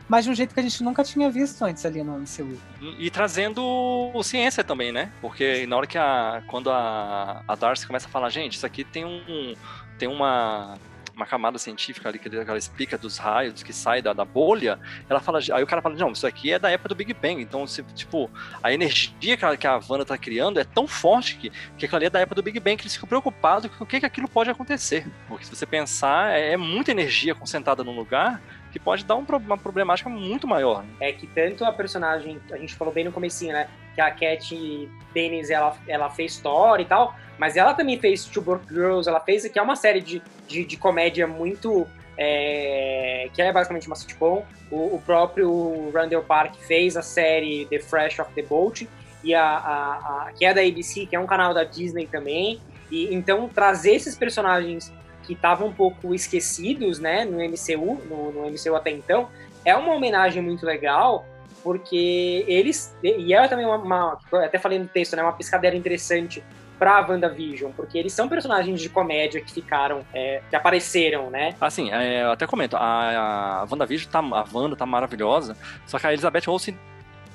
mas 0.08 0.26
de 0.26 0.32
um 0.32 0.36
jeito 0.36 0.54
que 0.54 0.60
a 0.60 0.64
gente 0.64 0.84
nunca 0.84 1.04
tinha 1.04 1.30
visto 1.30 1.62
antes 1.64 1.86
ali 1.86 2.04
no 2.04 2.18
MCU. 2.20 2.58
E 2.98 3.10
trazendo 3.10 4.12
ciência 4.24 4.64
também, 4.64 4.92
né? 4.92 5.12
Porque 5.22 5.66
na 5.68 5.76
hora 5.76 5.88
que 5.88 5.98
a. 5.98 6.44
Quando 6.48 6.70
a, 6.70 7.44
a 7.48 7.56
Darcy 7.56 7.86
começa 7.86 8.08
a 8.08 8.10
falar, 8.10 8.30
gente, 8.30 8.54
isso 8.54 8.66
aqui 8.66 8.84
tem 8.84 9.04
um. 9.04 9.54
Tem 9.98 10.08
uma 10.08 10.78
uma 11.16 11.26
camada 11.26 11.58
científica 11.58 12.10
ali 12.10 12.20
que 12.20 12.28
ela 12.28 12.58
explica 12.58 12.98
dos 12.98 13.18
raios 13.18 13.62
que 13.62 13.72
saem 13.72 14.02
da, 14.02 14.14
da, 14.14 14.26
bolha, 14.26 14.80
ela 15.10 15.20
fala, 15.20 15.40
aí 15.54 15.64
o 15.64 15.68
cara 15.68 15.82
fala, 15.82 15.96
não, 15.96 16.12
isso 16.12 16.26
aqui 16.26 16.52
é 16.52 16.60
da 16.60 16.70
época 16.70 16.90
do 16.90 16.96
Big 16.96 17.14
Bang, 17.14 17.42
então, 17.42 17.66
se, 17.68 17.84
tipo, 17.96 18.30
a 18.62 18.74
energia 18.74 19.38
que 19.38 19.46
a, 19.46 19.56
que 19.56 19.68
a 19.68 19.80
Wanda 19.88 20.06
tá 20.06 20.18
criando 20.18 20.60
é 20.60 20.64
tão 20.64 20.88
forte 20.88 21.38
que, 21.38 21.52
que 21.78 21.86
aquilo 21.86 21.98
ali 21.98 22.06
é 22.08 22.10
da 22.10 22.20
época 22.20 22.36
do 22.36 22.44
Big 22.44 22.60
Bang, 22.60 22.78
que 22.78 22.84
eles 22.84 22.94
ficam 22.94 23.08
preocupados 23.08 23.70
com 23.76 23.84
o 23.84 23.88
que, 23.88 24.00
que 24.00 24.06
aquilo 24.06 24.28
pode 24.28 24.50
acontecer. 24.50 25.06
Porque 25.28 25.46
se 25.46 25.56
você 25.56 25.66
pensar, 25.66 26.34
é, 26.34 26.54
é 26.54 26.58
muita 26.58 26.92
energia 26.92 27.36
concentrada 27.36 27.84
num 27.84 27.96
lugar 27.96 28.42
que 28.72 28.80
pode 28.80 29.06
dar 29.06 29.16
um, 29.16 29.26
uma 29.46 29.58
problemática 29.58 30.10
muito 30.10 30.48
maior. 30.48 30.84
Né? 30.84 30.90
É 31.00 31.12
que 31.12 31.28
tanto 31.28 31.64
a 31.64 31.72
personagem, 31.72 32.42
a 32.52 32.58
gente 32.58 32.74
falou 32.74 32.92
bem 32.92 33.04
no 33.04 33.12
comecinho, 33.12 33.54
né? 33.54 33.70
Que 33.96 34.02
a 34.02 34.12
Cat 34.12 34.90
Dennis, 35.14 35.50
ela, 35.50 35.78
ela 35.88 36.10
fez 36.10 36.38
Thor 36.38 36.80
e 36.80 36.86
tal, 36.86 37.16
mas 37.38 37.56
ela 37.56 37.74
também 37.74 38.00
fez 38.00 38.26
Two 38.26 38.62
Girls, 38.68 39.08
ela 39.08 39.20
fez, 39.20 39.48
que 39.48 39.60
é 39.60 39.62
uma 39.62 39.76
série 39.76 40.02
de, 40.02 40.22
de, 40.48 40.66
de 40.66 40.78
comédia 40.78 41.28
muito... 41.28 41.88
É, 42.16 43.28
que 43.34 43.42
é 43.42 43.52
basicamente 43.52 43.88
uma 43.88 43.96
sitcom. 43.96 44.46
O, 44.70 44.96
o, 44.96 45.04
próprio 45.04 45.90
Randall 45.92 46.22
Park 46.22 46.54
fez 46.58 46.96
a 46.96 47.02
série 47.02 47.66
The 47.72 47.80
Fresh 47.80 48.20
of 48.20 48.32
the 48.34 48.44
Boat, 48.44 48.88
e 49.24 49.34
a, 49.34 49.44
a, 49.44 50.28
a, 50.28 50.34
que 50.34 50.46
é 50.46 50.54
da 50.54 50.62
ABC, 50.62 51.06
que 51.06 51.16
é 51.16 51.20
um 51.20 51.26
canal 51.26 51.54
da 51.54 51.64
Disney 51.64 52.06
também. 52.06 52.60
E 52.92 53.14
então 53.14 53.50
trazer 53.50 53.94
esses 53.94 54.16
personagens 54.16 54.94
que 55.24 55.34
estavam 55.34 55.70
um 55.70 55.74
pouco 55.74 56.14
esquecidos, 56.14 57.00
né, 57.00 57.24
no 57.24 57.38
MCU, 57.38 57.96
no, 58.08 58.32
no, 58.32 58.50
MCU 58.52 58.76
até 58.76 58.92
então, 58.92 59.30
é 59.64 59.76
uma 59.76 59.94
homenagem 59.94 60.44
muito 60.44 60.66
legal, 60.66 61.26
porque 61.64 62.44
eles, 62.48 62.96
e 63.02 63.34
é 63.34 63.48
também 63.48 63.66
uma, 63.66 63.78
uma 63.78 64.20
até 64.46 64.60
falei 64.60 64.78
no 64.78 64.88
texto, 64.88 65.16
né, 65.16 65.24
uma 65.24 65.34
piscadeira 65.34 65.76
interessante 65.76 66.44
pra 66.78 67.00
WandaVision, 67.08 67.72
porque 67.72 67.98
eles 67.98 68.12
são 68.12 68.28
personagens 68.28 68.82
de 68.82 68.90
comédia 68.90 69.40
que 69.40 69.54
ficaram, 69.54 70.06
é, 70.14 70.42
que 70.50 70.56
apareceram, 70.56 71.30
né? 71.30 71.56
Assim, 71.62 71.92
é, 71.94 72.24
eu 72.24 72.32
até 72.32 72.46
comento, 72.46 72.76
a, 72.76 73.62
a 73.62 73.68
WandaVision 73.72 74.12
tá, 74.12 74.20
a 74.20 74.76
tá 74.76 74.86
maravilhosa, 74.86 75.56
só 75.88 75.98
que 75.98 76.08
a 76.08 76.12
Elizabeth 76.12 76.44
Olsen 76.48 76.78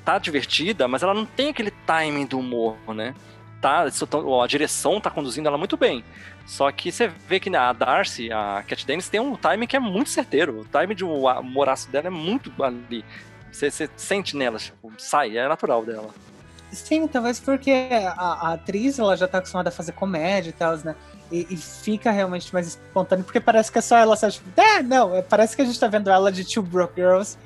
tá 0.04 0.18
divertida, 0.18 0.86
mas 0.86 1.02
ela 1.02 1.14
não 1.14 1.24
tem 1.24 1.48
aquele 1.50 1.70
timing 1.86 2.26
do 2.26 2.38
humor, 2.38 2.76
né? 2.88 3.14
Tá, 3.60 3.82
a 3.82 4.46
direção 4.46 5.00
tá 5.00 5.10
conduzindo 5.10 5.48
ela 5.48 5.58
muito 5.58 5.76
bem. 5.76 6.04
Só 6.46 6.70
que 6.70 6.92
você 6.92 7.08
vê 7.08 7.40
que 7.40 7.54
a 7.54 7.72
Darcy, 7.72 8.32
a 8.32 8.64
Cat 8.66 8.86
Dennis, 8.86 9.08
tem 9.08 9.20
um 9.20 9.36
timing 9.36 9.66
que 9.66 9.76
é 9.76 9.80
muito 9.80 10.08
certeiro. 10.08 10.60
O 10.60 10.64
timing 10.64 10.94
de 10.94 11.04
um 11.04 11.42
moraço 11.42 11.90
dela 11.90 12.06
é 12.06 12.10
muito 12.10 12.52
ali. 12.62 13.04
Você, 13.52 13.70
você 13.70 13.88
sente 13.96 14.36
nela, 14.36 14.58
tipo, 14.58 14.92
sai, 14.98 15.36
é 15.36 15.48
natural 15.48 15.84
dela. 15.84 16.10
Sim, 16.70 17.08
talvez 17.08 17.40
porque 17.40 17.70
a, 17.70 18.10
a, 18.10 18.52
atriz 18.54 18.98
ela 18.98 19.16
já 19.16 19.26
tá 19.26 19.38
acostumada 19.38 19.70
a 19.70 19.72
fazer 19.72 19.92
comédia 19.92 20.50
e 20.50 20.52
tal, 20.52 20.76
né? 20.78 20.94
E, 21.32 21.46
e, 21.50 21.56
fica 21.56 22.10
realmente 22.10 22.52
mais 22.52 22.66
espontâneo, 22.68 23.24
porque 23.24 23.40
parece 23.40 23.72
que 23.72 23.78
é 23.78 23.80
só 23.80 23.96
ela, 23.96 24.16
sabe? 24.16 24.34
Tipo, 24.34 24.60
é, 24.60 24.82
não, 24.82 25.22
parece 25.22 25.56
que 25.56 25.62
a 25.62 25.64
gente 25.64 25.78
tá 25.80 25.86
vendo 25.86 26.10
ela 26.10 26.30
de 26.30 26.44
Two 26.44 26.62
Broke 26.62 26.94
Girls. 26.96 27.38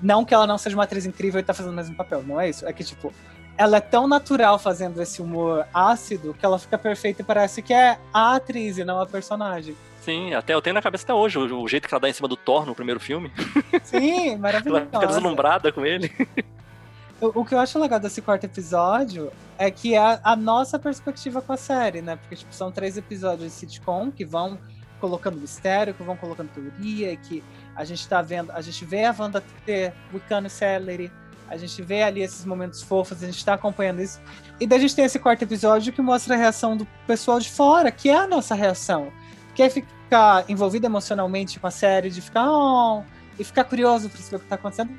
Não 0.00 0.24
que 0.24 0.34
ela 0.34 0.46
não 0.46 0.58
seja 0.58 0.76
uma 0.76 0.84
atriz 0.84 1.06
incrível 1.06 1.40
e 1.40 1.44
tá 1.44 1.54
fazendo 1.54 1.72
o 1.72 1.76
mesmo 1.76 1.94
papel, 1.94 2.22
não 2.24 2.40
é 2.40 2.48
isso. 2.48 2.66
É 2.66 2.72
que, 2.72 2.82
tipo, 2.82 3.12
ela 3.56 3.76
é 3.76 3.80
tão 3.80 4.08
natural 4.08 4.58
fazendo 4.58 5.00
esse 5.00 5.22
humor 5.22 5.66
ácido 5.72 6.34
que 6.34 6.44
ela 6.44 6.58
fica 6.58 6.78
perfeita 6.78 7.22
e 7.22 7.24
parece 7.24 7.62
que 7.62 7.72
é 7.72 7.98
a 8.12 8.36
atriz 8.36 8.78
e 8.78 8.84
não 8.84 9.00
a 9.00 9.06
personagem. 9.06 9.76
Sim, 10.02 10.34
até 10.34 10.52
eu 10.52 10.60
tenho 10.60 10.74
na 10.74 10.82
cabeça 10.82 11.04
até 11.04 11.14
hoje 11.14 11.38
o, 11.38 11.68
jeito 11.68 11.86
que 11.86 11.94
ela 11.94 12.00
dá 12.00 12.08
em 12.08 12.12
cima 12.12 12.26
do 12.26 12.36
Thor 12.36 12.66
no 12.66 12.74
primeiro 12.74 12.98
filme. 12.98 13.30
Sim, 13.84 14.36
maravilhoso. 14.36 14.80
ela 14.82 14.86
fica 14.86 15.06
deslumbrada 15.06 15.70
com 15.70 15.86
ele. 15.86 16.10
O, 17.20 17.40
o, 17.40 17.44
que 17.44 17.54
eu 17.54 17.60
acho 17.60 17.78
legal 17.78 18.00
desse 18.00 18.20
quarto 18.20 18.42
episódio 18.42 19.30
é 19.56 19.70
que 19.70 19.94
é 19.94 20.20
a 20.24 20.34
nossa 20.34 20.76
perspectiva 20.76 21.40
com 21.40 21.52
a 21.52 21.56
série, 21.56 22.02
né? 22.02 22.16
Porque 22.16 22.34
tipo, 22.34 22.52
são 22.52 22.72
três 22.72 22.96
episódios 22.96 23.44
de 23.44 23.50
sitcom 23.50 24.10
que 24.10 24.24
vão 24.24 24.58
colocando 25.00 25.40
mistério, 25.40 25.94
que 25.94 26.02
vão 26.02 26.16
colocando 26.16 26.48
teoria, 26.48 27.16
que 27.16 27.44
a 27.76 27.84
gente 27.84 28.08
tá 28.08 28.20
vendo, 28.22 28.50
a 28.50 28.60
gente 28.60 28.84
vê 28.84 29.04
a 29.04 29.14
Wanda 29.16 29.40
ter 29.64 29.94
Wiccan 30.12 30.48
Celery, 30.48 31.12
a 31.48 31.56
gente 31.56 31.80
vê 31.80 32.02
ali 32.02 32.22
esses 32.22 32.44
momentos 32.44 32.82
fofos, 32.82 33.22
a 33.22 33.26
gente 33.26 33.44
tá 33.44 33.54
acompanhando 33.54 34.00
isso. 34.00 34.20
E 34.58 34.66
daí 34.66 34.78
a 34.78 34.80
gente 34.80 34.96
tem 34.96 35.04
esse 35.04 35.20
quarto 35.20 35.42
episódio 35.42 35.92
que 35.92 36.02
mostra 36.02 36.34
a 36.34 36.38
reação 36.38 36.76
do 36.76 36.86
pessoal 37.06 37.38
de 37.38 37.50
fora, 37.50 37.92
que 37.92 38.08
é 38.08 38.16
a 38.16 38.26
nossa 38.26 38.54
reação. 38.54 39.12
Que 39.54 39.62
é 39.62 39.70
ficar 39.70 40.44
envolvido 40.48 40.86
emocionalmente 40.86 41.58
com 41.60 41.66
a 41.66 41.70
série, 41.70 42.10
de 42.10 42.20
ficar, 42.20 42.50
oh, 42.50 43.02
e 43.38 43.44
ficar 43.44 43.64
curioso 43.64 44.08
para 44.08 44.18
saber 44.20 44.36
o 44.36 44.40
que 44.40 44.46
tá 44.46 44.54
acontecendo, 44.54 44.92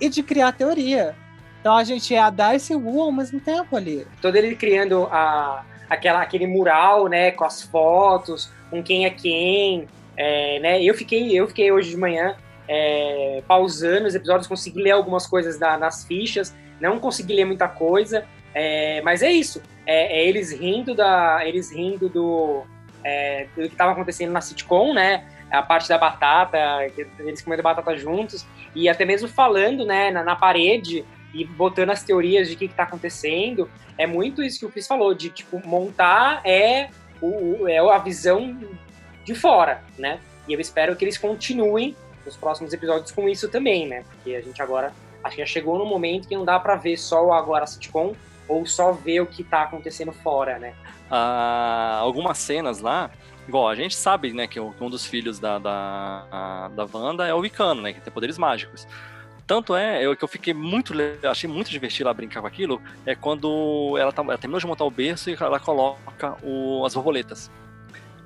e 0.00 0.08
de 0.08 0.22
criar 0.22 0.52
teoria. 0.52 1.14
Então 1.60 1.76
a 1.76 1.84
gente 1.84 2.14
é 2.14 2.20
a 2.20 2.30
Darcy 2.30 2.74
Wu 2.74 3.02
ao 3.02 3.12
mesmo 3.12 3.40
tempo 3.40 3.76
ali. 3.76 4.06
Todo 4.22 4.36
ele 4.36 4.54
criando 4.54 5.04
a, 5.10 5.64
aquela, 5.88 6.22
aquele 6.22 6.46
mural, 6.46 7.08
né, 7.08 7.30
com 7.30 7.44
as 7.44 7.62
fotos, 7.62 8.50
com 8.70 8.82
quem 8.82 9.06
é 9.06 9.10
quem. 9.10 9.86
É, 10.16 10.58
né? 10.60 10.82
Eu 10.82 10.94
fiquei, 10.94 11.32
eu 11.38 11.46
fiquei 11.46 11.70
hoje 11.70 11.90
de 11.90 11.96
manhã 11.96 12.36
é, 12.68 13.42
pausando 13.46 14.06
os 14.06 14.14
episódios, 14.14 14.46
consegui 14.46 14.82
ler 14.82 14.90
algumas 14.90 15.26
coisas 15.26 15.58
da, 15.58 15.78
nas 15.78 16.04
fichas, 16.04 16.54
não 16.80 16.98
consegui 16.98 17.34
ler 17.34 17.44
muita 17.44 17.68
coisa, 17.68 18.24
é, 18.54 19.00
mas 19.02 19.22
é 19.22 19.30
isso. 19.30 19.62
É, 19.86 20.20
é, 20.20 20.28
eles 20.28 20.52
rindo 20.52 20.94
da, 20.94 21.40
eles 21.46 21.72
rindo 21.72 22.08
do, 22.08 22.64
é, 23.08 23.46
do 23.56 23.62
que 23.62 23.74
estava 23.74 23.92
acontecendo 23.92 24.32
na 24.32 24.40
sitcom, 24.40 24.92
né? 24.92 25.26
A 25.50 25.62
parte 25.62 25.88
da 25.88 25.96
batata, 25.96 26.58
eles 27.18 27.40
comendo 27.40 27.62
batata 27.62 27.96
juntos 27.96 28.46
e 28.74 28.86
até 28.88 29.06
mesmo 29.06 29.26
falando, 29.28 29.86
né, 29.86 30.10
na, 30.10 30.22
na 30.22 30.36
parede 30.36 31.06
e 31.32 31.42
botando 31.42 31.90
as 31.90 32.02
teorias 32.02 32.48
de 32.48 32.54
o 32.54 32.58
que 32.58 32.66
está 32.66 32.82
acontecendo. 32.82 33.70
É 33.96 34.06
muito 34.06 34.42
isso 34.42 34.60
que 34.60 34.66
o 34.66 34.70
Chris 34.70 34.86
falou, 34.86 35.14
de 35.14 35.30
tipo 35.30 35.66
montar 35.66 36.42
é 36.44 36.90
o, 37.20 37.66
é 37.66 37.78
a 37.78 37.98
visão 37.98 38.58
de 39.24 39.34
fora, 39.34 39.82
né? 39.98 40.20
E 40.46 40.52
eu 40.52 40.60
espero 40.60 40.94
que 40.94 41.04
eles 41.04 41.16
continuem 41.16 41.96
nos 42.26 42.36
próximos 42.36 42.72
episódios 42.74 43.10
com 43.10 43.26
isso 43.26 43.48
também, 43.48 43.88
né? 43.88 44.04
Porque 44.10 44.34
a 44.34 44.42
gente 44.42 44.60
agora 44.60 44.92
acho 45.24 45.36
que 45.36 45.42
já 45.42 45.46
chegou 45.46 45.78
no 45.78 45.86
momento 45.86 46.28
que 46.28 46.36
não 46.36 46.44
dá 46.44 46.60
para 46.60 46.76
ver 46.76 46.98
só 46.98 47.24
o 47.26 47.32
agora 47.32 47.66
sitcom 47.66 48.14
ou 48.46 48.66
só 48.66 48.92
ver 48.92 49.20
o 49.20 49.26
que 49.26 49.42
tá 49.42 49.62
acontecendo 49.62 50.12
fora, 50.12 50.58
né? 50.58 50.74
Ah, 51.10 51.98
algumas 52.00 52.38
cenas 52.38 52.80
lá, 52.80 53.10
igual 53.46 53.68
a 53.68 53.74
gente 53.74 53.96
sabe, 53.96 54.32
né, 54.32 54.46
que 54.46 54.60
um 54.60 54.90
dos 54.90 55.06
filhos 55.06 55.38
da, 55.38 55.58
da, 55.58 56.68
da 56.68 56.88
Wanda 56.92 57.26
é 57.26 57.32
o 57.32 57.38
Wicano, 57.38 57.80
né, 57.80 57.92
que 57.92 58.00
tem 58.00 58.12
poderes 58.12 58.36
mágicos. 58.36 58.86
Tanto 59.48 59.74
é 59.74 60.04
eu, 60.04 60.14
que 60.14 60.22
eu 60.22 60.28
fiquei 60.28 60.52
muito. 60.52 60.92
Achei 61.26 61.48
muito 61.48 61.70
divertido 61.70 62.06
lá 62.06 62.12
brincar 62.12 62.42
com 62.42 62.46
aquilo. 62.46 62.82
É 63.06 63.14
quando 63.14 63.96
ela, 63.98 64.12
tá, 64.12 64.22
ela 64.22 64.36
terminou 64.36 64.60
de 64.60 64.66
montar 64.66 64.84
o 64.84 64.90
berço 64.90 65.30
e 65.30 65.36
ela 65.40 65.58
coloca 65.58 66.36
o, 66.42 66.84
as 66.84 66.94
borboletas. 66.94 67.50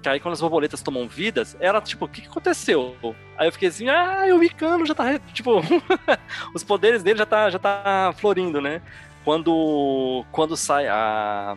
Que 0.02 0.08
aí 0.08 0.18
quando 0.18 0.32
as 0.32 0.40
borboletas 0.40 0.82
tomam 0.82 1.06
vidas, 1.06 1.56
ela, 1.60 1.80
tipo, 1.80 2.06
o 2.06 2.08
que, 2.08 2.22
que 2.22 2.26
aconteceu? 2.26 2.96
Aí 3.38 3.46
eu 3.46 3.52
fiquei 3.52 3.68
assim, 3.68 3.88
ah, 3.88 4.24
o 4.32 4.38
Wicano 4.38 4.84
já 4.84 4.96
tá, 4.96 5.16
tipo, 5.32 5.60
os 6.52 6.64
poderes 6.64 7.04
dele 7.04 7.20
já 7.20 7.26
tá, 7.26 7.48
já 7.48 7.58
tá 7.60 8.12
florindo, 8.18 8.60
né? 8.60 8.82
Quando, 9.24 10.24
quando 10.32 10.56
sai 10.56 10.88
a... 10.88 11.56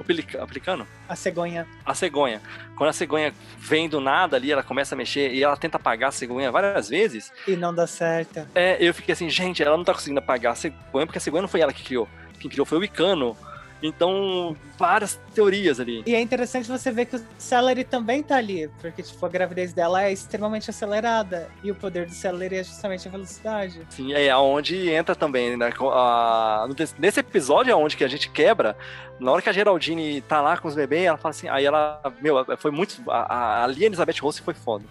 O 0.00 0.04
pelicano? 0.46 0.86
A 1.06 1.14
cegonha. 1.14 1.66
A 1.84 1.94
cegonha. 1.94 2.40
Quando 2.74 2.88
a 2.88 2.92
cegonha 2.92 3.34
vem 3.58 3.86
do 3.86 4.00
nada 4.00 4.36
ali, 4.36 4.50
ela 4.50 4.62
começa 4.62 4.94
a 4.94 4.98
mexer 4.98 5.32
e 5.32 5.42
ela 5.42 5.56
tenta 5.56 5.76
apagar 5.76 6.08
a 6.08 6.12
cegonha 6.12 6.50
várias 6.50 6.88
vezes. 6.88 7.30
E 7.46 7.54
não 7.54 7.74
dá 7.74 7.86
certo. 7.86 8.46
É, 8.54 8.78
eu 8.80 8.94
fiquei 8.94 9.12
assim, 9.12 9.28
gente, 9.28 9.62
ela 9.62 9.76
não 9.76 9.84
tá 9.84 9.92
conseguindo 9.92 10.18
apagar 10.18 10.52
a 10.52 10.56
cegonha, 10.56 11.06
porque 11.06 11.18
a 11.18 11.20
cegonha 11.20 11.42
não 11.42 11.48
foi 11.48 11.60
ela 11.60 11.72
que 11.72 11.84
criou. 11.84 12.08
Quem 12.38 12.50
criou 12.50 12.64
foi 12.64 12.78
o 12.78 12.80
Wicano. 12.80 13.36
Então, 13.82 14.54
várias 14.78 15.18
teorias 15.34 15.80
ali. 15.80 16.02
E 16.06 16.14
é 16.14 16.20
interessante 16.20 16.68
você 16.68 16.90
ver 16.90 17.06
que 17.06 17.16
o 17.16 17.26
Celery 17.38 17.84
também 17.84 18.22
tá 18.22 18.36
ali, 18.36 18.68
porque 18.80 19.02
tipo, 19.02 19.24
a 19.24 19.28
gravidez 19.28 19.72
dela 19.72 20.02
é 20.02 20.12
extremamente 20.12 20.68
acelerada 20.68 21.48
e 21.62 21.70
o 21.70 21.74
poder 21.74 22.06
do 22.06 22.12
Celery 22.12 22.56
é 22.56 22.64
justamente 22.64 23.08
a 23.08 23.10
velocidade. 23.10 23.80
Sim, 23.88 24.12
é 24.12 24.28
aonde 24.28 24.90
entra 24.90 25.14
também, 25.14 25.56
né? 25.56 25.72
A, 25.92 26.68
nesse 26.98 27.20
episódio 27.20 27.70
é 27.70 27.74
onde 27.74 27.96
que 27.96 28.04
a 28.04 28.08
gente 28.08 28.30
quebra, 28.30 28.76
na 29.18 29.32
hora 29.32 29.42
que 29.42 29.48
a 29.48 29.52
Geraldine 29.52 30.20
tá 30.22 30.40
lá 30.40 30.56
com 30.56 30.68
os 30.68 30.74
bebês, 30.74 31.04
ela 31.04 31.18
fala 31.18 31.30
assim, 31.30 31.48
aí 31.48 31.64
ela, 31.64 32.00
meu, 32.20 32.44
foi 32.58 32.70
muito, 32.70 33.02
a, 33.10 33.34
a, 33.34 33.64
ali 33.64 33.84
a 33.84 33.86
Elizabeth 33.86 34.20
Rose 34.20 34.42
foi 34.42 34.54
foda, 34.54 34.84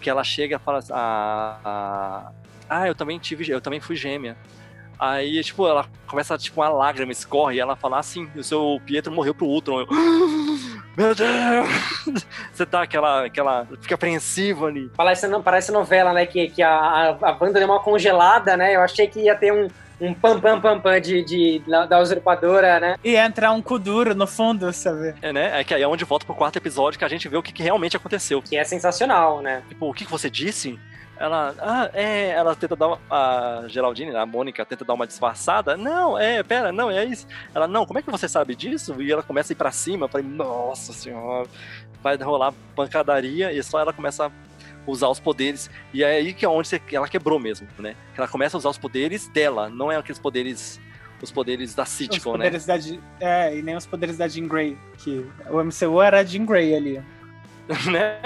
que 0.00 0.08
ela 0.08 0.22
chega 0.22 0.56
e 0.56 0.58
fala 0.58 0.78
assim, 0.78 0.92
a, 0.94 1.58
a, 1.64 2.32
ah, 2.68 2.86
eu 2.86 2.94
também 2.94 3.18
tive, 3.18 3.48
eu 3.50 3.60
também 3.60 3.80
fui 3.80 3.96
gêmea. 3.96 4.36
Aí, 4.98 5.42
tipo, 5.44 5.66
ela 5.66 5.86
começa, 6.06 6.36
tipo, 6.36 6.60
uma 6.60 6.68
lágrima 6.68 7.12
escorre 7.12 7.56
e 7.56 7.60
ela 7.60 7.76
fala 7.76 7.98
assim, 7.98 8.28
o 8.34 8.42
seu 8.42 8.80
Pietro 8.84 9.12
morreu 9.12 9.34
pro 9.34 9.46
Ultron. 9.46 9.80
Eu, 9.80 9.86
Meu 10.96 11.14
Deus! 11.14 12.26
Você 12.52 12.66
tá 12.66 12.82
aquela, 12.82 13.26
aquela, 13.26 13.68
fica 13.80 13.94
apreensivo 13.94 14.66
ali. 14.66 14.90
Parece, 14.96 15.28
não, 15.28 15.40
parece 15.40 15.70
novela, 15.70 16.12
né, 16.12 16.26
que, 16.26 16.48
que 16.48 16.62
a, 16.62 17.16
a 17.22 17.32
banda 17.32 17.60
deu 17.60 17.68
uma 17.68 17.80
congelada, 17.80 18.56
né, 18.56 18.74
eu 18.74 18.80
achei 18.80 19.06
que 19.06 19.20
ia 19.20 19.36
ter 19.36 19.52
um, 19.52 19.68
um 20.00 20.14
pam 20.14 20.40
pam 20.40 20.60
pam 20.60 20.80
pam 20.80 21.00
de, 21.00 21.22
de, 21.22 21.62
da, 21.66 21.86
da 21.86 22.00
usurpadora, 22.00 22.80
né? 22.80 22.96
E 23.02 23.16
entrar 23.16 23.52
um 23.52 23.60
Kuduro 23.60 24.14
no 24.14 24.26
fundo, 24.26 24.72
sabe? 24.72 25.14
É, 25.20 25.32
né? 25.32 25.60
É 25.60 25.64
que 25.64 25.74
aí 25.74 25.82
é 25.82 25.88
onde 25.88 26.04
volta 26.04 26.24
pro 26.24 26.34
quarto 26.34 26.56
episódio 26.56 26.98
que 26.98 27.04
a 27.04 27.08
gente 27.08 27.28
vê 27.28 27.36
o 27.36 27.42
que, 27.42 27.52
que 27.52 27.62
realmente 27.62 27.96
aconteceu. 27.96 28.42
Que 28.42 28.56
é 28.56 28.64
sensacional, 28.64 29.40
né? 29.42 29.62
Tipo, 29.68 29.90
o 29.90 29.94
que, 29.94 30.04
que 30.04 30.10
você 30.10 30.30
disse? 30.30 30.78
Ela, 31.18 31.54
ah, 31.58 31.90
é, 31.94 32.28
ela 32.30 32.54
tenta 32.54 32.76
dar 32.76 32.86
uma, 32.88 32.98
a 33.10 33.64
Geraldine, 33.66 34.14
a 34.14 34.24
Mônica, 34.24 34.64
tenta 34.64 34.84
dar 34.84 34.94
uma 34.94 35.06
disfarçada. 35.06 35.76
Não, 35.76 36.16
é, 36.16 36.42
pera, 36.42 36.70
não, 36.70 36.90
é 36.90 37.04
isso. 37.04 37.26
Ela, 37.54 37.66
não, 37.66 37.84
como 37.84 37.98
é 37.98 38.02
que 38.02 38.10
você 38.10 38.28
sabe 38.28 38.54
disso? 38.54 39.00
E 39.02 39.10
ela 39.10 39.22
começa 39.22 39.52
a 39.52 39.54
ir 39.54 39.56
pra 39.56 39.72
cima. 39.72 40.04
Eu 40.04 40.08
falei, 40.08 40.26
nossa 40.26 40.92
senhora, 40.92 41.48
vai 42.02 42.16
rolar 42.16 42.54
pancadaria. 42.76 43.52
E 43.52 43.60
só 43.62 43.80
ela 43.80 43.92
começa 43.92 44.26
a 44.26 44.30
usar 44.86 45.08
os 45.08 45.18
poderes. 45.18 45.68
E 45.92 46.04
é 46.04 46.12
aí 46.18 46.32
que 46.32 46.44
é 46.44 46.48
onde 46.48 46.68
você- 46.68 46.80
ela 46.92 47.08
quebrou 47.08 47.38
mesmo, 47.40 47.66
né? 47.78 47.96
Ela 48.16 48.28
começa 48.28 48.56
a 48.56 48.58
usar 48.58 48.68
os 48.70 48.78
poderes 48.78 49.26
dela, 49.28 49.68
não 49.68 49.90
é 49.90 49.96
aqueles 49.96 50.18
poderes. 50.20 50.80
Os 51.20 51.32
poderes 51.32 51.74
da 51.74 51.82
Os 51.82 51.88
sitcom, 51.88 52.34
né? 52.36 52.44
poderes 52.44 52.64
da 52.64 52.78
Jean- 52.78 53.00
É, 53.18 53.56
e 53.56 53.60
nem 53.60 53.74
os 53.76 53.84
poderes 53.84 54.16
da 54.16 54.28
Jean 54.28 54.46
Grey. 54.46 54.78
Que 54.98 55.26
o 55.50 55.58
MCU 55.60 56.00
era 56.00 56.20
a 56.20 56.24
Jean 56.24 56.44
Grey 56.46 56.76
ali. 56.76 57.02
né? 57.90 58.18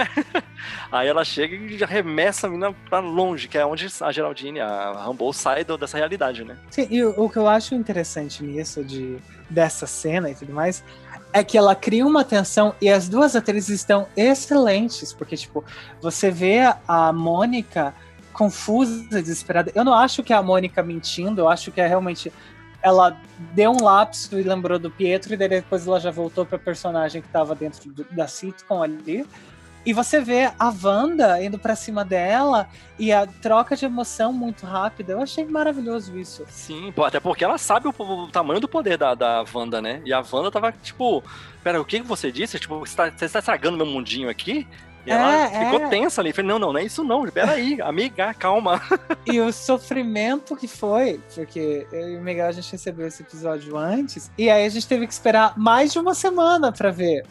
Aí 0.90 1.09
ela 1.09 1.24
chega 1.24 1.57
e 1.57 1.82
arremessa 1.82 2.47
a 2.47 2.51
mina 2.51 2.72
pra 2.88 3.01
longe, 3.01 3.49
que 3.49 3.59
é 3.59 3.66
onde 3.66 3.86
a 4.01 4.12
Geraldine, 4.12 4.61
a 4.61 4.93
Rambo, 4.93 5.32
sai 5.32 5.64
dessa 5.64 5.97
realidade, 5.97 6.45
né? 6.45 6.57
Sim, 6.70 6.86
e 6.90 7.03
o, 7.05 7.24
o 7.24 7.28
que 7.28 7.38
eu 7.38 7.49
acho 7.49 7.74
interessante 7.74 8.43
nisso, 8.45 8.84
de, 8.84 9.18
dessa 9.51 9.86
cena 9.86 10.30
e 10.30 10.34
tudo 10.34 10.53
mais, 10.53 10.84
é 11.32 11.43
que 11.43 11.59
ela 11.59 11.74
cria 11.74 12.07
uma 12.07 12.24
tensão 12.24 12.74
e 12.80 12.88
as 12.88 13.09
duas 13.09 13.34
atrizes 13.34 13.80
estão 13.80 14.07
excelentes, 14.16 15.12
porque, 15.12 15.36
tipo, 15.36 15.64
você 16.01 16.30
vê 16.30 16.61
a 16.86 17.12
Mônica 17.12 17.95
confusa, 18.32 19.22
desesperada. 19.22 19.70
Eu 19.74 19.84
não 19.84 19.95
acho 19.95 20.22
que 20.22 20.32
é 20.32 20.36
a 20.36 20.43
Mônica 20.43 20.82
mentindo, 20.82 21.43
eu 21.43 21.49
acho 21.49 21.70
que 21.70 21.80
é 21.80 21.86
realmente. 21.86 22.32
Ela 22.83 23.16
deu 23.55 23.70
um 23.70 23.83
lapso 23.83 24.39
e 24.39 24.43
lembrou 24.43 24.78
do 24.78 24.91
Pietro, 24.91 25.33
e 25.35 25.37
daí 25.37 25.49
depois 25.49 25.87
ela 25.87 26.01
já 26.01 26.11
voltou 26.11 26.45
pra 26.45 26.59
personagem 26.59 27.22
que 27.22 27.28
tava 27.28 27.55
dentro 27.55 27.91
do- 27.93 28.07
da 28.11 28.26
sitcom 28.26 28.83
ali. 28.83 29.26
E 29.85 29.93
você 29.93 30.20
vê 30.20 30.45
a 30.61 30.72
Wanda 30.83 31.43
indo 31.45 31.59
pra 31.59 31.74
cima 31.74 32.05
dela 32.05 32.68
e 32.97 33.12
a 33.12 33.26
troca 33.26 33.74
de 33.74 33.85
emoção 33.85 34.33
muito 34.33 34.64
rápida. 34.64 35.12
Eu 35.14 35.20
achei 35.20 35.45
maravilhoso 35.45 36.16
isso. 36.16 36.45
Sim, 36.49 36.95
até 37.05 37.18
porque 37.18 37.45
ela 37.45 37.59
sabe 37.59 37.89
o, 37.89 37.95
o 37.99 38.28
tamanho 38.28 38.61
do 38.61 38.68
poder 38.68 38.97
da, 38.97 39.12
da 39.14 39.45
Wanda, 39.53 39.83
né? 39.83 40.01
E 40.05 40.12
a 40.12 40.22
Wanda 40.33 40.53
tava, 40.53 40.70
tipo, 40.70 41.22
pera, 41.64 41.80
o 41.80 41.85
que 41.85 42.01
você 42.01 42.30
disse? 42.30 42.61
Tipo, 42.61 42.78
você 42.78 42.95
tá, 42.95 43.11
você 43.11 43.28
tá 43.28 43.39
estragando 43.41 43.76
meu 43.76 43.87
mundinho 43.87 44.30
aqui? 44.30 44.68
E 45.05 45.11
ela 45.11 45.46
É, 45.46 45.64
ficou 45.64 45.86
é. 45.86 45.88
tensa 45.88 46.20
ali. 46.20 46.32
Falei, 46.32 46.48
não, 46.48 46.59
não, 46.59 46.72
não 46.72 46.78
é 46.80 46.84
isso 46.84 47.03
não. 47.03 47.26
Peraí, 47.26 47.80
amiga, 47.82 48.32
calma. 48.34 48.80
E 49.26 49.40
o 49.40 49.53
sofrimento 49.53 50.57
que 50.57 50.66
foi, 50.68 51.20
porque 51.34 51.86
eu 51.92 52.11
e 52.11 52.16
o 52.16 52.20
Miguel 52.20 52.46
a 52.48 52.53
gente 52.53 52.70
recebeu 52.72 53.07
esse 53.07 53.22
episódio 53.22 53.76
antes, 53.76 54.30
e 54.36 54.50
aí 54.50 54.64
a 54.64 54.68
gente 54.68 54.86
teve 54.86 55.07
que 55.07 55.12
esperar 55.12 55.57
mais 55.57 55.92
de 55.92 55.98
uma 55.98 56.12
semana 56.14 56.72
pra 56.72 56.90
ver 56.90 57.24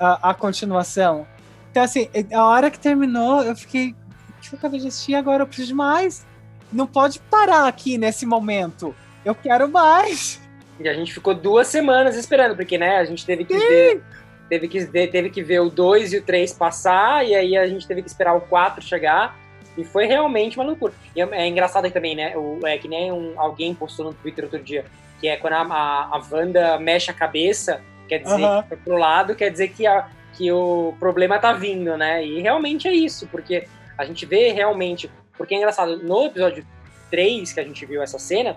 a, 0.00 0.30
a 0.30 0.34
continuação. 0.34 1.26
Então, 1.70 1.82
assim, 1.82 2.08
a 2.32 2.44
hora 2.44 2.70
que 2.70 2.78
terminou, 2.78 3.42
eu 3.42 3.54
fiquei. 3.54 3.94
O 4.38 4.40
que 4.40 4.54
eu 4.54 4.58
acabei 4.58 4.80
de 4.80 4.88
assistir 4.88 5.14
agora? 5.14 5.42
Eu 5.42 5.46
preciso 5.46 5.68
de 5.68 5.74
mais. 5.74 6.24
Não 6.72 6.86
pode 6.86 7.18
parar 7.20 7.66
aqui 7.66 7.98
nesse 7.98 8.24
momento. 8.24 8.94
Eu 9.24 9.34
quero 9.34 9.68
mais. 9.68 10.40
E 10.80 10.88
a 10.88 10.94
gente 10.94 11.12
ficou 11.12 11.34
duas 11.34 11.68
semanas 11.68 12.16
esperando, 12.16 12.56
porque, 12.56 12.78
né, 12.78 12.96
a 12.98 13.04
gente 13.04 13.24
teve 13.26 13.44
que 13.44 13.56
ver. 13.58 14.02
Teve 14.48 14.68
que, 14.68 14.80
ver, 14.80 15.08
teve 15.08 15.30
que 15.30 15.42
ver 15.42 15.60
o 15.60 15.68
2 15.68 16.12
e 16.12 16.18
o 16.18 16.22
3 16.22 16.52
passar, 16.52 17.26
e 17.26 17.34
aí 17.34 17.56
a 17.56 17.66
gente 17.66 17.86
teve 17.86 18.02
que 18.02 18.08
esperar 18.08 18.34
o 18.34 18.40
4 18.42 18.82
chegar. 18.82 19.36
E 19.76 19.84
foi 19.84 20.06
realmente 20.06 20.56
uma 20.56 20.64
loucura. 20.64 20.92
E 21.14 21.20
é, 21.20 21.28
é 21.32 21.46
engraçado 21.46 21.84
aí 21.84 21.90
também, 21.90 22.14
né? 22.14 22.36
O, 22.36 22.60
é 22.66 22.78
que 22.78 22.88
nem 22.88 23.12
um, 23.12 23.38
alguém 23.38 23.74
postou 23.74 24.06
no 24.06 24.14
Twitter 24.14 24.44
outro 24.44 24.62
dia, 24.62 24.84
que 25.20 25.28
é 25.28 25.36
quando 25.36 25.54
a, 25.54 25.62
a, 25.62 26.16
a 26.16 26.22
Wanda 26.30 26.78
mexe 26.78 27.10
a 27.10 27.14
cabeça, 27.14 27.82
quer 28.08 28.18
dizer 28.18 28.42
Aham. 28.42 28.62
que 28.62 28.68
foi 28.68 28.76
pro 28.78 28.96
lado, 28.96 29.34
quer 29.34 29.50
dizer 29.50 29.68
que, 29.68 29.86
a, 29.86 30.08
que 30.32 30.50
o 30.50 30.94
problema 30.98 31.38
tá 31.38 31.52
vindo, 31.52 31.96
né? 31.96 32.24
E 32.24 32.40
realmente 32.40 32.88
é 32.88 32.92
isso, 32.92 33.26
porque 33.26 33.66
a 33.98 34.04
gente 34.04 34.24
vê 34.24 34.50
realmente. 34.52 35.10
Porque 35.36 35.54
é 35.54 35.58
engraçado, 35.58 35.98
no 35.98 36.24
episódio 36.24 36.64
3 37.10 37.52
que 37.52 37.60
a 37.60 37.64
gente 37.64 37.84
viu 37.84 38.02
essa 38.02 38.18
cena, 38.18 38.56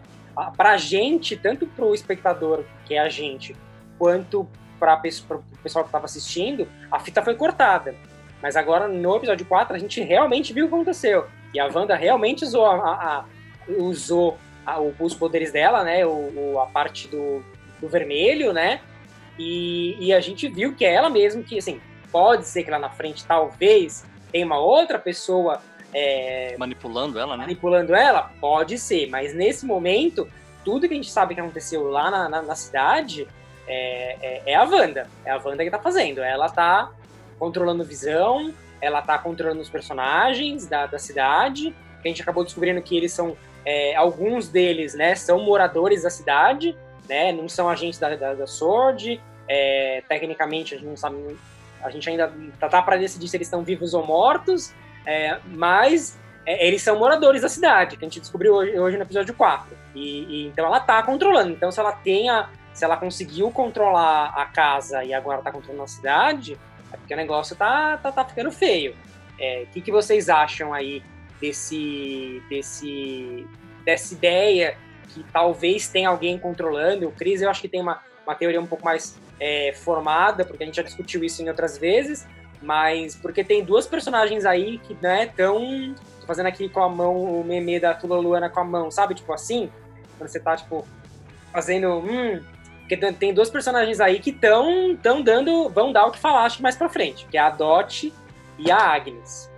pra 0.56 0.78
gente, 0.78 1.36
tanto 1.36 1.68
pro 1.68 1.94
espectador, 1.94 2.64
que 2.86 2.96
é 2.96 3.00
a 3.00 3.10
gente, 3.10 3.56
quanto 3.98 4.48
para 4.80 4.96
o 4.96 5.44
pessoal 5.62 5.84
que 5.84 5.90
estava 5.90 6.06
assistindo, 6.06 6.68
a 6.92 7.00
fita 7.00 7.22
foi 7.22 7.36
cortada. 7.36 7.94
Mas 8.42 8.56
agora, 8.56 8.88
no 8.88 9.16
episódio 9.18 9.46
4, 9.46 9.76
a 9.76 9.80
gente 9.80 10.02
realmente 10.02 10.54
viu 10.54 10.66
o 10.66 10.70
que 10.70 10.76
aconteceu. 10.76 11.28
E 11.54 11.60
a 11.60 11.68
Wanda 11.68 11.96
realmente 11.96 12.44
usou, 12.46 12.66
a, 12.66 12.76
a- 12.76 13.18
a- 13.20 13.26
usou 13.78 14.38
os 15.00 15.14
poderes 15.14 15.52
dela, 15.52 15.84
né? 15.84 16.06
O, 16.06 16.10
o- 16.54 16.60
a 16.62 16.68
parte 16.68 17.08
do, 17.08 17.44
do 17.82 17.88
vermelho, 17.90 18.54
né? 18.54 18.80
E, 19.38 19.96
e 20.00 20.14
a 20.14 20.20
gente 20.20 20.48
viu 20.48 20.74
que 20.76 20.86
é 20.86 20.94
ela 20.94 21.10
mesmo 21.10 21.44
que, 21.44 21.58
assim, 21.58 21.82
pode 22.12 22.46
ser 22.46 22.64
que 22.64 22.72
lá 22.72 22.80
na 22.80 22.90
frente, 22.90 23.26
talvez, 23.26 24.06
tenha 24.32 24.46
uma 24.46 24.60
outra 24.60 24.98
pessoa 25.00 25.62
é, 25.94 26.56
Manipulando 26.58 27.18
ela, 27.20 27.36
né? 27.36 27.44
manipulando 27.44 27.96
ela? 27.96 28.32
Pode 28.40 28.78
ser, 28.78 29.10
mas 29.10 29.34
nesse 29.34 29.66
momento, 29.66 30.30
tudo 30.64 30.88
que 30.88 30.94
a 30.94 30.96
gente 30.96 31.10
sabe 31.10 31.34
que 31.34 31.42
aconteceu 31.42 31.90
lá 31.90 32.12
na, 32.12 32.30
na- 32.30 32.42
na 32.44 32.56
cidade 32.56 33.28
é, 33.70 34.18
é- 34.22 34.42
é 34.48 34.56
a 34.56 34.64
Wanda. 34.64 35.08
É 35.24 35.32
a 35.32 35.38
Wanda 35.38 35.64
que 35.64 35.70
tá 35.72 35.80
fazendo. 35.80 36.22
Ela 36.22 36.50
tá 36.50 36.92
controlando 37.38 37.84
visão, 37.86 38.54
ela 38.82 39.02
tá 39.02 39.18
controlando 39.18 39.62
os 39.62 39.70
personagens 39.70 40.68
da, 40.68 40.86
da 40.88 41.00
cidade. 41.00 41.74
A 42.04 42.08
gente 42.08 42.22
acabou 42.22 42.44
descobrindo 42.44 42.82
que 42.82 42.98
eles 42.98 43.14
são. 43.14 43.38
é, 43.66 43.96
alguns 43.96 44.48
deles, 44.50 44.94
né, 44.96 45.16
são 45.16 45.40
moradores 45.44 46.04
da 46.04 46.10
cidade, 46.10 46.76
né? 47.08 47.32
Não 47.32 47.48
são 47.50 47.70
agentes 47.70 48.00
da, 48.00 48.16
da, 48.16 48.34
da 48.34 48.48
Sword. 48.48 49.22
é, 49.48 50.02
tecnicamente, 50.08 50.76
a 50.76 50.78
gente 50.78 50.88
não 50.88 50.98
sabe. 50.98 51.38
A 51.84 51.90
gente 51.90 52.10
ainda 52.10 52.32
tá, 52.60 52.68
tá 52.70 52.82
para 52.82 52.98
decidir 52.98 53.28
se 53.28 53.36
eles 53.38 53.48
estão 53.48 53.64
vivos 53.64 53.94
ou 53.94 54.06
mortos. 54.06 54.74
é, 55.06 55.40
mas 55.46 56.18
é, 56.46 56.66
eles 56.68 56.82
são 56.82 56.98
moradores 56.98 57.42
da 57.42 57.50
cidade, 57.50 57.98
que 57.98 58.06
a 58.06 58.08
gente 58.08 58.20
descobriu 58.20 58.54
hoje, 58.56 58.80
hoje 58.80 58.98
no 58.98 59.04
episódio 59.04 59.34
4. 59.34 59.78
E, 59.96 60.24
e 60.24 60.48
então 60.48 60.66
ela 60.66 60.80
tá 60.80 61.02
controlando. 61.04 61.52
Então, 61.52 61.72
se 61.72 61.80
ela 61.80 61.92
tenha. 61.92 62.50
Se 62.80 62.86
ela 62.86 62.96
conseguiu 62.96 63.52
controlar 63.52 64.28
a 64.38 64.46
casa 64.46 65.04
e 65.04 65.14
agora 65.14 65.42
tá 65.42 65.52
controlando 65.52 65.84
a 65.84 65.88
cidade, 65.88 66.58
é 66.94 66.96
porque 66.96 67.14
o 67.14 67.18
negócio 67.18 67.54
tá, 67.54 67.98
tá, 67.98 68.10
tá 68.10 68.24
ficando 68.24 68.50
feio. 68.54 68.96
É, 69.38 69.64
O 69.64 69.74
que, 69.74 69.82
que 69.82 69.92
vocês 69.92 70.30
acham 70.30 70.74
aí 70.74 71.04
desse, 71.42 72.42
desse, 72.50 73.46
dessa 73.84 74.14
ideia 74.14 74.78
que 75.10 75.26
talvez 75.34 75.90
tenha 75.90 76.08
alguém 76.08 76.40
controlando? 76.40 77.10
O 77.10 77.12
Cris, 77.12 77.42
eu 77.42 77.50
acho 77.50 77.60
que 77.60 77.68
tem 77.68 77.82
uma, 77.82 78.00
uma 78.26 78.34
teoria 78.34 78.62
um 78.62 78.66
pouco 78.66 78.86
mais 78.86 79.20
é, 79.42 79.74
formada, 79.74 80.46
porque 80.46 80.64
a 80.64 80.66
gente 80.66 80.78
já 80.78 80.84
discutiu 80.84 81.22
isso 81.22 81.44
em 81.44 81.50
outras 81.50 81.78
vezes, 81.78 82.26
mas 82.62 83.14
porque 83.14 83.44
tem 83.44 83.62
duas 83.62 83.88
personagens 83.88 84.46
aí 84.46 84.78
que, 84.78 84.96
né, 85.02 85.26
tão 85.36 85.94
tô 86.22 86.26
fazendo 86.26 86.46
aqui 86.46 86.70
com 86.70 86.82
a 86.82 86.88
mão 86.88 87.42
o 87.42 87.44
meme 87.44 87.78
da 87.78 87.94
Tula 87.94 88.16
Luana 88.16 88.50
com 88.50 88.62
a 88.62 88.64
mão, 88.64 88.90
sabe? 88.90 89.16
Tipo 89.16 89.34
assim, 89.34 89.70
quando 90.18 90.30
você 90.30 90.40
tá, 90.40 90.56
tipo, 90.56 90.88
fazendo. 91.52 92.00
Hum, 92.00 92.42
porque 92.90 92.98
tem- 93.14 93.34
duas 93.34 93.52
personagens 93.52 94.00
aí 94.00 94.20
que 94.20 94.32
estão 94.32 94.98
tão 94.98 95.22
dando. 95.22 95.70
vão 95.70 95.94
dar 95.94 96.08
o 96.08 96.12
que 96.12 96.18
falar, 96.18 96.46
acho 96.46 96.64
mais 96.64 96.76
pra 96.76 96.90
frente, 96.90 97.28
que 97.28 97.38
é 97.38 97.42
a 97.42 97.52
Dot 97.52 98.12
e 98.58 98.72
a 98.72 98.78
Agnes. 98.78 99.50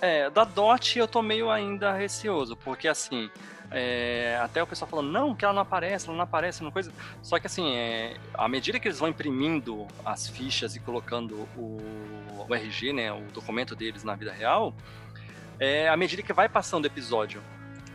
É, 0.00 0.28
da 0.28 0.42
Dot 0.42 0.98
eu 0.98 1.06
tô 1.06 1.22
meio 1.22 1.50
ainda 1.50 1.92
receoso, 1.92 2.56
porque 2.56 2.88
assim, 2.88 3.30
é, 3.70 4.38
até 4.42 4.60
o 4.60 4.66
pessoal 4.66 4.88
falando, 4.88 5.10
não, 5.10 5.34
que 5.36 5.44
ela 5.44 5.54
não 5.54 5.62
aparece, 5.62 6.08
ela 6.08 6.16
não 6.16 6.24
aparece, 6.24 6.64
não 6.64 6.72
coisa. 6.72 6.92
Só 7.22 7.38
que 7.38 7.46
assim, 7.46 7.76
é, 7.76 8.16
à 8.34 8.48
medida 8.48 8.80
que 8.80 8.88
eles 8.88 8.98
vão 8.98 9.08
imprimindo 9.08 9.86
as 10.04 10.28
fichas 10.28 10.74
e 10.74 10.80
colocando 10.80 11.48
o, 11.56 11.80
o 12.48 12.54
RG, 12.54 12.92
né, 12.92 13.12
o 13.12 13.22
documento 13.32 13.76
deles 13.76 14.02
na 14.02 14.16
vida 14.16 14.32
real, 14.32 14.74
é, 15.60 15.88
à 15.88 15.96
medida 15.96 16.22
que 16.22 16.32
vai 16.32 16.48
passando 16.48 16.84
o 16.84 16.88
episódio. 16.88 17.40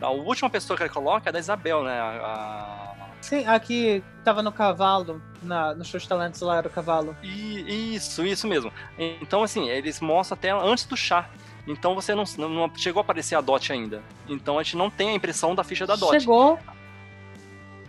A 0.00 0.08
última 0.08 0.48
pessoa 0.48 0.74
que 0.78 0.82
ele 0.82 0.90
coloca 0.90 1.28
é 1.28 1.32
da 1.32 1.38
Isabel, 1.38 1.84
né? 1.84 2.00
A, 2.00 2.94
Sim, 3.20 3.46
aqui 3.46 4.02
tava 4.24 4.42
no 4.42 4.50
cavalo, 4.52 5.20
na, 5.42 5.74
no 5.74 5.84
show 5.84 6.00
de 6.00 6.08
talentos 6.08 6.40
lá 6.40 6.56
era 6.58 6.68
o 6.68 6.70
cavalo. 6.70 7.16
E- 7.22 7.94
Isso, 7.94 8.24
isso 8.24 8.46
mesmo. 8.48 8.72
Então, 8.98 9.42
assim, 9.42 9.68
eles 9.68 10.00
mostram 10.00 10.36
até 10.38 10.50
antes 10.50 10.84
do 10.84 10.96
chá. 10.96 11.28
Então 11.66 11.94
você 11.94 12.14
não, 12.14 12.24
não- 12.48 12.72
chegou 12.76 13.00
a 13.00 13.02
aparecer 13.02 13.34
a 13.34 13.40
Dot 13.40 13.70
ainda. 13.72 14.02
Então 14.28 14.58
a 14.58 14.62
gente 14.62 14.76
não 14.76 14.90
tem 14.90 15.10
a 15.10 15.14
impressão 15.14 15.54
da 15.54 15.62
ficha 15.62 15.86
da 15.86 15.94
Dot. 15.94 16.18
Chegou. 16.18 16.58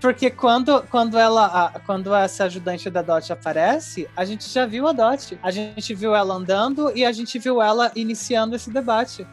Porque 0.01 0.31
quando, 0.31 0.81
quando 0.89 1.17
ela, 1.17 1.45
a- 1.45 1.79
quando 1.79 2.13
essa 2.13 2.45
ajudante 2.45 2.89
da 2.89 3.01
Dot 3.01 3.31
aparece, 3.31 4.09
a 4.17 4.25
gente 4.25 4.47
já 4.49 4.65
viu 4.65 4.87
a 4.87 4.91
Dot. 4.91 5.37
A 5.43 5.51
gente 5.51 5.93
viu 5.93 6.15
ela 6.15 6.33
andando 6.33 6.91
e 6.95 7.05
a 7.05 7.11
gente 7.11 7.37
viu 7.39 7.61
ela 7.61 7.91
iniciando 7.95 8.55
esse 8.55 8.69
debate. 8.71 9.25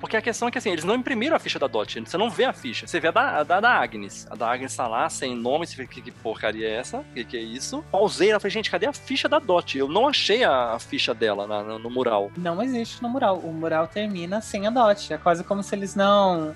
Porque 0.00 0.16
a 0.16 0.22
questão 0.22 0.48
é 0.48 0.50
que 0.50 0.56
assim, 0.58 0.70
eles 0.70 0.82
não 0.84 0.94
imprimiram 0.94 1.36
a 1.36 1.38
ficha 1.38 1.58
da 1.58 1.66
Dot. 1.66 2.00
Você 2.00 2.16
não 2.16 2.30
vê 2.30 2.44
a 2.46 2.52
ficha. 2.52 2.86
Você 2.86 2.98
vê 2.98 3.08
a 3.08 3.10
da, 3.10 3.38
a 3.40 3.42
da, 3.44 3.60
da 3.60 3.70
Agnes. 3.70 4.26
A 4.30 4.34
da 4.34 4.50
Agnes 4.50 4.74
tá 4.74 4.88
lá, 4.88 5.08
sem 5.10 5.36
nome. 5.36 5.66
Você 5.66 5.86
que, 5.86 6.00
que 6.00 6.10
porcaria 6.10 6.66
é 6.68 6.76
essa? 6.76 6.98
O 6.98 7.04
que, 7.14 7.24
que 7.24 7.36
é 7.36 7.40
isso? 7.40 7.84
Pausei, 7.92 8.30
ela 8.30 8.40
falei, 8.40 8.50
gente, 8.50 8.70
cadê 8.70 8.86
a 8.86 8.92
ficha 8.92 9.28
da 9.28 9.38
Dot? 9.38 9.76
Eu 9.78 9.88
não 9.88 10.08
achei 10.08 10.42
a, 10.42 10.72
a 10.72 10.78
ficha 10.78 11.12
dela 11.14 11.46
na- 11.46 11.62
no, 11.62 11.78
no 11.78 11.90
mural. 11.90 12.30
Não 12.36 12.62
existe 12.62 13.02
no 13.02 13.08
mural. 13.10 13.36
O 13.38 13.52
mural 13.52 13.86
termina 13.86 14.40
sem 14.40 14.66
a 14.66 14.70
Dot. 14.70 15.12
É 15.12 15.18
quase 15.18 15.44
como 15.44 15.62
se 15.62 15.74
eles 15.74 15.94
não 15.94 16.54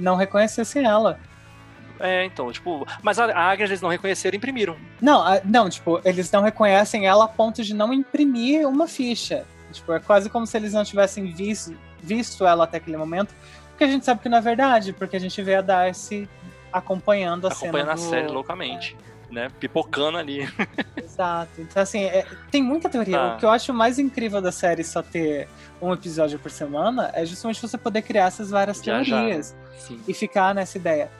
não 0.00 0.16
reconhecessem 0.16 0.84
ela. 0.84 1.20
É, 2.00 2.24
então, 2.24 2.50
tipo. 2.50 2.86
Mas 3.02 3.18
a, 3.18 3.26
a 3.26 3.50
Agnes 3.50 3.70
eles 3.70 3.80
não 3.80 3.88
reconheceram 3.88 4.34
e 4.34 4.38
imprimiram. 4.38 4.76
Não, 5.00 5.22
a- 5.22 5.40
não, 5.44 5.68
tipo, 5.70 6.00
eles 6.04 6.30
não 6.32 6.42
reconhecem 6.42 7.06
ela 7.06 7.26
a 7.26 7.28
ponto 7.28 7.62
de 7.62 7.72
não 7.74 7.92
imprimir 7.92 8.66
uma 8.68 8.88
ficha. 8.88 9.44
Tipo, 9.72 9.92
é 9.92 10.00
quase 10.00 10.28
como 10.28 10.46
se 10.46 10.56
eles 10.56 10.72
não 10.72 10.82
tivessem 10.84 11.30
visto, 11.32 11.76
visto 12.04 12.46
ela 12.46 12.64
até 12.64 12.76
aquele 12.76 12.96
momento. 12.96 13.34
Porque 13.70 13.84
a 13.84 13.88
gente 13.88 14.04
sabe 14.04 14.20
que 14.20 14.28
não 14.28 14.38
é 14.38 14.40
verdade, 14.40 14.92
porque 14.92 15.16
a 15.16 15.20
gente 15.20 15.42
vê 15.42 15.56
a 15.56 15.60
Darcy 15.60 16.28
acompanhando 16.72 17.46
a 17.46 17.50
acompanhando 17.52 17.78
cena 17.78 17.92
a 17.92 17.94
do... 17.94 18.00
série 18.00 18.28
loucamente. 18.28 18.96
Né? 19.30 19.48
Pipocando 19.58 20.16
ali. 20.18 20.48
Exato. 20.96 21.60
Então, 21.60 21.82
assim, 21.82 22.04
é- 22.04 22.24
tem 22.50 22.62
muita 22.62 22.88
teoria. 22.88 23.18
Tá. 23.18 23.34
O 23.34 23.38
que 23.38 23.44
eu 23.44 23.50
acho 23.50 23.72
mais 23.72 23.98
incrível 23.98 24.40
da 24.40 24.52
série 24.52 24.84
só 24.84 25.02
ter 25.02 25.48
um 25.82 25.92
episódio 25.92 26.38
por 26.38 26.50
semana 26.50 27.10
é 27.14 27.26
justamente 27.26 27.60
você 27.60 27.76
poder 27.76 28.02
criar 28.02 28.26
essas 28.26 28.50
várias 28.50 28.80
Viajar. 28.80 29.04
teorias 29.04 29.56
e 30.06 30.14
ficar 30.14 30.54
nessa 30.54 30.78
ideia. 30.78 31.10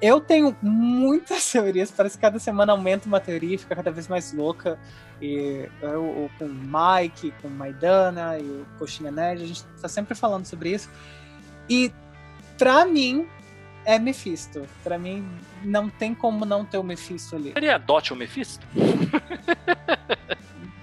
Eu 0.00 0.20
tenho 0.20 0.56
muitas 0.60 1.44
teorias, 1.50 1.90
parece 1.90 2.16
que 2.16 2.22
cada 2.22 2.38
semana 2.38 2.72
aumenta 2.72 3.06
uma 3.06 3.20
teoria 3.20 3.54
e 3.54 3.58
fica 3.58 3.74
cada 3.74 3.90
vez 3.90 4.08
mais 4.08 4.32
louca. 4.32 4.78
E 5.20 5.68
eu, 5.80 5.90
eu 5.90 6.30
com 6.38 6.46
o 6.46 6.48
Mike, 6.48 7.32
com 7.40 7.48
Maidana 7.48 8.38
e 8.38 8.42
o 8.42 8.66
Coxinha 8.78 9.10
Nerd, 9.10 9.42
a 9.42 9.46
gente 9.46 9.64
tá 9.80 9.88
sempre 9.88 10.14
falando 10.14 10.44
sobre 10.44 10.70
isso. 10.70 10.90
E 11.68 11.92
pra 12.58 12.84
mim 12.84 13.26
é 13.84 13.98
Mephisto. 13.98 14.66
Pra 14.82 14.98
mim 14.98 15.26
não 15.62 15.88
tem 15.88 16.14
como 16.14 16.44
não 16.44 16.64
ter 16.64 16.78
o 16.78 16.82
Mephisto 16.82 17.36
ali. 17.36 17.52
Seria 17.52 17.78
Dot 17.78 18.12
ou 18.12 18.18
Mephisto? 18.18 18.66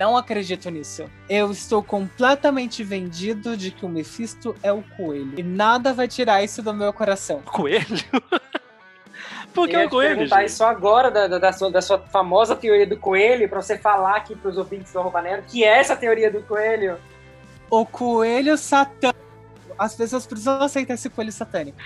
Não 0.01 0.17
acredito 0.17 0.67
nisso. 0.71 1.07
Eu 1.29 1.51
estou 1.51 1.83
completamente 1.83 2.83
vendido 2.83 3.55
de 3.55 3.69
que 3.69 3.85
o 3.85 3.89
Mephisto 3.89 4.55
é 4.63 4.71
o 4.71 4.81
coelho. 4.97 5.39
E 5.39 5.43
nada 5.43 5.93
vai 5.93 6.07
tirar 6.07 6.43
isso 6.43 6.63
do 6.63 6.73
meu 6.73 6.91
coração. 6.91 7.39
Coelho? 7.43 7.85
Por 9.53 9.67
que 9.67 9.75
Eu 9.75 9.81
ia 9.81 9.87
o 9.87 9.89
coelho? 9.89 10.15
perguntar 10.15 10.39
gente? 10.41 10.49
isso 10.49 10.63
agora, 10.63 11.11
da, 11.11 11.27
da- 11.27 11.37
da 11.39 11.51
sua, 11.53 11.71
da 11.71 11.81
sua 11.81 11.99
famosa 11.99 12.55
teoria 12.55 12.87
do 12.87 12.97
coelho, 12.97 13.47
pra 13.49 13.61
você 13.61 13.77
falar 13.77 14.15
aqui 14.15 14.35
pros 14.35 14.57
ouvintes 14.57 14.91
do 14.93 14.99
Arroba 14.99 15.21
Nerd, 15.21 15.43
que 15.47 15.63
é 15.63 15.79
essa 15.79 15.95
teoria 15.95 16.31
do 16.31 16.41
coelho. 16.43 16.97
O 17.69 17.85
coelho 17.85 18.57
satânico. 18.57 19.19
As 19.77 19.95
pessoas 19.95 20.25
precisam 20.27 20.61
aceitar 20.61 20.93
esse 20.93 21.09
coelho 21.09 21.31
satânico. 21.31 21.77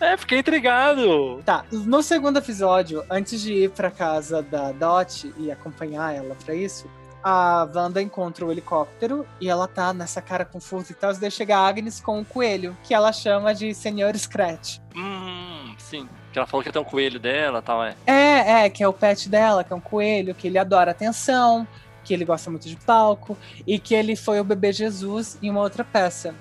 É, 0.00 0.16
fiquei 0.16 0.38
intrigado. 0.40 1.42
Tá, 1.44 1.64
no 1.72 2.02
segundo 2.02 2.38
episódio, 2.38 3.02
antes 3.08 3.40
de 3.40 3.52
ir 3.54 3.70
pra 3.70 3.90
casa 3.90 4.42
da 4.42 4.70
Dot 4.72 5.32
e 5.38 5.50
acompanhar 5.50 6.14
ela 6.14 6.36
pra 6.44 6.54
isso, 6.54 6.90
a 7.24 7.66
Wanda 7.74 8.02
encontra 8.02 8.44
o 8.44 8.52
helicóptero 8.52 9.26
e 9.40 9.48
ela 9.48 9.66
tá 9.66 9.94
nessa 9.94 10.20
cara 10.20 10.44
confusa 10.44 10.92
e 10.92 10.94
tal. 10.94 11.12
Daí 11.14 11.30
chega 11.30 11.56
a 11.56 11.66
Agnes 11.66 12.00
com 12.00 12.20
o 12.20 12.24
coelho, 12.24 12.76
que 12.84 12.92
ela 12.92 13.12
chama 13.12 13.54
de 13.54 13.72
Senhor 13.74 14.14
Scratch. 14.16 14.78
Hum, 14.94 15.55
sim. 15.86 16.08
Que 16.32 16.38
ela 16.38 16.46
falou 16.46 16.62
que 16.62 16.70
tem 16.70 16.82
um 16.82 16.84
coelho 16.84 17.18
dela 17.18 17.62
tal, 17.62 17.82
é. 17.82 17.94
É, 18.06 18.64
é, 18.64 18.70
que 18.70 18.82
é 18.82 18.88
o 18.88 18.92
pet 18.92 19.28
dela, 19.28 19.64
que 19.64 19.72
é 19.72 19.76
um 19.76 19.80
coelho, 19.80 20.34
que 20.34 20.46
ele 20.46 20.58
adora 20.58 20.90
atenção, 20.90 21.66
que 22.04 22.12
ele 22.12 22.24
gosta 22.24 22.50
muito 22.50 22.68
de 22.68 22.76
palco, 22.76 23.36
e 23.66 23.78
que 23.78 23.94
ele 23.94 24.16
foi 24.16 24.40
o 24.40 24.44
bebê 24.44 24.72
Jesus 24.72 25.38
em 25.42 25.50
uma 25.50 25.60
outra 25.60 25.84
peça. 25.84 26.34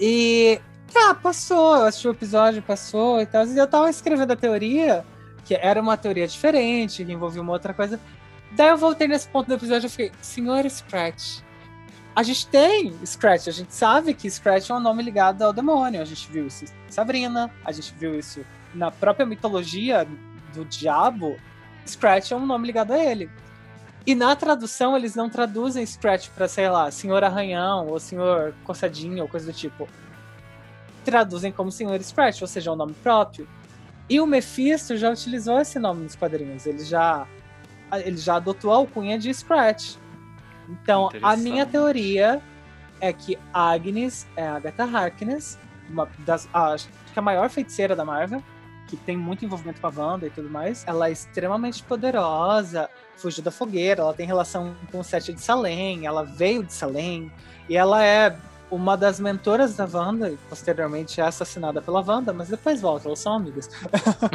E 0.00 0.60
tá, 0.92 1.14
passou, 1.14 1.76
eu 1.76 1.86
assisti 1.86 2.08
o 2.08 2.12
episódio, 2.12 2.62
passou 2.62 3.20
e 3.20 3.26
tal. 3.26 3.46
E 3.46 3.56
eu 3.56 3.66
tava 3.66 3.90
escrevendo 3.90 4.32
a 4.32 4.36
teoria, 4.36 5.04
que 5.44 5.54
era 5.54 5.80
uma 5.80 5.96
teoria 5.96 6.26
diferente, 6.26 7.04
que 7.04 7.12
envolvia 7.12 7.42
uma 7.42 7.52
outra 7.52 7.74
coisa. 7.74 8.00
Daí 8.52 8.68
eu 8.68 8.78
voltei 8.78 9.06
nesse 9.06 9.28
ponto 9.28 9.46
do 9.46 9.54
episódio 9.54 9.86
e 9.86 9.90
fiquei, 9.90 10.12
Senhor 10.20 10.68
Scratch. 10.68 11.40
A 12.18 12.24
gente 12.24 12.48
tem 12.48 12.92
Scratch, 13.06 13.46
a 13.46 13.52
gente 13.52 13.72
sabe 13.72 14.12
que 14.12 14.28
Scratch 14.28 14.70
é 14.70 14.74
um 14.74 14.80
nome 14.80 15.04
ligado 15.04 15.40
ao 15.42 15.52
demônio. 15.52 16.02
A 16.02 16.04
gente 16.04 16.28
viu 16.28 16.48
isso 16.48 16.64
em 16.64 16.90
Sabrina, 16.90 17.48
a 17.64 17.70
gente 17.70 17.94
viu 17.94 18.18
isso 18.18 18.44
na 18.74 18.90
própria 18.90 19.24
mitologia 19.24 20.04
do 20.52 20.64
diabo. 20.64 21.36
Scratch 21.86 22.32
é 22.32 22.36
um 22.36 22.44
nome 22.44 22.66
ligado 22.66 22.92
a 22.92 22.98
ele. 22.98 23.30
E 24.04 24.16
na 24.16 24.34
tradução, 24.34 24.96
eles 24.96 25.14
não 25.14 25.30
traduzem 25.30 25.86
Scratch 25.86 26.30
pra, 26.30 26.48
sei 26.48 26.68
lá, 26.68 26.90
Senhor 26.90 27.22
Arranhão 27.22 27.86
ou 27.86 28.00
Senhor 28.00 28.52
Coçadinho 28.64 29.22
ou 29.22 29.28
coisa 29.28 29.46
do 29.46 29.56
tipo. 29.56 29.88
Traduzem 31.04 31.52
como 31.52 31.70
Senhor 31.70 32.02
Scratch, 32.02 32.42
ou 32.42 32.48
seja, 32.48 32.70
é 32.70 32.72
um 32.72 32.76
nome 32.76 32.94
próprio. 32.94 33.48
E 34.10 34.20
o 34.20 34.26
Mephisto 34.26 34.96
já 34.96 35.08
utilizou 35.08 35.60
esse 35.60 35.78
nome 35.78 36.02
nos 36.02 36.16
quadrinhos. 36.16 36.66
Ele 36.66 36.84
já, 36.84 37.28
ele 37.92 38.16
já 38.16 38.34
adotou 38.34 38.72
a 38.72 38.76
alcunha 38.76 39.16
de 39.20 39.32
Scratch. 39.32 39.94
Então, 40.68 41.08
a 41.22 41.36
minha 41.36 41.64
teoria 41.66 42.40
é 43.00 43.12
que 43.12 43.38
Agnes 43.52 44.26
é 44.36 44.46
a 44.46 44.56
Agatha 44.56 44.84
Harkness, 44.84 45.58
uma 45.88 46.08
das, 46.20 46.48
a- 46.52 46.72
acho 46.72 46.88
que 47.12 47.18
a 47.18 47.22
maior 47.22 47.48
feiticeira 47.48 47.94
da 47.96 48.04
Marvel, 48.04 48.42
que 48.86 48.96
tem 48.96 49.16
muito 49.16 49.44
envolvimento 49.44 49.80
com 49.80 49.86
a 49.86 49.92
Wanda 49.94 50.26
e 50.26 50.30
tudo 50.30 50.48
mais. 50.50 50.84
Ela 50.86 51.08
é 51.08 51.12
extremamente 51.12 51.82
poderosa, 51.82 52.88
fugiu 53.16 53.42
da 53.44 53.50
fogueira, 53.50 54.02
ela 54.02 54.14
tem 54.14 54.26
relação 54.26 54.74
com 54.90 55.00
o 55.00 55.04
Sete 55.04 55.32
de 55.32 55.40
Salem, 55.40 56.06
ela 56.06 56.24
veio 56.24 56.62
de 56.64 56.72
Salem, 56.72 57.30
e 57.68 57.76
ela 57.76 58.02
é 58.04 58.36
uma 58.70 58.96
das 58.96 59.18
mentoras 59.18 59.74
da 59.74 59.88
Wanda, 59.90 60.30
e 60.30 60.36
posteriormente 60.48 61.20
é 61.20 61.24
assassinada 61.24 61.80
pela 61.80 62.00
Wanda, 62.00 62.32
mas 62.32 62.48
depois 62.48 62.80
volta, 62.80 63.08
elas 63.08 63.18
são 63.18 63.34
amigas. 63.34 63.70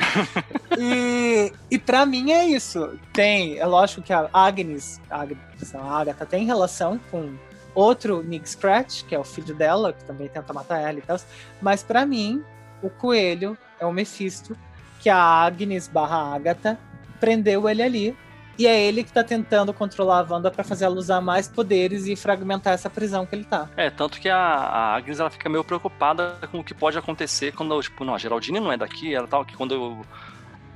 e, 0.77 1.51
e 1.69 1.79
para 1.79 2.05
mim 2.05 2.31
é 2.31 2.45
isso. 2.45 2.97
Tem, 3.11 3.57
é 3.57 3.65
lógico 3.65 4.01
que 4.01 4.11
a 4.11 4.29
Agnes, 4.33 4.99
a, 5.09 5.21
Agnes, 5.21 5.75
a 5.75 5.81
Agatha 5.81 6.25
tem 6.25 6.45
relação 6.45 6.99
com 7.11 7.35
outro 7.75 8.23
Nick 8.23 8.49
Scratch, 8.49 9.03
que 9.03 9.15
é 9.15 9.19
o 9.19 9.23
filho 9.23 9.55
dela, 9.55 9.93
que 9.93 10.03
também 10.03 10.27
tenta 10.27 10.53
matar 10.53 10.79
ela 10.79 10.99
e 10.99 11.01
tal. 11.01 11.17
Mas 11.61 11.83
para 11.83 12.05
mim, 12.05 12.43
o 12.81 12.89
coelho 12.89 13.57
é 13.79 13.85
o 13.85 13.91
Mephisto, 13.91 14.57
que 14.99 15.09
a 15.09 15.17
Agnes 15.17 15.87
barra 15.87 16.35
Agatha 16.35 16.77
prendeu 17.19 17.69
ele 17.69 17.81
ali. 17.81 18.17
E 18.57 18.67
é 18.67 18.83
ele 18.83 19.03
que 19.03 19.11
tá 19.11 19.23
tentando 19.23 19.73
controlar 19.73 20.19
a 20.19 20.33
Wanda 20.33 20.51
pra 20.51 20.63
fazer 20.63 20.85
ela 20.85 20.95
usar 20.95 21.21
mais 21.21 21.47
poderes 21.47 22.05
e 22.05 22.15
fragmentar 22.15 22.73
essa 22.73 22.89
prisão 22.89 23.25
que 23.25 23.35
ele 23.35 23.43
tá. 23.43 23.69
É, 23.75 23.89
tanto 23.89 24.19
que 24.19 24.29
a, 24.29 24.37
a 24.37 24.95
Agnes 24.95 25.19
ela 25.19 25.29
fica 25.29 25.49
meio 25.49 25.63
preocupada 25.63 26.37
com 26.51 26.59
o 26.59 26.63
que 26.63 26.73
pode 26.73 26.97
acontecer 26.97 27.51
quando, 27.53 27.81
tipo, 27.81 28.03
não, 28.03 28.13
a 28.13 28.17
Geraldine 28.17 28.59
não 28.59 28.71
é 28.71 28.77
daqui, 28.77 29.13
ela 29.13 29.27
tal, 29.27 29.43
que 29.43 29.55
quando 29.55 29.73
eu. 29.73 30.05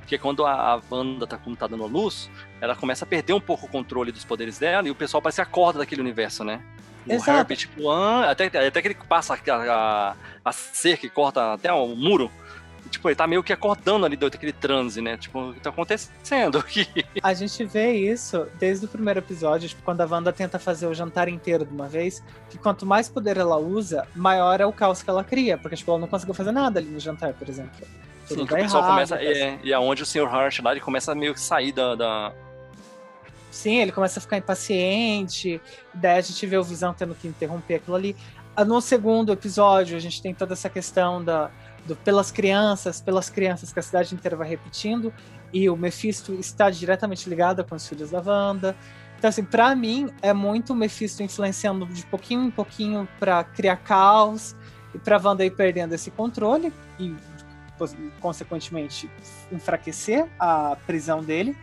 Que 0.06 0.16
quando 0.16 0.46
a, 0.46 0.74
a 0.74 0.80
Wanda 0.90 1.26
tá, 1.26 1.36
como 1.36 1.54
tá 1.54 1.66
dando 1.66 1.86
luz, 1.86 2.30
ela 2.62 2.74
começa 2.74 3.04
a 3.04 3.08
perder 3.08 3.34
um 3.34 3.40
pouco 3.40 3.66
o 3.66 3.68
controle 3.68 4.10
dos 4.10 4.24
poderes 4.24 4.58
dela 4.58 4.88
e 4.88 4.90
o 4.90 4.94
pessoal 4.94 5.20
parece 5.20 5.36
que 5.36 5.42
acorda 5.42 5.80
daquele 5.80 6.00
universo, 6.00 6.42
né? 6.42 6.62
O 7.06 7.12
Exato. 7.12 7.38
Herbert, 7.38 7.58
tipo, 7.58 7.90
ah, 7.90 8.30
até, 8.30 8.46
até 8.46 8.82
que 8.82 8.88
ele 8.88 8.94
passa 9.08 9.34
a, 9.34 9.54
a, 9.54 10.16
a 10.44 10.52
cerca 10.52 11.06
e 11.06 11.10
corta 11.10 11.52
até 11.52 11.72
o 11.72 11.88
muro. 11.88 12.30
Tipo, 12.88 13.08
ele 13.08 13.16
tá 13.16 13.26
meio 13.26 13.42
que 13.42 13.52
acordando 13.52 14.04
ali 14.06 14.16
do 14.16 14.28
daquele 14.30 14.52
transe, 14.52 15.00
né? 15.00 15.16
Tipo, 15.16 15.50
o 15.50 15.54
que 15.54 15.60
tá 15.60 15.70
acontecendo 15.70 16.58
aqui? 16.58 16.86
A 17.22 17.32
gente 17.34 17.64
vê 17.64 17.92
isso 17.92 18.46
desde 18.58 18.86
o 18.86 18.88
primeiro 18.88 19.20
episódio, 19.20 19.68
tipo, 19.68 19.82
quando 19.82 20.00
a 20.00 20.06
Wanda 20.06 20.32
tenta 20.32 20.58
fazer 20.58 20.86
o 20.86 20.94
jantar 20.94 21.28
inteiro 21.28 21.64
de 21.64 21.72
uma 21.72 21.86
vez, 21.88 22.22
que 22.50 22.58
quanto 22.58 22.84
mais 22.86 23.08
poder 23.08 23.36
ela 23.36 23.56
usa, 23.58 24.06
maior 24.14 24.60
é 24.60 24.66
o 24.66 24.72
caos 24.72 25.02
que 25.02 25.10
ela 25.10 25.22
cria, 25.22 25.56
porque 25.58 25.76
tipo, 25.76 25.90
ela 25.90 26.00
não 26.00 26.08
conseguiu 26.08 26.34
fazer 26.34 26.52
nada 26.52 26.80
ali 26.80 26.88
no 26.88 26.98
jantar, 27.00 27.32
por 27.34 27.48
exemplo. 27.48 27.70
Tudo 28.26 28.40
Sim, 28.40 28.46
que 28.46 28.54
o 28.54 28.56
pessoal 28.56 28.82
errado, 28.82 28.92
começa. 28.94 29.16
tá- 29.16 29.22
É, 29.24 29.58
e 29.62 29.72
aonde 29.72 30.02
o 30.02 30.06
Sr. 30.06 30.26
Harsh 30.26 30.60
lá, 30.60 30.72
ele 30.72 30.80
começa 30.80 31.12
a 31.12 31.14
meio 31.14 31.32
que 31.34 31.40
sair 31.40 31.72
da. 31.72 31.94
da- 31.94 32.32
Sim, 33.50 33.78
ele 33.80 33.90
começa 33.92 34.18
a 34.18 34.22
ficar 34.22 34.36
impaciente, 34.36 35.60
daí 35.94 36.18
a 36.18 36.20
gente 36.20 36.46
vê 36.46 36.56
o 36.58 36.62
Visão 36.62 36.92
tendo 36.92 37.14
que 37.14 37.26
interromper 37.26 37.76
aquilo 37.76 37.96
ali. 37.96 38.14
Ah, 38.54 38.64
No 38.64 38.80
segundo 38.80 39.32
episódio, 39.32 39.96
a 39.96 40.00
gente 40.00 40.20
tem 40.20 40.34
toda 40.34 40.52
essa 40.52 40.68
questão 40.68 41.24
da, 41.24 41.50
do 41.86 41.96
pelas 41.96 42.30
crianças, 42.30 43.00
pelas 43.00 43.30
crianças, 43.30 43.72
que 43.72 43.78
a 43.78 43.82
cidade 43.82 44.14
inteira 44.14 44.36
vai 44.36 44.48
repetindo, 44.48 45.12
e 45.52 45.68
o 45.70 45.76
Mephisto 45.76 46.34
está 46.34 46.70
diretamente 46.70 47.28
ligado 47.28 47.64
com 47.64 47.74
os 47.74 47.86
filhos 47.88 48.10
da 48.10 48.20
Wanda. 48.20 48.76
Então, 49.18 49.28
assim, 49.30 49.42
pra 49.42 49.74
mim, 49.74 50.10
é 50.22 50.32
muito 50.32 50.72
o 50.72 50.76
Mephisto 50.76 51.22
influenciando 51.22 51.86
de 51.86 52.04
pouquinho 52.06 52.44
em 52.44 52.50
pouquinho 52.50 53.08
pra 53.18 53.42
criar 53.42 53.76
caos, 53.76 54.54
e 54.94 54.98
pra 54.98 55.20
Wanda 55.22 55.44
ir 55.44 55.50
perdendo 55.50 55.94
esse 55.94 56.10
controle, 56.10 56.72
e, 56.98 57.14
consequentemente, 58.20 59.10
enfraquecer 59.50 60.26
a 60.38 60.76
prisão 60.86 61.22
dele. 61.22 61.56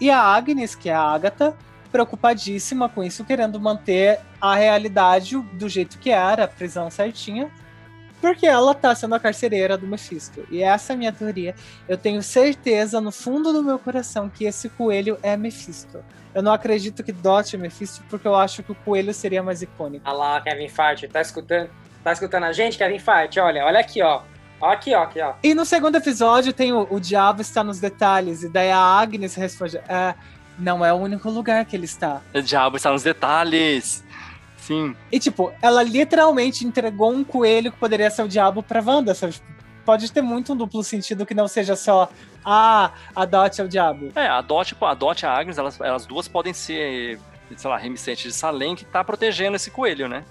E 0.00 0.10
a 0.10 0.20
Agnes, 0.20 0.74
que 0.74 0.88
é 0.88 0.94
a 0.94 1.02
Agatha, 1.02 1.54
preocupadíssima 1.90 2.88
com 2.88 3.02
isso, 3.02 3.24
querendo 3.24 3.58
manter 3.58 4.20
a 4.40 4.54
realidade 4.54 5.36
do 5.36 5.68
jeito 5.68 5.98
que 5.98 6.10
era, 6.10 6.44
a 6.44 6.48
prisão 6.48 6.90
certinha, 6.90 7.50
porque 8.20 8.46
ela 8.46 8.74
tá 8.74 8.94
sendo 8.94 9.14
a 9.14 9.20
carcereira 9.20 9.76
do 9.76 9.86
Mephisto. 9.86 10.46
E 10.50 10.62
essa 10.62 10.92
é 10.92 10.94
a 10.94 10.96
minha 10.96 11.12
teoria. 11.12 11.54
Eu 11.88 11.96
tenho 11.96 12.22
certeza, 12.22 13.00
no 13.00 13.10
fundo 13.10 13.52
do 13.52 13.62
meu 13.62 13.78
coração, 13.78 14.28
que 14.28 14.44
esse 14.44 14.68
coelho 14.68 15.18
é 15.22 15.36
Mephisto. 15.36 16.02
Eu 16.34 16.42
não 16.42 16.52
acredito 16.52 17.02
que 17.02 17.12
Dot 17.12 17.56
é 17.56 17.58
Mephisto, 17.58 18.02
porque 18.08 18.28
eu 18.28 18.34
acho 18.34 18.62
que 18.62 18.72
o 18.72 18.74
coelho 18.74 19.12
seria 19.12 19.42
mais 19.42 19.62
icônico. 19.62 20.08
Olha 20.08 20.16
lá, 20.16 20.40
Kevin 20.40 20.68
Feige, 20.68 21.08
tá 21.08 21.20
escutando? 21.20 21.70
Tá 22.04 22.12
escutando 22.12 22.44
a 22.44 22.52
gente, 22.52 22.78
Kevin 22.78 22.98
Feige? 22.98 23.40
Olha, 23.40 23.64
olha 23.64 23.80
aqui, 23.80 24.02
ó. 24.02 24.22
Ó 24.60 24.70
aqui, 24.70 24.94
ó, 24.94 25.02
aqui, 25.02 25.20
ó. 25.20 25.34
E 25.42 25.54
no 25.54 25.64
segundo 25.64 25.96
episódio 25.96 26.52
tem 26.52 26.72
o, 26.72 26.86
o 26.90 27.00
diabo 27.00 27.40
está 27.40 27.64
nos 27.64 27.80
detalhes, 27.80 28.42
e 28.42 28.48
daí 28.48 28.70
a 28.70 28.78
Agnes 28.78 29.34
responde: 29.34 29.78
é, 29.88 30.14
não 30.58 30.84
é 30.84 30.92
o 30.92 30.96
único 30.96 31.30
lugar 31.30 31.64
que 31.64 31.74
ele 31.74 31.86
está. 31.86 32.20
O 32.34 32.42
diabo 32.42 32.76
está 32.76 32.92
nos 32.92 33.02
detalhes. 33.02 34.04
Sim. 34.70 34.94
E, 35.10 35.18
tipo, 35.18 35.52
ela 35.60 35.82
literalmente 35.82 36.64
entregou 36.64 37.12
um 37.12 37.24
coelho 37.24 37.72
que 37.72 37.78
poderia 37.78 38.08
ser 38.08 38.22
o 38.22 38.28
diabo 38.28 38.62
pra 38.62 38.80
Wanda, 38.80 39.12
sabe? 39.16 39.32
Tipo, 39.32 39.46
pode 39.84 40.12
ter 40.12 40.22
muito 40.22 40.52
um 40.52 40.56
duplo 40.56 40.84
sentido 40.84 41.26
que 41.26 41.34
não 41.34 41.48
seja 41.48 41.74
só 41.74 42.08
ah, 42.44 42.92
a 43.16 43.24
Dot 43.24 43.60
é 43.60 43.64
o 43.64 43.68
diabo. 43.68 44.12
É, 44.14 44.28
a 44.28 44.40
Dot, 44.40 44.76
a 44.80 44.94
Dot 44.94 45.22
e 45.22 45.26
a 45.26 45.32
Agnes, 45.32 45.58
elas, 45.58 45.80
elas 45.80 46.06
duas 46.06 46.28
podem 46.28 46.52
ser, 46.52 47.18
sei 47.56 47.68
lá, 47.68 47.76
remissentes 47.76 48.22
de 48.22 48.32
Salem 48.32 48.76
que 48.76 48.84
tá 48.84 49.02
protegendo 49.02 49.56
esse 49.56 49.72
coelho, 49.72 50.08
né? 50.08 50.24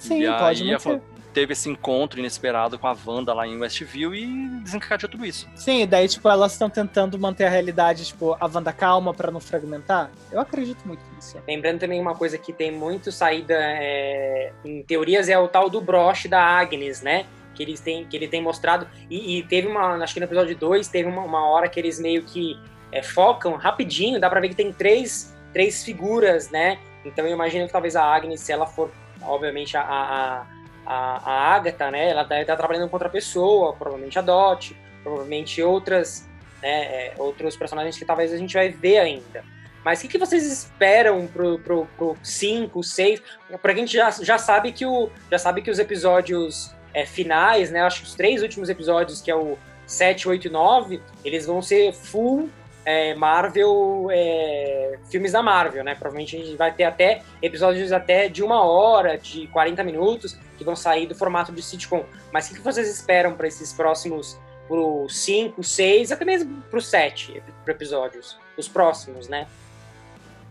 Sim, 0.00 0.22
e 0.22 0.38
pode 0.38 0.62
aí 0.62 0.68
muito 0.68 0.82
ser. 0.82 1.02
Teve 1.36 1.52
esse 1.52 1.68
encontro 1.68 2.18
inesperado 2.18 2.78
com 2.78 2.86
a 2.86 2.96
Wanda 3.06 3.34
lá 3.34 3.46
em 3.46 3.58
Westview 3.60 4.14
e 4.14 4.48
desencadeou 4.62 5.10
tudo 5.10 5.26
isso. 5.26 5.46
Sim, 5.54 5.82
e 5.82 5.86
daí, 5.86 6.08
tipo, 6.08 6.26
elas 6.30 6.52
estão 6.52 6.70
tentando 6.70 7.18
manter 7.18 7.44
a 7.44 7.50
realidade, 7.50 8.06
tipo, 8.06 8.34
a 8.40 8.46
Wanda 8.46 8.72
calma 8.72 9.12
pra 9.12 9.30
não 9.30 9.38
fragmentar. 9.38 10.10
Eu 10.32 10.40
acredito 10.40 10.82
muito 10.86 11.02
nisso. 11.14 11.36
Lembrando 11.46 11.80
também 11.80 12.00
uma 12.00 12.14
coisa 12.14 12.38
que 12.38 12.54
tem 12.54 12.72
muito 12.72 13.12
saída 13.12 13.52
é, 13.54 14.50
em 14.64 14.82
teorias 14.82 15.28
é 15.28 15.38
o 15.38 15.46
tal 15.46 15.68
do 15.68 15.78
broche 15.78 16.26
da 16.26 16.40
Agnes, 16.40 17.02
né? 17.02 17.26
Que 17.54 17.62
eles 17.62 17.80
têm, 17.80 18.06
que 18.06 18.16
ele 18.16 18.28
tem 18.28 18.40
mostrado. 18.40 18.88
E, 19.10 19.36
e 19.36 19.42
teve 19.42 19.68
uma, 19.68 20.02
acho 20.02 20.14
que 20.14 20.20
no 20.20 20.24
episódio 20.24 20.56
2, 20.56 20.88
teve 20.88 21.06
uma, 21.06 21.20
uma 21.20 21.46
hora 21.50 21.68
que 21.68 21.78
eles 21.78 22.00
meio 22.00 22.22
que 22.22 22.58
é, 22.90 23.02
focam 23.02 23.56
rapidinho, 23.56 24.18
dá 24.18 24.30
pra 24.30 24.40
ver 24.40 24.48
que 24.48 24.56
tem 24.56 24.72
três, 24.72 25.36
três 25.52 25.84
figuras, 25.84 26.48
né? 26.48 26.78
Então 27.04 27.26
eu 27.26 27.32
imagino 27.34 27.66
que 27.66 27.72
talvez 27.72 27.94
a 27.94 28.02
Agnes, 28.02 28.40
se 28.40 28.52
ela 28.52 28.64
for, 28.64 28.90
obviamente, 29.20 29.76
a, 29.76 29.82
a, 29.82 30.55
a, 30.86 31.30
a 31.30 31.54
Agatha, 31.54 31.90
né? 31.90 32.10
Ela 32.10 32.22
deve 32.22 32.42
estar 32.42 32.56
trabalhando 32.56 32.88
com 32.88 32.96
outra 32.96 33.08
pessoa, 33.08 33.74
provavelmente 33.74 34.18
a 34.18 34.22
Dot, 34.22 34.76
provavelmente 35.02 35.62
outras, 35.62 36.28
né, 36.62 36.84
é, 36.84 37.14
outros 37.18 37.56
personagens 37.56 37.98
que 37.98 38.04
talvez 38.04 38.32
a 38.32 38.36
gente 38.36 38.54
vai 38.54 38.68
ver 38.68 38.98
ainda. 38.98 39.44
Mas 39.84 40.00
o 40.00 40.02
que, 40.02 40.08
que 40.08 40.18
vocês 40.18 40.44
esperam 40.44 41.26
pro, 41.28 41.58
pro, 41.60 41.86
pro 41.96 42.16
5, 42.22 42.82
6? 42.82 43.22
Porque 43.50 43.70
a 43.70 43.74
gente 43.74 43.92
já, 43.92 44.10
já 44.10 44.36
sabe 44.36 44.72
que 44.72 44.84
o 44.84 45.10
já 45.30 45.38
sabe 45.38 45.62
que 45.62 45.70
os 45.70 45.78
episódios 45.78 46.74
é, 46.92 47.06
finais, 47.06 47.70
né? 47.70 47.80
Acho 47.82 48.00
que 48.00 48.06
os 48.06 48.14
três 48.14 48.42
últimos 48.42 48.68
episódios, 48.68 49.20
que 49.20 49.30
é 49.30 49.36
o 49.36 49.56
7, 49.86 50.28
8 50.28 50.48
e 50.48 50.50
9, 50.50 51.02
eles 51.24 51.46
vão 51.46 51.62
ser 51.62 51.92
full 51.92 52.50
é, 52.86 53.16
Marvel, 53.16 54.06
é, 54.12 54.96
filmes 55.10 55.32
da 55.32 55.42
Marvel, 55.42 55.82
né? 55.82 55.96
Provavelmente 55.96 56.36
a 56.36 56.38
gente 56.38 56.56
vai 56.56 56.72
ter 56.72 56.84
até 56.84 57.20
episódios 57.42 57.90
até 57.90 58.28
de 58.28 58.44
uma 58.44 58.62
hora, 58.62 59.18
de 59.18 59.48
40 59.48 59.82
minutos, 59.82 60.38
que 60.56 60.62
vão 60.62 60.76
sair 60.76 61.06
do 61.06 61.14
formato 61.14 61.50
de 61.50 61.60
sitcom. 61.60 62.04
Mas 62.32 62.48
o 62.48 62.54
que, 62.54 62.60
vocês 62.60 62.88
esperam 62.88 63.34
para 63.34 63.48
esses 63.48 63.72
próximos, 63.72 64.38
pro 64.68 65.08
5, 65.08 65.64
6, 65.64 66.12
até 66.12 66.24
mesmo 66.24 66.62
pro 66.70 66.80
7 66.80 67.42
episódios? 67.66 68.38
Os 68.56 68.68
próximos, 68.68 69.28
né? 69.28 69.48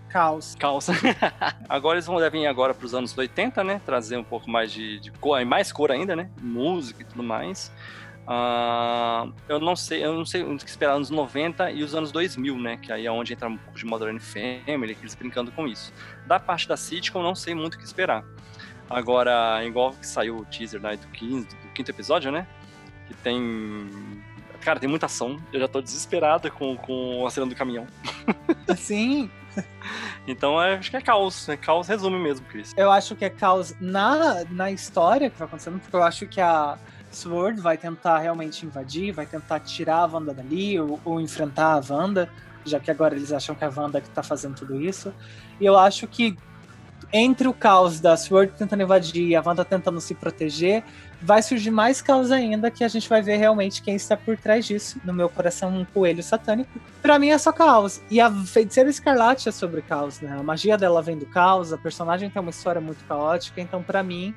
Caos. 0.10 0.56
Calça. 0.60 0.94
agora 1.70 1.96
eles 1.96 2.06
vão 2.06 2.20
devem 2.20 2.44
ir 2.44 2.48
agora 2.48 2.74
para 2.74 2.86
os 2.86 2.94
anos 2.94 3.18
80, 3.18 3.64
né? 3.64 3.82
Trazer 3.86 4.18
um 4.18 4.24
pouco 4.26 4.50
mais 4.50 4.74
de, 4.74 5.00
de 5.00 5.10
cor, 5.12 5.42
e 5.42 5.46
mais 5.46 5.72
cor 5.72 5.90
ainda, 5.90 6.18
né? 6.18 6.30
Música 6.42 7.02
e 7.02 7.06
tudo 7.06 7.24
mais. 7.24 7.72
Ah, 8.28 9.28
eu 9.48 9.60
não 9.60 9.76
sei, 9.76 10.04
eu 10.04 10.14
não 10.14 10.26
sei 10.26 10.42
o 10.42 10.58
que 10.58 10.70
esperar 10.70 10.98
nos 10.98 11.10
90 11.10 11.72
e 11.72 11.84
os 11.84 11.94
anos 11.94 12.12
2000, 12.12 12.58
né? 12.58 12.78
Que 12.78 12.92
aí 12.92 13.06
é 13.06 13.12
onde 13.12 13.34
entra 13.34 13.48
um 13.48 13.58
pouco 13.58 13.78
de 13.78 13.86
Modern 13.86 14.18
Family, 14.20 14.98
eles 15.00 15.14
brincando 15.14 15.52
com 15.52 15.68
isso. 15.68 15.94
Da 16.26 16.40
parte 16.40 16.68
da 16.68 16.76
sitcom, 16.76 17.20
eu 17.20 17.24
não 17.24 17.36
sei 17.36 17.54
muito 17.54 17.76
o 17.76 17.78
que 17.78 17.86
esperar. 17.86 18.24
Agora, 18.90 19.64
igual 19.64 19.92
que 19.94 20.06
saiu 20.06 20.38
o 20.38 20.46
teaser 20.46 20.82
né, 20.82 20.96
do, 20.96 21.08
15, 21.08 21.48
do 21.48 21.74
quinto 21.74 21.92
episódio, 21.92 22.32
né? 22.32 22.48
Que 23.08 23.14
tem. 23.16 24.24
Cara, 24.62 24.80
tem 24.80 24.90
muita 24.90 25.06
ação. 25.06 25.40
Eu 25.54 25.60
já 25.60 25.68
tô 25.68 25.80
desesperada 25.80 26.50
com, 26.50 26.76
com 26.76 27.22
o 27.22 27.28
acelero 27.28 27.52
do 27.52 27.56
caminhão. 27.56 27.86
Sim, 28.76 29.30
Então 30.28 30.62
é, 30.62 30.76
acho 30.76 30.90
que 30.90 30.98
é 30.98 31.02
caos. 31.02 31.48
É 31.50 31.58
caos 31.58 31.88
resume 31.88 32.18
mesmo, 32.20 32.46
Chris. 32.48 32.74
eu 32.76 32.92
acho 32.92 33.16
que 33.16 33.26
é 33.26 33.30
caos 33.30 33.76
na, 33.80 34.44
na 34.50 34.72
história 34.72 35.30
que 35.30 35.38
vai 35.38 35.48
acontecendo, 35.48 35.80
porque 35.80 35.96
eu 35.96 36.04
acho 36.04 36.28
que 36.28 36.42
a 36.42 36.78
Sword 37.16 37.60
vai 37.62 37.78
tentar 37.78 38.20
realmente 38.20 38.66
invadir, 38.66 39.12
vai 39.12 39.26
tentar 39.26 39.60
tirar 39.62 39.98
a 39.98 40.06
Wanda 40.06 40.34
dali, 40.34 40.80
ou, 40.80 41.00
ou 41.04 41.22
enfrentar 41.22 41.74
a 41.74 41.94
Wanda, 41.94 42.30
já 42.64 42.80
que 42.80 42.92
agora 42.92 43.16
eles 43.16 43.32
acham 43.32 43.56
que 43.56 43.64
é 43.64 43.68
a 43.68 43.72
Wanda 43.76 44.02
que 44.02 44.10
tá 44.10 44.22
fazendo 44.22 44.56
tudo 44.56 44.80
isso. 44.80 45.14
E 45.60 45.66
eu 45.66 45.78
acho 45.78 46.08
que 46.08 46.38
entre 47.14 47.48
o 47.48 47.54
caos 47.54 48.00
da 48.00 48.18
Sword 48.18 48.54
tentando 48.58 48.84
invadir 48.84 49.28
e 49.28 49.36
a 49.36 49.44
Wanda 49.46 49.64
tentando 49.64 50.02
se 50.02 50.14
proteger, 50.14 50.84
vai 51.22 51.42
surgir 51.42 51.72
mais 51.72 52.02
caos 52.02 52.32
ainda 52.32 52.70
que 52.70 52.84
a 52.84 52.88
gente 52.88 53.08
vai 53.08 53.22
ver 53.22 53.38
realmente 53.38 53.82
quem 53.82 53.96
está 53.96 54.18
por 54.18 54.38
trás 54.38 54.66
disso. 54.66 55.00
No 55.04 55.14
meu 55.14 55.30
coração, 55.30 55.70
um 55.70 55.86
coelho 55.86 56.22
satânico. 56.22 56.80
Pra 57.02 57.18
mim 57.18 57.30
é 57.30 57.38
só 57.38 57.52
caos. 57.52 58.02
E 58.10 58.20
a 58.20 58.30
feiticeira 58.32 58.90
escarlate 58.90 59.48
é 59.48 59.52
sobre 59.52 59.82
caos, 59.82 60.20
né? 60.20 60.36
A 60.38 60.44
magia 60.44 60.78
dela 60.78 61.02
vem 61.02 61.18
do 61.18 61.26
caos, 61.26 61.72
a 61.72 61.78
personagem 61.78 62.30
tem 62.30 62.42
uma 62.42 62.52
história 62.52 62.82
muito 62.82 63.04
caótica, 63.06 63.62
então 63.62 63.82
pra 63.82 64.04
mim 64.04 64.36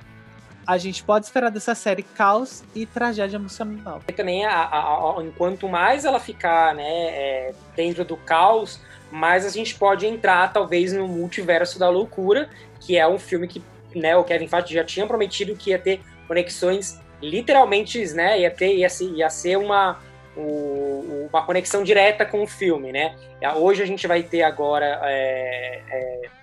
a 0.68 0.76
gente 0.76 1.02
pode 1.02 1.24
esperar 1.24 1.50
dessa 1.50 1.74
série 1.74 2.02
caos 2.02 2.62
e 2.74 2.84
tragédia 2.84 3.38
emocional. 3.38 4.02
E 4.06 4.12
também, 4.12 4.44
a, 4.44 4.50
a- 4.52 5.18
a- 5.18 5.22
enquanto 5.24 5.66
mais 5.66 6.04
ela 6.04 6.20
ficar 6.20 6.74
né, 6.74 6.84
é, 6.86 7.54
dentro 7.74 8.04
do 8.04 8.18
caos, 8.18 8.78
mais 9.10 9.46
a 9.46 9.48
gente 9.48 9.74
pode 9.76 10.06
entrar, 10.06 10.52
talvez, 10.52 10.92
no 10.92 11.08
multiverso 11.08 11.78
da 11.78 11.88
loucura, 11.88 12.50
que 12.80 12.98
é 12.98 13.08
um 13.08 13.18
filme 13.18 13.48
que 13.48 13.62
né, 13.94 14.14
o 14.14 14.22
Kevin 14.22 14.46
Feige 14.46 14.74
já 14.74 14.84
tinha 14.84 15.06
prometido 15.06 15.56
que 15.56 15.70
ia 15.70 15.78
ter 15.78 16.02
conexões 16.26 17.00
literalmente, 17.22 18.04
né? 18.12 18.38
Ia, 18.40 18.50
ter, 18.50 18.74
ia, 18.76 18.90
ser, 18.90 19.10
ia 19.12 19.30
ser 19.30 19.56
uma, 19.56 19.98
uma 20.36 21.42
conexão 21.46 21.82
direta 21.82 22.26
com 22.26 22.42
o 22.42 22.46
filme, 22.46 22.92
né? 22.92 23.16
Hoje 23.56 23.82
a 23.82 23.86
gente 23.86 24.06
vai 24.06 24.22
ter 24.22 24.42
agora. 24.42 25.00
é, 25.04 25.82
é, 25.90 26.37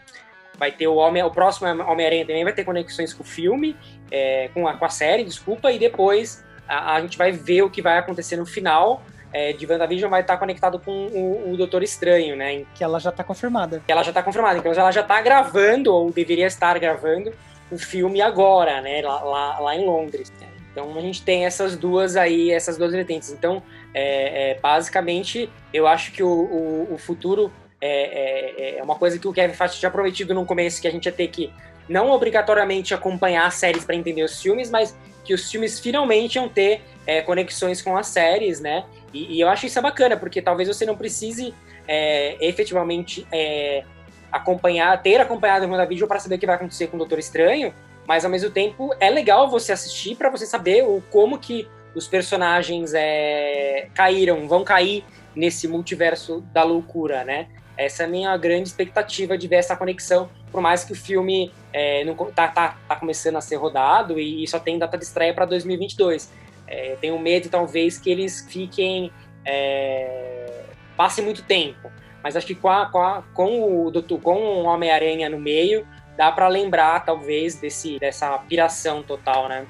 vai 0.57 0.71
ter 0.71 0.87
o 0.87 0.95
Homem, 0.95 1.23
o 1.23 1.31
próximo 1.31 1.67
Homem-Aranha 1.67 2.25
também 2.25 2.43
vai 2.43 2.53
ter 2.53 2.63
conexões 2.63 3.13
com 3.13 3.23
o 3.23 3.25
filme, 3.25 3.75
é, 4.11 4.49
com, 4.53 4.67
a, 4.67 4.73
com 4.75 4.85
a 4.85 4.89
série, 4.89 5.23
desculpa, 5.23 5.71
e 5.71 5.79
depois 5.79 6.43
a, 6.67 6.95
a 6.95 7.01
gente 7.01 7.17
vai 7.17 7.31
ver 7.31 7.63
o 7.63 7.69
que 7.69 7.81
vai 7.81 7.97
acontecer 7.97 8.37
no 8.37 8.45
final. 8.45 9.03
É, 9.33 9.51
de 9.51 9.65
WandaVision 9.65 10.09
vai 10.09 10.21
estar 10.21 10.37
conectado 10.37 10.79
com 10.79 11.07
o, 11.07 11.51
o 11.51 11.57
Doutor 11.57 11.83
Estranho, 11.83 12.37
né? 12.37 12.63
Que 12.73 12.81
ela 12.81 12.99
já 12.99 13.11
tá 13.11 13.21
confirmada. 13.21 13.83
ela 13.85 14.01
já 14.01 14.13
tá 14.13 14.23
confirmada. 14.23 14.59
Então 14.59 14.71
ela 14.71 14.91
já 14.91 15.03
tá 15.03 15.21
gravando, 15.21 15.93
ou 15.93 16.09
deveria 16.09 16.47
estar 16.47 16.79
gravando, 16.79 17.33
o 17.69 17.77
filme 17.77 18.21
agora, 18.21 18.79
né? 18.79 19.01
Lá, 19.01 19.21
lá, 19.21 19.59
lá 19.59 19.75
em 19.75 19.85
Londres. 19.85 20.31
Então 20.71 20.97
a 20.97 21.01
gente 21.01 21.21
tem 21.21 21.45
essas 21.45 21.75
duas 21.75 22.15
aí, 22.15 22.51
essas 22.51 22.77
duas 22.77 22.93
vertentes. 22.93 23.29
Então, 23.31 23.61
é, 23.93 24.51
é, 24.51 24.59
basicamente, 24.59 25.49
eu 25.73 25.85
acho 25.87 26.11
que 26.13 26.23
o, 26.23 26.27
o, 26.27 26.93
o 26.93 26.97
futuro 26.97 27.51
é, 27.81 28.75
é, 28.75 28.77
é 28.79 28.83
uma 28.83 28.95
coisa 28.95 29.19
que 29.19 29.27
o 29.27 29.33
Kevin 29.33 29.53
Feige 29.53 29.79
tinha 29.79 29.91
prometido 29.91 30.33
no 30.33 30.45
começo, 30.45 30.81
que 30.81 30.87
a 30.87 30.91
gente 30.91 31.05
ia 31.05 31.11
ter 31.11 31.27
que 31.27 31.51
não 31.87 32.09
obrigatoriamente 32.09 32.93
acompanhar 32.93 33.45
as 33.45 33.55
séries 33.55 33.85
para 33.85 33.95
entender 33.95 34.23
os 34.23 34.41
filmes, 34.41 34.69
mas 34.69 34.95
que 35.23 35.33
os 35.33 35.49
filmes 35.49 35.79
finalmente 35.79 36.35
iam 36.35 36.47
ter 36.47 36.81
é, 37.05 37.21
conexões 37.21 37.81
com 37.81 37.97
as 37.97 38.07
séries, 38.07 38.59
né? 38.59 38.85
E, 39.13 39.37
e 39.37 39.41
eu 39.41 39.49
acho 39.49 39.65
isso 39.65 39.81
bacana, 39.81 40.17
porque 40.17 40.41
talvez 40.41 40.67
você 40.67 40.85
não 40.85 40.95
precise 40.95 41.53
é, 41.87 42.37
efetivamente 42.45 43.27
é, 43.31 43.83
acompanhar, 44.31 45.01
ter 45.01 45.19
acompanhado 45.19 45.65
o 45.65 45.69
WandaVision 45.69 46.07
para 46.07 46.19
saber 46.19 46.35
o 46.35 46.39
que 46.39 46.45
vai 46.45 46.55
acontecer 46.55 46.87
com 46.87 46.95
o 46.95 46.99
Doutor 46.99 47.19
Estranho, 47.19 47.73
mas 48.07 48.23
ao 48.23 48.31
mesmo 48.31 48.49
tempo 48.51 48.93
é 48.99 49.09
legal 49.09 49.49
você 49.49 49.71
assistir 49.71 50.15
para 50.15 50.29
você 50.29 50.45
saber 50.45 50.83
o, 50.83 51.01
como 51.11 51.37
que 51.37 51.67
os 51.95 52.07
personagens 52.07 52.93
é, 52.93 53.87
caíram, 53.93 54.47
vão 54.47 54.63
cair 54.63 55.03
nesse 55.35 55.67
multiverso 55.67 56.41
da 56.53 56.63
loucura, 56.63 57.23
né? 57.23 57.47
Essa 57.77 58.03
é 58.03 58.05
a 58.05 58.09
minha 58.09 58.35
grande 58.37 58.69
expectativa 58.69 59.37
de 59.37 59.47
ver 59.47 59.57
essa 59.57 59.75
conexão, 59.75 60.29
por 60.51 60.61
mais 60.61 60.83
que 60.83 60.93
o 60.93 60.95
filme 60.95 61.51
é, 61.73 62.03
não, 62.05 62.15
tá, 62.15 62.47
tá, 62.47 62.77
tá 62.87 62.95
começando 62.95 63.35
a 63.35 63.41
ser 63.41 63.57
rodado 63.57 64.19
e 64.19 64.47
só 64.47 64.59
tem 64.59 64.79
data 64.79 64.97
de 64.97 65.03
estreia 65.03 65.33
para 65.33 65.45
2022. 65.45 66.31
É, 66.67 66.95
tenho 67.01 67.19
medo, 67.19 67.49
talvez, 67.49 67.97
que 67.97 68.09
eles 68.09 68.47
fiquem. 68.49 69.11
É, 69.45 70.63
passe 70.95 71.21
muito 71.21 71.43
tempo. 71.43 71.91
Mas 72.23 72.35
acho 72.35 72.47
que 72.47 72.55
com, 72.55 72.69
a, 72.69 72.87
com, 72.87 73.01
a, 73.01 73.21
com 73.33 73.85
o 73.85 73.91
Doutor, 73.91 74.19
com 74.19 74.35
o 74.35 74.63
Homem-Aranha 74.63 75.29
no 75.29 75.39
meio, 75.39 75.85
dá 76.17 76.31
para 76.31 76.47
lembrar, 76.47 77.05
talvez, 77.05 77.55
desse, 77.55 77.99
dessa 77.99 78.37
piração 78.39 79.03
total, 79.03 79.47
né? 79.47 79.67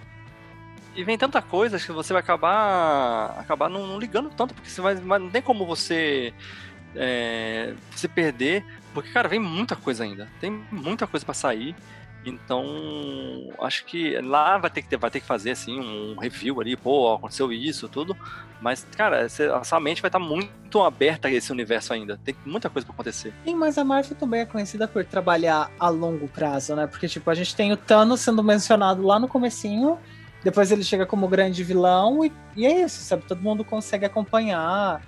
E 0.95 1.03
vem 1.03 1.17
tanta 1.17 1.41
coisa 1.41 1.77
que 1.77 1.91
você 1.91 2.13
vai 2.13 2.21
acabar 2.21 3.35
acabar 3.37 3.67
não, 3.67 3.85
não 3.85 3.99
ligando 3.99 4.29
tanto, 4.29 4.53
porque 4.53 4.69
você 4.69 4.79
vai- 4.79 4.95
não 4.95 5.29
tem 5.29 5.41
como 5.41 5.65
você 5.65 6.33
é, 6.95 7.73
se 7.95 8.07
perder, 8.07 8.63
porque, 8.93 9.11
cara, 9.11 9.27
vem 9.27 9.39
muita 9.39 9.75
coisa 9.75 10.03
ainda. 10.03 10.27
Tem 10.39 10.51
muita 10.71 11.05
coisa 11.07 11.25
pra 11.25 11.33
sair. 11.33 11.75
Então, 12.25 12.65
acho 13.59 13.85
que 13.85 14.19
lá 14.19 14.57
vai 14.57 14.69
ter 14.69 14.81
que, 14.81 14.87
ter- 14.87 14.97
vai 14.97 15.11
ter 15.11 15.19
que 15.19 15.27
fazer 15.27 15.51
assim 15.51 15.79
um 15.79 16.17
review 16.17 16.59
ali, 16.59 16.75
pô, 16.75 17.13
aconteceu 17.13 17.51
isso, 17.53 17.87
tudo. 17.87 18.17
Mas, 18.59 18.85
cara, 18.97 19.25
a 19.25 19.63
sua 19.63 19.79
mente 19.79 20.01
vai 20.01 20.09
estar 20.09 20.17
muito 20.17 20.81
aberta 20.81 21.27
a 21.27 21.31
esse 21.31 21.51
universo 21.51 21.93
ainda. 21.93 22.19
Tem 22.23 22.35
muita 22.43 22.67
coisa 22.69 22.85
pra 22.85 22.93
acontecer. 22.95 23.31
Sim, 23.43 23.53
mas 23.55 23.77
a 23.77 23.83
Marvel 23.83 24.15
também 24.17 24.41
é 24.41 24.45
conhecida 24.45 24.87
por 24.87 25.05
trabalhar 25.05 25.69
a 25.79 25.87
longo 25.89 26.27
prazo, 26.27 26.75
né? 26.75 26.87
Porque, 26.87 27.07
tipo, 27.07 27.29
a 27.29 27.35
gente 27.35 27.55
tem 27.55 27.71
o 27.71 27.77
Thanos 27.77 28.21
sendo 28.21 28.41
mencionado 28.43 29.03
lá 29.05 29.19
no 29.19 29.27
comecinho, 29.27 29.99
depois 30.43 30.71
ele 30.71 30.83
chega 30.83 31.05
como 31.05 31.27
grande 31.27 31.63
vilão, 31.63 32.25
e, 32.25 32.31
e 32.55 32.65
é 32.65 32.81
isso, 32.85 33.01
sabe? 33.03 33.23
Todo 33.27 33.41
mundo 33.41 33.63
consegue 33.63 34.05
acompanhar 34.05 34.99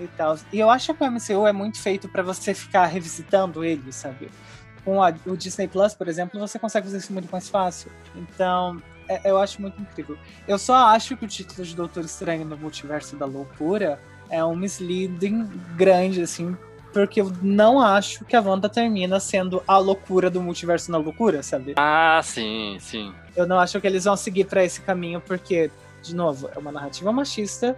e 0.00 0.06
tal. 0.08 0.36
E 0.52 0.58
eu 0.58 0.68
acho 0.70 0.92
que 0.94 1.02
o 1.02 1.06
MCU 1.10 1.46
é 1.46 1.52
muito 1.52 1.80
feito 1.80 2.08
pra 2.08 2.22
você 2.22 2.52
ficar 2.54 2.86
revisitando 2.86 3.64
ele, 3.64 3.92
sabe? 3.92 4.30
Com 4.84 5.02
a- 5.02 5.12
o 5.26 5.36
Disney 5.36 5.66
Plus, 5.68 5.94
por 5.94 6.08
exemplo, 6.08 6.38
você 6.38 6.58
consegue 6.58 6.86
fazer 6.86 6.98
isso 6.98 7.12
muito 7.12 7.28
mais 7.30 7.48
fácil. 7.48 7.90
Então, 8.14 8.80
é- 9.08 9.20
eu 9.30 9.38
acho 9.38 9.60
muito 9.60 9.80
incrível. 9.80 10.16
Eu 10.46 10.58
só 10.58 10.74
acho 10.88 11.16
que 11.16 11.24
o 11.24 11.28
título 11.28 11.64
de 11.66 11.74
Doutor 11.74 12.04
Estranho 12.04 12.44
no 12.44 12.56
Multiverso 12.56 13.16
da 13.16 13.26
Loucura 13.26 13.98
é 14.30 14.44
um 14.44 14.54
misleading 14.56 15.44
grande, 15.76 16.22
assim, 16.22 16.56
porque 16.92 17.20
eu 17.20 17.30
não 17.42 17.80
acho 17.80 18.24
que 18.24 18.34
a 18.34 18.40
Wanda 18.40 18.68
termina 18.68 19.20
sendo 19.20 19.62
a 19.68 19.76
loucura 19.78 20.30
do 20.30 20.40
Multiverso 20.40 20.90
na 20.90 20.98
Loucura, 20.98 21.42
sabe? 21.42 21.74
Ah, 21.76 22.20
sim, 22.24 22.76
sim. 22.80 23.12
Eu 23.36 23.46
não 23.46 23.58
acho 23.60 23.80
que 23.80 23.86
eles 23.86 24.04
vão 24.04 24.16
seguir 24.16 24.44
pra 24.46 24.64
esse 24.64 24.80
caminho, 24.80 25.20
porque, 25.20 25.70
de 26.02 26.14
novo, 26.14 26.48
é 26.54 26.58
uma 26.58 26.72
narrativa 26.72 27.12
machista 27.12 27.76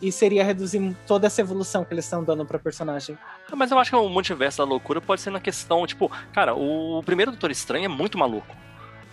e 0.00 0.10
seria 0.10 0.44
reduzir 0.44 0.96
toda 1.06 1.26
essa 1.26 1.40
evolução 1.40 1.84
que 1.84 1.92
eles 1.92 2.04
estão 2.04 2.24
dando 2.24 2.44
pra 2.44 2.58
personagem. 2.58 3.18
Ah, 3.50 3.56
Mas 3.56 3.70
eu 3.70 3.78
acho 3.78 3.90
que 3.90 3.96
o 3.96 4.08
multiverso 4.08 4.58
da 4.58 4.64
loucura 4.64 5.00
pode 5.00 5.20
ser 5.20 5.30
na 5.30 5.40
questão, 5.40 5.86
tipo, 5.86 6.10
cara, 6.32 6.54
o 6.54 7.02
primeiro 7.04 7.30
Doutor 7.30 7.50
Estranho 7.50 7.84
é 7.84 7.88
muito 7.88 8.18
maluco. 8.18 8.56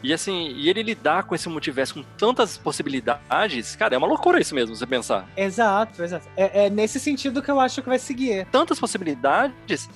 E 0.04 0.14
assim, 0.14 0.54
e 0.56 0.70
ele 0.70 0.84
lidar 0.84 1.24
com 1.24 1.34
esse 1.34 1.50
multiverso 1.50 1.96
com 1.96 2.04
tantas 2.18 2.56
possibilidades, 2.58 3.76
cara, 3.76 3.96
é 3.96 3.98
uma 3.98 4.06
loucura 4.06 4.40
isso 4.40 4.54
mesmo, 4.54 4.76
você 4.76 4.86
pensar. 4.86 5.28
Exato, 5.36 6.04
exato. 6.04 6.28
É, 6.38 6.66
é 6.66 6.70
nesse 6.70 7.00
sentido 7.00 7.42
que 7.42 7.50
eu 7.50 7.60
acho 7.60 7.82
que 7.82 7.90
vai 7.90 7.98
seguir. 7.98 8.46
Tantas 8.52 8.80
possibilidades, 8.80 9.90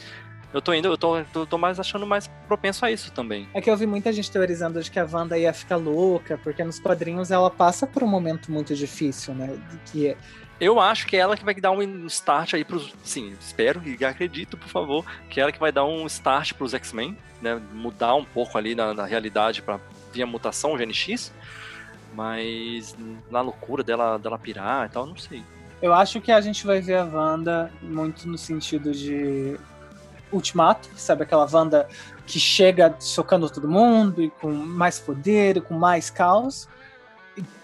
eu 0.53 0.61
tô 0.61 0.73
indo, 0.73 0.87
eu 0.87 0.97
tô, 0.97 1.23
tô, 1.31 1.45
tô 1.45 1.57
mais 1.57 1.79
achando 1.79 2.05
mais 2.05 2.27
propenso 2.47 2.83
a 2.83 2.91
isso 2.91 3.11
também. 3.11 3.47
É 3.53 3.61
que 3.61 3.69
eu 3.69 3.77
vi 3.77 3.85
muita 3.85 4.11
gente 4.11 4.29
teorizando 4.29 4.81
de 4.81 4.89
que 4.89 4.99
a 4.99 5.07
Wanda 5.09 5.37
ia 5.37 5.53
ficar 5.53 5.77
louca, 5.77 6.37
porque 6.43 6.63
nos 6.63 6.79
quadrinhos 6.79 7.29
ela 7.29 7.49
passa 7.49 7.85
por 7.85 8.03
um 8.03 8.07
momento 8.07 8.51
muito 8.51 8.75
difícil, 8.75 9.33
né? 9.33 9.55
Que 9.91 10.17
Eu 10.61 10.79
acho 10.79 11.07
que 11.07 11.17
é 11.17 11.19
ela 11.19 11.35
que 11.35 11.43
vai 11.43 11.55
dar 11.55 11.71
um 11.71 12.05
start 12.05 12.53
aí 12.53 12.63
pros. 12.63 12.93
Sim, 13.03 13.35
espero 13.41 13.81
e 13.83 14.05
acredito, 14.05 14.55
por 14.55 14.69
favor, 14.69 15.03
que 15.27 15.39
é 15.39 15.43
ela 15.43 15.51
que 15.51 15.59
vai 15.59 15.71
dar 15.71 15.85
um 15.85 16.05
start 16.05 16.53
pros 16.53 16.75
X-Men, 16.75 17.17
né? 17.41 17.59
Mudar 17.73 18.13
um 18.13 18.23
pouco 18.23 18.59
ali 18.59 18.75
na, 18.75 18.93
na 18.93 19.05
realidade 19.07 19.63
vir 20.13 20.21
a 20.21 20.27
mutação 20.27 20.77
GNX. 20.77 21.33
Mas 22.13 22.95
na 23.31 23.41
loucura 23.41 23.83
dela, 23.83 24.19
dela 24.19 24.37
pirar 24.37 24.85
e 24.85 24.89
tal, 24.89 25.07
não 25.07 25.17
sei. 25.17 25.41
eu 25.81 25.93
acho 25.95 26.21
que 26.21 26.31
a 26.31 26.39
gente 26.39 26.67
vai 26.67 26.79
ver 26.79 26.97
a 26.97 27.05
Wanda 27.05 27.71
muito 27.81 28.27
no 28.27 28.37
sentido 28.37 28.91
de 28.91 29.57
Ultimato, 30.31 30.89
sabe? 30.95 31.23
Aquela 31.23 31.49
Wanda 31.51 31.87
que 32.27 32.39
chega 32.39 32.95
socando 32.99 33.49
todo 33.49 33.67
mundo 33.67 34.21
e 34.21 34.29
com 34.29 34.51
mais 34.51 34.99
poder, 34.99 35.57
e 35.57 35.61
com 35.61 35.73
mais 35.73 36.11
caos. 36.11 36.69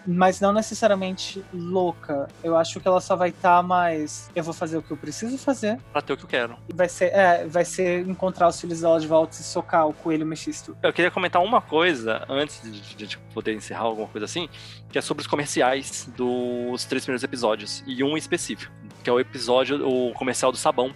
Mas 0.06 0.40
não 0.40 0.54
necessariamente 0.54 1.44
louca. 1.54 2.28
Eu 2.42 2.56
acho 2.56 2.80
que 2.80 2.88
ela 2.88 3.02
só 3.02 3.16
vai 3.16 3.30
estar 3.30 3.62
mais. 3.62 4.32
Eu 4.34 4.44
vou 4.44 4.54
fazer 4.54 4.78
o 4.78 4.82
que 4.82 4.92
eu 4.92 4.98
preciso 4.98 5.38
fazer. 5.38 5.78
Pra 5.92 6.02
ter 6.02 6.14
o 6.14 6.18
que 6.18 6.24
eu 6.24 6.30
quero. 6.30 6.58
E 6.70 6.74
vai 6.74 6.88
ser, 6.88 7.08
é, 7.08 7.46
vai 7.46 7.66
ser 7.66 8.08
encontrar 8.08 8.48
os 8.48 8.60
filhos 8.60 8.82
dela 8.82 9.00
de 9.00 9.08
volta 9.08 9.34
e 9.34 9.44
socar 9.44 9.88
o 9.88 9.94
coelho 9.94 10.26
Mephisto. 10.26 10.78
Eu 10.82 10.94
queria 10.94 11.12
comentar 11.12 11.42
uma 11.42 11.62
coisa 11.62 12.26
antes 12.30 12.62
de 12.62 12.78
de 12.78 12.96
a 12.96 13.00
gente 13.00 13.18
poder 13.34 13.54
encerrar 13.54 13.82
alguma 13.84 14.08
coisa 14.08 14.26
assim, 14.26 14.48
que 14.90 14.98
é 14.98 15.02
sobre 15.02 15.22
os 15.22 15.28
comerciais 15.28 16.10
dos 16.16 16.86
três 16.86 17.04
primeiros 17.04 17.24
episódios 17.24 17.84
e 17.86 18.04
um 18.04 18.18
específico, 18.18 18.72
que 19.04 19.10
é 19.10 19.14
o 19.14 19.20
episódio, 19.20 19.88
o 19.88 20.14
comercial 20.14 20.52
do 20.52 20.58
sabão, 20.58 20.94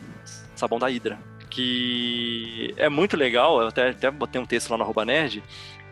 sabão 0.56 0.80
da 0.80 0.88
Hydra, 0.88 1.20
que 1.50 2.74
é 2.78 2.90
muito 2.90 3.18
legal. 3.18 3.62
Eu 3.62 3.68
até, 3.68 3.90
até 3.90 4.10
botei 4.10 4.40
um 4.40 4.46
texto 4.46 4.70
lá 4.70 4.78
no 4.78 4.84
arroba 4.84 5.06
nerd 5.06 5.44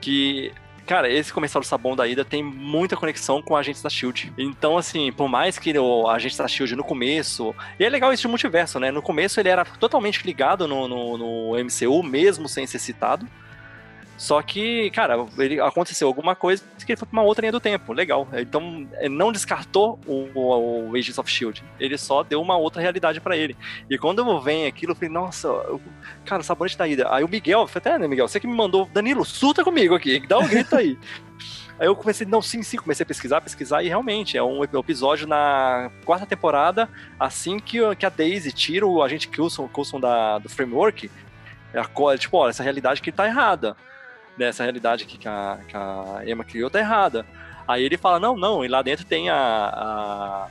que 0.02 0.52
Cara, 0.90 1.08
esse 1.08 1.32
comercial 1.32 1.62
do 1.62 1.68
sabão 1.68 1.96
da 1.96 2.08
Ida 2.08 2.26
tem 2.26 2.42
muita 2.42 2.98
conexão 2.98 3.44
com 3.44 3.56
agentes 3.56 3.80
da 3.80 3.92
Shield. 3.92 4.34
Então, 4.36 4.76
assim, 4.76 5.12
por 5.12 5.30
mais 5.30 5.60
que 5.60 5.78
o 5.78 6.08
agente 6.08 6.36
da 6.36 6.48
Shield 6.48 6.76
no 6.76 6.84
começo. 6.84 7.54
E 7.80 7.86
é 7.86 7.90
legal 7.90 8.12
esse 8.12 8.28
multiverso, 8.28 8.80
né? 8.80 8.90
No 8.90 9.00
começo 9.00 9.40
ele 9.40 9.50
era 9.50 9.64
totalmente 9.64 10.26
ligado 10.26 10.68
no, 10.68 10.88
no, 10.88 11.16
no 11.16 11.64
MCU, 11.64 12.02
mesmo 12.02 12.50
sem 12.50 12.66
ser 12.66 12.80
citado. 12.80 13.28
Só 14.20 14.42
que, 14.42 14.92
cara, 14.92 15.26
ele 15.38 15.62
aconteceu 15.62 16.06
alguma 16.06 16.36
coisa 16.36 16.62
que 16.86 16.92
ele 16.92 16.98
foi 17.00 17.08
pra 17.08 17.18
uma 17.18 17.26
outra 17.26 17.42
linha 17.42 17.54
do 17.54 17.60
tempo. 17.62 17.94
Legal. 17.94 18.28
Então, 18.34 18.86
não 19.10 19.32
descartou 19.32 19.98
o, 20.06 20.28
o, 20.36 20.90
o 20.90 20.96
Agents 20.98 21.18
of 21.18 21.32
Shield. 21.32 21.64
Ele 21.80 21.98
só 21.98 22.22
deu 22.22 22.42
uma 22.42 22.58
outra 22.58 22.82
realidade 22.82 23.22
pra 23.22 23.38
ele. 23.38 23.56
E 23.90 23.98
quando 23.98 24.20
eu 24.20 24.42
venho 24.42 24.68
aquilo, 24.68 24.92
eu 24.92 24.96
falei, 24.96 25.10
nossa, 25.10 25.48
eu- 25.48 25.80
cara, 26.26 26.44
sabonete 26.44 26.78
da 26.78 26.86
ida. 26.86 27.08
Aí 27.10 27.24
o 27.24 27.30
Miguel, 27.30 27.66
falei, 27.66 27.80
até, 27.94 27.98
né, 27.98 28.10
Miguel, 28.10 28.28
você 28.28 28.42
que 28.42 28.46
me 28.48 28.54
mandou, 28.54 28.90
Danilo, 28.94 29.24
surta 29.24 29.64
comigo 29.64 29.96
aqui, 29.96 30.20
dá 30.28 30.38
um 30.38 30.48
grito 30.48 30.76
aí. 30.76 30.98
Aí 31.80 31.88
eu 31.88 31.96
comecei, 31.96 32.28
não, 32.28 32.42
sim, 32.42 32.62
sim, 32.62 32.76
comecei 32.76 33.06
a 33.06 33.08
pesquisar, 33.08 33.40
pesquisar, 33.40 33.82
e 33.82 33.88
realmente 33.88 34.38
é 34.38 34.44
um 34.44 34.62
episódio 34.66 35.26
na 35.26 35.90
quarta 36.04 36.26
temporada, 36.26 36.90
assim 37.18 37.58
que, 37.58 37.80
que 37.96 38.06
a 38.06 38.10
Daisy 38.10 38.52
tira 38.52 38.86
o 38.86 39.02
agente 39.02 39.30
Coulson, 39.30 39.66
Coulson 39.70 39.98
da, 39.98 40.40
do 40.40 40.50
framework, 40.50 41.10
é 41.74 41.80
a 41.80 41.86
co- 41.86 42.18
tipo, 42.18 42.36
olha, 42.36 42.50
essa 42.50 42.64
realidade 42.64 43.00
aqui 43.00 43.14
tá 43.14 43.26
errada. 43.26 43.78
Né, 44.40 44.48
essa 44.48 44.64
realidade 44.64 45.04
que 45.06 45.28
a, 45.28 45.60
que 45.68 45.76
a 45.76 46.22
Emma 46.26 46.46
criou 46.46 46.70
tá 46.70 46.80
errada. 46.80 47.26
Aí 47.68 47.84
ele 47.84 47.98
fala, 47.98 48.20
não, 48.20 48.38
não, 48.38 48.64
e 48.64 48.70
lá 48.70 48.82
dentro 48.82 49.06
tem 49.06 49.30
a... 49.30 49.36
a- 49.38 50.48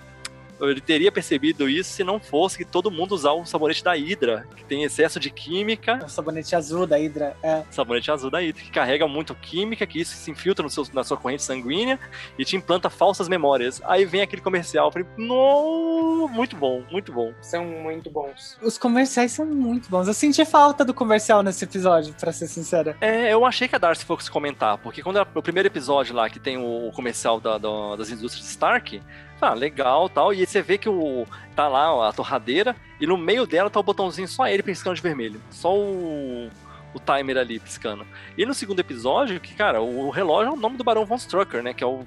Ele 0.60 0.80
teria 0.80 1.10
percebido 1.12 1.68
isso 1.68 1.90
se 1.90 2.02
não 2.04 2.18
fosse 2.18 2.58
que 2.58 2.64
todo 2.64 2.90
mundo 2.90 3.12
usar 3.12 3.32
o 3.32 3.44
sabonete 3.46 3.82
da 3.84 3.92
Hydra, 3.94 4.46
que 4.56 4.64
tem 4.64 4.82
excesso 4.84 5.18
de 5.20 5.30
química, 5.30 6.00
O 6.04 6.08
sabonete 6.08 6.54
azul 6.56 6.86
da 6.86 6.96
Hydra. 6.96 7.36
É. 7.42 7.62
sabonete 7.70 8.10
azul 8.10 8.30
da 8.30 8.38
Hydra, 8.40 8.62
que 8.62 8.70
carrega 8.70 9.06
muito 9.06 9.34
química, 9.34 9.86
que 9.86 10.00
isso 10.00 10.14
se 10.16 10.30
infiltra 10.30 10.62
no 10.62 10.70
seu, 10.70 10.84
na 10.92 11.04
sua 11.04 11.16
corrente 11.16 11.42
sanguínea 11.42 11.98
e 12.38 12.44
te 12.44 12.56
implanta 12.56 12.90
falsas 12.90 13.28
memórias. 13.28 13.80
Aí 13.84 14.04
vem 14.04 14.20
aquele 14.22 14.42
comercial, 14.42 14.88
eu 14.88 14.92
falei, 14.92 15.06
no, 15.16 16.28
muito 16.28 16.56
bom, 16.56 16.82
muito 16.90 17.12
bom. 17.12 17.32
São 17.40 17.64
muito 17.64 18.10
bons. 18.10 18.58
Os 18.62 18.76
comerciais 18.78 19.32
são 19.32 19.46
muito 19.46 19.88
bons. 19.88 20.08
Eu 20.08 20.14
senti 20.14 20.44
falta 20.44 20.84
do 20.84 20.92
comercial 20.94 21.42
nesse 21.42 21.64
episódio, 21.64 22.14
pra 22.14 22.32
ser 22.32 22.46
sincera. 22.48 22.96
É, 23.00 23.32
eu 23.32 23.44
achei 23.44 23.68
que 23.68 23.74
a 23.74 23.78
Darcy 23.78 24.04
fosse 24.04 24.30
comentar, 24.30 24.78
porque 24.78 25.02
quando 25.02 25.18
era 25.18 25.28
o 25.34 25.42
primeiro 25.42 25.66
episódio 25.68 26.14
lá, 26.14 26.28
que 26.28 26.38
tem 26.40 26.56
o 26.58 26.90
comercial 26.92 27.40
da- 27.40 27.58
da- 27.58 27.96
das 27.96 28.10
indústrias 28.10 28.48
Stark, 28.48 29.00
ah, 29.40 29.54
legal 29.54 30.08
tal, 30.08 30.32
e 30.32 30.44
você 30.44 30.62
vê 30.62 30.78
que 30.78 30.88
o, 30.88 31.26
tá 31.54 31.68
lá 31.68 32.08
a 32.08 32.12
torradeira, 32.12 32.74
e 33.00 33.06
no 33.06 33.16
meio 33.16 33.46
dela 33.46 33.70
tá 33.70 33.78
o 33.80 33.82
botãozinho 33.82 34.28
só 34.28 34.46
ele 34.46 34.62
piscando 34.62 34.96
de 34.96 35.02
vermelho. 35.02 35.40
Só 35.50 35.76
o, 35.76 36.48
o 36.94 37.00
timer 37.00 37.36
ali 37.36 37.58
piscando. 37.58 38.06
E 38.36 38.44
no 38.44 38.54
segundo 38.54 38.80
episódio, 38.80 39.40
que, 39.40 39.54
cara, 39.54 39.80
o 39.80 40.10
relógio 40.10 40.50
é 40.50 40.54
o 40.54 40.60
nome 40.60 40.76
do 40.76 40.84
Barão 40.84 41.06
Von 41.06 41.16
Strucker, 41.16 41.62
né, 41.62 41.72
que 41.72 41.84
é 41.84 41.86
o... 41.86 42.04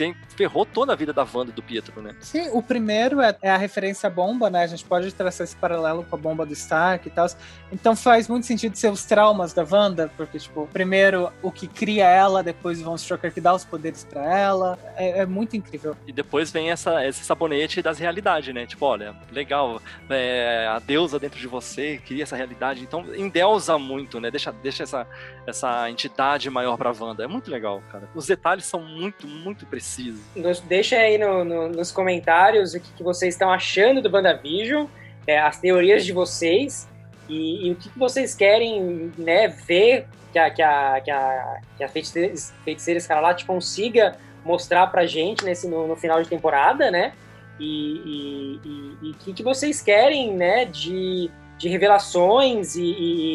Tem, 0.00 0.16
ferrou 0.34 0.64
toda 0.64 0.94
a 0.94 0.96
vida 0.96 1.12
da 1.12 1.26
Wanda 1.30 1.50
e 1.50 1.52
do 1.52 1.62
Pietro, 1.62 2.00
né? 2.00 2.16
Sim, 2.20 2.48
o 2.54 2.62
primeiro 2.62 3.20
é, 3.20 3.36
é 3.42 3.50
a 3.50 3.58
referência 3.58 4.06
à 4.06 4.10
bomba, 4.10 4.48
né? 4.48 4.62
A 4.62 4.66
gente 4.66 4.82
pode 4.82 5.12
traçar 5.12 5.44
esse 5.44 5.54
paralelo 5.54 6.06
com 6.08 6.16
a 6.16 6.18
bomba 6.18 6.46
do 6.46 6.54
Stark 6.54 7.06
e 7.06 7.10
tal. 7.10 7.26
Então 7.70 7.94
faz 7.94 8.26
muito 8.26 8.46
sentido 8.46 8.74
ser 8.76 8.90
os 8.90 9.04
traumas 9.04 9.52
da 9.52 9.62
Wanda, 9.62 10.10
porque, 10.16 10.38
tipo, 10.38 10.66
primeiro 10.72 11.30
o 11.42 11.52
que 11.52 11.66
cria 11.66 12.08
ela, 12.08 12.42
depois 12.42 12.80
o 12.80 12.84
Von 12.84 12.94
Strucker 12.94 13.30
que 13.30 13.42
dá 13.42 13.54
os 13.54 13.62
poderes 13.62 14.02
pra 14.02 14.24
ela. 14.24 14.78
É, 14.96 15.18
é 15.18 15.26
muito 15.26 15.54
incrível. 15.54 15.94
E 16.06 16.12
depois 16.14 16.50
vem 16.50 16.70
essa, 16.70 17.06
esse 17.06 17.22
sabonete 17.22 17.82
das 17.82 17.98
realidades, 17.98 18.54
né? 18.54 18.64
Tipo, 18.64 18.86
olha, 18.86 19.14
legal, 19.30 19.82
é, 20.08 20.66
a 20.66 20.78
deusa 20.78 21.18
dentro 21.18 21.38
de 21.38 21.46
você 21.46 22.00
cria 22.06 22.22
essa 22.22 22.36
realidade. 22.36 22.82
Então, 22.82 23.04
endeusa 23.14 23.76
muito, 23.76 24.18
né? 24.18 24.30
Deixa, 24.30 24.50
deixa 24.50 24.82
essa, 24.82 25.06
essa 25.46 25.90
entidade 25.90 26.48
maior 26.48 26.78
pra 26.78 26.90
Wanda. 26.90 27.22
É 27.22 27.26
muito 27.26 27.50
legal, 27.50 27.82
cara. 27.92 28.08
Os 28.14 28.26
detalhes 28.26 28.64
são 28.64 28.80
muito, 28.80 29.28
muito 29.28 29.66
precisos. 29.66 29.89
Nos, 30.36 30.60
deixa 30.60 30.96
aí 30.96 31.18
no- 31.18 31.44
no- 31.44 31.68
nos 31.68 31.90
comentários 31.92 32.74
o 32.74 32.80
que, 32.80 32.92
que 32.92 33.02
vocês 33.02 33.34
estão 33.34 33.50
achando 33.52 34.00
do 34.02 34.10
WandaVision, 34.14 34.86
é, 35.26 35.38
as 35.38 35.58
teorias 35.60 36.04
de 36.04 36.12
vocês 36.12 36.88
e, 37.28 37.66
e 37.68 37.72
o 37.72 37.76
que, 37.76 37.88
que 37.88 37.98
vocês 37.98 38.34
querem 38.34 39.12
né, 39.16 39.48
ver 39.48 40.06
que 40.32 40.38
a, 40.38 40.50
que 40.50 40.62
a, 40.62 41.00
que 41.00 41.10
a, 41.10 41.60
que 41.76 41.84
a 41.84 41.88
feiticeira, 41.88 42.34
feiticeira 42.64 42.98
Escarlate 42.98 43.44
consiga 43.44 44.16
mostrar 44.44 44.86
pra 44.86 45.06
gente 45.06 45.44
nesse, 45.44 45.68
no, 45.68 45.86
no 45.86 45.96
final 45.96 46.22
de 46.22 46.28
temporada, 46.28 46.90
né? 46.90 47.12
E 47.58 48.58
o 49.02 49.14
que, 49.18 49.32
que 49.34 49.42
vocês 49.42 49.82
querem, 49.82 50.32
né, 50.34 50.64
de, 50.64 51.30
de 51.58 51.68
revelações 51.68 52.74
e, 52.74 52.82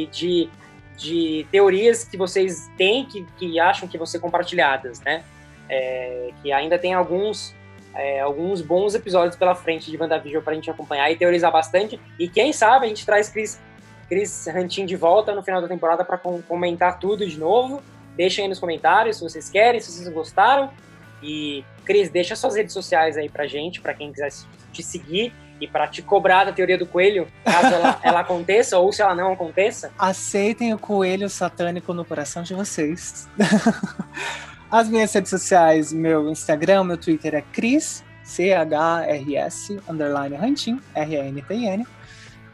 e 0.03 0.05
de, 0.07 0.49
de 0.97 1.45
teorias 1.51 2.03
que 2.03 2.17
vocês 2.17 2.67
têm 2.77 3.05
que, 3.05 3.23
que 3.37 3.59
acham 3.59 3.87
que 3.87 3.97
vão 3.97 4.05
ser 4.07 4.19
compartilhadas, 4.19 4.99
né? 5.01 5.23
É, 5.69 6.29
que 6.41 6.51
ainda 6.51 6.77
tem 6.77 6.93
alguns, 6.93 7.55
é, 7.93 8.19
alguns 8.19 8.61
bons 8.61 8.93
episódios 8.93 9.35
pela 9.35 9.55
frente 9.55 9.89
de 9.89 9.97
WandaVision 9.97 10.43
pra 10.43 10.53
gente 10.53 10.69
acompanhar 10.69 11.11
e 11.11 11.15
teorizar 11.15 11.51
bastante. 11.51 11.99
E 12.19 12.27
quem 12.27 12.53
sabe 12.53 12.85
a 12.85 12.89
gente 12.89 13.05
traz 13.05 13.29
Chris, 13.29 13.59
Chris 14.07 14.47
Rantin 14.47 14.85
de 14.85 14.95
volta 14.95 15.33
no 15.33 15.43
final 15.43 15.61
da 15.61 15.67
temporada 15.67 16.05
para 16.05 16.17
comentar 16.17 16.99
tudo 16.99 17.27
de 17.27 17.39
novo. 17.39 17.81
Deixem 18.15 18.43
aí 18.43 18.49
nos 18.49 18.59
comentários 18.59 19.17
se 19.17 19.23
vocês 19.23 19.49
querem, 19.49 19.79
se 19.79 19.91
vocês 19.91 20.07
gostaram. 20.09 20.69
E, 21.21 21.63
Cris, 21.83 22.09
deixa 22.09 22.35
suas 22.35 22.55
redes 22.55 22.73
sociais 22.73 23.17
aí 23.17 23.29
pra 23.29 23.47
gente, 23.47 23.81
pra 23.81 23.93
quem 23.93 24.11
quiser 24.11 24.31
te 24.71 24.83
seguir 24.83 25.33
e 25.59 25.67
pra 25.67 25.87
te 25.87 26.01
cobrar 26.01 26.43
da 26.43 26.51
teoria 26.51 26.77
do 26.77 26.85
coelho, 26.85 27.27
caso 27.43 27.73
ela, 27.73 27.99
ela 28.03 28.19
aconteça 28.19 28.77
ou 28.77 28.91
se 28.91 29.01
ela 29.01 29.15
não 29.15 29.33
aconteça. 29.33 29.91
Aceitem 29.97 30.73
o 30.73 30.77
coelho 30.77 31.29
satânico 31.29 31.93
no 31.93 32.03
coração 32.03 32.43
de 32.43 32.53
vocês. 32.53 33.27
As 34.71 34.89
minhas 34.89 35.13
redes 35.13 35.29
sociais, 35.29 35.93
meu 35.93 36.29
Instagram, 36.29 36.83
meu 36.85 36.97
Twitter 36.97 37.35
é 37.35 37.41
Cris, 37.41 38.03
C-H-R-S, 38.23 39.79
underline 39.87 40.35
Rantin, 40.35 40.81
R-A-N-T-N. 40.93 41.85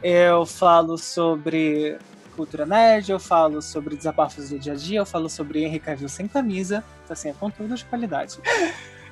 Eu 0.02 0.44
falo 0.44 0.98
sobre 0.98 1.98
cultura 2.36 2.66
nerd, 2.66 3.10
eu 3.10 3.20
falo 3.20 3.62
sobre 3.62 3.96
desabafos 3.96 4.50
do 4.50 4.58
dia 4.58 4.72
a 4.72 4.76
dia, 4.76 4.98
eu 5.00 5.06
falo 5.06 5.28
sobre 5.28 5.64
Henry 5.64 5.80
Cavill 5.80 6.08
sem 6.08 6.28
camisa. 6.28 6.84
Assim, 7.08 7.30
é 7.30 7.32
conteúdo 7.32 7.74
de 7.74 7.84
qualidade. 7.84 8.38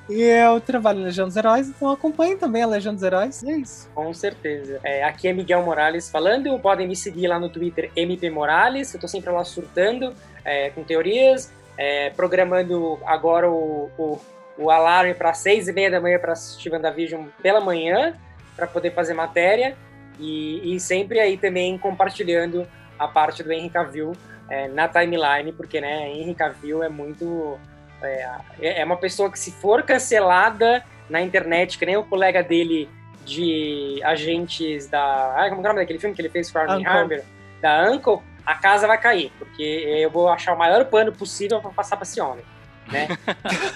E 0.09 0.21
eu 0.23 0.59
trabalho 0.59 0.99
na 0.99 1.05
Legião 1.05 1.27
dos 1.27 1.37
Heróis, 1.37 1.69
então 1.69 1.89
acompanhe 1.89 2.35
também 2.35 2.63
a 2.63 2.67
Legião 2.67 2.93
dos 2.93 3.03
Heróis. 3.03 3.43
É 3.43 3.57
isso. 3.57 3.89
Com 3.93 4.13
certeza. 4.13 4.79
É, 4.83 5.03
aqui 5.03 5.27
é 5.27 5.33
Miguel 5.33 5.63
Morales 5.63 6.09
falando. 6.09 6.57
Podem 6.59 6.87
me 6.87 6.95
seguir 6.95 7.27
lá 7.27 7.39
no 7.39 7.49
Twitter 7.49 7.91
MP 7.95 8.29
Morales. 8.29 8.93
Eu 8.93 8.99
tô 8.99 9.07
sempre 9.07 9.31
lá 9.31 9.43
surtando 9.43 10.13
é, 10.43 10.69
com 10.71 10.83
teorias, 10.83 11.51
é, 11.81 12.11
programando 12.11 12.99
agora 13.07 13.49
o, 13.49 13.89
o, 13.97 14.19
o 14.55 14.69
alarme 14.69 15.15
para 15.15 15.33
seis 15.33 15.67
e 15.67 15.73
meia 15.73 15.89
da 15.89 15.99
manhã 15.99 16.19
para 16.19 16.33
assistir 16.33 16.71
WandaVision 16.71 17.25
pela 17.41 17.59
manhã, 17.59 18.15
para 18.55 18.67
poder 18.67 18.91
fazer 18.91 19.15
matéria. 19.15 19.75
E, 20.19 20.75
e, 20.75 20.79
sempre 20.79 21.19
aí 21.19 21.37
também 21.37 21.75
compartilhando 21.79 22.67
a 22.99 23.07
parte 23.07 23.41
do 23.41 23.51
Henry 23.51 23.71
Cavill 23.71 24.11
é, 24.47 24.67
na 24.67 24.87
timeline, 24.87 25.51
porque 25.53 25.81
né, 25.81 26.07
Henry 26.11 26.35
Cavill 26.35 26.83
é 26.83 26.89
muito 26.89 27.57
é, 28.03 28.81
é 28.81 28.85
uma 28.85 28.97
pessoa 28.97 29.31
que, 29.31 29.39
se 29.39 29.51
for 29.51 29.81
cancelada 29.81 30.83
na 31.09 31.19
internet, 31.19 31.79
que 31.79 31.85
nem 31.87 31.97
o 31.97 32.03
colega 32.03 32.43
dele 32.43 32.87
de 33.25 33.99
agentes 34.03 34.87
da. 34.87 35.33
Ah, 35.35 35.49
como 35.49 35.61
é 35.61 35.63
o 35.63 35.67
nome 35.67 35.79
daquele 35.79 35.97
filme 35.97 36.15
que 36.15 36.21
ele 36.21 36.29
fez 36.29 36.51
com 36.51 36.59
a 36.59 36.61
Armie 36.61 36.85
Hammer? 36.85 37.23
Da 37.59 37.89
Uncle, 37.89 38.19
a 38.45 38.55
casa 38.55 38.87
vai 38.87 38.99
cair, 38.99 39.31
porque 39.37 39.63
eu 39.63 40.09
vou 40.09 40.29
achar 40.29 40.53
o 40.53 40.57
maior 40.57 40.85
pano 40.85 41.11
possível 41.11 41.59
para 41.61 41.71
passar 41.71 41.95
para 41.95 42.03
esse 42.03 42.19
homem. 42.19 42.43
Né? 42.91 43.07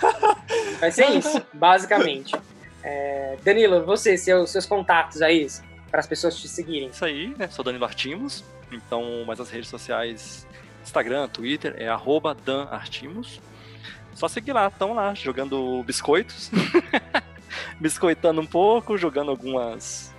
vai 0.80 0.92
ser 0.92 1.10
isso, 1.12 1.42
basicamente. 1.54 2.36
É, 2.84 3.38
Danilo, 3.44 3.86
você, 3.86 4.18
seus, 4.18 4.50
seus 4.50 4.66
contatos 4.66 5.22
aí, 5.22 5.48
para 5.90 6.00
as 6.00 6.08
pessoas 6.08 6.38
te 6.38 6.48
seguirem. 6.48 6.90
Isso 6.90 7.06
aí, 7.06 7.34
né? 7.38 7.48
Sou 7.48 7.64
Danilo 7.64 7.86
Artimos, 7.86 8.44
então, 8.72 9.24
mas 9.26 9.40
as 9.40 9.50
redes 9.50 9.70
sociais, 9.70 10.46
Instagram, 10.84 11.28
Twitter, 11.28 11.76
é 11.78 11.88
arroba 11.88 12.36
danartimos. 12.36 13.42
Só 14.14 14.28
seguir 14.28 14.54
lá, 14.54 14.68
estão 14.68 14.94
lá, 14.94 15.14
jogando 15.14 15.84
biscoitos. 15.84 16.50
Biscoitando 17.80 18.42
um 18.42 18.46
pouco, 18.46 18.98
jogando 18.98 19.32
algumas. 19.32 20.14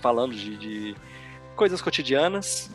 falando 0.00 0.34
de, 0.34 0.56
de 0.56 0.96
coisas 1.56 1.80
cotidianas. 1.80 2.70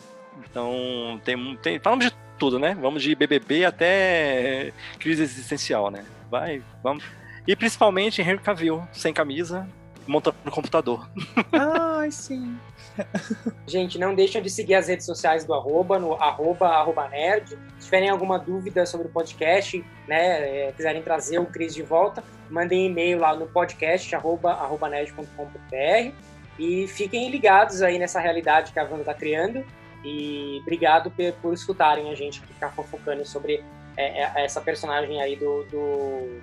Então, 0.54 1.20
tem, 1.26 1.58
tem. 1.58 1.80
Falamos 1.80 2.06
de 2.06 2.14
tudo, 2.38 2.60
né? 2.60 2.78
Vamos 2.80 3.02
de 3.02 3.16
BBB 3.16 3.66
até 3.66 4.72
crise 5.00 5.24
existencial, 5.24 5.90
né? 5.90 6.06
Vai, 6.30 6.62
vamos. 6.84 7.04
E 7.48 7.56
principalmente 7.56 8.22
Henry 8.22 8.38
Cavill, 8.38 8.88
sem 8.92 9.12
camisa, 9.12 9.68
montando 10.06 10.38
no 10.46 10.52
computador. 10.52 11.10
Ai, 11.52 12.12
sim. 12.12 12.56
Gente, 13.66 13.98
não 13.98 14.14
deixem 14.14 14.44
de 14.44 14.50
seguir 14.52 14.76
as 14.76 14.88
redes 14.88 15.08
sociais 15.08 15.44
do 15.44 15.56
arroba, 15.56 15.98
no 15.98 16.14
arroba, 16.14 16.68
arroba 16.68 17.10
nerd. 17.10 17.58
Se 17.80 17.86
tiverem 17.86 18.10
alguma 18.10 18.38
dúvida 18.38 18.86
sobre 18.86 19.08
o 19.08 19.10
podcast, 19.10 19.84
né, 20.08 20.68
é, 20.68 20.72
quiserem 20.72 21.02
trazer 21.02 21.40
o 21.40 21.48
Cris 21.48 21.74
de 21.74 21.82
volta, 21.82 22.24
mandem 22.48 22.86
e-mail 22.86 23.18
lá 23.20 23.36
no 23.36 23.48
podcast, 23.48 24.16
arroba, 24.16 24.52
arroba 24.52 24.88
nerd.com.br 24.88 26.14
e 26.60 26.88
fiquem 26.88 27.32
ligados 27.32 27.82
aí 27.82 27.98
nessa 27.98 28.20
realidade 28.20 28.72
que 28.72 28.80
a 28.80 28.84
Wanda 28.84 29.00
está 29.00 29.16
criando 29.16 29.66
e 30.04 30.60
obrigado 30.62 31.10
por, 31.12 31.34
por, 31.34 31.54
escutarem 31.54 32.12
a 32.12 32.16
gente 32.16 32.42
ficar 32.42 32.70
fofocando 32.70 33.26
sobre 33.26 33.64
é, 33.96 34.24
é, 34.24 34.46
essa 34.46 34.60
personagem 34.60 35.22
aí 35.22 35.36
do, 35.36 35.64
do, 35.64 36.42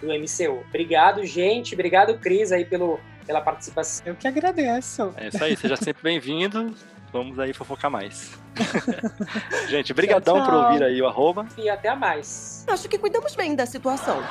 do 0.00 0.08
MCU. 0.08 0.64
Obrigado, 0.68 1.24
gente. 1.24 1.74
Obrigado, 1.74 2.18
Cris, 2.18 2.52
aí 2.52 2.64
pelo 2.64 2.98
pela 3.26 3.40
participação. 3.40 4.06
Eu 4.06 4.14
que 4.14 4.28
agradeço. 4.28 5.12
É 5.16 5.28
isso 5.28 5.42
aí, 5.42 5.56
seja 5.56 5.76
sempre 5.76 6.02
bem-vindo. 6.02 6.74
Vamos 7.12 7.38
aí 7.38 7.52
fofocar 7.52 7.90
mais. 7.90 8.38
Gente, 9.68 9.92
brigadão 9.92 10.44
por 10.44 10.54
ouvir 10.54 10.82
aí 10.82 11.00
o 11.00 11.06
arroba. 11.06 11.46
E 11.56 11.68
até 11.68 11.94
mais. 11.94 12.64
Acho 12.68 12.88
que 12.88 12.98
cuidamos 12.98 13.34
bem 13.34 13.54
da 13.54 13.66
situação. 13.66 14.22